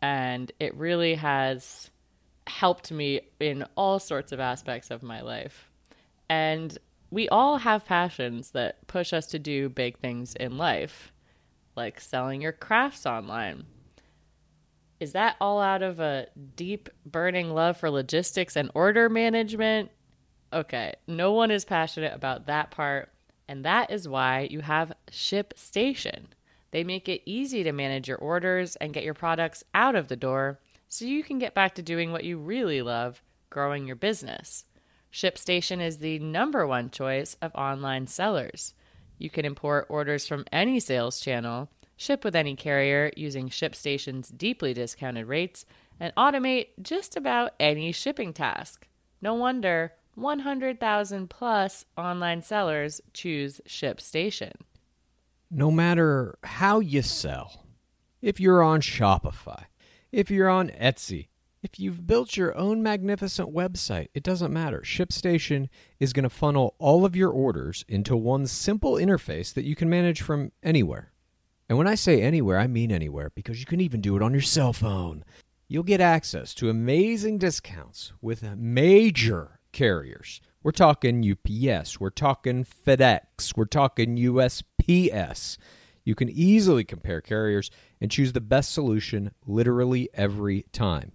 and 0.00 0.50
it 0.60 0.74
really 0.76 1.14
has 1.14 1.90
helped 2.46 2.90
me 2.92 3.20
in 3.38 3.64
all 3.76 3.98
sorts 3.98 4.32
of 4.32 4.40
aspects 4.40 4.90
of 4.90 5.02
my 5.02 5.20
life. 5.20 5.70
And 6.28 6.76
we 7.10 7.28
all 7.28 7.58
have 7.58 7.84
passions 7.84 8.52
that 8.52 8.86
push 8.86 9.12
us 9.12 9.26
to 9.28 9.38
do 9.38 9.68
big 9.68 9.98
things 9.98 10.34
in 10.36 10.56
life, 10.56 11.12
like 11.76 12.00
selling 12.00 12.40
your 12.40 12.52
crafts 12.52 13.06
online. 13.06 13.64
Is 15.00 15.12
that 15.12 15.36
all 15.40 15.60
out 15.60 15.82
of 15.82 15.98
a 15.98 16.26
deep, 16.56 16.88
burning 17.06 17.54
love 17.54 17.78
for 17.78 17.90
logistics 17.90 18.54
and 18.54 18.70
order 18.74 19.08
management? 19.08 19.90
Okay, 20.52 20.94
no 21.06 21.32
one 21.32 21.50
is 21.50 21.64
passionate 21.64 22.12
about 22.12 22.46
that 22.46 22.70
part, 22.70 23.10
and 23.46 23.64
that 23.64 23.90
is 23.90 24.08
why 24.08 24.48
you 24.50 24.60
have 24.60 24.92
ShipStation. 25.10 26.24
They 26.72 26.82
make 26.82 27.08
it 27.08 27.22
easy 27.24 27.62
to 27.62 27.72
manage 27.72 28.08
your 28.08 28.18
orders 28.18 28.76
and 28.76 28.92
get 28.92 29.04
your 29.04 29.14
products 29.14 29.62
out 29.74 29.94
of 29.94 30.08
the 30.08 30.16
door 30.16 30.58
so 30.88 31.04
you 31.04 31.22
can 31.22 31.38
get 31.38 31.54
back 31.54 31.76
to 31.76 31.82
doing 31.82 32.10
what 32.10 32.24
you 32.24 32.38
really 32.38 32.82
love 32.82 33.22
growing 33.48 33.86
your 33.86 33.96
business. 33.96 34.64
ShipStation 35.12 35.80
is 35.80 35.98
the 35.98 36.18
number 36.18 36.66
one 36.66 36.90
choice 36.90 37.36
of 37.42 37.54
online 37.54 38.06
sellers. 38.06 38.74
You 39.18 39.30
can 39.30 39.44
import 39.44 39.86
orders 39.88 40.26
from 40.26 40.44
any 40.50 40.80
sales 40.80 41.20
channel, 41.20 41.68
ship 41.96 42.24
with 42.24 42.34
any 42.34 42.56
carrier 42.56 43.12
using 43.16 43.48
ShipStation's 43.48 44.28
deeply 44.28 44.72
discounted 44.72 45.26
rates, 45.26 45.64
and 45.98 46.14
automate 46.16 46.68
just 46.80 47.16
about 47.16 47.52
any 47.60 47.92
shipping 47.92 48.32
task. 48.32 48.88
No 49.20 49.34
wonder 49.34 49.92
100,000 50.14 51.30
plus 51.30 51.84
online 51.96 52.42
sellers 52.42 53.00
choose 53.12 53.60
ShipStation. 53.66 54.52
no 55.50 55.70
matter 55.70 56.38
how 56.44 56.78
you 56.80 57.02
sell, 57.02 57.64
if 58.22 58.38
you're 58.38 58.62
on 58.62 58.80
Shopify, 58.80 59.64
if 60.12 60.30
you're 60.30 60.48
on 60.48 60.68
Etsy, 60.70 61.28
if 61.62 61.78
you've 61.78 62.06
built 62.06 62.36
your 62.36 62.56
own 62.56 62.82
magnificent 62.82 63.52
website, 63.52 64.08
it 64.14 64.22
doesn't 64.22 64.52
matter. 64.52 64.80
ShipStation 64.84 65.68
is 65.98 66.12
going 66.12 66.22
to 66.22 66.30
funnel 66.30 66.74
all 66.78 67.04
of 67.04 67.14
your 67.16 67.30
orders 67.30 67.84
into 67.88 68.16
one 68.16 68.46
simple 68.46 68.94
interface 68.94 69.52
that 69.54 69.64
you 69.64 69.76
can 69.76 69.90
manage 69.90 70.22
from 70.22 70.52
anywhere. 70.62 71.12
And 71.68 71.76
when 71.78 71.86
I 71.86 71.94
say 71.94 72.22
anywhere, 72.22 72.58
I 72.58 72.66
mean 72.66 72.90
anywhere 72.90 73.30
because 73.34 73.60
you 73.60 73.66
can 73.66 73.80
even 73.80 74.00
do 74.00 74.16
it 74.16 74.22
on 74.22 74.32
your 74.32 74.40
cell 74.42 74.72
phone. 74.72 75.24
You'll 75.68 75.82
get 75.84 76.00
access 76.00 76.54
to 76.54 76.70
amazing 76.70 77.38
discounts 77.38 78.12
with 78.20 78.42
a 78.42 78.56
major 78.56 79.59
carriers. 79.72 80.40
We're 80.62 80.72
talking 80.72 81.24
UPS, 81.24 81.98
we're 81.98 82.10
talking 82.10 82.64
FedEx, 82.64 83.56
we're 83.56 83.64
talking 83.64 84.16
USPS. 84.16 85.56
You 86.04 86.14
can 86.14 86.28
easily 86.28 86.84
compare 86.84 87.20
carriers 87.20 87.70
and 88.00 88.10
choose 88.10 88.32
the 88.32 88.40
best 88.40 88.72
solution 88.72 89.32
literally 89.46 90.10
every 90.12 90.66
time. 90.72 91.12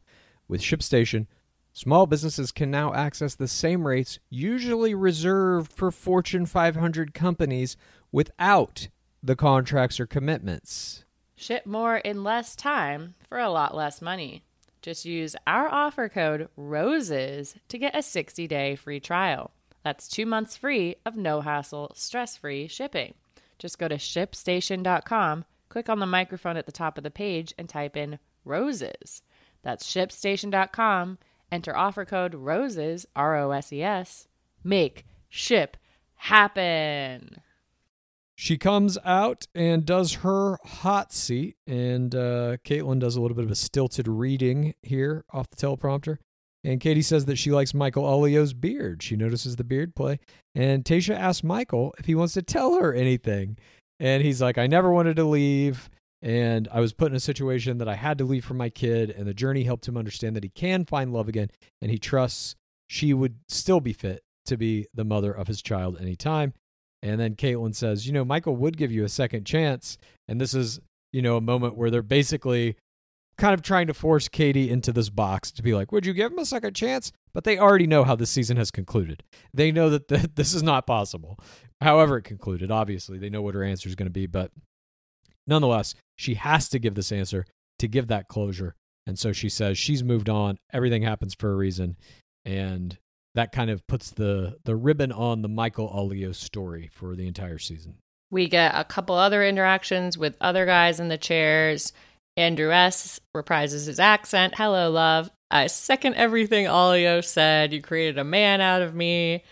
With 0.48 0.62
ShipStation, 0.62 1.28
small 1.74 2.06
businesses 2.06 2.52
can 2.52 2.72
now 2.72 2.94
access 2.94 3.36
the 3.36 3.48
same 3.48 3.86
rates 3.86 4.20
usually 4.30 4.94
reserved 4.94 5.72
for 5.72 5.92
Fortune 5.92 6.46
500 6.46 7.14
companies 7.14 7.78
without 8.12 8.88
the 9.22 9.36
contracts 9.36 10.00
or 10.00 10.06
commitments. 10.06 11.04
Ship 11.36 11.66
more 11.66 11.98
in 11.98 12.24
less 12.24 12.56
time 12.56 13.16
for 13.28 13.40
a 13.40 13.50
lot 13.50 13.76
less 13.76 14.02
money. 14.02 14.44
Just 14.86 15.04
use 15.04 15.36
our 15.48 15.68
offer 15.68 16.08
code 16.08 16.48
ROSES 16.56 17.56
to 17.70 17.80
get 17.80 17.98
a 17.98 18.04
60 18.04 18.48
day 18.48 18.76
free 18.76 19.00
trial. 19.00 19.50
That's 19.82 20.08
two 20.08 20.28
months 20.28 20.56
free 20.56 20.98
of 21.08 21.18
no 21.18 21.42
hassle, 21.42 21.92
stress 21.96 22.38
free 22.38 22.68
shipping. 22.68 23.16
Just 23.58 23.80
go 23.80 23.88
to 23.88 23.96
shipstation.com, 23.96 25.46
click 25.70 25.90
on 25.90 25.98
the 25.98 26.06
microphone 26.06 26.56
at 26.56 26.68
the 26.68 26.72
top 26.72 27.00
of 27.00 27.04
the 27.04 27.10
page, 27.10 27.52
and 27.58 27.68
type 27.68 27.98
in 27.98 28.20
ROSES. 28.46 29.24
That's 29.64 29.92
shipstation.com, 29.92 31.18
enter 31.52 31.76
offer 31.76 32.06
code 32.06 32.36
ROSES, 32.36 33.08
R 33.16 33.38
O 33.38 33.50
S 33.50 33.74
E 33.74 33.82
S. 33.82 34.28
Make 34.64 35.04
ship 35.30 35.78
happen. 36.14 37.42
She 38.38 38.58
comes 38.58 38.98
out 39.06 39.48
and 39.56 39.86
does 39.86 40.16
her 40.16 40.58
hot 40.64 41.14
seat, 41.14 41.56
and 41.66 42.14
uh, 42.14 42.58
Kaitlyn 42.66 43.00
does 43.00 43.16
a 43.16 43.22
little 43.22 43.36
bit 43.36 43.46
of 43.46 43.52
a 43.52 43.56
stilted 43.56 44.08
reading 44.08 44.76
here 44.84 45.24
off 45.32 45.50
the 45.50 45.56
teleprompter. 45.56 46.18
And 46.66 46.82
Katie 46.82 47.04
says 47.04 47.26
that 47.26 47.38
she 47.38 47.52
likes 47.52 47.74
Michael 47.74 48.06
Allio's 48.06 48.54
beard. 48.54 49.04
She 49.04 49.16
notices 49.16 49.56
the 49.56 49.64
beard 49.64 49.96
play. 49.96 50.20
And 50.56 50.84
Tayshia 50.84 51.16
asks 51.16 51.44
Michael 51.44 51.94
if 52.00 52.06
he 52.06 52.16
wants 52.16 52.34
to 52.34 52.42
tell 52.42 52.80
her 52.80 52.92
anything. 52.92 53.58
And 54.00 54.24
he's 54.24 54.42
like, 54.42 54.58
I 54.58 54.66
never 54.66 54.92
wanted 54.92 55.16
to 55.18 55.26
leave. 55.26 55.90
And 56.24 56.68
I 56.72 56.80
was 56.80 56.92
put 56.92 57.12
in 57.12 57.16
a 57.16 57.20
situation 57.20 57.78
that 57.78 57.88
I 57.88 57.94
had 57.94 58.18
to 58.18 58.26
leave 58.26 58.44
for 58.44 58.56
my 58.56 58.70
kid. 58.70 59.12
And 59.12 59.28
the 59.28 59.34
journey 59.34 59.64
helped 59.64 59.88
him 59.88 59.96
understand 59.96 60.36
that 60.36 60.44
he 60.44 60.50
can 60.50 60.86
find 60.86 61.14
love 61.14 61.30
again. 61.30 61.52
And 61.84 61.92
he 61.92 62.00
trusts 62.00 62.56
she 62.88 63.14
would 63.14 63.36
still 63.48 63.80
be 63.80 63.94
fit 63.94 64.24
to 64.46 64.58
be 64.58 64.88
the 64.94 65.06
mother 65.06 65.32
of 65.32 65.48
his 65.48 65.62
child 65.62 65.98
anytime. 66.02 66.54
And 67.06 67.20
then 67.20 67.36
Kaitlyn 67.36 67.76
says, 67.76 68.08
you 68.08 68.14
know, 68.14 68.26
Michael 68.26 68.56
would 68.56 68.78
give 68.78 68.92
you 68.92 69.04
a 69.04 69.10
second 69.10 69.46
chance. 69.46 70.00
And 70.28 70.42
this 70.42 70.56
is, 70.56 70.80
you 71.14 71.22
know, 71.22 71.38
a 71.38 71.42
moment 71.42 71.78
where 71.78 71.92
they're 71.92 72.02
basically 72.02 72.78
kind 73.38 73.54
of 73.54 73.62
trying 73.62 73.86
to 73.86 73.94
force 73.94 74.28
Katie 74.28 74.72
into 74.72 74.92
this 74.92 75.12
box 75.12 75.52
to 75.52 75.62
be 75.62 75.76
like, 75.76 75.92
would 75.92 76.04
you 76.04 76.14
give 76.14 76.32
him 76.32 76.40
a 76.40 76.46
second 76.46 76.76
chance? 76.76 77.12
But 77.32 77.44
they 77.44 77.60
already 77.60 77.86
know 77.86 78.06
how 78.06 78.16
the 78.16 78.26
season 78.26 78.58
has 78.58 78.72
concluded. 78.72 79.22
They 79.54 79.72
know 79.72 79.92
that 79.92 80.08
th- 80.08 80.30
this 80.36 80.56
is 80.56 80.64
not 80.64 80.88
possible. 80.88 81.38
However, 81.80 82.18
it 82.18 82.24
concluded, 82.24 82.72
obviously, 82.72 83.20
they 83.20 83.30
know 83.30 83.44
what 83.44 83.54
her 83.54 83.64
answer 83.64 83.88
is 83.88 83.94
going 83.94 84.08
to 84.08 84.12
be. 84.12 84.26
But 84.26 84.50
nonetheless, 85.46 85.94
she 86.16 86.34
has 86.34 86.70
to 86.70 86.80
give 86.80 86.96
this 86.96 87.12
answer 87.12 87.46
to 87.78 87.88
give 87.88 88.08
that 88.08 88.30
closure. 88.30 88.74
And 89.06 89.20
so 89.20 89.32
she 89.32 89.50
says 89.50 89.78
she's 89.78 90.04
moved 90.04 90.28
on. 90.28 90.58
Everything 90.74 91.04
happens 91.04 91.36
for 91.36 91.52
a 91.52 91.56
reason. 91.56 91.98
And 92.46 92.98
that 93.36 93.52
kind 93.52 93.70
of 93.70 93.86
puts 93.86 94.12
the, 94.12 94.58
the 94.64 94.76
ribbon 94.76 95.12
on 95.12 95.42
the 95.42 95.50
Michael 95.50 95.90
Allio 95.90 96.34
story 96.34 96.90
for 96.92 97.16
the 97.16 97.28
entire 97.28 97.60
season. 97.60 97.98
We 98.32 98.48
get 98.48 98.74
a 98.74 98.84
couple 98.84 99.16
other 99.16 99.46
interactions 99.46 100.18
with 100.18 100.36
other 100.42 100.66
guys 100.66 101.00
in 101.00 101.10
the 101.10 101.18
chairs. 101.18 101.94
Andrew 102.38 102.72
S. 102.72 103.20
reprises 103.36 103.86
his 103.88 104.00
accent. 104.00 104.56
Hello, 104.58 104.90
love. 104.90 105.30
I 105.52 105.68
second 105.68 106.16
everything 106.16 106.66
Allio 106.66 107.24
said. 107.24 107.72
You 107.72 107.82
created 107.82 108.18
a 108.18 108.24
man 108.24 108.62
out 108.62 108.82
of 108.82 108.96
me. 108.96 109.44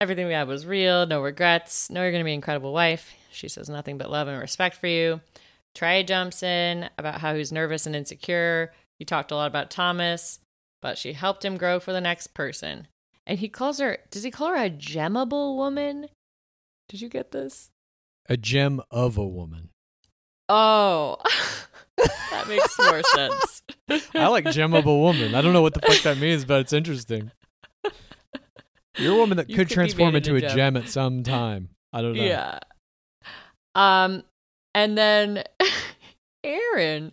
Everything 0.00 0.26
we 0.26 0.32
had 0.32 0.48
was 0.48 0.64
real. 0.64 1.06
No 1.06 1.20
regrets. 1.20 1.90
Know 1.90 2.02
you're 2.02 2.10
going 2.10 2.22
to 2.22 2.24
be 2.24 2.32
an 2.32 2.36
incredible 2.36 2.72
wife. 2.72 3.12
She 3.30 3.48
says 3.48 3.68
nothing 3.68 3.98
but 3.98 4.10
love 4.10 4.28
and 4.28 4.40
respect 4.40 4.76
for 4.76 4.86
you. 4.86 5.20
Tre 5.74 6.02
jumps 6.02 6.42
in 6.42 6.88
about 6.96 7.20
how 7.20 7.34
he's 7.34 7.52
nervous 7.52 7.86
and 7.86 7.94
insecure. 7.94 8.72
He 8.98 9.04
talked 9.04 9.30
a 9.30 9.36
lot 9.36 9.46
about 9.46 9.70
Thomas, 9.70 10.40
but 10.80 10.96
she 10.96 11.12
helped 11.12 11.44
him 11.44 11.58
grow 11.58 11.80
for 11.80 11.92
the 11.92 12.00
next 12.00 12.28
person. 12.34 12.88
And 13.30 13.38
he 13.38 13.48
calls 13.48 13.78
her, 13.78 13.98
does 14.10 14.24
he 14.24 14.32
call 14.32 14.48
her 14.48 14.56
a 14.56 14.68
gemmable 14.68 15.54
woman? 15.56 16.08
Did 16.88 17.00
you 17.00 17.08
get 17.08 17.30
this? 17.30 17.70
A 18.28 18.36
gem 18.36 18.80
of 18.90 19.16
a 19.16 19.24
woman. 19.24 19.68
Oh, 20.48 21.16
that 21.96 22.48
makes 22.48 22.76
more 22.76 23.00
sense. 23.04 23.62
I 24.16 24.26
like 24.26 24.46
gemmable 24.46 25.00
woman. 25.00 25.36
I 25.36 25.42
don't 25.42 25.52
know 25.52 25.62
what 25.62 25.74
the 25.74 25.80
fuck 25.80 26.02
that 26.02 26.18
means, 26.18 26.44
but 26.44 26.62
it's 26.62 26.72
interesting. 26.72 27.30
You're 28.96 29.14
a 29.14 29.16
woman 29.16 29.36
that 29.36 29.46
could 29.46 29.54
could 29.54 29.70
transform 29.70 30.16
into 30.16 30.34
into 30.34 30.44
a 30.44 30.50
a 30.50 30.52
gem. 30.52 30.74
gem. 30.74 30.76
at 30.76 30.88
some 30.88 31.22
time. 31.22 31.68
I 31.92 32.02
don't 32.02 32.16
know. 32.16 32.24
Yeah. 32.24 32.58
Um, 33.76 34.24
and 34.74 34.98
then 34.98 35.44
Aaron 36.42 37.12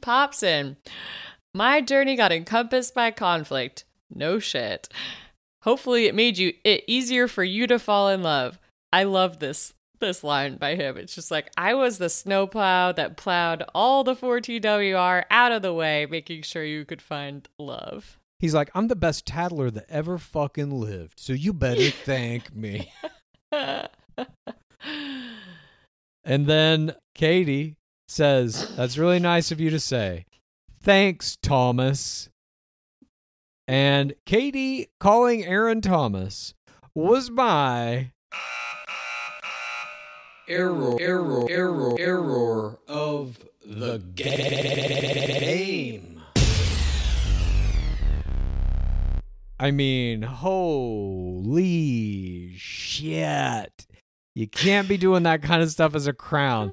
pops 0.00 0.42
in. 0.42 0.78
My 1.52 1.82
journey 1.82 2.16
got 2.16 2.32
encompassed 2.32 2.94
by 2.94 3.10
conflict. 3.10 3.84
No 4.14 4.38
shit. 4.38 4.88
Hopefully, 5.62 6.06
it 6.06 6.14
made 6.14 6.38
you 6.38 6.52
it 6.64 6.84
easier 6.86 7.28
for 7.28 7.44
you 7.44 7.66
to 7.66 7.78
fall 7.78 8.08
in 8.08 8.22
love. 8.22 8.58
I 8.92 9.04
love 9.04 9.38
this 9.38 9.74
this 9.98 10.22
line 10.22 10.56
by 10.56 10.74
him. 10.74 10.96
It's 10.96 11.14
just 11.14 11.30
like 11.30 11.50
I 11.56 11.74
was 11.74 11.98
the 11.98 12.10
snowplow 12.10 12.92
that 12.92 13.16
plowed 13.16 13.64
all 13.74 14.04
the 14.04 14.14
4TWR 14.14 15.24
out 15.30 15.52
of 15.52 15.62
the 15.62 15.72
way, 15.72 16.06
making 16.08 16.42
sure 16.42 16.64
you 16.64 16.84
could 16.84 17.00
find 17.00 17.48
love. 17.58 18.18
He's 18.38 18.54
like, 18.54 18.70
I'm 18.74 18.88
the 18.88 18.94
best 18.96 19.24
tattler 19.24 19.70
that 19.70 19.86
ever 19.88 20.18
fucking 20.18 20.70
lived, 20.70 21.18
so 21.18 21.32
you 21.32 21.54
better 21.54 21.90
thank 22.04 22.54
me. 22.54 22.92
And 26.26 26.46
then 26.46 26.96
Katie 27.14 27.76
says, 28.08 28.74
That's 28.76 28.98
really 28.98 29.20
nice 29.20 29.52
of 29.52 29.60
you 29.60 29.70
to 29.70 29.78
say. 29.78 30.26
Thanks, 30.82 31.36
Thomas. 31.40 32.28
And 33.68 34.14
Katie 34.24 34.90
calling 35.00 35.44
Aaron 35.44 35.80
Thomas 35.80 36.54
was 36.94 37.32
my 37.32 38.12
error, 40.48 40.96
error, 41.00 41.46
error, 41.50 41.96
error 41.98 42.78
of 42.86 43.44
the 43.64 43.98
game. 44.14 46.22
I 49.58 49.72
mean, 49.72 50.22
holy 50.22 51.34
shit. 52.56 53.86
You 54.36 54.46
can't 54.46 54.86
be 54.86 54.96
doing 54.96 55.24
that 55.24 55.42
kind 55.42 55.62
of 55.62 55.70
stuff 55.70 55.96
as 55.96 56.06
a 56.06 56.12
crown. 56.12 56.72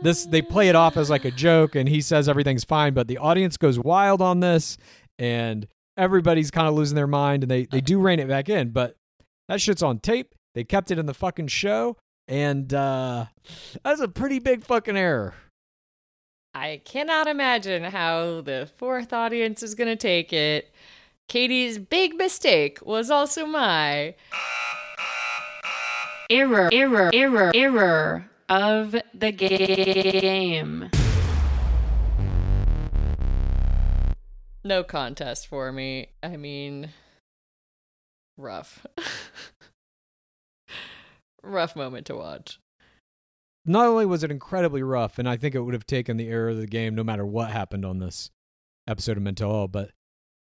This 0.00 0.24
they 0.24 0.40
play 0.40 0.70
it 0.70 0.76
off 0.76 0.96
as 0.96 1.10
like 1.10 1.26
a 1.26 1.30
joke 1.30 1.74
and 1.74 1.86
he 1.86 2.00
says 2.00 2.30
everything's 2.30 2.64
fine, 2.64 2.94
but 2.94 3.08
the 3.08 3.18
audience 3.18 3.58
goes 3.58 3.78
wild 3.78 4.22
on 4.22 4.40
this 4.40 4.78
and 5.18 5.68
everybody's 5.96 6.50
kind 6.50 6.68
of 6.68 6.74
losing 6.74 6.96
their 6.96 7.06
mind 7.06 7.44
and 7.44 7.50
they 7.50 7.66
they 7.66 7.80
do 7.80 8.00
rein 8.00 8.20
it 8.20 8.28
back 8.28 8.48
in, 8.48 8.70
but 8.70 8.96
that 9.48 9.60
shit's 9.60 9.82
on 9.82 9.98
tape. 9.98 10.34
They 10.54 10.64
kept 10.64 10.90
it 10.90 10.98
in 10.98 11.06
the 11.06 11.14
fucking 11.14 11.48
show 11.48 11.96
and 12.28 12.72
uh 12.72 13.26
that's 13.82 14.00
a 14.00 14.08
pretty 14.08 14.38
big 14.38 14.64
fucking 14.64 14.96
error. 14.96 15.34
I 16.54 16.80
cannot 16.84 17.28
imagine 17.28 17.84
how 17.84 18.40
the 18.40 18.68
fourth 18.76 19.12
audience 19.12 19.62
is 19.62 19.76
going 19.76 19.88
to 19.88 19.96
take 19.96 20.32
it. 20.32 20.72
Katie's 21.28 21.78
big 21.78 22.16
mistake 22.16 22.80
was 22.84 23.08
also 23.08 23.46
my 23.46 24.16
error, 26.28 26.68
error, 26.72 27.10
error, 27.14 27.52
error 27.54 28.30
of 28.48 28.96
the 29.14 29.30
game. 29.30 30.90
No 34.62 34.84
contest 34.84 35.46
for 35.46 35.72
me. 35.72 36.08
I 36.22 36.36
mean, 36.36 36.90
rough. 38.36 38.86
rough 41.42 41.74
moment 41.74 42.06
to 42.06 42.16
watch. 42.16 42.60
Not 43.64 43.86
only 43.86 44.06
was 44.06 44.24
it 44.24 44.30
incredibly 44.30 44.82
rough, 44.82 45.18
and 45.18 45.28
I 45.28 45.36
think 45.36 45.54
it 45.54 45.60
would 45.60 45.74
have 45.74 45.86
taken 45.86 46.16
the 46.16 46.28
error 46.28 46.50
of 46.50 46.56
the 46.56 46.66
game 46.66 46.94
no 46.94 47.04
matter 47.04 47.24
what 47.24 47.50
happened 47.50 47.84
on 47.84 47.98
this 47.98 48.30
episode 48.86 49.16
of 49.16 49.22
Men 49.22 49.34
Tell 49.34 49.50
All, 49.50 49.68
but 49.68 49.90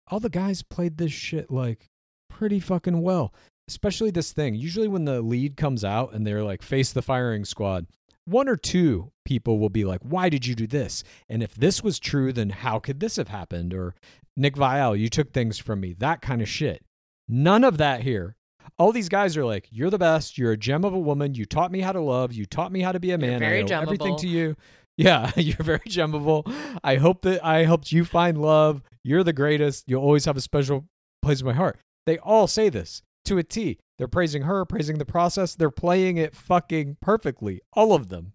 all 0.09 0.21
the 0.21 0.31
guys 0.31 0.62
played 0.62 0.97
this 0.97 1.12
shit 1.12 1.51
like 1.51 1.87
pretty 2.31 2.61
fucking 2.61 3.03
well. 3.03 3.35
Especially 3.69 4.11
this 4.11 4.33
thing. 4.33 4.55
Usually 4.55 4.89
when 4.89 5.05
the 5.05 5.21
lead 5.21 5.57
comes 5.57 5.85
out 5.85 6.14
and 6.14 6.27
they're 6.27 6.43
like 6.43 6.62
face 6.62 6.93
the 6.93 7.03
firing 7.03 7.45
squad, 7.45 7.87
one 8.29 8.49
or 8.49 8.57
two 8.57 9.12
people 9.24 9.59
will 9.59 9.68
be 9.68 9.85
like, 9.85 10.01
"Why 10.03 10.29
did 10.29 10.47
you 10.47 10.55
do 10.55 10.66
this?" 10.66 11.03
And 11.29 11.43
if 11.43 11.55
this 11.55 11.83
was 11.83 11.99
true, 11.99 12.33
then 12.33 12.51
how 12.51 12.79
could 12.79 13.01
this 13.01 13.16
have 13.16 13.29
happened? 13.29 13.74
Or 13.74 13.95
Nick 14.37 14.55
Viall, 14.55 14.99
you 14.99 15.09
took 15.09 15.33
things 15.33 15.59
from 15.59 15.81
me. 15.81 15.95
That 15.95 16.22
kind 16.22 16.43
of 16.43 16.49
shit. 16.49 16.85
None 17.29 17.64
of 17.64 17.79
that 17.79 18.03
here. 18.03 18.37
All 18.79 18.93
these 18.93 19.09
guys 19.09 19.37
are 19.37 19.45
like, 19.45 19.68
"You're 19.70 19.91
the 19.91 19.99
best. 19.99 20.39
You're 20.39 20.53
a 20.53 20.57
gem 20.57 20.85
of 20.85 20.95
a 20.95 20.99
woman. 20.99 21.35
You 21.35 21.47
taught 21.47 21.72
me 21.72 21.81
how 21.81 21.93
to 21.93 22.01
love. 22.01 22.33
You 22.33 22.47
taught 22.47 22.72
me 22.72 22.81
how 22.81 22.93
to 22.93 23.01
be 23.01 23.11
a 23.12 23.18
man. 23.18 23.41
very 23.41 23.62
I 23.62 23.79
owe 23.79 23.83
everything 23.83 24.16
to 24.18 24.29
you." 24.29 24.57
Yeah, 24.99 25.31
you're 25.37 25.55
very 25.62 25.79
gemmable. 25.79 26.53
I 26.83 26.97
hope 26.97 27.22
that 27.22 27.45
I 27.45 27.64
helped 27.64 27.93
you 27.93 28.05
find 28.05 28.37
love. 28.37 28.83
You're 29.05 29.22
the 29.22 29.33
greatest. 29.33 29.85
You'll 29.87 30.03
always 30.03 30.24
have 30.24 30.37
a 30.37 30.41
special 30.41 30.87
place 31.22 31.41
in 31.41 31.47
my 31.47 31.53
heart. 31.53 31.79
They 32.05 32.18
all 32.18 32.49
say 32.49 32.68
this 32.68 33.03
to 33.29 33.39
a 33.39 33.43
T. 33.45 33.79
They're 33.99 34.09
praising 34.09 34.43
her, 34.43 34.64
praising 34.64 34.99
the 34.99 35.05
process. 35.05 35.55
They're 35.55 35.70
playing 35.70 36.16
it 36.18 36.35
fucking 36.35 36.99
perfectly. 37.01 37.61
All 37.72 37.93
of 37.95 38.09
them. 38.09 38.33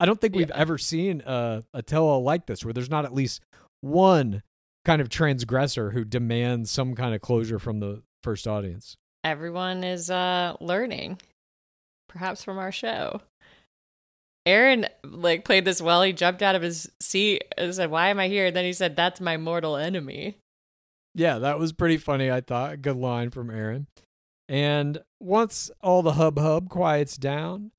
I 0.00 0.06
don't 0.06 0.20
think 0.20 0.34
we've 0.34 0.48
Yeah. 0.48 0.56
ever 0.56 0.78
seen 0.78 1.22
a, 1.24 1.62
a 1.72 1.82
tell 1.82 2.22
like 2.22 2.46
this 2.46 2.64
where 2.64 2.72
there's 2.74 2.90
not 2.90 3.04
at 3.04 3.14
least 3.14 3.40
one 3.80 4.42
kind 4.84 5.00
of 5.00 5.08
transgressor 5.08 5.90
who 5.90 6.04
demands 6.04 6.70
some 6.70 6.94
kind 6.94 7.14
of 7.14 7.20
closure 7.20 7.58
from 7.58 7.80
the 7.80 8.02
first 8.22 8.46
audience. 8.48 8.96
Everyone 9.22 9.84
is 9.84 10.10
uh 10.10 10.56
learning 10.60 11.18
perhaps 12.08 12.44
from 12.44 12.58
our 12.58 12.72
show. 12.72 13.20
Aaron 14.46 14.86
like 15.04 15.44
played 15.44 15.64
this 15.64 15.80
well. 15.80 16.02
He 16.02 16.12
jumped 16.12 16.42
out 16.42 16.54
of 16.54 16.60
his 16.62 16.90
seat 17.00 17.44
and 17.56 17.74
said, 17.74 17.90
"Why 17.90 18.08
am 18.08 18.18
I 18.20 18.28
here?" 18.28 18.46
And 18.46 18.56
then 18.56 18.64
he 18.66 18.74
said, 18.74 18.94
"That's 18.96 19.20
my 19.20 19.36
mortal 19.38 19.76
enemy." 19.76 20.36
Yeah, 21.14 21.38
that 21.38 21.58
was 21.58 21.72
pretty 21.72 21.96
funny, 21.96 22.30
I 22.30 22.40
thought. 22.42 22.82
Good 22.82 22.96
line 22.96 23.30
from 23.30 23.48
Aaron. 23.48 23.86
And 24.48 24.98
once 25.20 25.70
all 25.80 26.02
the 26.02 26.12
hub 26.12 26.38
hub 26.38 26.68
quiets 26.68 27.16
down, 27.16 27.70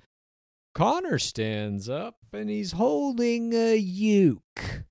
Connor 0.73 1.19
stands 1.19 1.87
up 1.87 2.17
and 2.33 2.49
he's 2.49 2.73
holding 2.73 3.53
a 3.53 3.75
uke. 3.75 4.83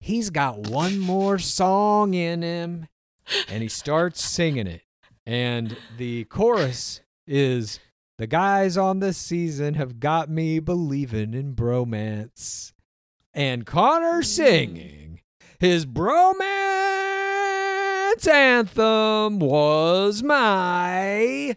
He's 0.00 0.30
got 0.30 0.66
one 0.68 0.98
more 0.98 1.38
song 1.38 2.14
in 2.14 2.42
him 2.42 2.88
and 3.48 3.62
he 3.62 3.68
starts 3.68 4.24
singing 4.24 4.66
it. 4.66 4.82
And 5.26 5.76
the 5.96 6.24
chorus 6.24 7.00
is 7.26 7.80
The 8.18 8.26
guys 8.26 8.76
on 8.76 9.00
this 9.00 9.16
season 9.16 9.74
have 9.74 9.98
got 9.98 10.30
me 10.30 10.60
believing 10.60 11.34
in 11.34 11.54
bromance. 11.54 12.72
And 13.32 13.66
Connor 13.66 14.22
singing 14.22 15.20
his 15.58 15.84
bromance 15.84 17.03
anthem 18.28 19.38
was 19.40 20.22
my 20.22 21.56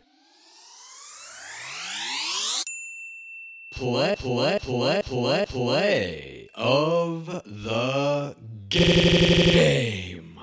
play 3.71 4.15
play 4.15 4.59
play 4.59 5.01
play 5.03 5.45
play 5.47 6.49
of 6.55 7.27
the 7.45 8.35
game. 8.69 10.39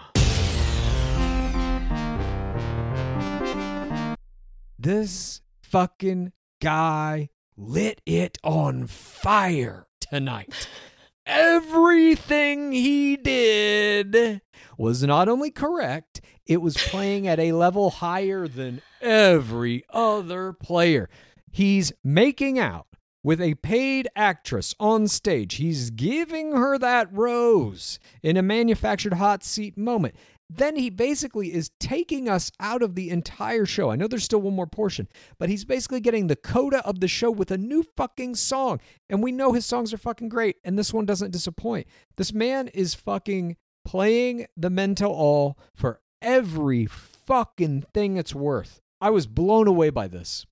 This 4.78 5.40
fucking 5.62 6.32
guy 6.60 7.30
lit 7.56 8.00
it 8.06 8.38
on 8.44 8.86
fire 8.86 9.88
tonight. 10.00 10.68
Everything 11.26 12.72
he 12.72 13.16
did 13.16 14.42
was 14.76 15.02
not 15.02 15.28
only 15.28 15.50
correct, 15.50 16.20
it 16.46 16.60
was 16.60 16.76
playing 16.76 17.26
at 17.26 17.38
a 17.38 17.52
level 17.52 17.88
higher 17.90 18.46
than 18.46 18.82
every 19.00 19.84
other 19.90 20.52
player. 20.52 21.08
He's 21.50 21.92
making 22.02 22.58
out 22.58 22.86
with 23.22 23.40
a 23.40 23.54
paid 23.54 24.06
actress 24.14 24.74
on 24.78 25.08
stage. 25.08 25.54
He's 25.54 25.90
giving 25.90 26.52
her 26.52 26.78
that 26.78 27.08
rose 27.10 27.98
in 28.22 28.36
a 28.36 28.42
manufactured 28.42 29.14
hot 29.14 29.42
seat 29.42 29.78
moment. 29.78 30.14
Then 30.50 30.76
he 30.76 30.90
basically 30.90 31.52
is 31.52 31.70
taking 31.80 32.28
us 32.28 32.50
out 32.60 32.82
of 32.82 32.94
the 32.94 33.10
entire 33.10 33.66
show. 33.66 33.90
I 33.90 33.96
know 33.96 34.06
there's 34.06 34.24
still 34.24 34.42
one 34.42 34.54
more 34.54 34.66
portion, 34.66 35.08
but 35.38 35.48
he's 35.48 35.64
basically 35.64 36.00
getting 36.00 36.26
the 36.26 36.36
coda 36.36 36.86
of 36.86 37.00
the 37.00 37.08
show 37.08 37.30
with 37.30 37.50
a 37.50 37.58
new 37.58 37.82
fucking 37.96 38.34
song. 38.36 38.80
And 39.08 39.22
we 39.22 39.32
know 39.32 39.52
his 39.52 39.66
songs 39.66 39.92
are 39.92 39.98
fucking 39.98 40.28
great, 40.28 40.56
and 40.62 40.78
this 40.78 40.92
one 40.92 41.06
doesn't 41.06 41.30
disappoint. 41.30 41.86
This 42.16 42.32
man 42.32 42.68
is 42.68 42.94
fucking 42.94 43.56
playing 43.84 44.46
the 44.56 44.70
Men 44.70 44.94
Tell 44.94 45.12
All 45.12 45.58
for 45.74 46.00
every 46.20 46.86
fucking 46.86 47.86
thing 47.94 48.16
it's 48.16 48.34
worth. 48.34 48.80
I 49.00 49.10
was 49.10 49.26
blown 49.26 49.66
away 49.66 49.90
by 49.90 50.08
this. 50.08 50.46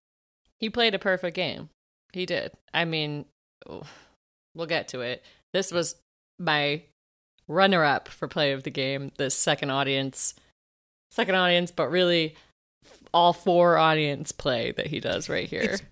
He 0.59 0.70
played 0.70 0.95
a 0.95 0.99
perfect 0.99 1.36
game. 1.36 1.68
He 2.12 2.26
did. 2.26 2.53
I 2.72 2.84
mean, 2.84 3.26
we'll 3.66 4.66
get 4.66 4.88
to 4.88 5.01
it. 5.01 5.24
This 5.53 5.72
was 5.72 5.97
my 6.38 6.82
runner 7.53 7.84
up 7.84 8.09
for 8.09 8.26
play 8.28 8.53
of 8.53 8.62
the 8.62 8.70
game, 8.70 9.11
the 9.16 9.30
second 9.30 9.70
audience. 9.70 10.34
Second 11.11 11.34
audience, 11.34 11.70
but 11.70 11.90
really 11.90 12.34
all 13.12 13.32
four 13.32 13.76
audience 13.76 14.32
play 14.32 14.72
that 14.72 14.86
he 14.86 14.98
does 15.00 15.28
right 15.28 15.48
here. 15.48 15.62
It's- 15.62 15.82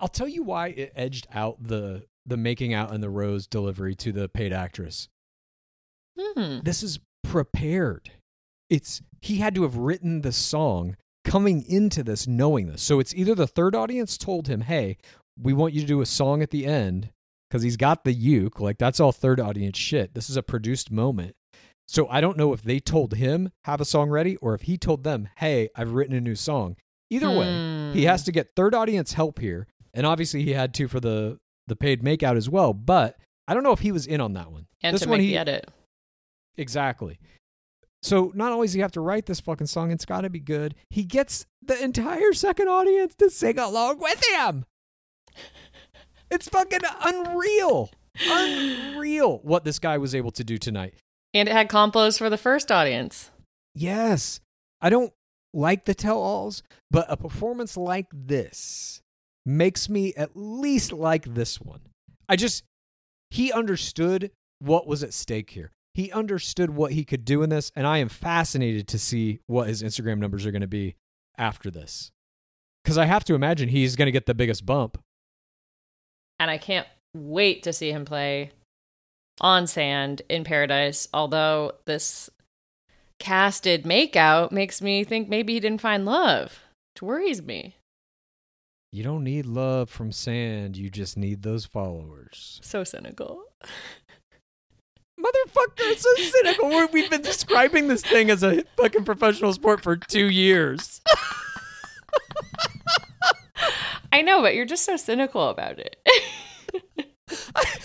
I'll 0.00 0.08
tell 0.08 0.26
you 0.28 0.42
why 0.42 0.68
it 0.68 0.92
edged 0.96 1.28
out 1.32 1.62
the 1.62 2.04
the 2.24 2.36
making 2.36 2.72
out 2.72 2.92
and 2.92 3.02
the 3.02 3.10
rose 3.10 3.46
delivery 3.46 3.94
to 3.96 4.12
the 4.12 4.28
paid 4.28 4.52
actress. 4.52 5.08
Hmm. 6.18 6.60
This 6.62 6.82
is 6.82 6.98
prepared. 7.24 8.10
It's 8.70 9.02
he 9.20 9.36
had 9.38 9.54
to 9.56 9.62
have 9.62 9.76
written 9.76 10.22
the 10.22 10.32
song 10.32 10.96
coming 11.24 11.64
into 11.68 12.02
this 12.02 12.26
knowing 12.26 12.66
this. 12.66 12.82
So 12.82 12.98
it's 13.00 13.14
either 13.14 13.34
the 13.34 13.46
third 13.46 13.74
audience 13.74 14.16
told 14.18 14.48
him, 14.48 14.62
"Hey, 14.62 14.96
we 15.40 15.52
want 15.52 15.74
you 15.74 15.80
to 15.82 15.86
do 15.86 16.00
a 16.00 16.06
song 16.06 16.42
at 16.42 16.50
the 16.50 16.66
end," 16.66 17.10
because 17.52 17.62
he's 17.62 17.76
got 17.76 18.04
the 18.04 18.12
uke. 18.14 18.60
Like 18.60 18.78
that's 18.78 18.98
all 18.98 19.12
third 19.12 19.38
audience 19.38 19.76
shit. 19.76 20.14
This 20.14 20.30
is 20.30 20.38
a 20.38 20.42
produced 20.42 20.90
moment. 20.90 21.36
So 21.86 22.08
I 22.08 22.22
don't 22.22 22.38
know 22.38 22.54
if 22.54 22.62
they 22.62 22.80
told 22.80 23.12
him 23.14 23.50
have 23.64 23.78
a 23.78 23.84
song 23.84 24.08
ready 24.08 24.36
or 24.36 24.54
if 24.54 24.62
he 24.62 24.78
told 24.78 25.04
them, 25.04 25.28
"Hey, 25.36 25.68
I've 25.76 25.92
written 25.92 26.16
a 26.16 26.20
new 26.20 26.34
song." 26.34 26.76
Either 27.10 27.28
way, 27.28 27.92
he 27.92 28.02
Hmm. 28.04 28.08
has 28.08 28.22
to 28.24 28.32
get 28.32 28.56
third 28.56 28.74
audience 28.74 29.12
help 29.12 29.38
here, 29.38 29.66
and 29.92 30.06
obviously 30.06 30.42
he 30.44 30.52
had 30.54 30.72
to 30.74 30.88
for 30.88 30.98
the 31.00 31.38
the 31.66 31.76
paid 31.76 32.02
makeout 32.02 32.36
as 32.38 32.48
well. 32.48 32.72
But 32.72 33.18
I 33.46 33.52
don't 33.52 33.62
know 33.64 33.72
if 33.72 33.80
he 33.80 33.92
was 33.92 34.06
in 34.06 34.20
on 34.22 34.32
that 34.32 34.50
one. 34.50 34.66
and 34.82 34.94
this 34.94 35.02
to 35.02 35.08
one 35.10 35.18
make 35.18 35.26
he 35.26 35.32
the 35.34 35.38
edit. 35.38 35.68
exactly. 36.56 37.18
So 38.02 38.32
not 38.34 38.50
only 38.50 38.66
does 38.66 38.74
he 38.74 38.80
have 38.80 38.92
to 38.92 39.00
write 39.00 39.26
this 39.26 39.40
fucking 39.40 39.66
song, 39.68 39.90
it's 39.92 40.04
got 40.06 40.22
to 40.22 40.30
be 40.30 40.40
good. 40.40 40.74
He 40.90 41.04
gets 41.04 41.46
the 41.60 41.80
entire 41.84 42.32
second 42.32 42.68
audience 42.68 43.14
to 43.16 43.28
sing 43.30 43.58
along 43.58 43.98
with 44.00 44.20
him. 44.34 44.64
It's 46.32 46.48
fucking 46.48 46.80
unreal, 47.04 47.90
unreal 48.26 49.40
what 49.42 49.64
this 49.64 49.78
guy 49.78 49.98
was 49.98 50.14
able 50.14 50.30
to 50.30 50.42
do 50.42 50.56
tonight. 50.56 50.94
And 51.34 51.46
it 51.46 51.52
had 51.52 51.68
compos 51.68 52.16
for 52.16 52.30
the 52.30 52.38
first 52.38 52.72
audience. 52.72 53.30
Yes. 53.74 54.40
I 54.80 54.88
don't 54.88 55.12
like 55.52 55.84
the 55.84 55.94
tell 55.94 56.16
alls, 56.16 56.62
but 56.90 57.04
a 57.10 57.18
performance 57.18 57.76
like 57.76 58.06
this 58.10 59.02
makes 59.44 59.90
me 59.90 60.14
at 60.14 60.30
least 60.34 60.90
like 60.90 61.34
this 61.34 61.60
one. 61.60 61.80
I 62.30 62.36
just, 62.36 62.64
he 63.30 63.52
understood 63.52 64.30
what 64.58 64.86
was 64.86 65.02
at 65.02 65.12
stake 65.12 65.50
here. 65.50 65.70
He 65.92 66.10
understood 66.12 66.70
what 66.70 66.92
he 66.92 67.04
could 67.04 67.26
do 67.26 67.42
in 67.42 67.50
this, 67.50 67.70
and 67.76 67.86
I 67.86 67.98
am 67.98 68.08
fascinated 68.08 68.88
to 68.88 68.98
see 68.98 69.40
what 69.46 69.68
his 69.68 69.82
Instagram 69.82 70.16
numbers 70.16 70.46
are 70.46 70.50
going 70.50 70.62
to 70.62 70.66
be 70.66 70.94
after 71.36 71.70
this. 71.70 72.10
Because 72.82 72.96
I 72.96 73.04
have 73.04 73.24
to 73.24 73.34
imagine 73.34 73.68
he's 73.68 73.96
going 73.96 74.06
to 74.06 74.12
get 74.12 74.24
the 74.24 74.34
biggest 74.34 74.64
bump. 74.64 74.96
And 76.42 76.50
I 76.50 76.58
can't 76.58 76.88
wait 77.14 77.62
to 77.62 77.72
see 77.72 77.92
him 77.92 78.04
play 78.04 78.50
on 79.40 79.68
sand 79.68 80.22
in 80.28 80.42
paradise. 80.42 81.06
Although 81.14 81.74
this 81.84 82.30
casted 83.20 83.84
makeout 83.84 84.50
makes 84.50 84.82
me 84.82 85.04
think 85.04 85.28
maybe 85.28 85.52
he 85.52 85.60
didn't 85.60 85.80
find 85.80 86.04
love. 86.04 86.58
It 86.96 87.02
worries 87.02 87.40
me. 87.40 87.76
You 88.90 89.04
don't 89.04 89.22
need 89.22 89.46
love 89.46 89.88
from 89.88 90.10
sand, 90.10 90.76
you 90.76 90.90
just 90.90 91.16
need 91.16 91.42
those 91.42 91.64
followers. 91.64 92.58
So 92.64 92.82
cynical. 92.82 93.44
Motherfucker, 95.20 95.92
it's 95.92 96.02
so 96.02 96.40
cynical. 96.40 96.88
We've 96.92 97.08
been 97.08 97.22
describing 97.22 97.86
this 97.86 98.02
thing 98.02 98.30
as 98.30 98.42
a 98.42 98.64
fucking 98.76 99.04
professional 99.04 99.52
sport 99.52 99.80
for 99.80 99.96
two 99.96 100.28
years. 100.28 101.00
I 104.12 104.22
know, 104.22 104.42
but 104.42 104.54
you're 104.54 104.66
just 104.66 104.84
so 104.84 104.96
cynical 104.96 105.48
about 105.48 105.78
it. 105.78 105.96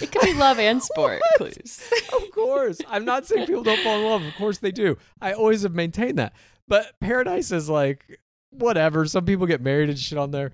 it 0.02 0.12
could 0.12 0.22
be 0.22 0.34
love 0.34 0.60
and 0.60 0.84
sport, 0.84 1.22
please. 1.38 1.90
of 2.14 2.32
course. 2.32 2.80
I'm 2.88 3.06
not 3.06 3.26
saying 3.26 3.48
people 3.48 3.64
don't 3.64 3.82
fall 3.82 4.00
in 4.00 4.06
love. 4.06 4.24
Of 4.24 4.36
course 4.36 4.58
they 4.58 4.72
do. 4.72 4.98
I 5.22 5.34
always 5.34 5.64
have 5.64 5.74
maintained 5.74 6.20
that. 6.20 6.34
But 6.68 7.00
paradise 7.00 7.52
is 7.52 7.70
like 7.70 8.20
whatever. 8.50 9.06
Some 9.06 9.26
people 9.26 9.46
get 9.46 9.62
married 9.62 9.90
and 9.90 9.98
shit 9.98 10.18
on 10.18 10.32
there. 10.32 10.52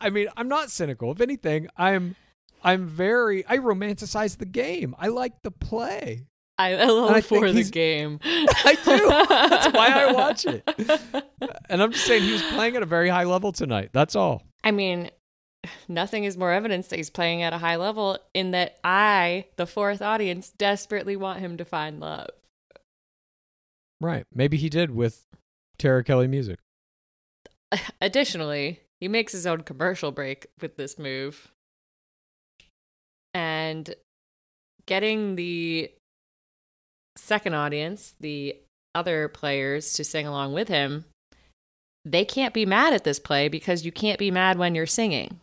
I 0.00 0.10
mean, 0.10 0.28
I'm 0.36 0.48
not 0.48 0.70
cynical. 0.70 1.10
If 1.10 1.20
anything, 1.20 1.68
I'm 1.76 2.14
I'm 2.62 2.86
very 2.86 3.44
I 3.46 3.58
romanticize 3.58 4.38
the 4.38 4.46
game. 4.46 4.94
I 4.98 5.08
like 5.08 5.42
the 5.42 5.50
play. 5.50 6.26
I, 6.58 6.74
I 6.74 6.84
love 6.86 7.26
for 7.26 7.52
the 7.52 7.64
game. 7.64 8.18
I 8.24 8.78
do. 8.82 9.08
That's 9.28 9.74
why 9.74 9.88
I 9.88 10.12
watch 10.12 10.46
it. 10.46 10.62
And 11.68 11.82
I'm 11.82 11.92
just 11.92 12.06
saying 12.06 12.22
he 12.22 12.32
was 12.32 12.42
playing 12.42 12.76
at 12.76 12.82
a 12.82 12.86
very 12.86 13.08
high 13.08 13.24
level 13.24 13.50
tonight. 13.50 13.90
That's 13.92 14.14
all. 14.14 14.44
I 14.62 14.70
mean, 14.70 15.10
nothing 15.88 16.24
is 16.24 16.36
more 16.36 16.52
evidence 16.52 16.88
that 16.88 16.96
he's 16.96 17.10
playing 17.10 17.42
at 17.42 17.52
a 17.52 17.58
high 17.58 17.76
level 17.76 18.18
in 18.34 18.50
that 18.52 18.78
I, 18.84 19.46
the 19.56 19.66
fourth 19.66 20.02
audience, 20.02 20.50
desperately 20.50 21.16
want 21.16 21.40
him 21.40 21.56
to 21.56 21.64
find 21.64 22.00
love. 22.00 22.30
Right. 24.00 24.24
Maybe 24.34 24.56
he 24.56 24.68
did 24.68 24.90
with 24.90 25.26
Tara 25.78 26.04
Kelly 26.04 26.26
music. 26.28 26.58
Additionally, 28.00 28.80
he 29.00 29.08
makes 29.08 29.32
his 29.32 29.46
own 29.46 29.62
commercial 29.62 30.12
break 30.12 30.46
with 30.60 30.76
this 30.76 30.98
move. 30.98 31.52
And 33.34 33.94
getting 34.86 35.36
the 35.36 35.92
second 37.16 37.54
audience, 37.54 38.14
the 38.20 38.56
other 38.94 39.28
players, 39.28 39.92
to 39.94 40.04
sing 40.04 40.26
along 40.26 40.52
with 40.54 40.68
him, 40.68 41.04
they 42.04 42.24
can't 42.24 42.54
be 42.54 42.64
mad 42.64 42.92
at 42.92 43.04
this 43.04 43.18
play 43.18 43.48
because 43.48 43.84
you 43.84 43.92
can't 43.92 44.18
be 44.18 44.30
mad 44.30 44.58
when 44.58 44.74
you're 44.74 44.86
singing. 44.86 45.40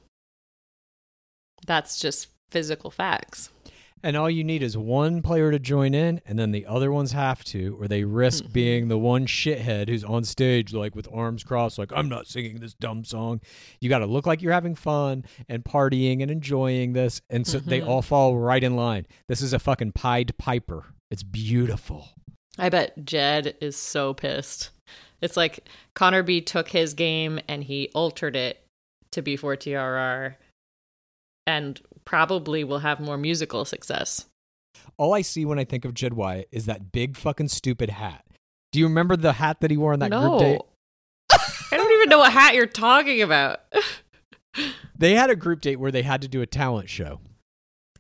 That's 1.66 1.99
just 1.99 2.28
physical 2.51 2.91
facts. 2.91 3.49
And 4.05 4.18
all 4.18 4.30
you 4.30 4.43
need 4.43 4.61
is 4.61 4.76
one 4.78 5.22
player 5.22 5.49
to 5.49 5.59
join 5.59 5.93
in, 5.93 6.20
and 6.26 6.38
then 6.38 6.51
the 6.51 6.66
other 6.66 6.91
ones 6.91 7.14
have 7.14 7.41
to, 7.45 7.78
or 7.80 7.88
they 7.88 8.03
risk 8.03 8.43
Mhm. 8.43 8.53
being 8.53 8.88
the 8.89 8.97
one 8.97 9.26
shithead 9.26 9.88
who's 9.88 10.03
on 10.03 10.26
stage, 10.26 10.74
like 10.74 10.93
with 10.93 11.07
arms 11.14 11.41
crossed, 11.45 11.78
like, 11.78 11.93
I'm 11.95 12.09
not 12.09 12.28
singing 12.28 12.59
this 12.59 12.74
dumb 12.74 13.05
song. 13.05 13.39
You 13.80 13.88
got 13.88 13.99
to 13.99 14.05
look 14.05 14.28
like 14.28 14.41
you're 14.41 14.51
having 14.51 14.76
fun 14.76 15.24
and 15.47 15.64
partying 15.64 16.22
and 16.22 16.30
enjoying 16.30 16.91
this. 16.91 17.22
And 17.30 17.47
so 17.47 17.59
they 17.59 17.80
Mhm. 17.80 17.88
all 17.88 18.01
fall 18.01 18.36
right 18.38 18.61
in 18.61 18.76
line. 18.76 19.07
This 19.30 19.41
is 19.41 19.53
a 19.53 19.59
fucking 19.59 19.93
Pied 19.93 20.38
Piper. 20.38 20.88
It's 21.09 21.24
beautiful. 21.24 22.09
I 22.59 22.68
bet 22.68 23.05
Jed 23.05 23.55
is 23.61 23.78
so 23.78 24.14
pissed. 24.14 24.72
It's 25.22 25.38
like 25.38 25.70
Connor 25.93 26.24
B 26.24 26.41
took 26.41 26.68
his 26.70 26.93
game 26.93 27.39
and 27.47 27.64
he 27.64 27.89
altered 27.95 28.36
it 28.36 28.66
to 29.11 29.22
be 29.22 29.38
for 29.38 29.55
TRR 29.55 30.36
and 31.46 31.82
probably 32.06 32.64
will 32.64 32.80
have 32.80 33.00
more 33.00 33.18
musical 33.18 33.66
success. 33.66 34.26
All 34.98 35.14
I 35.14 35.22
see 35.22 35.46
when 35.46 35.60
I 35.60 35.64
think 35.64 35.86
of 35.86 35.94
Jed 35.94 36.14
Wyatt 36.14 36.48
is 36.52 36.66
that 36.66 36.91
big 36.91 37.18
fucking 37.18 37.48
stupid 37.48 37.89
hat. 37.89 38.26
Do 38.72 38.80
you 38.80 38.86
remember 38.88 39.16
the 39.16 39.34
hat 39.34 39.62
that 39.62 39.72
he 39.72 39.78
wore 39.78 39.94
on 39.94 40.00
that 40.00 40.10
no. 40.10 40.30
group 40.30 40.39
date? 40.39 40.62
I 41.72 41.78
don't 41.78 41.91
even 41.91 42.10
know 42.10 42.20
what 42.20 42.32
hat 42.32 42.56
you're 42.56 42.66
talking 42.66 43.22
about. 43.22 43.62
they 44.98 45.16
had 45.16 45.30
a 45.30 45.36
group 45.36 45.62
date 45.62 45.78
where 45.78 45.91
they 45.91 46.02
had 46.02 46.22
to 46.22 46.28
do 46.28 46.41
a 46.41 46.48
talent 46.48 46.89
show. 46.89 47.20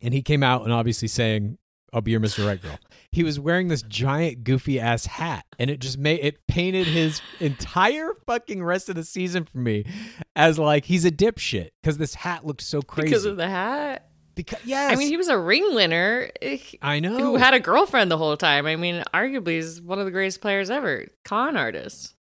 And 0.01 0.13
he 0.13 0.21
came 0.21 0.43
out 0.43 0.63
and 0.63 0.73
obviously 0.73 1.07
saying, 1.07 1.57
I'll 1.93 2.01
be 2.01 2.11
your 2.11 2.19
Mr. 2.19 2.45
Right 2.45 2.61
Girl. 2.61 2.77
He 3.11 3.23
was 3.23 3.39
wearing 3.39 3.67
this 3.67 3.83
giant 3.83 4.43
goofy 4.43 4.79
ass 4.79 5.05
hat 5.05 5.45
and 5.59 5.69
it 5.69 5.79
just 5.79 5.97
made 5.99 6.19
it 6.21 6.47
painted 6.47 6.87
his 6.87 7.21
entire 7.39 8.09
fucking 8.25 8.63
rest 8.63 8.89
of 8.89 8.95
the 8.95 9.03
season 9.03 9.45
for 9.45 9.59
me 9.59 9.85
as 10.35 10.57
like 10.57 10.85
he's 10.85 11.05
a 11.05 11.11
dipshit 11.11 11.69
because 11.81 11.97
this 11.99 12.15
hat 12.15 12.45
looked 12.45 12.61
so 12.63 12.81
crazy. 12.81 13.09
because 13.09 13.25
of 13.25 13.37
the 13.37 13.47
hat. 13.47 14.09
Because 14.35 14.59
yes. 14.65 14.91
I 14.91 14.95
mean, 14.95 15.09
he 15.09 15.17
was 15.17 15.27
a 15.27 15.37
ring 15.37 15.75
winner 15.75 16.27
eh, 16.41 16.57
I 16.81 16.99
know. 16.99 17.15
who 17.19 17.35
had 17.35 17.53
a 17.53 17.59
girlfriend 17.59 18.09
the 18.09 18.17
whole 18.17 18.35
time. 18.35 18.65
I 18.65 18.75
mean, 18.75 19.03
arguably 19.13 19.57
is 19.57 19.79
one 19.79 19.99
of 19.99 20.05
the 20.05 20.11
greatest 20.11 20.41
players 20.41 20.71
ever. 20.71 21.05
Con 21.23 21.55
artist. 21.55 22.15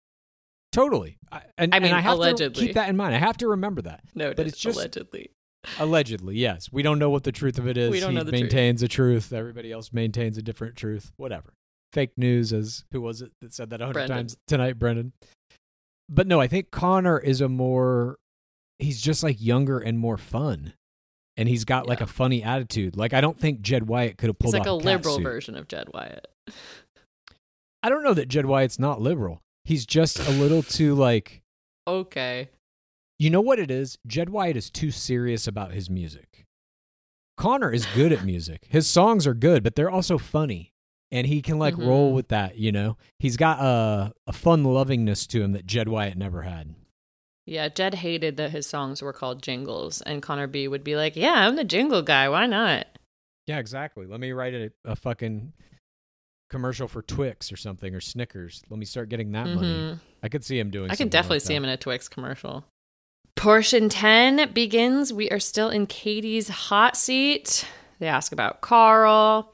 totally. 0.71 1.19
I, 1.31 1.41
and, 1.57 1.71
I 1.73 1.77
and 1.77 1.83
mean, 1.83 1.93
I 1.93 1.99
have 2.01 2.13
allegedly. 2.17 2.61
to 2.61 2.65
keep 2.67 2.73
that 2.73 2.89
in 2.89 2.97
mind. 2.97 3.13
I 3.13 3.19
have 3.19 3.37
to 3.37 3.49
remember 3.49 3.83
that. 3.83 4.01
No, 4.15 4.33
But 4.33 4.47
it's 4.47 4.57
just- 4.57 4.75
allegedly. 4.75 5.29
Allegedly, 5.77 6.35
yes. 6.35 6.71
We 6.71 6.83
don't 6.83 6.99
know 6.99 7.09
what 7.09 7.23
the 7.23 7.31
truth 7.31 7.57
of 7.57 7.67
it 7.67 7.77
is. 7.77 7.91
We 7.91 7.99
don't 7.99 8.11
he 8.11 8.17
know 8.17 8.23
the 8.23 8.31
truth. 8.31 8.41
maintains 8.41 8.83
a 8.83 8.87
truth. 8.87 9.33
Everybody 9.33 9.71
else 9.71 9.91
maintains 9.91 10.37
a 10.37 10.41
different 10.41 10.75
truth. 10.75 11.11
Whatever. 11.17 11.53
Fake 11.91 12.11
news, 12.17 12.53
as 12.53 12.85
who 12.91 13.01
was 13.01 13.21
it 13.21 13.31
that 13.41 13.53
said 13.53 13.71
that 13.71 13.81
a 13.81 13.85
hundred 13.85 14.07
times 14.07 14.37
tonight, 14.47 14.77
Brendan? 14.79 15.11
But 16.07 16.27
no, 16.27 16.39
I 16.39 16.47
think 16.47 16.71
Connor 16.71 17.19
is 17.19 17.41
a 17.41 17.49
more. 17.49 18.17
He's 18.77 19.01
just 19.01 19.23
like 19.23 19.41
younger 19.41 19.79
and 19.79 19.99
more 19.99 20.17
fun, 20.17 20.73
and 21.35 21.49
he's 21.49 21.65
got 21.65 21.87
like 21.87 21.99
a 21.99 22.07
funny 22.07 22.43
attitude. 22.43 22.95
Like 22.95 23.13
I 23.13 23.21
don't 23.21 23.37
think 23.37 23.61
Jed 23.61 23.87
Wyatt 23.87 24.17
could 24.17 24.27
have 24.27 24.37
He's 24.39 24.51
pulled 24.51 24.53
like 24.53 24.67
a 24.67 24.77
cat 24.77 24.85
liberal 24.85 25.15
suit. 25.15 25.23
version 25.23 25.55
of 25.55 25.67
Jed 25.67 25.87
Wyatt. 25.93 26.27
I 27.81 27.89
don't 27.89 28.03
know 28.03 28.13
that 28.13 28.27
Jed 28.27 28.45
Wyatt's 28.45 28.79
not 28.79 29.01
liberal. 29.01 29.41
He's 29.65 29.85
just 29.85 30.19
a 30.19 30.31
little 30.31 30.63
too 30.63 30.95
like. 30.95 31.41
Okay. 31.87 32.49
You 33.19 33.29
know 33.29 33.41
what 33.41 33.59
it 33.59 33.69
is? 33.69 33.97
Jed 34.07 34.29
Wyatt 34.29 34.55
is 34.57 34.69
too 34.69 34.91
serious 34.91 35.45
about 35.45 35.73
his 35.73 35.89
music. 35.89 36.45
Connor 37.37 37.71
is 37.71 37.85
good 37.95 38.11
at 38.13 38.23
music. 38.25 38.65
His 38.69 38.87
songs 38.87 39.27
are 39.27 39.33
good, 39.33 39.61
but 39.63 39.75
they're 39.75 39.89
also 39.91 40.17
funny. 40.17 40.73
And 41.11 41.25
he 41.27 41.41
can 41.41 41.57
like 41.59 41.75
roll 41.77 42.11
Mhm. 42.11 42.15
with 42.15 42.27
that, 42.29 42.57
you 42.57 42.71
know? 42.71 42.97
He's 43.17 43.35
got 43.35 43.59
a, 43.59 44.13
a 44.27 44.31
fun 44.33 44.63
lovingness 44.63 45.25
to 45.27 45.41
him 45.41 45.51
that 45.53 45.65
Jed 45.65 45.87
Wyatt 45.89 46.17
never 46.17 46.43
had. 46.43 46.75
Yeah, 47.45 47.67
Jed 47.67 47.95
hated 47.95 48.37
that 48.37 48.51
his 48.51 48.67
songs 48.67 49.01
were 49.01 49.11
called 49.13 49.41
jingles, 49.41 50.01
and 50.03 50.21
Connor 50.21 50.45
B 50.45 50.67
would 50.67 50.83
be 50.83 50.95
like, 50.95 51.15
"Yeah, 51.15 51.47
I'm 51.47 51.55
the 51.55 51.63
jingle 51.63 52.03
guy. 52.03 52.29
Why 52.29 52.45
not?" 52.45 52.85
Yeah, 53.47 53.57
exactly. 53.57 54.05
Let 54.05 54.19
me 54.19 54.31
write 54.33 54.53
a, 54.53 54.71
a 54.85 54.95
fucking 54.95 55.53
commercial 56.51 56.87
for 56.87 57.01
Twix 57.01 57.51
or 57.51 57.57
something 57.57 57.95
or 57.95 58.01
Snickers. 58.01 58.61
Let 58.69 58.77
me 58.77 58.85
start 58.85 59.09
getting 59.09 59.31
that 59.31 59.47
money. 59.47 59.67
Mhm. 59.67 59.99
I 60.21 60.29
could 60.29 60.45
see 60.45 60.59
him 60.59 60.69
doing 60.69 60.91
I 60.91 60.95
can 60.95 61.09
definitely 61.09 61.37
like 61.37 61.47
see 61.47 61.55
him 61.55 61.63
in 61.63 61.71
a 61.71 61.77
Twix 61.77 62.07
commercial. 62.07 62.65
Portion 63.35 63.89
10 63.89 64.51
begins. 64.53 65.13
We 65.13 65.29
are 65.29 65.39
still 65.39 65.69
in 65.69 65.87
Katie's 65.87 66.49
hot 66.49 66.97
seat. 66.97 67.65
They 67.99 68.07
ask 68.07 68.31
about 68.31 68.61
Karl. 68.61 69.53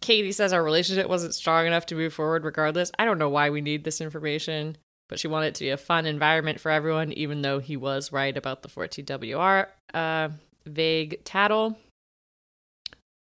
Katie 0.00 0.32
says 0.32 0.52
our 0.52 0.62
relationship 0.62 1.08
wasn't 1.08 1.34
strong 1.34 1.66
enough 1.66 1.86
to 1.86 1.94
move 1.94 2.12
forward 2.12 2.44
regardless. 2.44 2.92
I 2.98 3.06
don't 3.06 3.18
know 3.18 3.30
why 3.30 3.48
we 3.48 3.62
need 3.62 3.84
this 3.84 4.02
information, 4.02 4.76
but 5.08 5.18
she 5.18 5.28
wanted 5.28 5.48
it 5.48 5.54
to 5.56 5.64
be 5.64 5.70
a 5.70 5.78
fun 5.78 6.04
environment 6.04 6.60
for 6.60 6.70
everyone, 6.70 7.12
even 7.12 7.40
though 7.40 7.58
he 7.58 7.76
was 7.78 8.12
right 8.12 8.36
about 8.36 8.62
the 8.62 8.68
14WR 8.68 9.66
uh, 9.94 10.28
vague 10.66 11.24
tattle. 11.24 11.78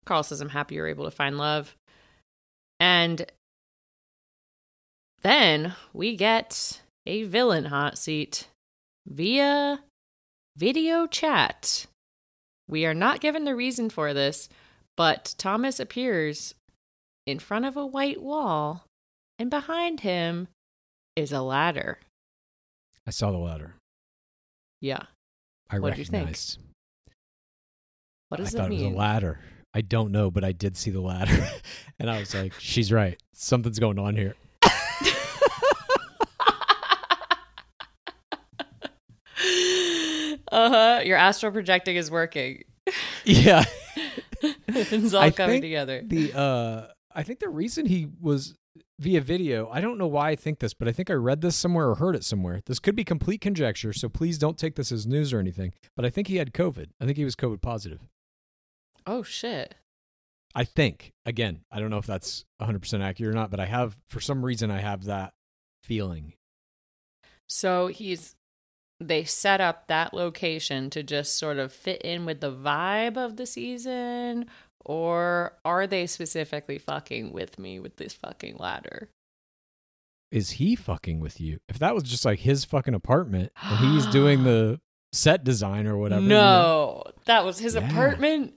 Karl 0.05 0.23
says, 0.23 0.41
I'm 0.41 0.49
happy 0.49 0.75
you're 0.75 0.87
able 0.87 1.05
to 1.05 1.11
find 1.11 1.37
love. 1.37 1.75
And 2.81 3.25
then 5.21 5.73
we 5.93 6.17
get 6.17 6.81
a 7.05 7.23
villain 7.23 7.65
hot 7.65 7.97
seat 7.97 8.47
via 9.07 9.79
video 10.55 11.07
chat. 11.07 11.85
We 12.67 12.85
are 12.85 12.93
not 12.93 13.19
given 13.19 13.45
the 13.45 13.55
reason 13.55 13.89
for 13.89 14.13
this, 14.13 14.49
but 14.95 15.35
Thomas 15.37 15.79
appears 15.79 16.55
in 17.25 17.39
front 17.39 17.65
of 17.65 17.77
a 17.77 17.85
white 17.85 18.21
wall, 18.21 18.85
and 19.39 19.49
behind 19.49 20.01
him 20.01 20.47
is 21.15 21.31
a 21.31 21.41
ladder. 21.41 21.99
I 23.05 23.11
saw 23.11 23.31
the 23.31 23.37
ladder. 23.37 23.75
Yeah. 24.81 25.03
I 25.69 25.75
think? 25.75 25.85
recognized. 25.85 26.59
What 28.29 28.37
does 28.37 28.55
I 28.55 28.57
it 28.57 28.61
thought 28.61 28.71
it 28.71 28.75
was 28.75 28.83
a 28.83 28.89
ladder. 28.89 29.39
I 29.73 29.81
don't 29.81 30.11
know, 30.11 30.29
but 30.29 30.43
I 30.43 30.51
did 30.51 30.77
see 30.77 30.91
the 30.91 31.01
ladder. 31.01 31.47
and 31.99 32.09
I 32.09 32.19
was 32.19 32.33
like, 32.33 32.53
she's 32.59 32.91
right. 32.91 33.19
Something's 33.33 33.79
going 33.79 33.99
on 33.99 34.15
here. 34.15 34.35
Uh 40.53 40.69
huh. 40.69 41.01
Your 41.03 41.17
astral 41.17 41.51
projecting 41.51 41.95
is 41.95 42.09
working. 42.11 42.63
Yeah. 43.25 43.63
it's 44.67 45.13
all 45.13 45.21
I 45.21 45.31
coming 45.31 45.61
think 45.61 45.63
together. 45.63 46.01
The 46.05 46.37
uh 46.37 46.87
I 47.15 47.23
think 47.23 47.39
the 47.39 47.47
reason 47.47 47.85
he 47.85 48.09
was 48.19 48.55
via 48.99 49.21
video, 49.21 49.69
I 49.69 49.79
don't 49.79 49.97
know 49.97 50.07
why 50.07 50.31
I 50.31 50.35
think 50.35 50.59
this, 50.59 50.73
but 50.73 50.89
I 50.89 50.91
think 50.91 51.09
I 51.09 51.13
read 51.13 51.39
this 51.39 51.55
somewhere 51.55 51.87
or 51.87 51.95
heard 51.95 52.15
it 52.15 52.25
somewhere. 52.25 52.61
This 52.65 52.79
could 52.79 52.95
be 52.95 53.05
complete 53.05 53.39
conjecture, 53.39 53.93
so 53.93 54.09
please 54.09 54.37
don't 54.37 54.57
take 54.57 54.75
this 54.75 54.91
as 54.91 55.07
news 55.07 55.31
or 55.31 55.39
anything. 55.39 55.73
But 55.95 56.05
I 56.05 56.09
think 56.09 56.27
he 56.27 56.35
had 56.35 56.53
COVID. 56.53 56.87
I 56.99 57.05
think 57.05 57.17
he 57.17 57.23
was 57.23 57.37
COVID 57.37 57.61
positive. 57.61 58.01
Oh 59.07 59.23
shit. 59.23 59.75
I 60.53 60.65
think. 60.65 61.13
Again, 61.25 61.61
I 61.71 61.79
don't 61.79 61.89
know 61.89 61.97
if 61.97 62.05
that's 62.05 62.43
100% 62.61 63.01
accurate 63.01 63.33
or 63.33 63.35
not, 63.35 63.49
but 63.49 63.61
I 63.61 63.65
have 63.65 63.97
for 64.09 64.19
some 64.19 64.43
reason 64.43 64.69
I 64.69 64.81
have 64.81 65.05
that 65.05 65.33
feeling. 65.83 66.33
So 67.47 67.87
he's 67.87 68.35
they 69.07 69.23
set 69.23 69.61
up 69.61 69.87
that 69.87 70.13
location 70.13 70.89
to 70.91 71.03
just 71.03 71.37
sort 71.37 71.57
of 71.57 71.71
fit 71.71 72.01
in 72.01 72.25
with 72.25 72.41
the 72.41 72.51
vibe 72.51 73.17
of 73.17 73.35
the 73.37 73.45
season 73.45 74.45
or 74.85 75.53
are 75.63 75.87
they 75.87 76.05
specifically 76.07 76.77
fucking 76.77 77.31
with 77.31 77.57
me 77.57 77.79
with 77.79 77.95
this 77.97 78.13
fucking 78.13 78.57
ladder? 78.57 79.09
Is 80.31 80.51
he 80.51 80.75
fucking 80.75 81.19
with 81.19 81.39
you? 81.39 81.59
If 81.69 81.79
that 81.79 81.93
was 81.93 82.03
just 82.03 82.25
like 82.25 82.39
his 82.39 82.65
fucking 82.65 82.93
apartment 82.93 83.51
and 83.61 83.77
he's 83.93 84.05
doing 84.07 84.43
the 84.43 84.79
set 85.11 85.43
design 85.43 85.85
or 85.87 85.97
whatever. 85.97 86.21
No, 86.25 87.03
that 87.25 87.45
was 87.45 87.59
his 87.59 87.75
Yeah. 87.75 87.87
apartment. 87.89 88.53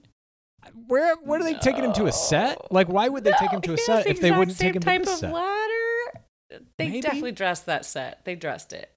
Where 0.87 1.15
where 1.17 1.39
are 1.39 1.43
they 1.43 1.53
taking 1.53 1.83
him 1.83 1.93
to 1.93 2.07
a 2.07 2.11
set? 2.11 2.71
Like 2.73 2.87
why 2.89 3.07
would 3.07 3.23
they 3.23 3.31
take 3.39 3.51
him 3.51 3.61
to 3.61 3.73
a 3.73 3.77
set 3.77 4.07
if 4.07 4.19
they 4.19 4.31
wouldn't 4.31 4.57
same 4.57 4.69
take 4.73 4.75
him 4.75 4.81
type 4.81 5.03
to 5.03 5.11
of 5.11 5.17
set? 5.17 5.33
ladder. 5.33 6.63
They 6.77 6.87
Maybe. 6.87 7.01
definitely 7.01 7.31
dressed 7.33 7.67
that 7.67 7.85
set. 7.85 8.25
They 8.25 8.35
dressed 8.35 8.73
it. 8.73 8.91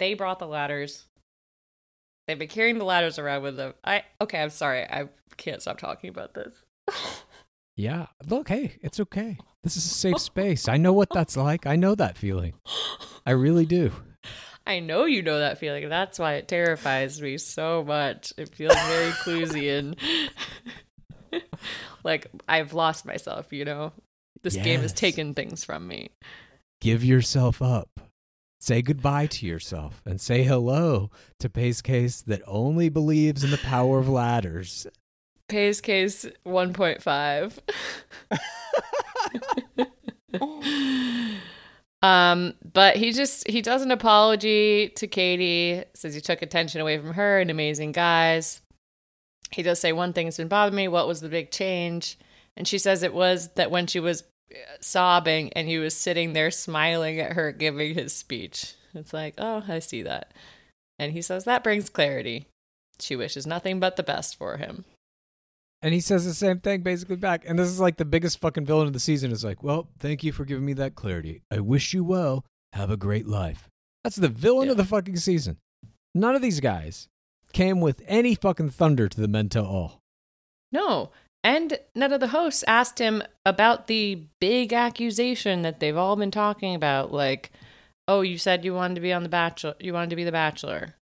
They 0.00 0.14
brought 0.14 0.40
the 0.40 0.48
ladders. 0.48 1.06
They've 2.26 2.38
been 2.38 2.48
carrying 2.48 2.78
the 2.78 2.84
ladders 2.84 3.18
around 3.18 3.42
with 3.42 3.56
them. 3.56 3.74
I 3.84 4.02
okay. 4.20 4.42
I'm 4.42 4.50
sorry. 4.50 4.82
I 4.82 5.08
can't 5.36 5.62
stop 5.62 5.78
talking 5.78 6.10
about 6.10 6.34
this. 6.34 6.64
Yeah. 7.76 8.08
Look, 8.28 8.50
hey, 8.50 8.76
it's 8.82 9.00
okay. 9.00 9.38
This 9.62 9.78
is 9.78 9.86
a 9.86 9.88
safe 9.88 10.18
space. 10.20 10.68
I 10.68 10.76
know 10.76 10.92
what 10.92 11.08
that's 11.14 11.34
like. 11.34 11.66
I 11.66 11.76
know 11.76 11.94
that 11.94 12.18
feeling. 12.18 12.52
I 13.24 13.30
really 13.30 13.64
do. 13.64 13.90
I 14.66 14.80
know 14.80 15.06
you 15.06 15.22
know 15.22 15.38
that 15.38 15.56
feeling. 15.56 15.88
That's 15.88 16.18
why 16.18 16.34
it 16.34 16.46
terrifies 16.46 17.22
me 17.22 17.38
so 17.38 17.82
much. 17.82 18.34
It 18.36 18.54
feels 18.54 18.74
very 18.74 19.10
Clusian. 19.24 19.96
like 22.04 22.26
I've 22.46 22.74
lost 22.74 23.06
myself, 23.06 23.50
you 23.50 23.64
know? 23.64 23.94
This 24.42 24.56
game 24.56 24.82
has 24.82 24.92
taken 24.92 25.32
things 25.32 25.64
from 25.64 25.88
me. 25.88 26.10
Give 26.82 27.02
yourself 27.02 27.62
up. 27.62 28.09
Say 28.62 28.82
goodbye 28.82 29.26
to 29.28 29.46
yourself 29.46 30.02
and 30.04 30.20
say 30.20 30.42
hello 30.42 31.10
to 31.38 31.48
Pace 31.48 31.80
Case 31.80 32.20
that 32.22 32.42
only 32.46 32.90
believes 32.90 33.42
in 33.42 33.50
the 33.50 33.56
power 33.56 33.98
of 33.98 34.06
ladders. 34.06 34.86
Pays 35.48 35.80
case 35.80 36.26
1.5. 36.44 37.58
um, 42.02 42.54
but 42.70 42.96
he 42.96 43.12
just 43.12 43.48
he 43.48 43.62
does 43.62 43.80
an 43.80 43.90
apology 43.90 44.90
to 44.90 45.06
Katie, 45.06 45.82
says 45.94 46.14
he 46.14 46.20
took 46.20 46.42
attention 46.42 46.82
away 46.82 46.98
from 46.98 47.14
her 47.14 47.40
and 47.40 47.50
amazing 47.50 47.92
guys. 47.92 48.60
He 49.50 49.62
does 49.62 49.80
say 49.80 49.92
one 49.92 50.12
thing's 50.12 50.36
been 50.36 50.48
bothering 50.48 50.76
me. 50.76 50.86
What 50.86 51.08
was 51.08 51.22
the 51.22 51.30
big 51.30 51.50
change? 51.50 52.18
And 52.58 52.68
she 52.68 52.76
says 52.76 53.02
it 53.02 53.14
was 53.14 53.48
that 53.54 53.70
when 53.70 53.86
she 53.86 54.00
was 54.00 54.22
sobbing 54.80 55.52
and 55.54 55.68
he 55.68 55.78
was 55.78 55.94
sitting 55.94 56.32
there 56.32 56.50
smiling 56.50 57.20
at 57.20 57.32
her 57.32 57.52
giving 57.52 57.94
his 57.94 58.12
speech. 58.12 58.74
It's 58.94 59.12
like, 59.12 59.34
oh, 59.38 59.62
I 59.68 59.78
see 59.78 60.02
that. 60.02 60.32
And 60.98 61.12
he 61.12 61.22
says 61.22 61.44
that 61.44 61.64
brings 61.64 61.88
clarity. 61.88 62.46
She 62.98 63.16
wishes 63.16 63.46
nothing 63.46 63.80
but 63.80 63.96
the 63.96 64.02
best 64.02 64.36
for 64.36 64.56
him. 64.56 64.84
And 65.82 65.94
he 65.94 66.00
says 66.00 66.26
the 66.26 66.34
same 66.34 66.60
thing 66.60 66.82
basically 66.82 67.16
back. 67.16 67.44
And 67.46 67.58
this 67.58 67.68
is 67.68 67.80
like 67.80 67.96
the 67.96 68.04
biggest 68.04 68.40
fucking 68.40 68.66
villain 68.66 68.86
of 68.86 68.92
the 68.92 69.00
season 69.00 69.32
is 69.32 69.44
like, 69.44 69.62
well, 69.62 69.88
thank 69.98 70.22
you 70.22 70.32
for 70.32 70.44
giving 70.44 70.64
me 70.64 70.74
that 70.74 70.94
clarity. 70.94 71.42
I 71.50 71.60
wish 71.60 71.94
you 71.94 72.04
well. 72.04 72.44
Have 72.74 72.90
a 72.90 72.96
great 72.96 73.26
life. 73.26 73.68
That's 74.04 74.16
the 74.16 74.28
villain 74.28 74.68
of 74.68 74.76
the 74.76 74.84
fucking 74.84 75.16
season. 75.16 75.56
None 76.14 76.34
of 76.34 76.42
these 76.42 76.60
guys 76.60 77.08
came 77.52 77.80
with 77.80 78.02
any 78.06 78.34
fucking 78.34 78.70
thunder 78.70 79.08
to 79.08 79.20
the 79.20 79.28
men 79.28 79.48
tell 79.48 79.66
all. 79.66 80.00
No. 80.70 81.10
And 81.42 81.78
none 81.94 82.12
of 82.12 82.20
the 82.20 82.28
hosts 82.28 82.64
asked 82.66 82.98
him 82.98 83.22
about 83.46 83.86
the 83.86 84.26
big 84.40 84.72
accusation 84.72 85.62
that 85.62 85.80
they've 85.80 85.96
all 85.96 86.16
been 86.16 86.30
talking 86.30 86.74
about. 86.74 87.12
Like, 87.12 87.50
oh, 88.06 88.20
you 88.20 88.36
said 88.36 88.64
you 88.64 88.74
wanted 88.74 88.96
to 88.96 89.00
be 89.00 89.12
on 89.12 89.22
the 89.22 89.28
Bachelor. 89.28 89.74
You 89.80 89.94
wanted 89.94 90.10
to 90.10 90.16
be 90.16 90.24
the 90.24 90.32
Bachelor. 90.32 90.96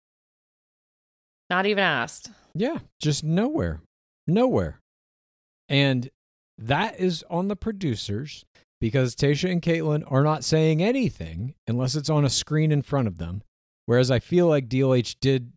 Not 1.51 1.67
even 1.67 1.85
asked. 1.85 2.31
Yeah, 2.55 2.79
just 3.01 3.23
nowhere. 3.23 3.81
Nowhere. 4.27 4.81
And 5.69 6.11
that 6.59 6.99
is 6.99 7.25
on 7.31 7.49
the 7.49 7.57
producers 7.57 8.45
because 8.81 9.15
Tayshia 9.15 9.51
and 9.53 9.63
Kaitlyn 9.63 10.03
are 10.11 10.23
not 10.23 10.45
saying 10.45 10.83
anything 10.83 11.55
unless 11.67 11.95
it's 11.95 12.11
on 12.11 12.25
a 12.25 12.31
screen 12.31 12.73
in 12.73 12.83
front 12.83 13.09
of 13.09 13.19
them. 13.19 13.43
Whereas 13.87 14.11
I 14.11 14.19
feel 14.19 14.47
like 14.47 14.69
DLH 14.69 15.17
did 15.21 15.53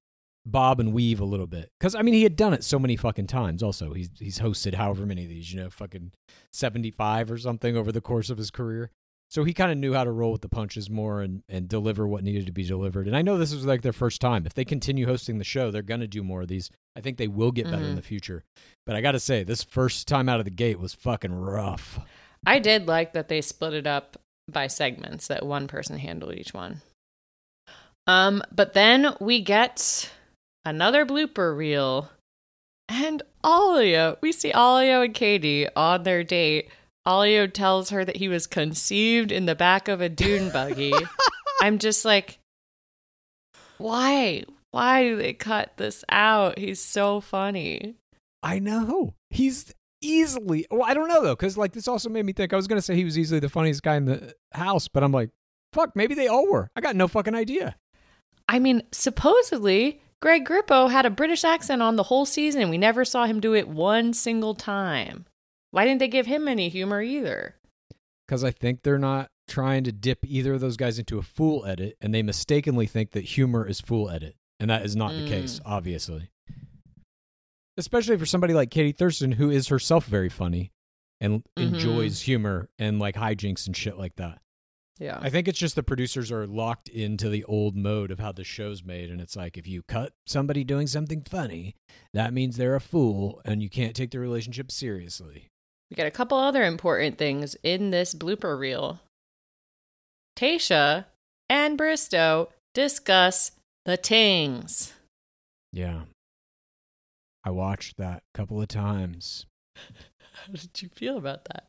bob 0.51 0.79
and 0.79 0.93
weave 0.93 1.19
a 1.19 1.25
little 1.25 1.47
bit. 1.47 1.69
Because, 1.79 1.95
I 1.95 2.01
mean, 2.01 2.13
he 2.13 2.23
had 2.23 2.35
done 2.35 2.53
it 2.53 2.63
so 2.63 2.79
many 2.79 2.95
fucking 2.95 3.27
times 3.27 3.61
also. 3.63 3.93
He's, 3.93 4.09
he's 4.17 4.39
hosted 4.39 4.73
however 4.73 5.05
many 5.05 5.23
of 5.23 5.29
these, 5.29 5.51
you 5.53 5.59
know, 5.59 5.69
fucking 5.69 6.11
75 6.53 7.31
or 7.31 7.37
something 7.37 7.75
over 7.77 7.91
the 7.91 8.01
course 8.01 8.29
of 8.29 8.37
his 8.37 8.51
career. 8.51 8.89
So 9.29 9.43
he 9.43 9.53
kind 9.53 9.71
of 9.73 9.77
knew 9.77 9.93
how 9.93 10.05
to 10.05 10.11
roll 10.11 10.31
with 10.31 10.41
the 10.41 10.47
punches 10.47 10.89
more 10.89 11.21
and, 11.21 11.43
and 11.49 11.67
deliver 11.67 12.07
what 12.07 12.23
needed 12.23 12.45
to 12.45 12.53
be 12.53 12.63
delivered. 12.63 13.07
And 13.07 13.15
I 13.17 13.21
know 13.21 13.37
this 13.37 13.53
was 13.53 13.65
like 13.65 13.81
their 13.81 13.91
first 13.91 14.21
time. 14.21 14.45
If 14.45 14.53
they 14.53 14.63
continue 14.63 15.05
hosting 15.05 15.37
the 15.37 15.43
show, 15.43 15.69
they're 15.69 15.81
going 15.81 15.99
to 15.99 16.07
do 16.07 16.23
more 16.23 16.43
of 16.43 16.47
these. 16.47 16.69
I 16.95 17.01
think 17.01 17.17
they 17.17 17.27
will 17.27 17.51
get 17.51 17.65
better 17.65 17.83
in 17.83 17.91
Mhm. 17.91 17.95
the 17.97 18.01
future. 18.01 18.43
But 18.85 18.95
I 18.95 19.01
got 19.01 19.11
to 19.11 19.19
say, 19.19 19.43
this 19.43 19.63
first 19.63 20.07
time 20.07 20.29
out 20.29 20.39
of 20.39 20.45
the 20.45 20.51
gate 20.51 20.79
was 20.79 20.93
fucking 20.93 21.33
rough. 21.33 21.99
I 22.45 22.59
did 22.59 22.87
like 22.87 23.11
that 23.13 23.27
they 23.27 23.41
split 23.41 23.73
it 23.73 23.85
up 23.85 24.15
by 24.49 24.67
segments, 24.67 25.27
that 25.27 25.45
one 25.45 25.67
person 25.67 25.97
handled 25.97 26.33
each 26.35 26.53
one. 26.53 26.81
Um, 28.07 28.41
but 28.55 28.71
then 28.73 29.13
we 29.19 29.41
get 29.41 30.09
another 30.69 31.06
blooper 31.06 31.56
reel. 31.56 32.10
And 32.89 33.22
Allio, 33.44 34.18
we 34.22 34.31
see 34.31 34.52
Allio 34.52 35.03
and 35.03 35.14
Katie 35.14 35.68
on 35.76 36.03
their 36.03 36.23
date. 36.23 36.69
Allio 37.06 37.52
tells 37.52 37.89
her 37.89 38.03
that 38.06 38.18
he 38.18 38.27
was 38.27 38.48
conceived 38.48 39.31
in 39.31 39.45
the 39.45 39.56
back 39.56 39.88
of 39.88 40.02
a 40.02 40.10
dune 40.10 40.49
buggy. 40.53 40.94
I'm 41.61 41.80
just 41.80 42.06
like, 42.06 42.39
why? 43.77 44.44
Why 44.72 45.03
do 45.03 45.15
they 45.15 45.34
cut 45.34 45.77
this 45.77 46.03
out? 46.10 46.60
He's 46.60 46.81
so 46.81 47.22
funny. 47.22 47.95
I 48.44 48.60
know. 48.60 49.15
He's 49.30 49.73
easily, 50.02 50.65
well, 50.69 50.84
I 50.84 50.94
don't 50.94 51.07
know 51.07 51.23
though, 51.23 51.35
because 51.35 51.57
like 51.57 51.73
this 51.73 51.88
also 51.88 52.10
made 52.10 52.26
me 52.26 52.34
think 52.34 52.53
I 52.53 52.56
was 52.57 52.68
going 52.68 52.77
to 52.77 52.81
say 52.81 52.95
he 52.95 53.06
was 53.06 53.18
easily 53.18 53.39
the 53.39 53.49
funniest 53.49 53.84
guy 53.84 53.95
in 53.95 54.06
the 54.06 54.34
house, 54.53 54.88
but 54.88 55.03
I'm 55.03 55.11
like, 55.11 55.30
fuck, 55.73 55.95
maybe 55.95 56.14
they 56.14 56.27
all 56.27 56.49
were. 56.49 56.69
I 56.76 56.81
got 56.81 56.95
no 56.95 57.07
fucking 57.07 57.35
idea. 57.35 57.76
I 58.48 58.60
mean, 58.60 58.84
supposedly 58.91 60.02
Greg 60.22 60.45
Grippo 60.45 60.89
had 60.89 61.06
a 61.06 61.10
British 61.11 61.44
accent 61.44 61.81
on 61.81 61.95
the 61.95 62.03
whole 62.03 62.26
season, 62.26 62.61
and 62.61 62.72
we 62.72 62.77
never 62.77 63.06
saw 63.06 63.26
him 63.26 63.39
do 63.39 63.53
it 63.53 63.68
one 63.68 64.14
single 64.14 64.56
time. 64.56 65.26
Why 65.72 65.85
didn't 65.85 65.99
they 65.99 66.07
give 66.07 66.26
him 66.26 66.48
any 66.48 66.69
humor 66.69 67.02
either? 67.02 67.56
because 68.27 68.44
I 68.44 68.52
think 68.52 68.84
they're 68.84 68.98
not 68.99 69.30
trying 69.48 69.85
to 69.85 69.91
dip 69.94 70.19
either 70.26 70.56
of 70.56 70.60
those 70.60 70.76
guys 70.76 70.99
into 70.99 71.18
a 71.18 71.22
fool 71.22 71.65
edit, 71.65 71.95
and 72.02 72.14
they 72.14 72.22
mistakenly 72.22 72.85
think 72.85 73.11
that 73.11 73.23
humor 73.23 73.65
is 73.65 73.80
fool 73.80 74.10
edit, 74.10 74.35
and 74.60 74.69
that 74.69 74.84
is 74.85 74.98
not 74.98 75.15
the 75.15 75.26
case, 75.26 75.61
obviously. 75.65 76.30
Especially 77.77 78.18
for 78.18 78.26
somebody 78.26 78.53
like 78.53 78.69
Katie 78.69 78.91
Thurston, 78.91 79.31
who 79.34 79.49
is 79.49 79.69
herself 79.69 80.06
very 80.07 80.27
funny 80.27 80.73
and 81.22 81.45
Mhm. 81.56 81.73
enjoys 81.73 82.22
humor 82.23 82.68
and 82.77 82.99
like 82.99 83.15
hijinks 83.15 83.65
and 83.65 83.77
shit 83.77 83.98
like 83.98 84.18
that. 84.18 84.41
Yeah. 84.99 85.19
I 85.21 85.29
think 85.29 85.47
it's 85.47 85.59
just 85.59 85.75
the 85.75 85.83
producers 85.83 86.31
are 86.31 86.47
locked 86.47 86.89
into 86.89 87.29
the 87.29 87.43
old 87.43 87.75
mode 87.75 88.11
of 88.11 88.19
how 88.19 88.31
the 88.31 88.43
show's 88.43 88.83
made, 88.83 89.11
and 89.11 89.21
it's 89.21 89.35
like 89.35 89.57
if 89.57 89.67
you 89.67 89.83
cut 89.83 90.13
somebody 90.25 90.63
doing 90.63 90.87
something 90.87 91.21
funny, 91.21 91.75
that 92.13 92.33
means 92.33 92.57
they're 92.57 92.75
a 92.75 92.81
fool, 92.81 93.41
and 93.45 93.61
you 93.61 93.69
can't 93.69 93.95
take 93.95 94.11
the 94.11 94.19
relationship 94.19 94.71
seriously. 94.71 95.49
We 95.89 95.95
got 95.95 96.07
a 96.07 96.11
couple 96.11 96.37
other 96.37 96.63
important 96.63 97.17
things 97.17 97.55
in 97.63 97.91
this 97.91 98.13
blooper 98.13 98.57
reel. 98.59 98.99
Tayshia 100.35 101.05
and 101.49 101.77
Bristowe 101.77 102.49
discuss 102.73 103.51
the 103.85 103.97
tings. 103.97 104.93
Yeah. 105.71 106.01
I 107.43 107.51
watched 107.51 107.97
that 107.97 108.23
a 108.33 108.37
couple 108.37 108.61
of 108.61 108.67
times. 108.67 109.45
How 109.75 110.53
did 110.53 110.81
you 110.81 110.89
feel 110.89 111.17
about 111.17 111.45
that? 111.45 111.67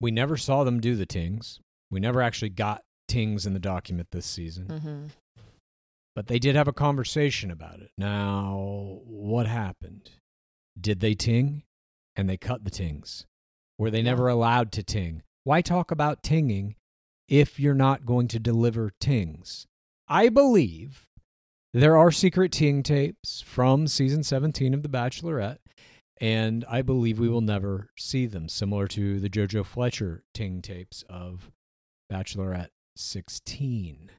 We 0.00 0.10
never 0.10 0.36
saw 0.36 0.64
them 0.64 0.80
do 0.80 0.96
the 0.96 1.06
tings. 1.06 1.60
We 1.90 2.00
never 2.00 2.22
actually 2.22 2.50
got 2.50 2.82
tings 3.08 3.44
in 3.46 3.52
the 3.54 3.58
document 3.60 4.08
this 4.12 4.26
season, 4.26 4.66
Mm-hmm. 4.66 5.06
but 6.14 6.26
they 6.28 6.38
did 6.38 6.54
have 6.56 6.68
a 6.68 6.72
conversation 6.72 7.50
about 7.50 7.80
it. 7.80 7.90
Now, 7.98 9.00
what 9.04 9.46
happened? 9.46 10.10
Did 10.80 11.00
they 11.00 11.14
ting? 11.14 11.62
And 12.16 12.28
they 12.28 12.36
cut 12.36 12.64
the 12.64 12.70
tings. 12.70 13.26
Were 13.78 13.90
they 13.90 14.02
never 14.02 14.28
allowed 14.28 14.72
to 14.72 14.82
ting? 14.82 15.22
Why 15.44 15.60
talk 15.62 15.90
about 15.90 16.22
tinging 16.22 16.76
if 17.28 17.58
you're 17.58 17.74
not 17.74 18.04
going 18.06 18.28
to 18.28 18.38
deliver 18.38 18.92
tings? 19.00 19.66
I 20.08 20.28
believe 20.28 21.06
there 21.72 21.96
are 21.96 22.10
secret 22.10 22.52
ting 22.52 22.82
tapes 22.82 23.40
from 23.42 23.86
season 23.86 24.22
17 24.22 24.74
of 24.74 24.82
The 24.82 24.88
Bachelorette, 24.88 25.58
and 26.20 26.64
I 26.68 26.82
believe 26.82 27.18
we 27.18 27.28
will 27.28 27.40
never 27.40 27.90
see 27.98 28.26
them, 28.26 28.48
similar 28.48 28.86
to 28.88 29.18
the 29.20 29.30
JoJo 29.30 29.64
Fletcher 29.64 30.22
ting 30.34 30.60
tapes 30.62 31.02
of 31.08 31.50
Bachelorette 32.12 32.68
16. 32.96 34.10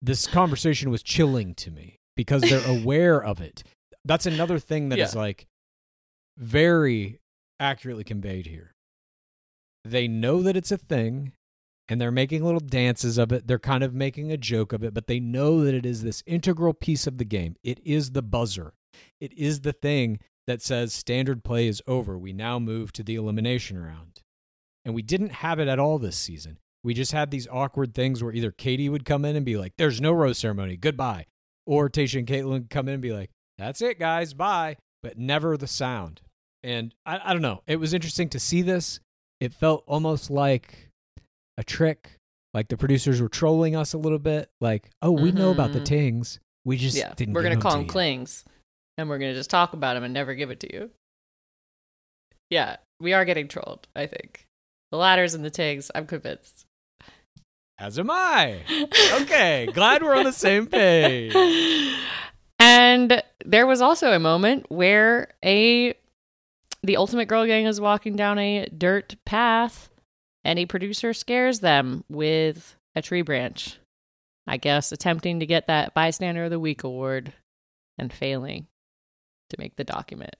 This 0.00 0.26
conversation 0.26 0.90
was 0.90 1.02
chilling 1.02 1.54
to 1.56 1.70
me 1.70 1.98
because 2.16 2.42
they're 2.42 2.66
aware 2.80 3.22
of 3.22 3.40
it. 3.40 3.64
That's 4.04 4.26
another 4.26 4.58
thing 4.58 4.88
that 4.90 4.98
is 4.98 5.14
Yeah. 5.14 5.20
like 5.20 5.46
very 6.36 7.20
accurately 7.60 8.04
conveyed 8.04 8.46
here. 8.46 8.72
They 9.84 10.06
know 10.08 10.42
that 10.42 10.56
it's 10.56 10.70
a 10.72 10.78
thing 10.78 11.32
and 11.88 12.00
they're 12.00 12.10
making 12.12 12.44
little 12.44 12.60
dances 12.60 13.18
of 13.18 13.32
it. 13.32 13.46
They're 13.46 13.58
kind 13.58 13.82
of 13.82 13.94
making 13.94 14.30
a 14.30 14.36
joke 14.36 14.72
of 14.72 14.84
it, 14.84 14.94
but 14.94 15.06
they 15.06 15.18
know 15.20 15.64
that 15.64 15.74
it 15.74 15.86
is 15.86 16.02
this 16.02 16.22
integral 16.26 16.74
piece 16.74 17.06
of 17.06 17.18
the 17.18 17.24
game. 17.24 17.56
It 17.62 17.80
is 17.84 18.12
the 18.12 18.22
buzzer. 18.22 18.74
It 19.20 19.32
is 19.32 19.60
the 19.62 19.72
thing 19.72 20.20
that 20.48 20.62
says 20.62 20.92
standard 20.94 21.44
play 21.44 21.68
is 21.68 21.82
over. 21.86 22.18
We 22.18 22.32
now 22.32 22.58
move 22.58 22.90
to 22.94 23.02
the 23.02 23.14
elimination 23.16 23.78
round. 23.78 24.22
And 24.84 24.94
we 24.94 25.02
didn't 25.02 25.30
have 25.30 25.60
it 25.60 25.68
at 25.68 25.78
all 25.78 25.98
this 25.98 26.16
season. 26.16 26.58
We 26.82 26.94
just 26.94 27.12
had 27.12 27.30
these 27.30 27.46
awkward 27.48 27.94
things 27.94 28.22
where 28.24 28.32
either 28.32 28.50
Katie 28.50 28.88
would 28.88 29.04
come 29.04 29.24
in 29.26 29.36
and 29.36 29.44
be 29.44 29.58
like, 29.58 29.74
there's 29.76 30.00
no 30.00 30.10
rose 30.10 30.38
ceremony, 30.38 30.78
goodbye. 30.78 31.26
Or 31.66 31.90
Tayshia 31.90 32.20
and 32.20 32.26
Kaitlyn 32.26 32.48
would 32.50 32.70
come 32.70 32.88
in 32.88 32.94
and 32.94 33.02
be 33.02 33.12
like, 33.12 33.30
that's 33.58 33.82
it, 33.82 33.98
guys, 33.98 34.32
bye. 34.32 34.76
But 35.02 35.18
never 35.18 35.58
the 35.58 35.66
sound. 35.66 36.22
And 36.62 36.94
I, 37.04 37.20
I 37.22 37.32
don't 37.34 37.42
know. 37.42 37.62
It 37.66 37.76
was 37.76 37.92
interesting 37.92 38.30
to 38.30 38.40
see 38.40 38.62
this. 38.62 39.00
It 39.40 39.52
felt 39.52 39.84
almost 39.86 40.30
like 40.30 40.88
a 41.58 41.62
trick. 41.64 42.16
Like 42.54 42.68
the 42.68 42.78
producers 42.78 43.20
were 43.20 43.28
trolling 43.28 43.76
us 43.76 43.92
a 43.92 43.98
little 43.98 44.18
bit. 44.18 44.48
Like, 44.62 44.88
oh, 45.02 45.10
we 45.12 45.30
know 45.30 45.50
about 45.50 45.72
the 45.74 45.80
Mhm. 45.80 45.84
tings. 45.84 46.40
We 46.64 46.78
just 46.78 46.96
yeah, 46.96 47.12
didn't. 47.14 47.34
we're 47.34 47.42
gonna 47.42 47.58
call 47.58 47.72
to 47.72 47.76
them 47.78 47.86
you." 47.86 47.90
And 48.98 49.08
we're 49.08 49.18
gonna 49.18 49.34
just 49.34 49.48
talk 49.48 49.72
about 49.72 49.94
them 49.94 50.04
and 50.04 50.12
never 50.12 50.34
give 50.34 50.50
it 50.50 50.60
to 50.60 50.72
you. 50.72 50.90
Yeah, 52.50 52.76
we 53.00 53.14
are 53.14 53.24
getting 53.24 53.48
trolled. 53.48 53.86
I 53.94 54.06
think 54.06 54.46
the 54.90 54.98
ladders 54.98 55.34
and 55.34 55.44
the 55.44 55.50
tags. 55.50 55.90
I'm 55.94 56.06
convinced. 56.06 56.66
As 57.78 57.98
am 57.98 58.10
I. 58.10 58.60
Okay, 59.22 59.68
glad 59.72 60.02
we're 60.02 60.14
on 60.16 60.24
the 60.24 60.32
same 60.32 60.66
page. 60.66 61.34
And 62.58 63.22
there 63.44 63.66
was 63.66 63.80
also 63.80 64.12
a 64.12 64.18
moment 64.18 64.66
where 64.68 65.34
a 65.44 65.94
the 66.82 66.96
Ultimate 66.96 67.26
Girl 67.28 67.46
Gang 67.46 67.66
is 67.66 67.80
walking 67.80 68.16
down 68.16 68.38
a 68.38 68.66
dirt 68.66 69.16
path, 69.24 69.90
and 70.44 70.58
a 70.58 70.66
producer 70.66 71.12
scares 71.12 71.60
them 71.60 72.04
with 72.08 72.76
a 72.96 73.02
tree 73.02 73.22
branch. 73.22 73.78
I 74.46 74.56
guess 74.56 74.92
attempting 74.92 75.40
to 75.40 75.46
get 75.46 75.66
that 75.66 75.94
Bystander 75.94 76.44
of 76.44 76.50
the 76.50 76.60
Week 76.60 76.82
award 76.84 77.32
and 77.98 78.12
failing 78.12 78.66
to 79.50 79.56
make 79.58 79.76
the 79.76 79.84
document. 79.84 80.36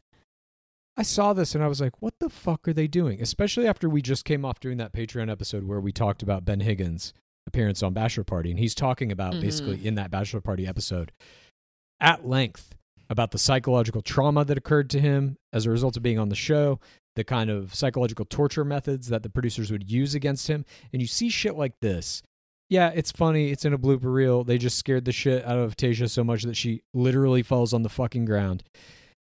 I 0.97 1.02
saw 1.02 1.32
this 1.32 1.55
and 1.55 1.62
I 1.62 1.68
was 1.68 1.80
like, 1.80 2.02
what 2.02 2.14
the 2.18 2.28
fuck 2.28 2.66
are 2.66 2.72
they 2.72 2.89
doing? 2.89 3.22
Especially 3.22 3.66
after 3.68 3.89
we 3.89 4.02
just 4.02 4.24
came 4.24 4.44
off 4.44 4.59
doing 4.59 4.78
that 4.78 4.93
Patreon 4.93 5.30
episode 5.30 5.64
where 5.64 5.80
we 5.80 5.93
talked 5.93 6.22
about 6.22 6.44
Ben 6.44 6.60
Higgins' 6.60 7.12
appearance 7.47 7.82
on 7.85 7.93
Bachelor 7.94 8.24
Party. 8.24 8.51
And 8.51 8.59
he's 8.59 8.74
talking 8.74 9.12
about 9.12 9.35
Mhm. 9.35 9.40
basically 9.40 9.86
in 9.86 9.94
that 9.94 10.10
Bachelor 10.10 10.40
Party 10.40 10.66
episode 10.66 11.12
at 12.01 12.26
length 12.26 12.74
about 13.09 13.30
the 13.30 13.39
psychological 13.39 14.02
trauma 14.02 14.44
that 14.44 14.59
occurred 14.59 14.90
to 14.90 15.01
him 15.01 15.36
as 15.52 15.66
a 15.66 15.70
result 15.70 15.97
of 15.97 16.02
being 16.02 16.18
on 16.18 16.28
the 16.30 16.35
show, 16.35 16.78
the 17.14 17.24
kind 17.24 17.48
of 17.48 17.74
psychological 17.74 18.24
torture 18.24 18.64
methods 18.64 19.09
that 19.09 19.22
the 19.22 19.30
producers 19.30 19.70
would 19.70 19.90
use 19.90 20.14
against 20.14 20.48
him. 20.48 20.64
And 20.93 21.01
you 21.01 21.09
see 21.09 21.28
shit 21.30 21.55
like 21.56 21.78
this. 21.80 22.22
Yeah, 22.70 22.90
it's 22.95 23.12
funny. 23.12 23.51
It's 23.51 23.65
in 23.65 23.73
a 23.73 23.78
blooper 23.78 24.12
reel. 24.12 24.45
They 24.45 24.59
just 24.59 24.78
scared 24.78 25.07
the 25.07 25.12
shit 25.12 25.45
out 25.45 25.59
of 25.59 25.77
Tayshia 25.77 26.11
so 26.11 26.23
much 26.23 26.43
that 26.43 26.57
she 26.57 26.82
literally 26.93 27.43
falls 27.43 27.73
on 27.73 27.82
the 27.82 27.89
fucking 27.89 28.27
ground. 28.27 28.62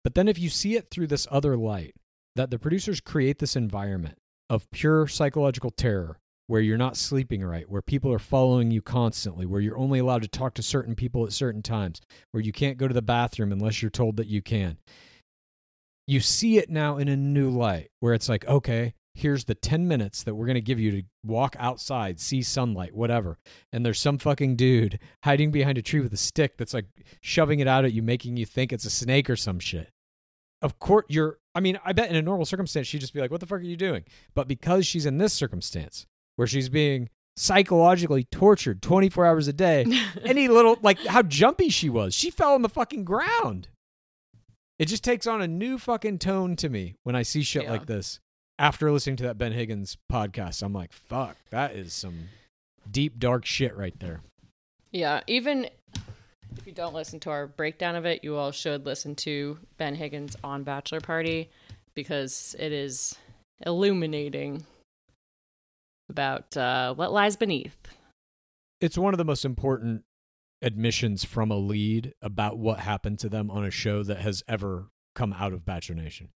But 0.04 0.16
then 0.16 0.28
if 0.28 0.40
you 0.40 0.50
see 0.50 0.76
it 0.76 0.90
through 0.90 1.08
this 1.08 1.28
other 1.30 1.58
light, 1.58 1.96
that 2.36 2.50
the 2.50 2.60
producers 2.60 3.02
create 3.02 3.40
this 3.40 3.56
environment 3.56 4.18
of 4.50 4.70
pure 4.72 5.08
psychological 5.08 5.72
terror 5.72 6.18
where 6.48 6.62
you're 6.62 6.78
not 6.78 6.96
sleeping 6.96 7.44
right, 7.44 7.70
where 7.70 7.82
people 7.82 8.14
are 8.14 8.20
following 8.20 8.70
you 8.70 8.82
constantly, 8.82 9.46
where 9.46 9.62
you're 9.62 9.78
only 9.78 10.00
allowed 10.00 10.22
to 10.22 10.28
talk 10.28 10.54
to 10.54 10.62
certain 10.62 10.94
people 10.94 11.26
at 11.26 11.34
certain 11.34 11.64
times, 11.64 12.02
where 12.32 12.44
you 12.44 12.52
can't 12.52 12.78
go 12.78 12.88
to 12.88 12.94
the 12.94 13.02
bathroom 13.02 13.52
unless 13.52 13.82
you're 13.82 13.90
told 13.90 14.18
that 14.18 14.28
you 14.28 14.42
can. 14.42 14.78
You 16.08 16.20
see 16.20 16.60
it 16.60 16.70
now 16.70 16.98
in 16.98 17.08
a 17.08 17.18
new 17.18 17.50
light 17.50 17.90
where 18.00 18.14
it's 18.14 18.30
like, 18.30 18.46
okay, 18.48 18.94
here's 19.16 19.46
the 19.46 19.56
10 19.56 19.88
minutes 19.88 20.22
that 20.24 20.36
we're 20.36 20.46
going 20.46 20.54
to 20.56 20.62
give 20.62 20.80
you 20.80 20.92
to 20.92 21.04
walk 21.24 21.56
outside, 21.58 22.20
see 22.20 22.42
sunlight, 22.44 22.94
whatever. 22.94 23.38
And 23.72 23.86
there's 23.86 24.00
some 24.00 24.18
fucking 24.20 24.56
dude 24.58 25.00
hiding 25.24 25.52
behind 25.52 25.78
a 25.78 25.82
tree 25.82 26.02
with 26.02 26.14
a 26.14 26.18
stick 26.18 26.58
that's 26.58 26.74
like 26.74 26.86
shoving 27.22 27.60
it 27.62 27.68
out 27.68 27.86
at 27.86 27.94
you, 27.94 28.04
making 28.04 28.38
you 28.38 28.46
think 28.46 28.72
it's 28.72 28.86
a 28.86 28.90
snake 28.92 29.30
or 29.30 29.36
some 29.36 29.58
shit 29.60 29.90
of 30.62 30.80
course 30.80 31.04
you're 31.10 31.38
i 31.54 31.60
mean 31.60 31.78
i 31.84 31.92
bet 31.92 32.10
in 32.10 32.16
a 32.16 32.22
normal 32.22 32.46
circumstance 32.46 32.88
she'd 32.88 33.02
just 33.02 33.14
be 33.14 33.20
like 33.20 33.30
what 33.30 33.42
the 33.42 33.46
fuck 33.46 33.60
are 33.60 33.64
you 33.64 33.76
doing 33.76 34.04
but 34.36 34.48
because 34.48 34.86
she's 34.88 35.06
in 35.06 35.18
this 35.18 35.34
circumstance 35.34 36.08
where 36.38 36.48
she's 36.48 36.70
being 36.70 37.10
psychologically 37.36 38.24
tortured 38.32 38.82
24 38.82 39.26
hours 39.26 39.48
a 39.50 39.54
day 39.54 39.86
any 40.24 40.48
little 40.48 40.78
like 40.82 40.98
how 41.08 41.22
jumpy 41.22 41.68
she 41.68 41.90
was 41.90 42.16
she 42.16 42.32
fell 42.32 42.54
on 42.54 42.62
the 42.62 42.70
fucking 42.70 43.04
ground 43.04 43.68
it 44.80 44.86
just 44.86 45.04
takes 45.04 45.28
on 45.28 45.42
a 45.42 45.48
new 45.48 45.78
fucking 45.78 46.18
tone 46.18 46.56
to 46.56 46.70
me 46.70 46.96
when 47.04 47.16
i 47.18 47.22
see 47.22 47.44
shit 47.44 47.64
Yeah. 47.64 47.72
like 47.72 47.86
this 47.86 48.22
after 48.58 48.92
listening 48.92 49.16
to 49.16 49.24
that 49.24 49.38
ben 49.38 49.52
higgins 49.52 49.98
podcast 50.12 50.62
i'm 50.64 50.74
like 50.74 50.92
fuck 50.94 51.38
that 51.50 51.76
is 51.76 51.94
some 51.94 52.30
deep 52.90 53.18
dark 53.20 53.46
shit 53.46 53.76
right 53.76 54.00
there 54.00 54.22
Yeah, 54.92 55.22
even 55.28 55.66
if 56.58 56.66
you 56.66 56.72
don't 56.72 56.94
listen 56.94 57.20
to 57.22 57.30
our 57.32 57.48
breakdown 57.48 57.96
of 57.96 58.06
it, 58.06 58.24
you 58.24 58.38
all 58.38 58.52
should 58.52 58.86
listen 58.86 59.14
to 59.16 59.58
Ben 59.78 59.94
Higgins 59.96 60.38
on 60.42 60.64
Bachelor 60.64 61.02
Party 61.02 61.50
because 61.96 62.56
it 62.58 62.72
is 62.72 63.14
illuminating 63.66 64.64
about 66.10 66.56
uh, 66.56 66.94
what 66.94 67.12
lies 67.12 67.36
beneath. 67.36 67.76
it's 68.80 68.98
one 68.98 69.14
of 69.14 69.18
the 69.18 69.26
most 69.26 69.44
important 69.44 70.04
admissions 70.62 71.26
from 71.26 71.52
a 71.52 71.58
lead 71.58 72.14
about 72.22 72.58
what 72.58 72.80
happened 72.80 73.20
to 73.20 73.30
them 73.30 73.50
on 73.52 73.66
a 73.66 73.72
show 73.72 74.04
that 74.04 74.20
has 74.20 74.44
ever 74.48 74.88
come 75.14 75.34
out 75.34 75.52
of 75.54 75.66
Bachelor 75.66 75.96
Nation. 75.96 76.30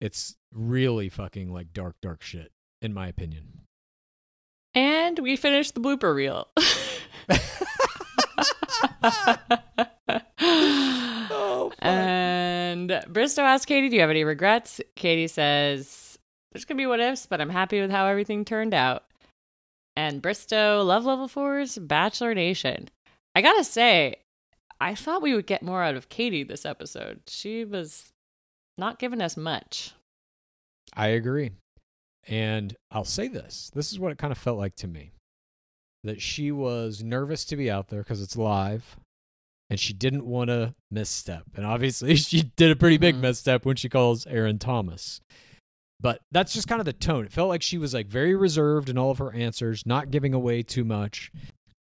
It's 0.00 0.36
really 0.52 1.08
fucking 1.08 1.52
like 1.52 1.72
dark, 1.72 1.96
dark 2.02 2.22
shit, 2.22 2.52
in 2.82 2.92
my 2.92 3.08
opinion. 3.08 3.62
And 4.74 5.18
we 5.18 5.36
finished 5.36 5.74
the 5.74 5.80
blooper 5.80 6.14
reel. 6.14 6.48
Oh, 11.58 11.72
and 11.78 12.90
Bristowe 13.08 13.42
asks 13.42 13.66
Katie, 13.66 13.88
Do 13.88 13.96
you 13.96 14.00
have 14.00 14.10
any 14.10 14.24
regrets? 14.24 14.80
Katie 14.94 15.26
says, 15.26 16.18
There's 16.52 16.64
going 16.64 16.76
to 16.76 16.82
be 16.82 16.86
what 16.86 17.00
ifs, 17.00 17.26
but 17.26 17.40
I'm 17.40 17.50
happy 17.50 17.80
with 17.80 17.90
how 17.90 18.06
everything 18.06 18.44
turned 18.44 18.74
out. 18.74 19.04
And 19.96 20.22
Bristowe, 20.22 20.84
Love 20.84 21.04
Level 21.04 21.28
4's 21.28 21.78
Bachelor 21.78 22.34
Nation. 22.34 22.88
I 23.34 23.42
got 23.42 23.56
to 23.56 23.64
say, 23.64 24.16
I 24.80 24.94
thought 24.94 25.22
we 25.22 25.34
would 25.34 25.46
get 25.46 25.62
more 25.62 25.82
out 25.82 25.94
of 25.94 26.08
Katie 26.08 26.44
this 26.44 26.66
episode. 26.66 27.20
She 27.28 27.64
was 27.64 28.12
not 28.78 28.98
giving 28.98 29.20
us 29.20 29.36
much. 29.36 29.92
I 30.94 31.08
agree. 31.08 31.50
And 32.28 32.74
I'll 32.90 33.04
say 33.04 33.28
this 33.28 33.70
this 33.74 33.92
is 33.92 33.98
what 34.00 34.12
it 34.12 34.18
kind 34.18 34.32
of 34.32 34.38
felt 34.38 34.58
like 34.58 34.74
to 34.76 34.88
me 34.88 35.12
that 36.04 36.20
she 36.20 36.52
was 36.52 37.02
nervous 37.02 37.44
to 37.46 37.56
be 37.56 37.70
out 37.70 37.88
there 37.88 38.02
because 38.02 38.22
it's 38.22 38.36
live 38.36 38.96
and 39.68 39.80
she 39.80 39.92
didn't 39.92 40.24
want 40.26 40.48
to 40.48 40.74
misstep. 40.90 41.42
And 41.56 41.66
obviously, 41.66 42.14
she 42.16 42.42
did 42.56 42.70
a 42.70 42.76
pretty 42.76 42.98
big 42.98 43.16
Mhm. 43.16 43.20
misstep 43.20 43.64
when 43.64 43.76
she 43.76 43.88
calls 43.88 44.26
Aaron 44.26 44.58
Thomas. 44.58 45.20
But 45.98 46.20
that's 46.30 46.52
just 46.52 46.68
kind 46.68 46.80
of 46.80 46.84
the 46.84 46.92
tone. 46.92 47.24
It 47.24 47.32
felt 47.32 47.48
like 47.48 47.62
she 47.62 47.78
was 47.78 47.94
like 47.94 48.06
very 48.06 48.34
reserved 48.36 48.88
in 48.88 48.98
all 48.98 49.10
of 49.10 49.18
her 49.18 49.32
answers, 49.32 49.84
not 49.86 50.10
giving 50.10 50.34
away 50.34 50.62
too 50.62 50.84
much. 50.84 51.32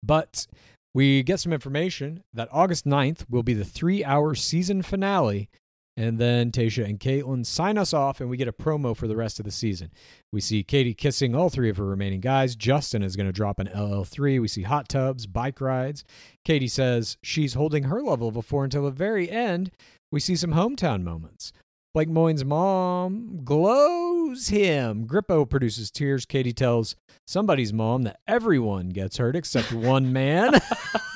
But 0.01 0.47
we 0.93 1.21
get 1.21 1.39
some 1.39 1.51
information 1.53 2.23
that 2.33 2.47
August 2.51 2.85
9th 2.85 3.25
will 3.29 3.43
be 3.43 3.53
the 3.53 3.65
three 3.65 4.03
hour 4.05 4.33
season 4.33 4.81
finale. 4.81 5.49
And 5.97 6.19
then 6.19 6.51
Tayshia 6.51 6.85
and 6.85 6.99
Kaitlyn 6.99 7.45
sign 7.45 7.77
us 7.77 7.93
off, 7.93 8.19
and 8.19 8.29
we 8.29 8.35
get 8.35 8.49
a 8.49 8.53
promo 8.53 8.95
for 8.95 9.07
the 9.07 9.15
rest 9.15 9.39
of 9.39 9.45
the 9.45 9.51
season. 9.51 9.91
We 10.31 10.41
see 10.41 10.61
Katie 10.61 10.93
kissing 10.93 11.33
all 11.33 11.49
three 11.49 11.69
of 11.69 11.77
her 11.77 11.85
remaining 11.85 12.19
guys. 12.19 12.55
Justin 12.55 13.01
is 13.01 13.15
going 13.15 13.27
to 13.27 13.31
drop 13.31 13.59
an 13.59 13.67
LL3. 13.67 14.41
We 14.41 14.47
see 14.49 14.63
hot 14.63 14.89
tubs, 14.89 15.25
bike 15.25 15.61
rides. 15.61 16.03
Katie 16.43 16.67
says 16.67 17.17
she's 17.23 17.53
holding 17.53 17.83
her 17.83 18.01
level 18.01 18.27
of 18.27 18.35
a 18.35 18.41
four 18.41 18.65
until 18.65 18.83
the 18.83 18.91
very 18.91 19.29
end. 19.29 19.71
We 20.11 20.19
see 20.19 20.35
some 20.35 20.53
hometown 20.53 21.03
moments. 21.03 21.53
Blake 21.93 22.09
Moynes' 22.09 22.43
mom 22.43 23.39
glows 23.45 24.49
him. 24.49 25.07
Grippo 25.07 25.49
produces 25.49 25.89
tears. 25.89 26.25
Katie 26.25 26.51
tells 26.51 26.97
somebody's 27.25 27.71
mom 27.71 28.03
that 28.03 28.19
everyone 28.27 28.89
gets 28.89 29.15
hurt 29.15 29.37
except 29.37 29.71
one 29.71 30.11
man. 30.11 30.51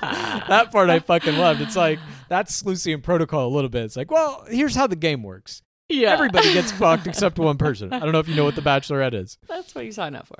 that 0.00 0.68
part 0.70 0.90
I 0.90 1.00
fucking 1.00 1.36
loved. 1.36 1.60
It's 1.60 1.74
like 1.74 1.98
that's 2.30 2.64
Lucian 2.64 3.02
protocol 3.02 3.46
a 3.46 3.52
little 3.52 3.68
bit. 3.68 3.84
It's 3.84 3.96
like, 3.96 4.10
well, 4.10 4.46
here's 4.48 4.76
how 4.76 4.86
the 4.86 4.96
game 4.96 5.22
works. 5.22 5.62
Yeah. 5.90 6.12
Everybody 6.12 6.54
gets 6.54 6.70
fucked 6.70 7.08
except 7.08 7.38
one 7.38 7.58
person. 7.58 7.92
I 7.92 7.98
don't 7.98 8.12
know 8.12 8.20
if 8.20 8.28
you 8.28 8.36
know 8.36 8.44
what 8.44 8.54
the 8.54 8.62
Bachelorette 8.62 9.14
is. 9.14 9.36
That's 9.48 9.74
what 9.74 9.84
you 9.84 9.92
sign 9.92 10.14
up 10.14 10.28
for. 10.28 10.36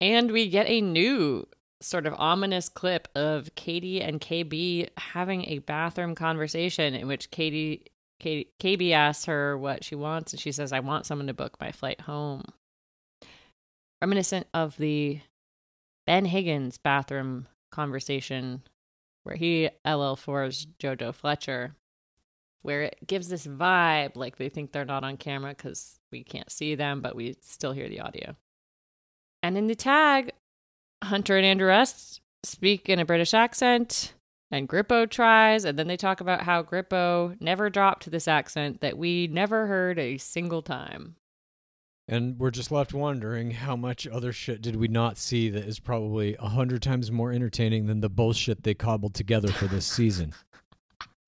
And 0.00 0.30
we 0.30 0.48
get 0.48 0.68
a 0.68 0.80
new 0.80 1.46
sort 1.82 2.06
of 2.06 2.14
ominous 2.16 2.68
clip 2.68 3.08
of 3.16 3.54
Katie 3.56 4.00
and 4.00 4.20
KB 4.20 4.88
having 4.96 5.44
a 5.46 5.58
bathroom 5.58 6.14
conversation 6.14 6.94
in 6.94 7.08
which 7.08 7.30
Katie, 7.30 7.86
Katie 8.20 8.48
KB 8.60 8.92
asks 8.92 9.24
her 9.24 9.58
what 9.58 9.82
she 9.82 9.96
wants 9.96 10.32
and 10.32 10.40
she 10.40 10.52
says, 10.52 10.72
"I 10.72 10.80
want 10.80 11.04
someone 11.04 11.26
to 11.26 11.34
book 11.34 11.56
my 11.60 11.72
flight 11.72 12.02
home." 12.02 12.44
Reminiscent 14.00 14.46
of 14.54 14.76
the 14.76 15.20
Ben 16.06 16.26
Higgins 16.26 16.78
bathroom 16.78 17.48
conversation 17.72 18.62
where 19.22 19.36
he 19.36 19.70
LL4's 19.86 20.66
JoJo 20.78 21.14
Fletcher, 21.14 21.76
where 22.62 22.82
it 22.82 22.98
gives 23.06 23.28
this 23.28 23.46
vibe 23.46 24.16
like 24.16 24.36
they 24.36 24.48
think 24.48 24.72
they're 24.72 24.84
not 24.84 25.04
on 25.04 25.16
camera 25.16 25.50
because 25.50 25.98
we 26.10 26.24
can't 26.24 26.50
see 26.50 26.74
them, 26.74 27.00
but 27.00 27.16
we 27.16 27.36
still 27.40 27.72
hear 27.72 27.88
the 27.88 28.00
audio. 28.00 28.36
And 29.42 29.56
in 29.56 29.66
the 29.66 29.74
tag, 29.74 30.32
Hunter 31.02 31.36
and 31.36 31.46
Andrew 31.46 31.72
S 31.72 32.20
speak 32.42 32.88
in 32.88 32.98
a 32.98 33.04
British 33.04 33.34
accent, 33.34 34.14
and 34.50 34.68
Grippo 34.68 35.08
tries, 35.08 35.64
and 35.64 35.78
then 35.78 35.86
they 35.86 35.96
talk 35.96 36.20
about 36.20 36.42
how 36.42 36.62
Grippo 36.62 37.40
never 37.40 37.70
dropped 37.70 38.10
this 38.10 38.26
accent 38.26 38.80
that 38.80 38.98
we 38.98 39.28
never 39.28 39.66
heard 39.66 39.98
a 39.98 40.18
single 40.18 40.62
time. 40.62 41.16
And 42.10 42.40
we're 42.40 42.50
just 42.50 42.72
left 42.72 42.92
wondering 42.92 43.52
how 43.52 43.76
much 43.76 44.04
other 44.08 44.32
shit 44.32 44.60
did 44.60 44.74
we 44.74 44.88
not 44.88 45.16
see 45.16 45.48
that 45.48 45.64
is 45.64 45.78
probably 45.78 46.34
a 46.40 46.48
hundred 46.48 46.82
times 46.82 47.12
more 47.12 47.30
entertaining 47.30 47.86
than 47.86 48.00
the 48.00 48.10
bullshit 48.10 48.64
they 48.64 48.74
cobbled 48.74 49.14
together 49.14 49.52
for 49.52 49.66
this 49.66 49.86
season. 49.86 50.34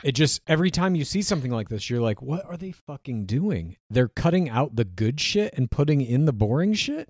It 0.02 0.16
just 0.16 0.40
every 0.48 0.72
time 0.72 0.96
you 0.96 1.04
see 1.04 1.22
something 1.22 1.52
like 1.52 1.68
this, 1.68 1.88
you're 1.88 2.00
like, 2.00 2.20
what 2.20 2.44
are 2.46 2.56
they 2.56 2.72
fucking 2.72 3.24
doing? 3.24 3.76
They're 3.88 4.08
cutting 4.08 4.50
out 4.50 4.74
the 4.74 4.84
good 4.84 5.20
shit 5.20 5.54
and 5.56 5.70
putting 5.70 6.00
in 6.00 6.24
the 6.24 6.32
boring 6.32 6.72
shit? 6.74 7.08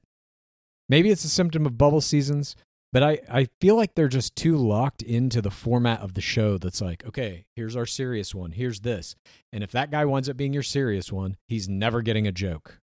Maybe 0.91 1.09
it's 1.09 1.25
a 1.25 1.31
symptom 1.31 1.65
of 1.65 1.79
bubble 1.79 2.03
seasons, 2.03 2.55
but 2.93 3.03
I, 3.03 3.21
I 3.31 3.49
feel 3.63 3.77
like 3.77 3.95
they're 3.95 4.09
just 4.09 4.37
too 4.37 4.59
locked 4.59 5.01
into 5.01 5.41
the 5.41 5.51
format 5.51 6.01
of 6.01 6.13
the 6.13 6.21
show 6.21 6.59
that's 6.59 6.83
like, 6.83 7.07
okay, 7.07 7.47
here's 7.57 7.77
our 7.77 7.87
serious 7.87 8.35
one, 8.35 8.53
here's 8.53 8.81
this. 8.81 9.17
And 9.55 9.65
if 9.65 9.71
that 9.71 9.91
guy 9.91 10.05
winds 10.05 10.29
up 10.29 10.37
being 10.37 10.53
your 10.53 10.63
serious 10.63 11.11
one, 11.11 11.39
he's 11.49 11.71
never 11.71 12.03
getting 12.03 12.27
a 12.27 12.33
joke. 12.33 12.82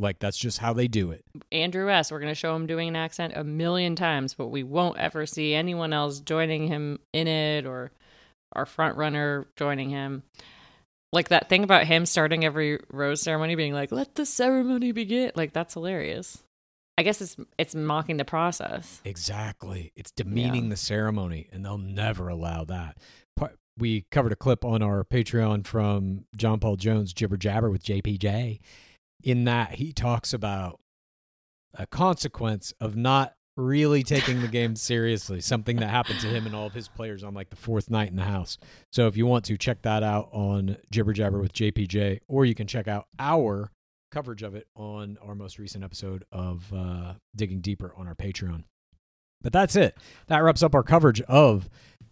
Like 0.00 0.18
that's 0.18 0.38
just 0.38 0.58
how 0.58 0.72
they 0.72 0.88
do 0.88 1.10
it. 1.10 1.24
Andrew 1.52 1.90
S. 1.90 2.10
We're 2.10 2.20
going 2.20 2.30
to 2.30 2.34
show 2.34 2.56
him 2.56 2.66
doing 2.66 2.88
an 2.88 2.96
accent 2.96 3.34
a 3.36 3.44
million 3.44 3.94
times, 3.96 4.34
but 4.34 4.48
we 4.48 4.62
won't 4.62 4.98
ever 4.98 5.26
see 5.26 5.54
anyone 5.54 5.92
else 5.92 6.20
joining 6.20 6.66
him 6.66 6.98
in 7.12 7.28
it 7.28 7.66
or 7.66 7.92
our 8.54 8.66
front 8.66 8.96
runner 8.96 9.46
joining 9.56 9.90
him. 9.90 10.22
Like 11.12 11.28
that 11.28 11.48
thing 11.48 11.64
about 11.64 11.86
him 11.86 12.06
starting 12.06 12.44
every 12.44 12.80
rose 12.90 13.20
ceremony 13.20 13.54
being 13.56 13.72
like, 13.74 13.92
"Let 13.92 14.14
the 14.14 14.24
ceremony 14.24 14.92
begin." 14.92 15.32
Like 15.34 15.52
that's 15.52 15.74
hilarious. 15.74 16.42
I 16.96 17.02
guess 17.02 17.20
it's 17.20 17.36
it's 17.58 17.74
mocking 17.74 18.16
the 18.16 18.24
process. 18.24 19.00
Exactly. 19.04 19.92
It's 19.96 20.10
demeaning 20.12 20.64
Yeah. 20.64 20.70
the 20.70 20.76
ceremony, 20.76 21.48
and 21.52 21.64
they'll 21.64 21.78
never 21.78 22.28
allow 22.28 22.64
that. 22.64 22.96
We 23.78 24.04
covered 24.10 24.32
a 24.32 24.36
clip 24.36 24.62
on 24.64 24.82
our 24.82 25.04
Patreon 25.04 25.66
from 25.66 26.26
John 26.36 26.60
Paul 26.60 26.76
Jones' 26.76 27.14
Jibber 27.14 27.38
Jabber 27.38 27.70
with 27.70 27.82
JPJ. 27.82 28.60
In 29.22 29.44
that, 29.44 29.74
he 29.74 29.92
talks 29.92 30.32
about 30.32 30.80
a 31.74 31.86
consequence 31.86 32.72
of 32.80 32.96
not 32.96 33.34
really 33.56 34.02
taking 34.02 34.40
the 34.40 34.48
game 34.48 34.76
seriously, 34.76 35.40
something 35.40 35.76
that 35.76 35.88
happened 35.88 36.20
to 36.20 36.28
him 36.28 36.46
and 36.46 36.54
all 36.54 36.66
of 36.66 36.72
his 36.72 36.88
players 36.88 37.22
on 37.22 37.34
like 37.34 37.50
the 37.50 37.56
fourth 37.56 37.90
night 37.90 38.10
in 38.10 38.16
the 38.16 38.24
house. 38.24 38.58
So 38.92 39.06
if 39.06 39.16
you 39.16 39.26
want 39.26 39.44
to 39.46 39.58
check 39.58 39.82
that 39.82 40.02
out 40.02 40.28
on 40.32 40.76
Jibber 40.90 41.12
Jabber 41.12 41.40
with 41.40 41.52
JPJ, 41.52 42.20
or 42.28 42.44
you 42.44 42.54
can 42.54 42.66
check 42.66 42.88
out 42.88 43.06
our 43.18 43.70
coverage 44.10 44.42
of 44.42 44.54
it 44.54 44.66
on 44.74 45.18
our 45.22 45.34
most 45.34 45.58
recent 45.58 45.84
episode 45.84 46.24
of 46.32 46.72
uh, 46.74 47.14
Digging 47.36 47.60
Deeper 47.60 47.92
on 47.96 48.08
our 48.08 48.14
Patreon. 48.14 48.64
But 49.42 49.52
that's 49.52 49.76
it. 49.76 49.96
That 50.26 50.38
wraps 50.38 50.62
up 50.62 50.74
our 50.74 50.82
coverage 50.82 51.20
of 51.22 51.68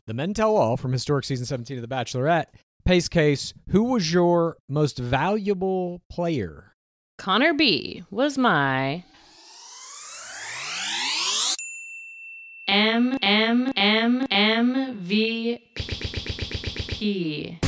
the 0.07 0.15
Men 0.15 0.33
Tell 0.33 0.57
All 0.57 0.77
from 0.77 0.93
historic 0.93 1.25
season 1.25 1.45
17 1.45 1.77
of 1.77 1.83
The 1.83 1.95
Bachelorette. 1.95 2.47
Pace 2.85 3.09
case, 3.09 3.53
who 3.71 3.85
was 3.85 4.13
your 4.13 4.57
most 4.69 4.99
valuable 4.99 6.01
player? 6.09 6.73
Connor 7.19 7.53
B 7.53 8.05
was 8.13 8.39
my 8.39 9.03
M 12.69 13.19
M 13.21 13.73
M 13.77 14.25
M 14.31 14.97
V 14.99 15.59
P 15.75 17.59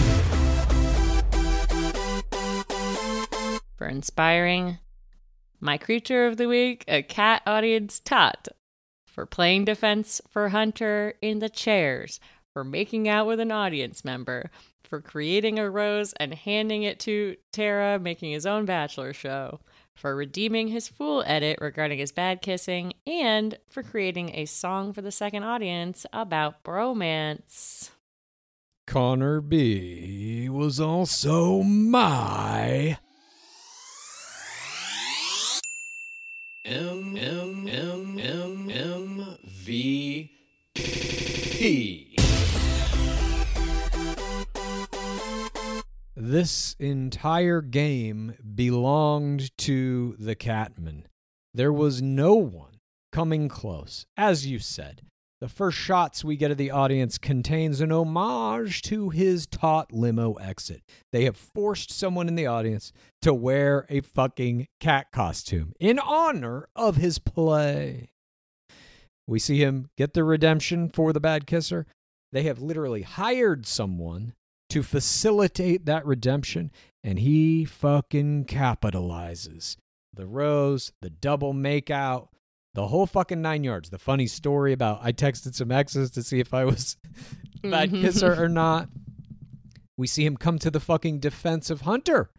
for 3.77 3.89
inspiring 3.89 4.79
my 5.59 5.77
creature 5.77 6.29
of 6.29 6.37
the 6.37 6.47
week, 6.47 6.85
a 6.87 7.03
cat 7.03 7.43
audience 7.45 7.99
tot 7.99 8.47
for 9.05 9.27
playing 9.27 9.65
defense 9.65 10.21
for 10.31 10.51
Hunter 10.51 11.15
in 11.21 11.41
the 11.41 11.49
chairs, 11.49 12.21
for 12.53 12.65
making 12.65 13.09
out 13.09 13.27
with 13.27 13.41
an 13.41 13.53
audience 13.53 14.05
member, 14.05 14.51
for 14.83 15.01
creating 15.01 15.59
a 15.59 15.71
rose 15.71 16.13
and 16.15 16.35
handing 16.35 16.83
it 16.83 16.99
to 17.01 17.37
Tara, 17.53 17.99
making 17.99 18.33
his 18.33 18.47
own 18.47 18.65
bachelor 18.65 19.13
show, 19.13 19.61
for 19.95 20.17
redeeming 20.17 20.69
his 20.69 20.89
fool 20.89 21.23
edit 21.27 21.59
regarding 21.61 21.99
his 21.99 22.13
bad 22.13 22.43
kissing, 22.43 22.93
and 23.07 23.59
for 23.69 23.83
creating 23.83 24.35
a 24.35 24.47
song 24.47 24.93
for 24.93 25.03
the 25.03 25.13
second 25.13 25.45
audience 25.45 26.07
about 26.13 26.65
bromance. 26.65 27.91
Connor 28.87 29.41
B 29.41 30.49
was 30.49 30.81
also 30.81 31.63
my 31.63 32.99
M 36.65 37.17
M 37.17 37.69
M 37.69 38.19
M 38.19 38.71
M 38.71 39.37
V 39.45 40.31
P. 40.75 42.00
This 46.23 46.77
entire 46.79 47.63
game 47.63 48.35
belonged 48.55 49.57
to 49.57 50.17
the 50.19 50.35
Catman. 50.35 51.09
There 51.55 51.73
was 51.73 52.03
no 52.03 52.35
one 52.35 52.81
coming 53.11 53.49
close. 53.49 54.05
As 54.19 54.47
you 54.47 54.59
said, 54.59 55.01
the 55.41 55.49
first 55.49 55.79
shots 55.79 56.23
we 56.23 56.37
get 56.37 56.51
of 56.51 56.59
the 56.59 56.73
audience 56.73 57.17
contains 57.17 57.81
an 57.81 57.91
homage 57.91 58.83
to 58.83 59.09
his 59.09 59.47
taut 59.47 59.95
limo 59.95 60.35
exit. 60.35 60.83
They 61.11 61.25
have 61.25 61.39
forced 61.39 61.91
someone 61.91 62.29
in 62.29 62.35
the 62.35 62.47
audience 62.47 62.93
to 63.23 63.33
wear 63.33 63.87
a 63.89 64.03
fucking 64.03 64.67
cat 64.79 65.07
costume 65.13 65.73
in 65.81 65.99
honor 65.99 66.69
of 66.77 66.97
his 66.97 67.19
play. 67.19 68.11
We 69.27 69.39
see 69.39 69.65
him 69.65 69.89
get 69.97 70.13
the 70.13 70.25
redemption 70.25 70.91
for 70.91 71.15
the 71.15 71.21
bad 71.21 71.47
kisser. 71.47 71.87
They 72.31 72.43
have 72.43 72.61
literally 72.61 73.03
hired 73.03 73.65
someone 73.65 74.35
to 74.71 74.83
facilitate 74.83 75.87
that 75.87 76.07
redemption, 76.07 76.71
and 77.05 77.19
he 77.19 77.65
fucking 77.65 78.45
capitalizes. 78.47 79.77
The 80.15 80.27
rose, 80.27 80.93
the 81.01 81.11
double 81.11 81.55
makeout, 81.55 82.29
the 82.75 82.89
whole 82.89 83.07
fucking 83.07 83.43
nine 83.43 83.65
yards. 83.65 83.91
The 83.91 83.99
funny 83.99 84.27
story 84.27 84.73
about 84.73 85.01
I 85.03 85.13
texted 85.13 85.55
some 85.55 85.73
exes 85.73 86.11
to 86.13 86.23
see 86.23 86.41
if 86.41 86.55
I 86.55 86.65
was 86.65 86.97
a 87.65 87.69
bad 87.69 87.91
mm-hmm. 87.91 88.03
kisser 88.03 88.43
or 88.43 88.49
not. 88.49 88.89
We 89.97 90.07
see 90.07 90.25
him 90.25 90.37
come 90.37 90.59
to 90.61 90.71
the 90.71 90.81
fucking 90.81 91.21
defense 91.21 91.69
of 91.69 91.83
Hunter, 91.83 92.31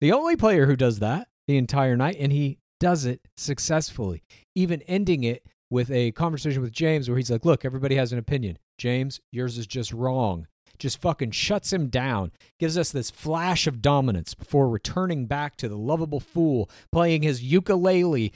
the 0.00 0.12
only 0.12 0.36
player 0.36 0.66
who 0.66 0.76
does 0.76 0.98
that 0.98 1.28
the 1.46 1.56
entire 1.56 1.96
night, 1.96 2.16
and 2.18 2.32
he 2.32 2.58
does 2.78 3.06
it 3.06 3.20
successfully, 3.36 4.22
even 4.54 4.82
ending 4.82 5.24
it 5.24 5.46
with 5.70 5.90
a 5.90 6.12
conversation 6.12 6.62
with 6.62 6.72
James 6.72 7.08
where 7.08 7.16
he's 7.16 7.30
like, 7.30 7.44
Look, 7.44 7.64
everybody 7.64 7.94
has 7.96 8.12
an 8.12 8.18
opinion. 8.18 8.58
James, 8.78 9.20
yours 9.32 9.56
is 9.56 9.66
just 9.66 9.92
wrong. 9.92 10.46
Just 10.78 11.00
fucking 11.00 11.32
shuts 11.32 11.72
him 11.72 11.88
down, 11.88 12.32
gives 12.58 12.76
us 12.76 12.90
this 12.90 13.10
flash 13.10 13.66
of 13.66 13.82
dominance 13.82 14.34
before 14.34 14.68
returning 14.68 15.26
back 15.26 15.56
to 15.56 15.68
the 15.68 15.76
lovable 15.76 16.20
fool 16.20 16.70
playing 16.92 17.22
his 17.22 17.42
ukulele 17.42 18.32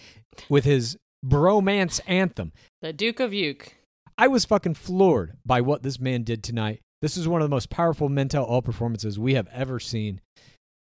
with 0.49 0.65
his 0.65 0.97
bromance 1.25 2.01
anthem. 2.07 2.53
The 2.83 2.93
Duke 2.93 3.21
of 3.21 3.35
Uke. 3.35 3.75
I 4.17 4.29
was 4.29 4.45
fucking 4.45 4.75
floored 4.75 5.33
by 5.45 5.61
what 5.61 5.83
this 5.83 5.99
man 5.99 6.23
did 6.23 6.43
tonight. 6.43 6.81
This 7.03 7.17
is 7.17 7.27
one 7.27 7.41
of 7.41 7.49
the 7.49 7.55
most 7.55 7.71
powerful 7.71 8.09
Men 8.09 8.29
Tell 8.29 8.45
All 8.45 8.61
performances 8.61 9.19
we 9.19 9.35
have 9.35 9.49
ever 9.53 9.81
seen. 9.81 10.21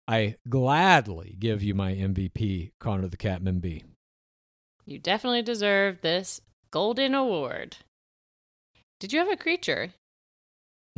I 0.06 0.36
gladly 0.48 1.36
give 1.38 1.62
you 1.62 1.74
my 1.74 1.92
MVP, 1.92 2.70
Connor 2.80 3.08
the 3.08 3.18
Catman 3.18 3.58
B. 3.58 3.84
You 4.86 4.98
definitely 4.98 5.42
deserve 5.42 6.00
this 6.00 6.40
golden 6.70 7.14
award. 7.14 7.76
Did 9.00 9.12
you 9.12 9.18
have 9.18 9.30
a 9.30 9.36
creature? 9.36 9.90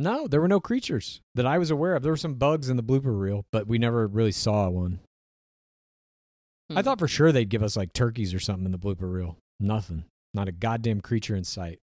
No, 0.01 0.27
there 0.27 0.41
were 0.41 0.47
no 0.47 0.59
creatures 0.59 1.21
that 1.35 1.45
I 1.45 1.57
was 1.59 1.69
aware 1.69 1.95
of. 1.95 2.01
There 2.01 2.11
were 2.11 2.17
some 2.17 2.33
bugs 2.35 2.69
in 2.69 2.77
the 2.77 2.83
blooper 2.83 3.17
reel, 3.17 3.45
but 3.51 3.67
we 3.67 3.77
never 3.77 4.07
really 4.07 4.31
saw 4.31 4.67
one. 4.69 4.99
I 6.69 6.73
Hmm. 6.75 6.79
thought 6.81 6.99
for 6.99 7.07
sure 7.07 7.31
they'd 7.31 7.49
give 7.49 7.61
us 7.63 7.77
like 7.77 7.93
turkeys 7.93 8.33
or 8.33 8.39
something 8.39 8.65
in 8.65 8.71
the 8.71 8.79
blooper 8.79 9.11
reel. 9.11 9.37
Nothing. 9.59 10.05
Not 10.33 10.47
a 10.47 10.51
goddamn 10.51 11.01
creature 11.01 11.35
in 11.35 11.43
sight. 11.43 11.79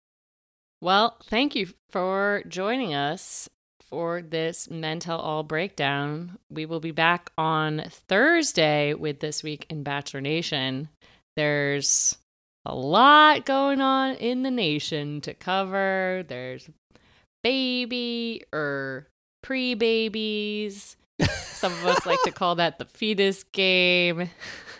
Well, 0.81 1.17
thank 1.25 1.55
you 1.55 1.73
for 1.89 2.43
joining 2.47 2.93
us 2.93 3.49
for 3.81 4.21
this 4.21 4.69
Men 4.69 4.99
Tell 4.99 5.19
All 5.19 5.43
breakdown. 5.43 6.37
We 6.49 6.65
will 6.65 6.79
be 6.79 6.91
back 6.91 7.31
on 7.37 7.83
Thursday 7.89 8.93
with 8.93 9.19
This 9.19 9.41
Week 9.43 9.65
in 9.69 9.83
Bachelor 9.83 10.21
Nation. 10.21 10.89
There's 11.35 12.17
a 12.65 12.75
lot 12.75 13.45
going 13.45 13.81
on 13.81 14.15
in 14.15 14.43
the 14.43 14.51
nation 14.51 15.21
to 15.21 15.33
cover. 15.33 16.23
There's 16.27 16.69
baby 17.45 18.41
or 18.51 19.07
pre 19.43 19.75
babies. 19.75 20.97
Some 21.29 21.71
of 21.71 21.85
us 21.85 22.05
like 22.05 22.21
to 22.23 22.31
call 22.31 22.55
that 22.55 22.79
the 22.79 22.85
fetus 22.85 23.43
game. 23.43 24.31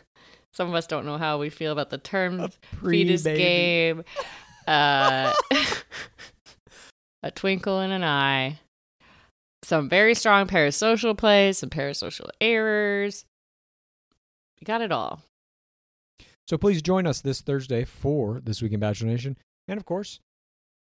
Some 0.54 0.70
of 0.70 0.74
us 0.74 0.88
don't 0.88 1.06
know 1.06 1.20
how 1.20 1.38
we 1.38 1.50
feel 1.50 1.72
about 1.72 1.92
the 1.92 2.00
term 2.00 2.50
fetus 2.84 3.24
game. 3.24 4.04
Uh, 4.68 5.32
a 7.22 7.30
twinkle 7.30 7.82
in 7.82 7.92
an 7.92 8.04
eye. 8.04 8.60
Some 9.62 9.90
very 9.90 10.16
strong 10.16 10.48
parasocial 10.48 11.16
plays, 11.16 11.60
some 11.60 11.70
parasocial 11.70 12.32
errors. 12.42 13.26
We 14.60 14.66
got 14.66 14.82
it 14.82 14.92
all. 14.92 15.22
So 16.48 16.58
please 16.58 16.82
join 16.82 17.06
us 17.06 17.22
this 17.22 17.42
Thursday 17.42 17.86
for 17.86 18.42
This 18.44 18.64
Week 18.64 18.74
in 18.74 18.80
Bachelor 18.80 19.10
Nation. 19.10 19.38
And 19.68 19.78
of 19.78 19.86
course, 19.86 20.20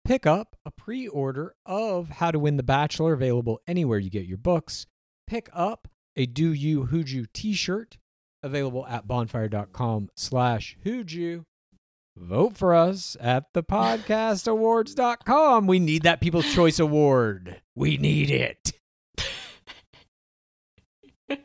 pick 0.08 0.26
up 0.26 0.56
a 0.66 0.72
pre 0.72 1.08
order 1.08 1.54
of 1.66 2.10
How 2.10 2.32
to 2.32 2.40
Win 2.40 2.58
the 2.58 2.64
Bachelor, 2.64 3.14
available 3.14 3.62
anywhere 3.68 4.00
you 4.00 4.10
get 4.10 4.26
your 4.26 4.38
books. 4.38 4.88
Pick 5.28 5.50
up 5.54 5.88
a 6.16 6.26
Do 6.26 6.52
You 6.54 6.88
You 6.92 7.28
t 7.34 7.54
shirt, 7.54 7.98
available 8.42 8.88
at 8.88 9.06
bonfire.com 9.06 10.10
slash 10.16 10.78
you. 10.84 11.44
Vote 12.16 12.58
for 12.58 12.74
us 12.74 13.16
at 13.20 13.54
thepodcastawards.com. 13.54 15.68
We 15.68 15.80
need 15.80 16.04
that 16.04 16.22
People's 16.22 16.50
Choice 16.52 16.80
Award. 16.80 17.62
We 17.76 17.98
need 17.98 18.32
it. 18.32 18.72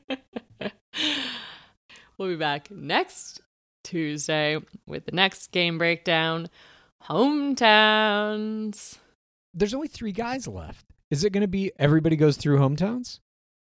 we'll 2.17 2.29
be 2.29 2.37
back 2.37 2.71
next 2.71 3.43
Tuesday 3.85 4.59
with 4.87 5.05
the 5.05 5.13
next 5.13 5.51
game 5.51 5.77
breakdown 5.77 6.49
hometowns. 7.09 8.99
There's 9.55 9.75
only 9.75 9.89
three 9.89 10.13
guys 10.13 10.47
left. 10.49 10.87
Is 11.11 11.25
it 11.25 11.31
going 11.33 11.43
to 11.43 11.49
be 11.49 11.73
everybody 11.79 12.17
goes 12.17 12.37
through 12.37 12.59
hometowns? 12.59 13.21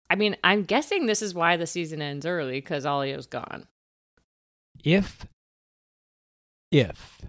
I 0.10 0.15
mean, 0.15 0.35
I'm 0.43 0.64
guessing 0.64 1.06
this 1.06 1.22
is 1.22 1.34
why 1.34 1.56
the 1.56 1.68
season 1.68 2.01
ends 2.01 2.26
early 2.26 2.60
because 2.60 2.85
Allio's 2.85 3.27
gone. 3.27 3.68
if 4.84 5.26
if 6.72 7.22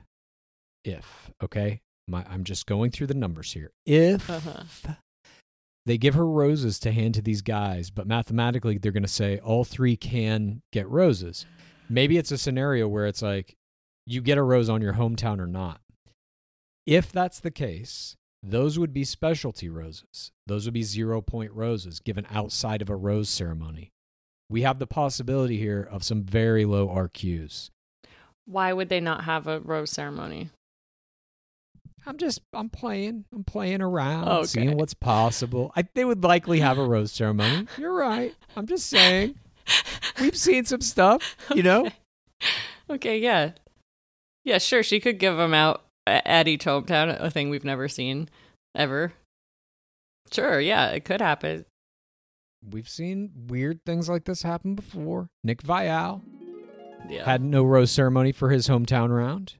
if 0.84 1.30
okay 1.42 1.80
my 2.06 2.24
i'm 2.28 2.44
just 2.44 2.66
going 2.66 2.90
through 2.90 3.06
the 3.06 3.14
numbers 3.14 3.52
here 3.54 3.70
if 3.86 4.28
Uh-huh. 4.30 4.92
they 5.86 5.96
give 5.98 6.14
her 6.14 6.26
roses 6.26 6.78
to 6.80 6.92
hand 6.92 7.14
to 7.14 7.22
these 7.22 7.40
guys 7.42 7.90
but 7.90 8.06
mathematically 8.06 8.76
they're 8.78 8.92
going 8.92 9.02
to 9.02 9.08
say 9.08 9.38
all 9.38 9.64
three 9.64 9.96
can 9.96 10.60
get 10.72 10.86
roses 10.88 11.46
maybe 11.88 12.18
it's 12.18 12.30
a 12.30 12.38
scenario 12.38 12.86
where 12.86 13.06
it's 13.06 13.22
like 13.22 13.56
you 14.06 14.20
get 14.20 14.36
a 14.38 14.42
rose 14.42 14.68
on 14.68 14.80
your 14.82 14.92
hometown 14.94 15.38
or 15.40 15.46
not 15.46 15.80
if 16.86 17.12
that's 17.12 17.40
the 17.40 17.50
case 17.50 18.16
those 18.42 18.78
would 18.78 18.92
be 18.92 19.04
specialty 19.04 19.68
roses 19.68 20.32
those 20.46 20.64
would 20.64 20.74
be 20.74 20.82
zero 20.82 21.20
point 21.20 21.52
roses 21.52 22.00
given 22.00 22.26
outside 22.30 22.80
of 22.82 22.88
a 22.90 22.96
rose 22.96 23.28
ceremony 23.28 23.90
we 24.48 24.62
have 24.62 24.78
the 24.78 24.86
possibility 24.86 25.58
here 25.58 25.86
of 25.90 26.02
some 26.02 26.22
very 26.22 26.64
low 26.64 26.88
rqs 26.88 27.70
Why 28.46 28.72
would 28.72 28.88
they 28.88 29.00
not 29.00 29.24
have 29.24 29.46
a 29.46 29.60
rose 29.60 29.90
ceremony? 29.90 30.50
I'm 32.06 32.16
just 32.16 32.40
I'm 32.54 32.70
playing. 32.70 33.26
I'm 33.32 33.44
playing 33.44 33.82
around, 33.82 34.26
Okay. 34.26 34.46
seeing 34.46 34.76
what's 34.76 34.94
possible. 34.94 35.70
I 35.76 35.82
they 35.94 36.04
would 36.06 36.24
likely 36.24 36.60
have 36.60 36.78
a 36.78 36.84
rose 36.84 37.12
ceremony. 37.12 37.66
You're 37.78 37.92
right. 37.92 38.34
I'm 38.56 38.66
just 38.66 38.86
saying. 38.88 39.34
We've 40.18 40.34
seen 40.36 40.64
some 40.64 40.80
stuff, 40.80 41.36
you 41.54 41.62
know. 41.62 41.88
Okay, 42.88 43.18
yeah. 43.18 43.52
Yeah, 44.44 44.56
sure. 44.58 44.82
She 44.82 44.98
could 44.98 45.18
give 45.18 45.36
them 45.36 45.52
out 45.54 45.84
at 46.06 46.48
each 46.48 46.64
hometown, 46.64 47.16
a 47.20 47.30
thing 47.30 47.50
we've 47.50 47.64
never 47.64 47.88
seen 47.88 48.28
ever. 48.74 49.12
Sure, 50.32 50.60
yeah, 50.60 50.88
it 50.90 51.04
could 51.04 51.20
happen. 51.20 51.64
We've 52.68 52.88
seen 52.88 53.30
weird 53.48 53.80
things 53.86 54.08
like 54.08 54.24
this 54.24 54.42
happen 54.42 54.74
before. 54.74 55.28
Nick 55.42 55.62
Viall 55.62 56.20
Yeah, 57.08 57.24
had 57.24 57.42
no 57.42 57.64
rose 57.64 57.90
ceremony 57.90 58.32
for 58.32 58.50
his 58.50 58.68
hometown 58.68 59.14
round. 59.14 59.54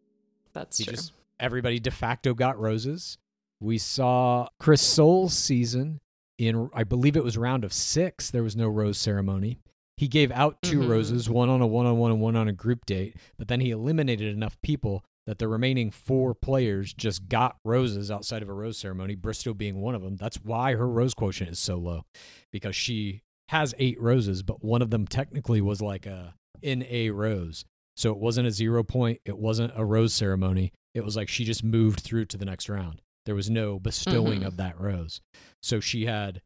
that's 0.52 0.78
He 0.78 0.84
true. 0.84 0.92
just 0.94 1.12
everybody 1.38 1.78
de 1.80 1.90
facto 1.90 2.34
got 2.34 2.58
roses. 2.58 3.16
We 3.60 3.78
saw 3.78 4.48
Chris 4.58 4.82
Soules' 4.82 5.36
season 5.36 6.00
in 6.38 6.70
I 6.74 6.84
believe 6.84 7.16
it 7.16 7.24
was 7.24 7.36
round 7.38 7.64
of 7.64 7.72
six. 7.72 8.30
There 8.30 8.42
was 8.42 8.56
no 8.56 8.68
rose 8.68 8.98
ceremony. 8.98 9.58
He 9.96 10.08
gave 10.08 10.30
out 10.32 10.62
2 10.62 10.80
Mhm. 10.80 10.88
roses, 10.88 11.28
one 11.28 11.50
on 11.50 11.60
a 11.60 11.66
one 11.66 11.84
on 11.86 11.98
one 11.98 12.10
and 12.10 12.20
one 12.22 12.34
on 12.36 12.48
a 12.48 12.52
group 12.54 12.86
date, 12.86 13.16
but 13.38 13.48
then 13.48 13.60
he 13.60 13.70
eliminated 13.70 14.34
enough 14.34 14.60
people 14.62 15.04
that 15.30 15.38
the 15.38 15.46
remaining 15.46 15.92
four 15.92 16.34
players 16.34 16.92
just 16.92 17.28
got 17.28 17.56
roses 17.64 18.10
outside 18.10 18.42
of 18.42 18.48
a 18.48 18.52
rose 18.52 18.76
ceremony, 18.76 19.14
Bristowe 19.14 19.56
being 19.56 19.80
one 19.80 19.94
of 19.94 20.02
them. 20.02 20.16
That's 20.16 20.38
why 20.42 20.74
her 20.74 20.88
rose 20.88 21.14
quotient 21.14 21.52
is 21.52 21.60
so 21.60 21.76
low. 21.76 22.02
Because 22.50 22.74
she 22.74 23.20
has 23.50 23.72
eight 23.78 24.00
roses, 24.00 24.42
but 24.42 24.64
one 24.64 24.82
of 24.82 24.90
them 24.90 25.06
technically 25.06 25.60
was 25.60 25.80
like 25.80 26.04
a 26.04 26.34
in 26.62 26.84
a 26.90 27.10
rose. 27.10 27.64
So 27.96 28.10
it 28.10 28.18
wasn't 28.18 28.48
a 28.48 28.50
zero 28.50 28.82
point. 28.82 29.20
It 29.24 29.38
wasn't 29.38 29.72
a 29.76 29.84
rose 29.84 30.12
ceremony. 30.12 30.72
It 30.94 31.04
was 31.04 31.14
like 31.14 31.28
she 31.28 31.44
just 31.44 31.62
moved 31.62 32.00
through 32.00 32.24
to 32.24 32.36
the 32.36 32.44
next 32.44 32.68
round. 32.68 33.00
There 33.24 33.36
was 33.36 33.48
no 33.48 33.78
bestowing 33.78 34.40
Mhm. 34.40 34.46
of 34.46 34.56
that 34.56 34.80
rose. 34.80 35.20
So 35.62 35.78
she 35.78 36.06
had 36.06 36.42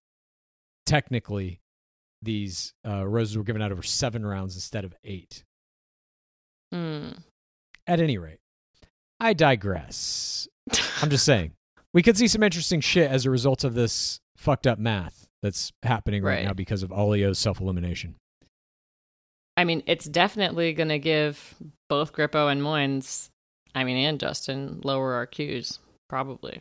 technically 0.84 1.62
these 2.20 2.74
uh, 2.86 3.06
roses 3.06 3.38
were 3.38 3.44
given 3.44 3.62
out 3.62 3.72
over 3.72 3.82
seven 3.82 4.26
rounds 4.26 4.54
instead 4.56 4.84
of 4.84 4.94
eight. 5.04 5.42
Mm. 6.74 7.22
At 7.86 8.00
any 8.00 8.18
rate, 8.18 8.40
I 9.24 9.32
digress. 9.32 10.46
I'm 11.00 11.08
just 11.10 11.24
saying 11.24 11.52
we 11.94 12.02
could 12.02 12.16
see 12.18 12.28
some 12.28 12.42
interesting 12.42 12.80
shit 12.80 13.10
as 13.10 13.24
a 13.24 13.30
result 13.30 13.64
of 13.64 13.74
this 13.74 14.20
fucked 14.36 14.66
up 14.66 14.78
math 14.78 15.26
that's 15.42 15.72
happening 15.82 16.22
right, 16.22 16.36
Right. 16.36 16.44
now 16.44 16.52
because 16.52 16.82
of 16.82 16.90
Allio's 16.92 17.38
self 17.38 17.60
elimination. 17.60 18.16
I 19.56 19.64
mean, 19.64 19.82
it's 19.86 20.04
definitely 20.06 20.72
going 20.72 20.88
to 20.88 20.98
give 20.98 21.54
both 21.88 22.12
Grippo 22.12 22.50
and 22.50 22.60
Moynes, 22.60 23.30
I 23.74 23.84
mean, 23.84 23.96
and 23.96 24.18
Justin, 24.20 24.80
lower 24.84 25.14
our 25.14 25.26
RQs, 25.26 25.78
probably. 26.08 26.60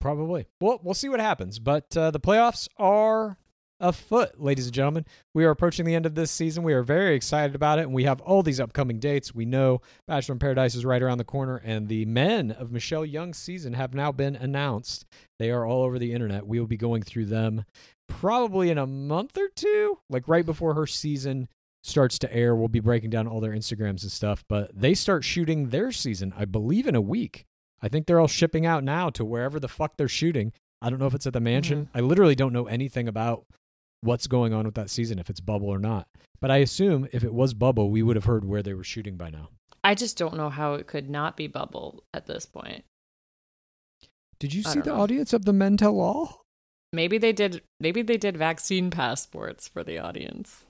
Probably. 0.00 0.46
Well, 0.60 0.80
we'll 0.82 0.94
see 0.94 1.08
what 1.08 1.20
happens. 1.20 1.58
But 1.58 1.96
uh, 1.96 2.10
the 2.12 2.20
playoffs 2.20 2.68
are 2.78 3.36
afoot, 3.84 4.40
ladies 4.40 4.64
and 4.64 4.74
gentlemen. 4.74 5.04
We 5.34 5.44
are 5.44 5.50
approaching 5.50 5.84
the 5.84 5.94
end 5.94 6.06
of 6.06 6.14
this 6.14 6.30
season. 6.30 6.62
We 6.62 6.72
are 6.72 6.82
very 6.82 7.14
excited 7.14 7.54
about 7.54 7.78
it, 7.78 7.82
and 7.82 7.92
we 7.92 8.04
have 8.04 8.20
all 8.22 8.42
these 8.42 8.58
upcoming 8.58 8.98
dates. 8.98 9.34
We 9.34 9.44
know 9.44 9.82
Bachelor 10.08 10.32
in 10.32 10.38
Paradise 10.38 10.74
is 10.74 10.84
right 10.84 11.02
around 11.02 11.18
the 11.18 11.24
corner, 11.24 11.60
and 11.62 11.86
the 11.86 12.06
men 12.06 12.50
of 12.50 12.72
Michelle 12.72 13.04
Young's 13.04 13.36
season 13.36 13.74
have 13.74 13.94
now 13.94 14.10
been 14.10 14.36
announced. 14.36 15.04
They 15.38 15.50
are 15.50 15.66
all 15.66 15.82
over 15.82 15.98
the 15.98 16.12
internet. 16.12 16.46
We 16.46 16.58
will 16.58 16.66
be 16.66 16.78
going 16.78 17.02
through 17.02 17.26
them 17.26 17.64
probably 18.08 18.70
in 18.70 18.78
a 18.78 18.86
month 18.86 19.36
or 19.36 19.48
two, 19.54 19.98
like 20.08 20.26
right 20.26 20.46
before 20.46 20.74
her 20.74 20.86
season 20.86 21.48
starts 21.82 22.18
to 22.20 22.34
air. 22.34 22.56
We'll 22.56 22.68
be 22.68 22.80
breaking 22.80 23.10
down 23.10 23.28
all 23.28 23.40
their 23.40 23.52
Instagrams 23.52 24.02
and 24.02 24.10
stuff, 24.10 24.44
but 24.48 24.70
they 24.74 24.94
start 24.94 25.24
shooting 25.24 25.68
their 25.68 25.92
season, 25.92 26.32
I 26.36 26.46
believe, 26.46 26.86
in 26.86 26.94
a 26.94 27.00
week. 27.00 27.44
I 27.82 27.88
think 27.88 28.06
they're 28.06 28.20
all 28.20 28.28
shipping 28.28 28.64
out 28.64 28.82
now 28.82 29.10
to 29.10 29.24
wherever 29.24 29.60
the 29.60 29.68
fuck 29.68 29.98
they're 29.98 30.08
shooting. 30.08 30.52
I 30.80 30.90
don't 30.90 30.98
know 30.98 31.06
if 31.06 31.14
it's 31.14 31.26
at 31.26 31.34
the 31.34 31.40
mansion. 31.40 31.86
Mm-hmm. 31.86 31.98
I 31.98 32.00
literally 32.00 32.34
don't 32.34 32.52
know 32.52 32.66
anything 32.66 33.08
about 33.08 33.44
what's 34.04 34.26
going 34.26 34.52
on 34.52 34.64
with 34.64 34.74
that 34.74 34.90
season, 34.90 35.18
if 35.18 35.30
it's 35.30 35.40
bubble 35.40 35.68
or 35.68 35.78
not. 35.78 36.06
But 36.40 36.50
I 36.50 36.58
assume 36.58 37.08
if 37.12 37.24
it 37.24 37.32
was 37.32 37.54
bubble, 37.54 37.90
we 37.90 38.02
would 38.02 38.16
have 38.16 38.26
heard 38.26 38.44
where 38.44 38.62
they 38.62 38.74
were 38.74 38.84
shooting 38.84 39.16
by 39.16 39.30
now. 39.30 39.48
I 39.82 39.94
just 39.94 40.16
don't 40.16 40.36
know 40.36 40.50
how 40.50 40.74
it 40.74 40.86
could 40.86 41.10
not 41.10 41.36
be 41.36 41.46
bubble 41.46 42.04
at 42.12 42.26
this 42.26 42.46
point. 42.46 42.84
Did 44.38 44.54
you 44.54 44.62
I 44.66 44.70
see 44.70 44.80
the 44.80 44.90
know. 44.90 45.00
audience 45.00 45.32
of 45.32 45.44
the 45.44 45.52
Men 45.52 45.76
Tell 45.76 45.98
All? 46.00 46.42
Maybe 46.92 47.18
they 47.18 47.32
did. 47.32 47.62
Maybe 47.80 48.02
they 48.02 48.16
did 48.16 48.36
vaccine 48.36 48.90
passports 48.90 49.68
for 49.68 49.82
the 49.82 49.98
audience. 49.98 50.64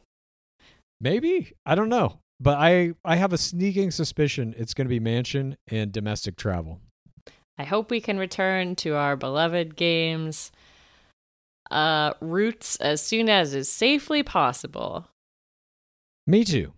Maybe. 1.01 1.53
I 1.67 1.75
don't 1.75 1.89
know. 1.89 2.19
But 2.41 2.59
I, 2.59 2.95
I 3.05 3.17
have 3.17 3.33
a 3.33 3.39
sneaking 3.39 3.91
suspicion 3.91 4.55
it's 4.57 4.75
going 4.75 4.87
to 4.87 4.91
be 4.91 5.01
mansion 5.01 5.57
and 5.69 5.93
domestic 5.93 6.37
travel. 6.37 6.81
I 7.57 7.65
hope 7.65 7.91
we 7.91 8.01
can 8.01 8.19
return 8.19 8.75
to 8.77 8.97
our 8.97 9.17
beloved 9.17 9.77
games 9.77 10.51
uh 11.71 12.15
roots 12.21 12.77
as 12.77 13.03
soon 13.03 13.29
as 13.29 13.55
is 13.55 13.69
safely 13.69 14.23
possible. 14.23 15.09
Me 16.27 16.45
too. 16.45 16.73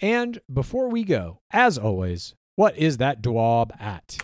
And 0.00 0.40
before 0.52 0.88
we 0.88 1.04
go, 1.04 1.38
as 1.50 1.78
always, 1.78 2.34
what 2.56 2.76
is 2.76 2.98
that 2.98 3.22
dwab 3.22 3.72
at? 3.80 4.18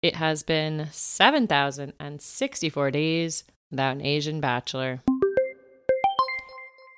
It 0.00 0.14
has 0.14 0.44
been 0.44 0.88
7,064 0.92 2.90
days 2.92 3.44
without 3.70 3.96
an 3.96 4.06
Asian 4.06 4.40
bachelor. 4.40 5.02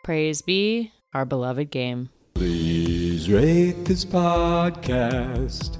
Praise 0.05 0.43
be 0.43 0.93
our 1.15 1.25
beloved 1.25 1.71
game. 1.71 2.11
Please 2.35 3.31
rate 3.31 3.85
this 3.87 4.05
podcast. 4.05 5.80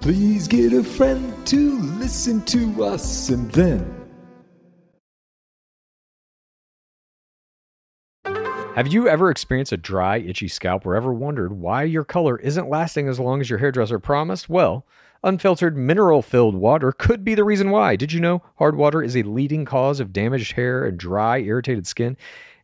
Please 0.00 0.46
get 0.46 0.72
a 0.72 0.82
friend 0.82 1.46
to 1.46 1.80
listen 1.98 2.42
to 2.42 2.84
us 2.84 3.30
and 3.30 3.50
then 3.52 3.98
Have 8.78 8.86
you 8.86 9.08
ever 9.08 9.28
experienced 9.28 9.72
a 9.72 9.76
dry, 9.76 10.18
itchy 10.18 10.46
scalp 10.46 10.86
or 10.86 10.94
ever 10.94 11.12
wondered 11.12 11.52
why 11.52 11.82
your 11.82 12.04
color 12.04 12.38
isn't 12.38 12.68
lasting 12.68 13.08
as 13.08 13.18
long 13.18 13.40
as 13.40 13.50
your 13.50 13.58
hairdresser 13.58 13.98
promised? 13.98 14.48
Well, 14.48 14.86
unfiltered 15.24 15.76
mineral 15.76 16.22
filled 16.22 16.54
water 16.54 16.92
could 16.92 17.24
be 17.24 17.34
the 17.34 17.42
reason 17.42 17.70
why. 17.70 17.96
Did 17.96 18.12
you 18.12 18.20
know 18.20 18.40
hard 18.54 18.76
water 18.76 19.02
is 19.02 19.16
a 19.16 19.24
leading 19.24 19.64
cause 19.64 19.98
of 19.98 20.12
damaged 20.12 20.52
hair 20.52 20.84
and 20.84 20.96
dry, 20.96 21.38
irritated 21.38 21.88
skin? 21.88 22.16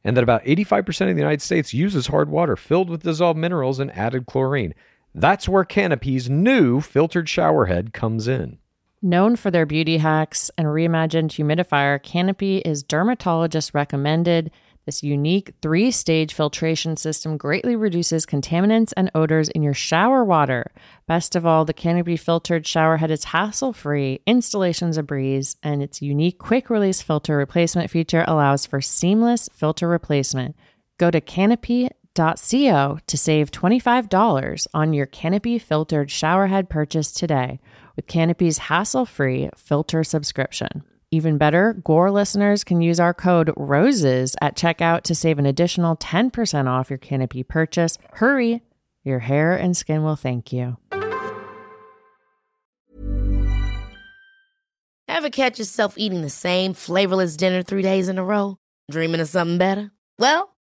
And 0.04 0.16
that 0.16 0.22
about 0.22 0.44
85% 0.44 1.10
of 1.10 1.16
the 1.16 1.20
United 1.20 1.42
States 1.42 1.74
uses 1.74 2.06
hard 2.06 2.28
water 2.28 2.54
filled 2.54 2.90
with 2.90 3.02
dissolved 3.02 3.40
minerals 3.40 3.80
and 3.80 3.90
added 3.90 4.26
chlorine. 4.26 4.72
That's 5.14 5.48
where 5.48 5.64
Canopy's 5.64 6.28
new 6.28 6.80
filtered 6.80 7.28
shower 7.28 7.66
head 7.66 7.92
comes 7.92 8.26
in. 8.26 8.58
Known 9.00 9.36
for 9.36 9.50
their 9.50 9.66
beauty 9.66 9.98
hacks 9.98 10.50
and 10.58 10.66
reimagined 10.66 11.30
humidifier, 11.30 12.02
Canopy 12.02 12.58
is 12.58 12.82
dermatologist 12.82 13.74
recommended. 13.74 14.50
This 14.86 15.02
unique 15.02 15.54
three 15.62 15.90
stage 15.90 16.34
filtration 16.34 16.96
system 16.96 17.36
greatly 17.36 17.76
reduces 17.76 18.26
contaminants 18.26 18.92
and 18.96 19.10
odors 19.14 19.48
in 19.50 19.62
your 19.62 19.72
shower 19.72 20.24
water. 20.24 20.72
Best 21.06 21.36
of 21.36 21.46
all, 21.46 21.64
the 21.64 21.72
Canopy 21.72 22.16
filtered 22.16 22.66
shower 22.66 22.96
head 22.96 23.10
is 23.10 23.24
hassle 23.24 23.72
free, 23.72 24.20
installation's 24.26 24.96
a 24.96 25.02
breeze, 25.02 25.56
and 25.62 25.82
its 25.82 26.02
unique 26.02 26.38
quick 26.38 26.68
release 26.70 27.02
filter 27.02 27.36
replacement 27.36 27.90
feature 27.90 28.24
allows 28.26 28.66
for 28.66 28.80
seamless 28.80 29.48
filter 29.52 29.86
replacement. 29.86 30.56
Go 30.98 31.10
to 31.10 31.20
canopy.co 32.14 32.98
to 33.06 33.18
save 33.18 33.50
$25 33.50 34.66
on 34.72 34.92
your 34.92 35.06
Canopy 35.06 35.58
filtered 35.58 36.10
shower 36.10 36.46
head 36.46 36.68
purchase 36.68 37.10
today 37.10 37.60
with 37.96 38.06
Canopy's 38.06 38.58
hassle 38.58 39.06
free 39.06 39.50
filter 39.56 40.04
subscription. 40.04 40.82
Even 41.10 41.38
better, 41.38 41.74
Gore 41.84 42.10
listeners 42.10 42.64
can 42.64 42.80
use 42.80 42.98
our 42.98 43.14
code 43.14 43.52
ROSES 43.56 44.34
at 44.40 44.56
checkout 44.56 45.02
to 45.02 45.14
save 45.14 45.38
an 45.38 45.46
additional 45.46 45.96
10% 45.96 46.66
off 46.66 46.90
your 46.90 46.98
Canopy 46.98 47.44
purchase. 47.44 47.98
Hurry, 48.14 48.62
your 49.04 49.20
hair 49.20 49.54
and 49.54 49.76
skin 49.76 50.02
will 50.02 50.16
thank 50.16 50.52
you. 50.52 50.76
Ever 55.06 55.30
catch 55.30 55.60
yourself 55.60 55.94
eating 55.96 56.22
the 56.22 56.30
same 56.30 56.74
flavorless 56.74 57.36
dinner 57.36 57.62
three 57.62 57.82
days 57.82 58.08
in 58.08 58.18
a 58.18 58.24
row? 58.24 58.56
Dreaming 58.90 59.20
of 59.20 59.28
something 59.28 59.58
better? 59.58 59.92
Well, 60.18 60.53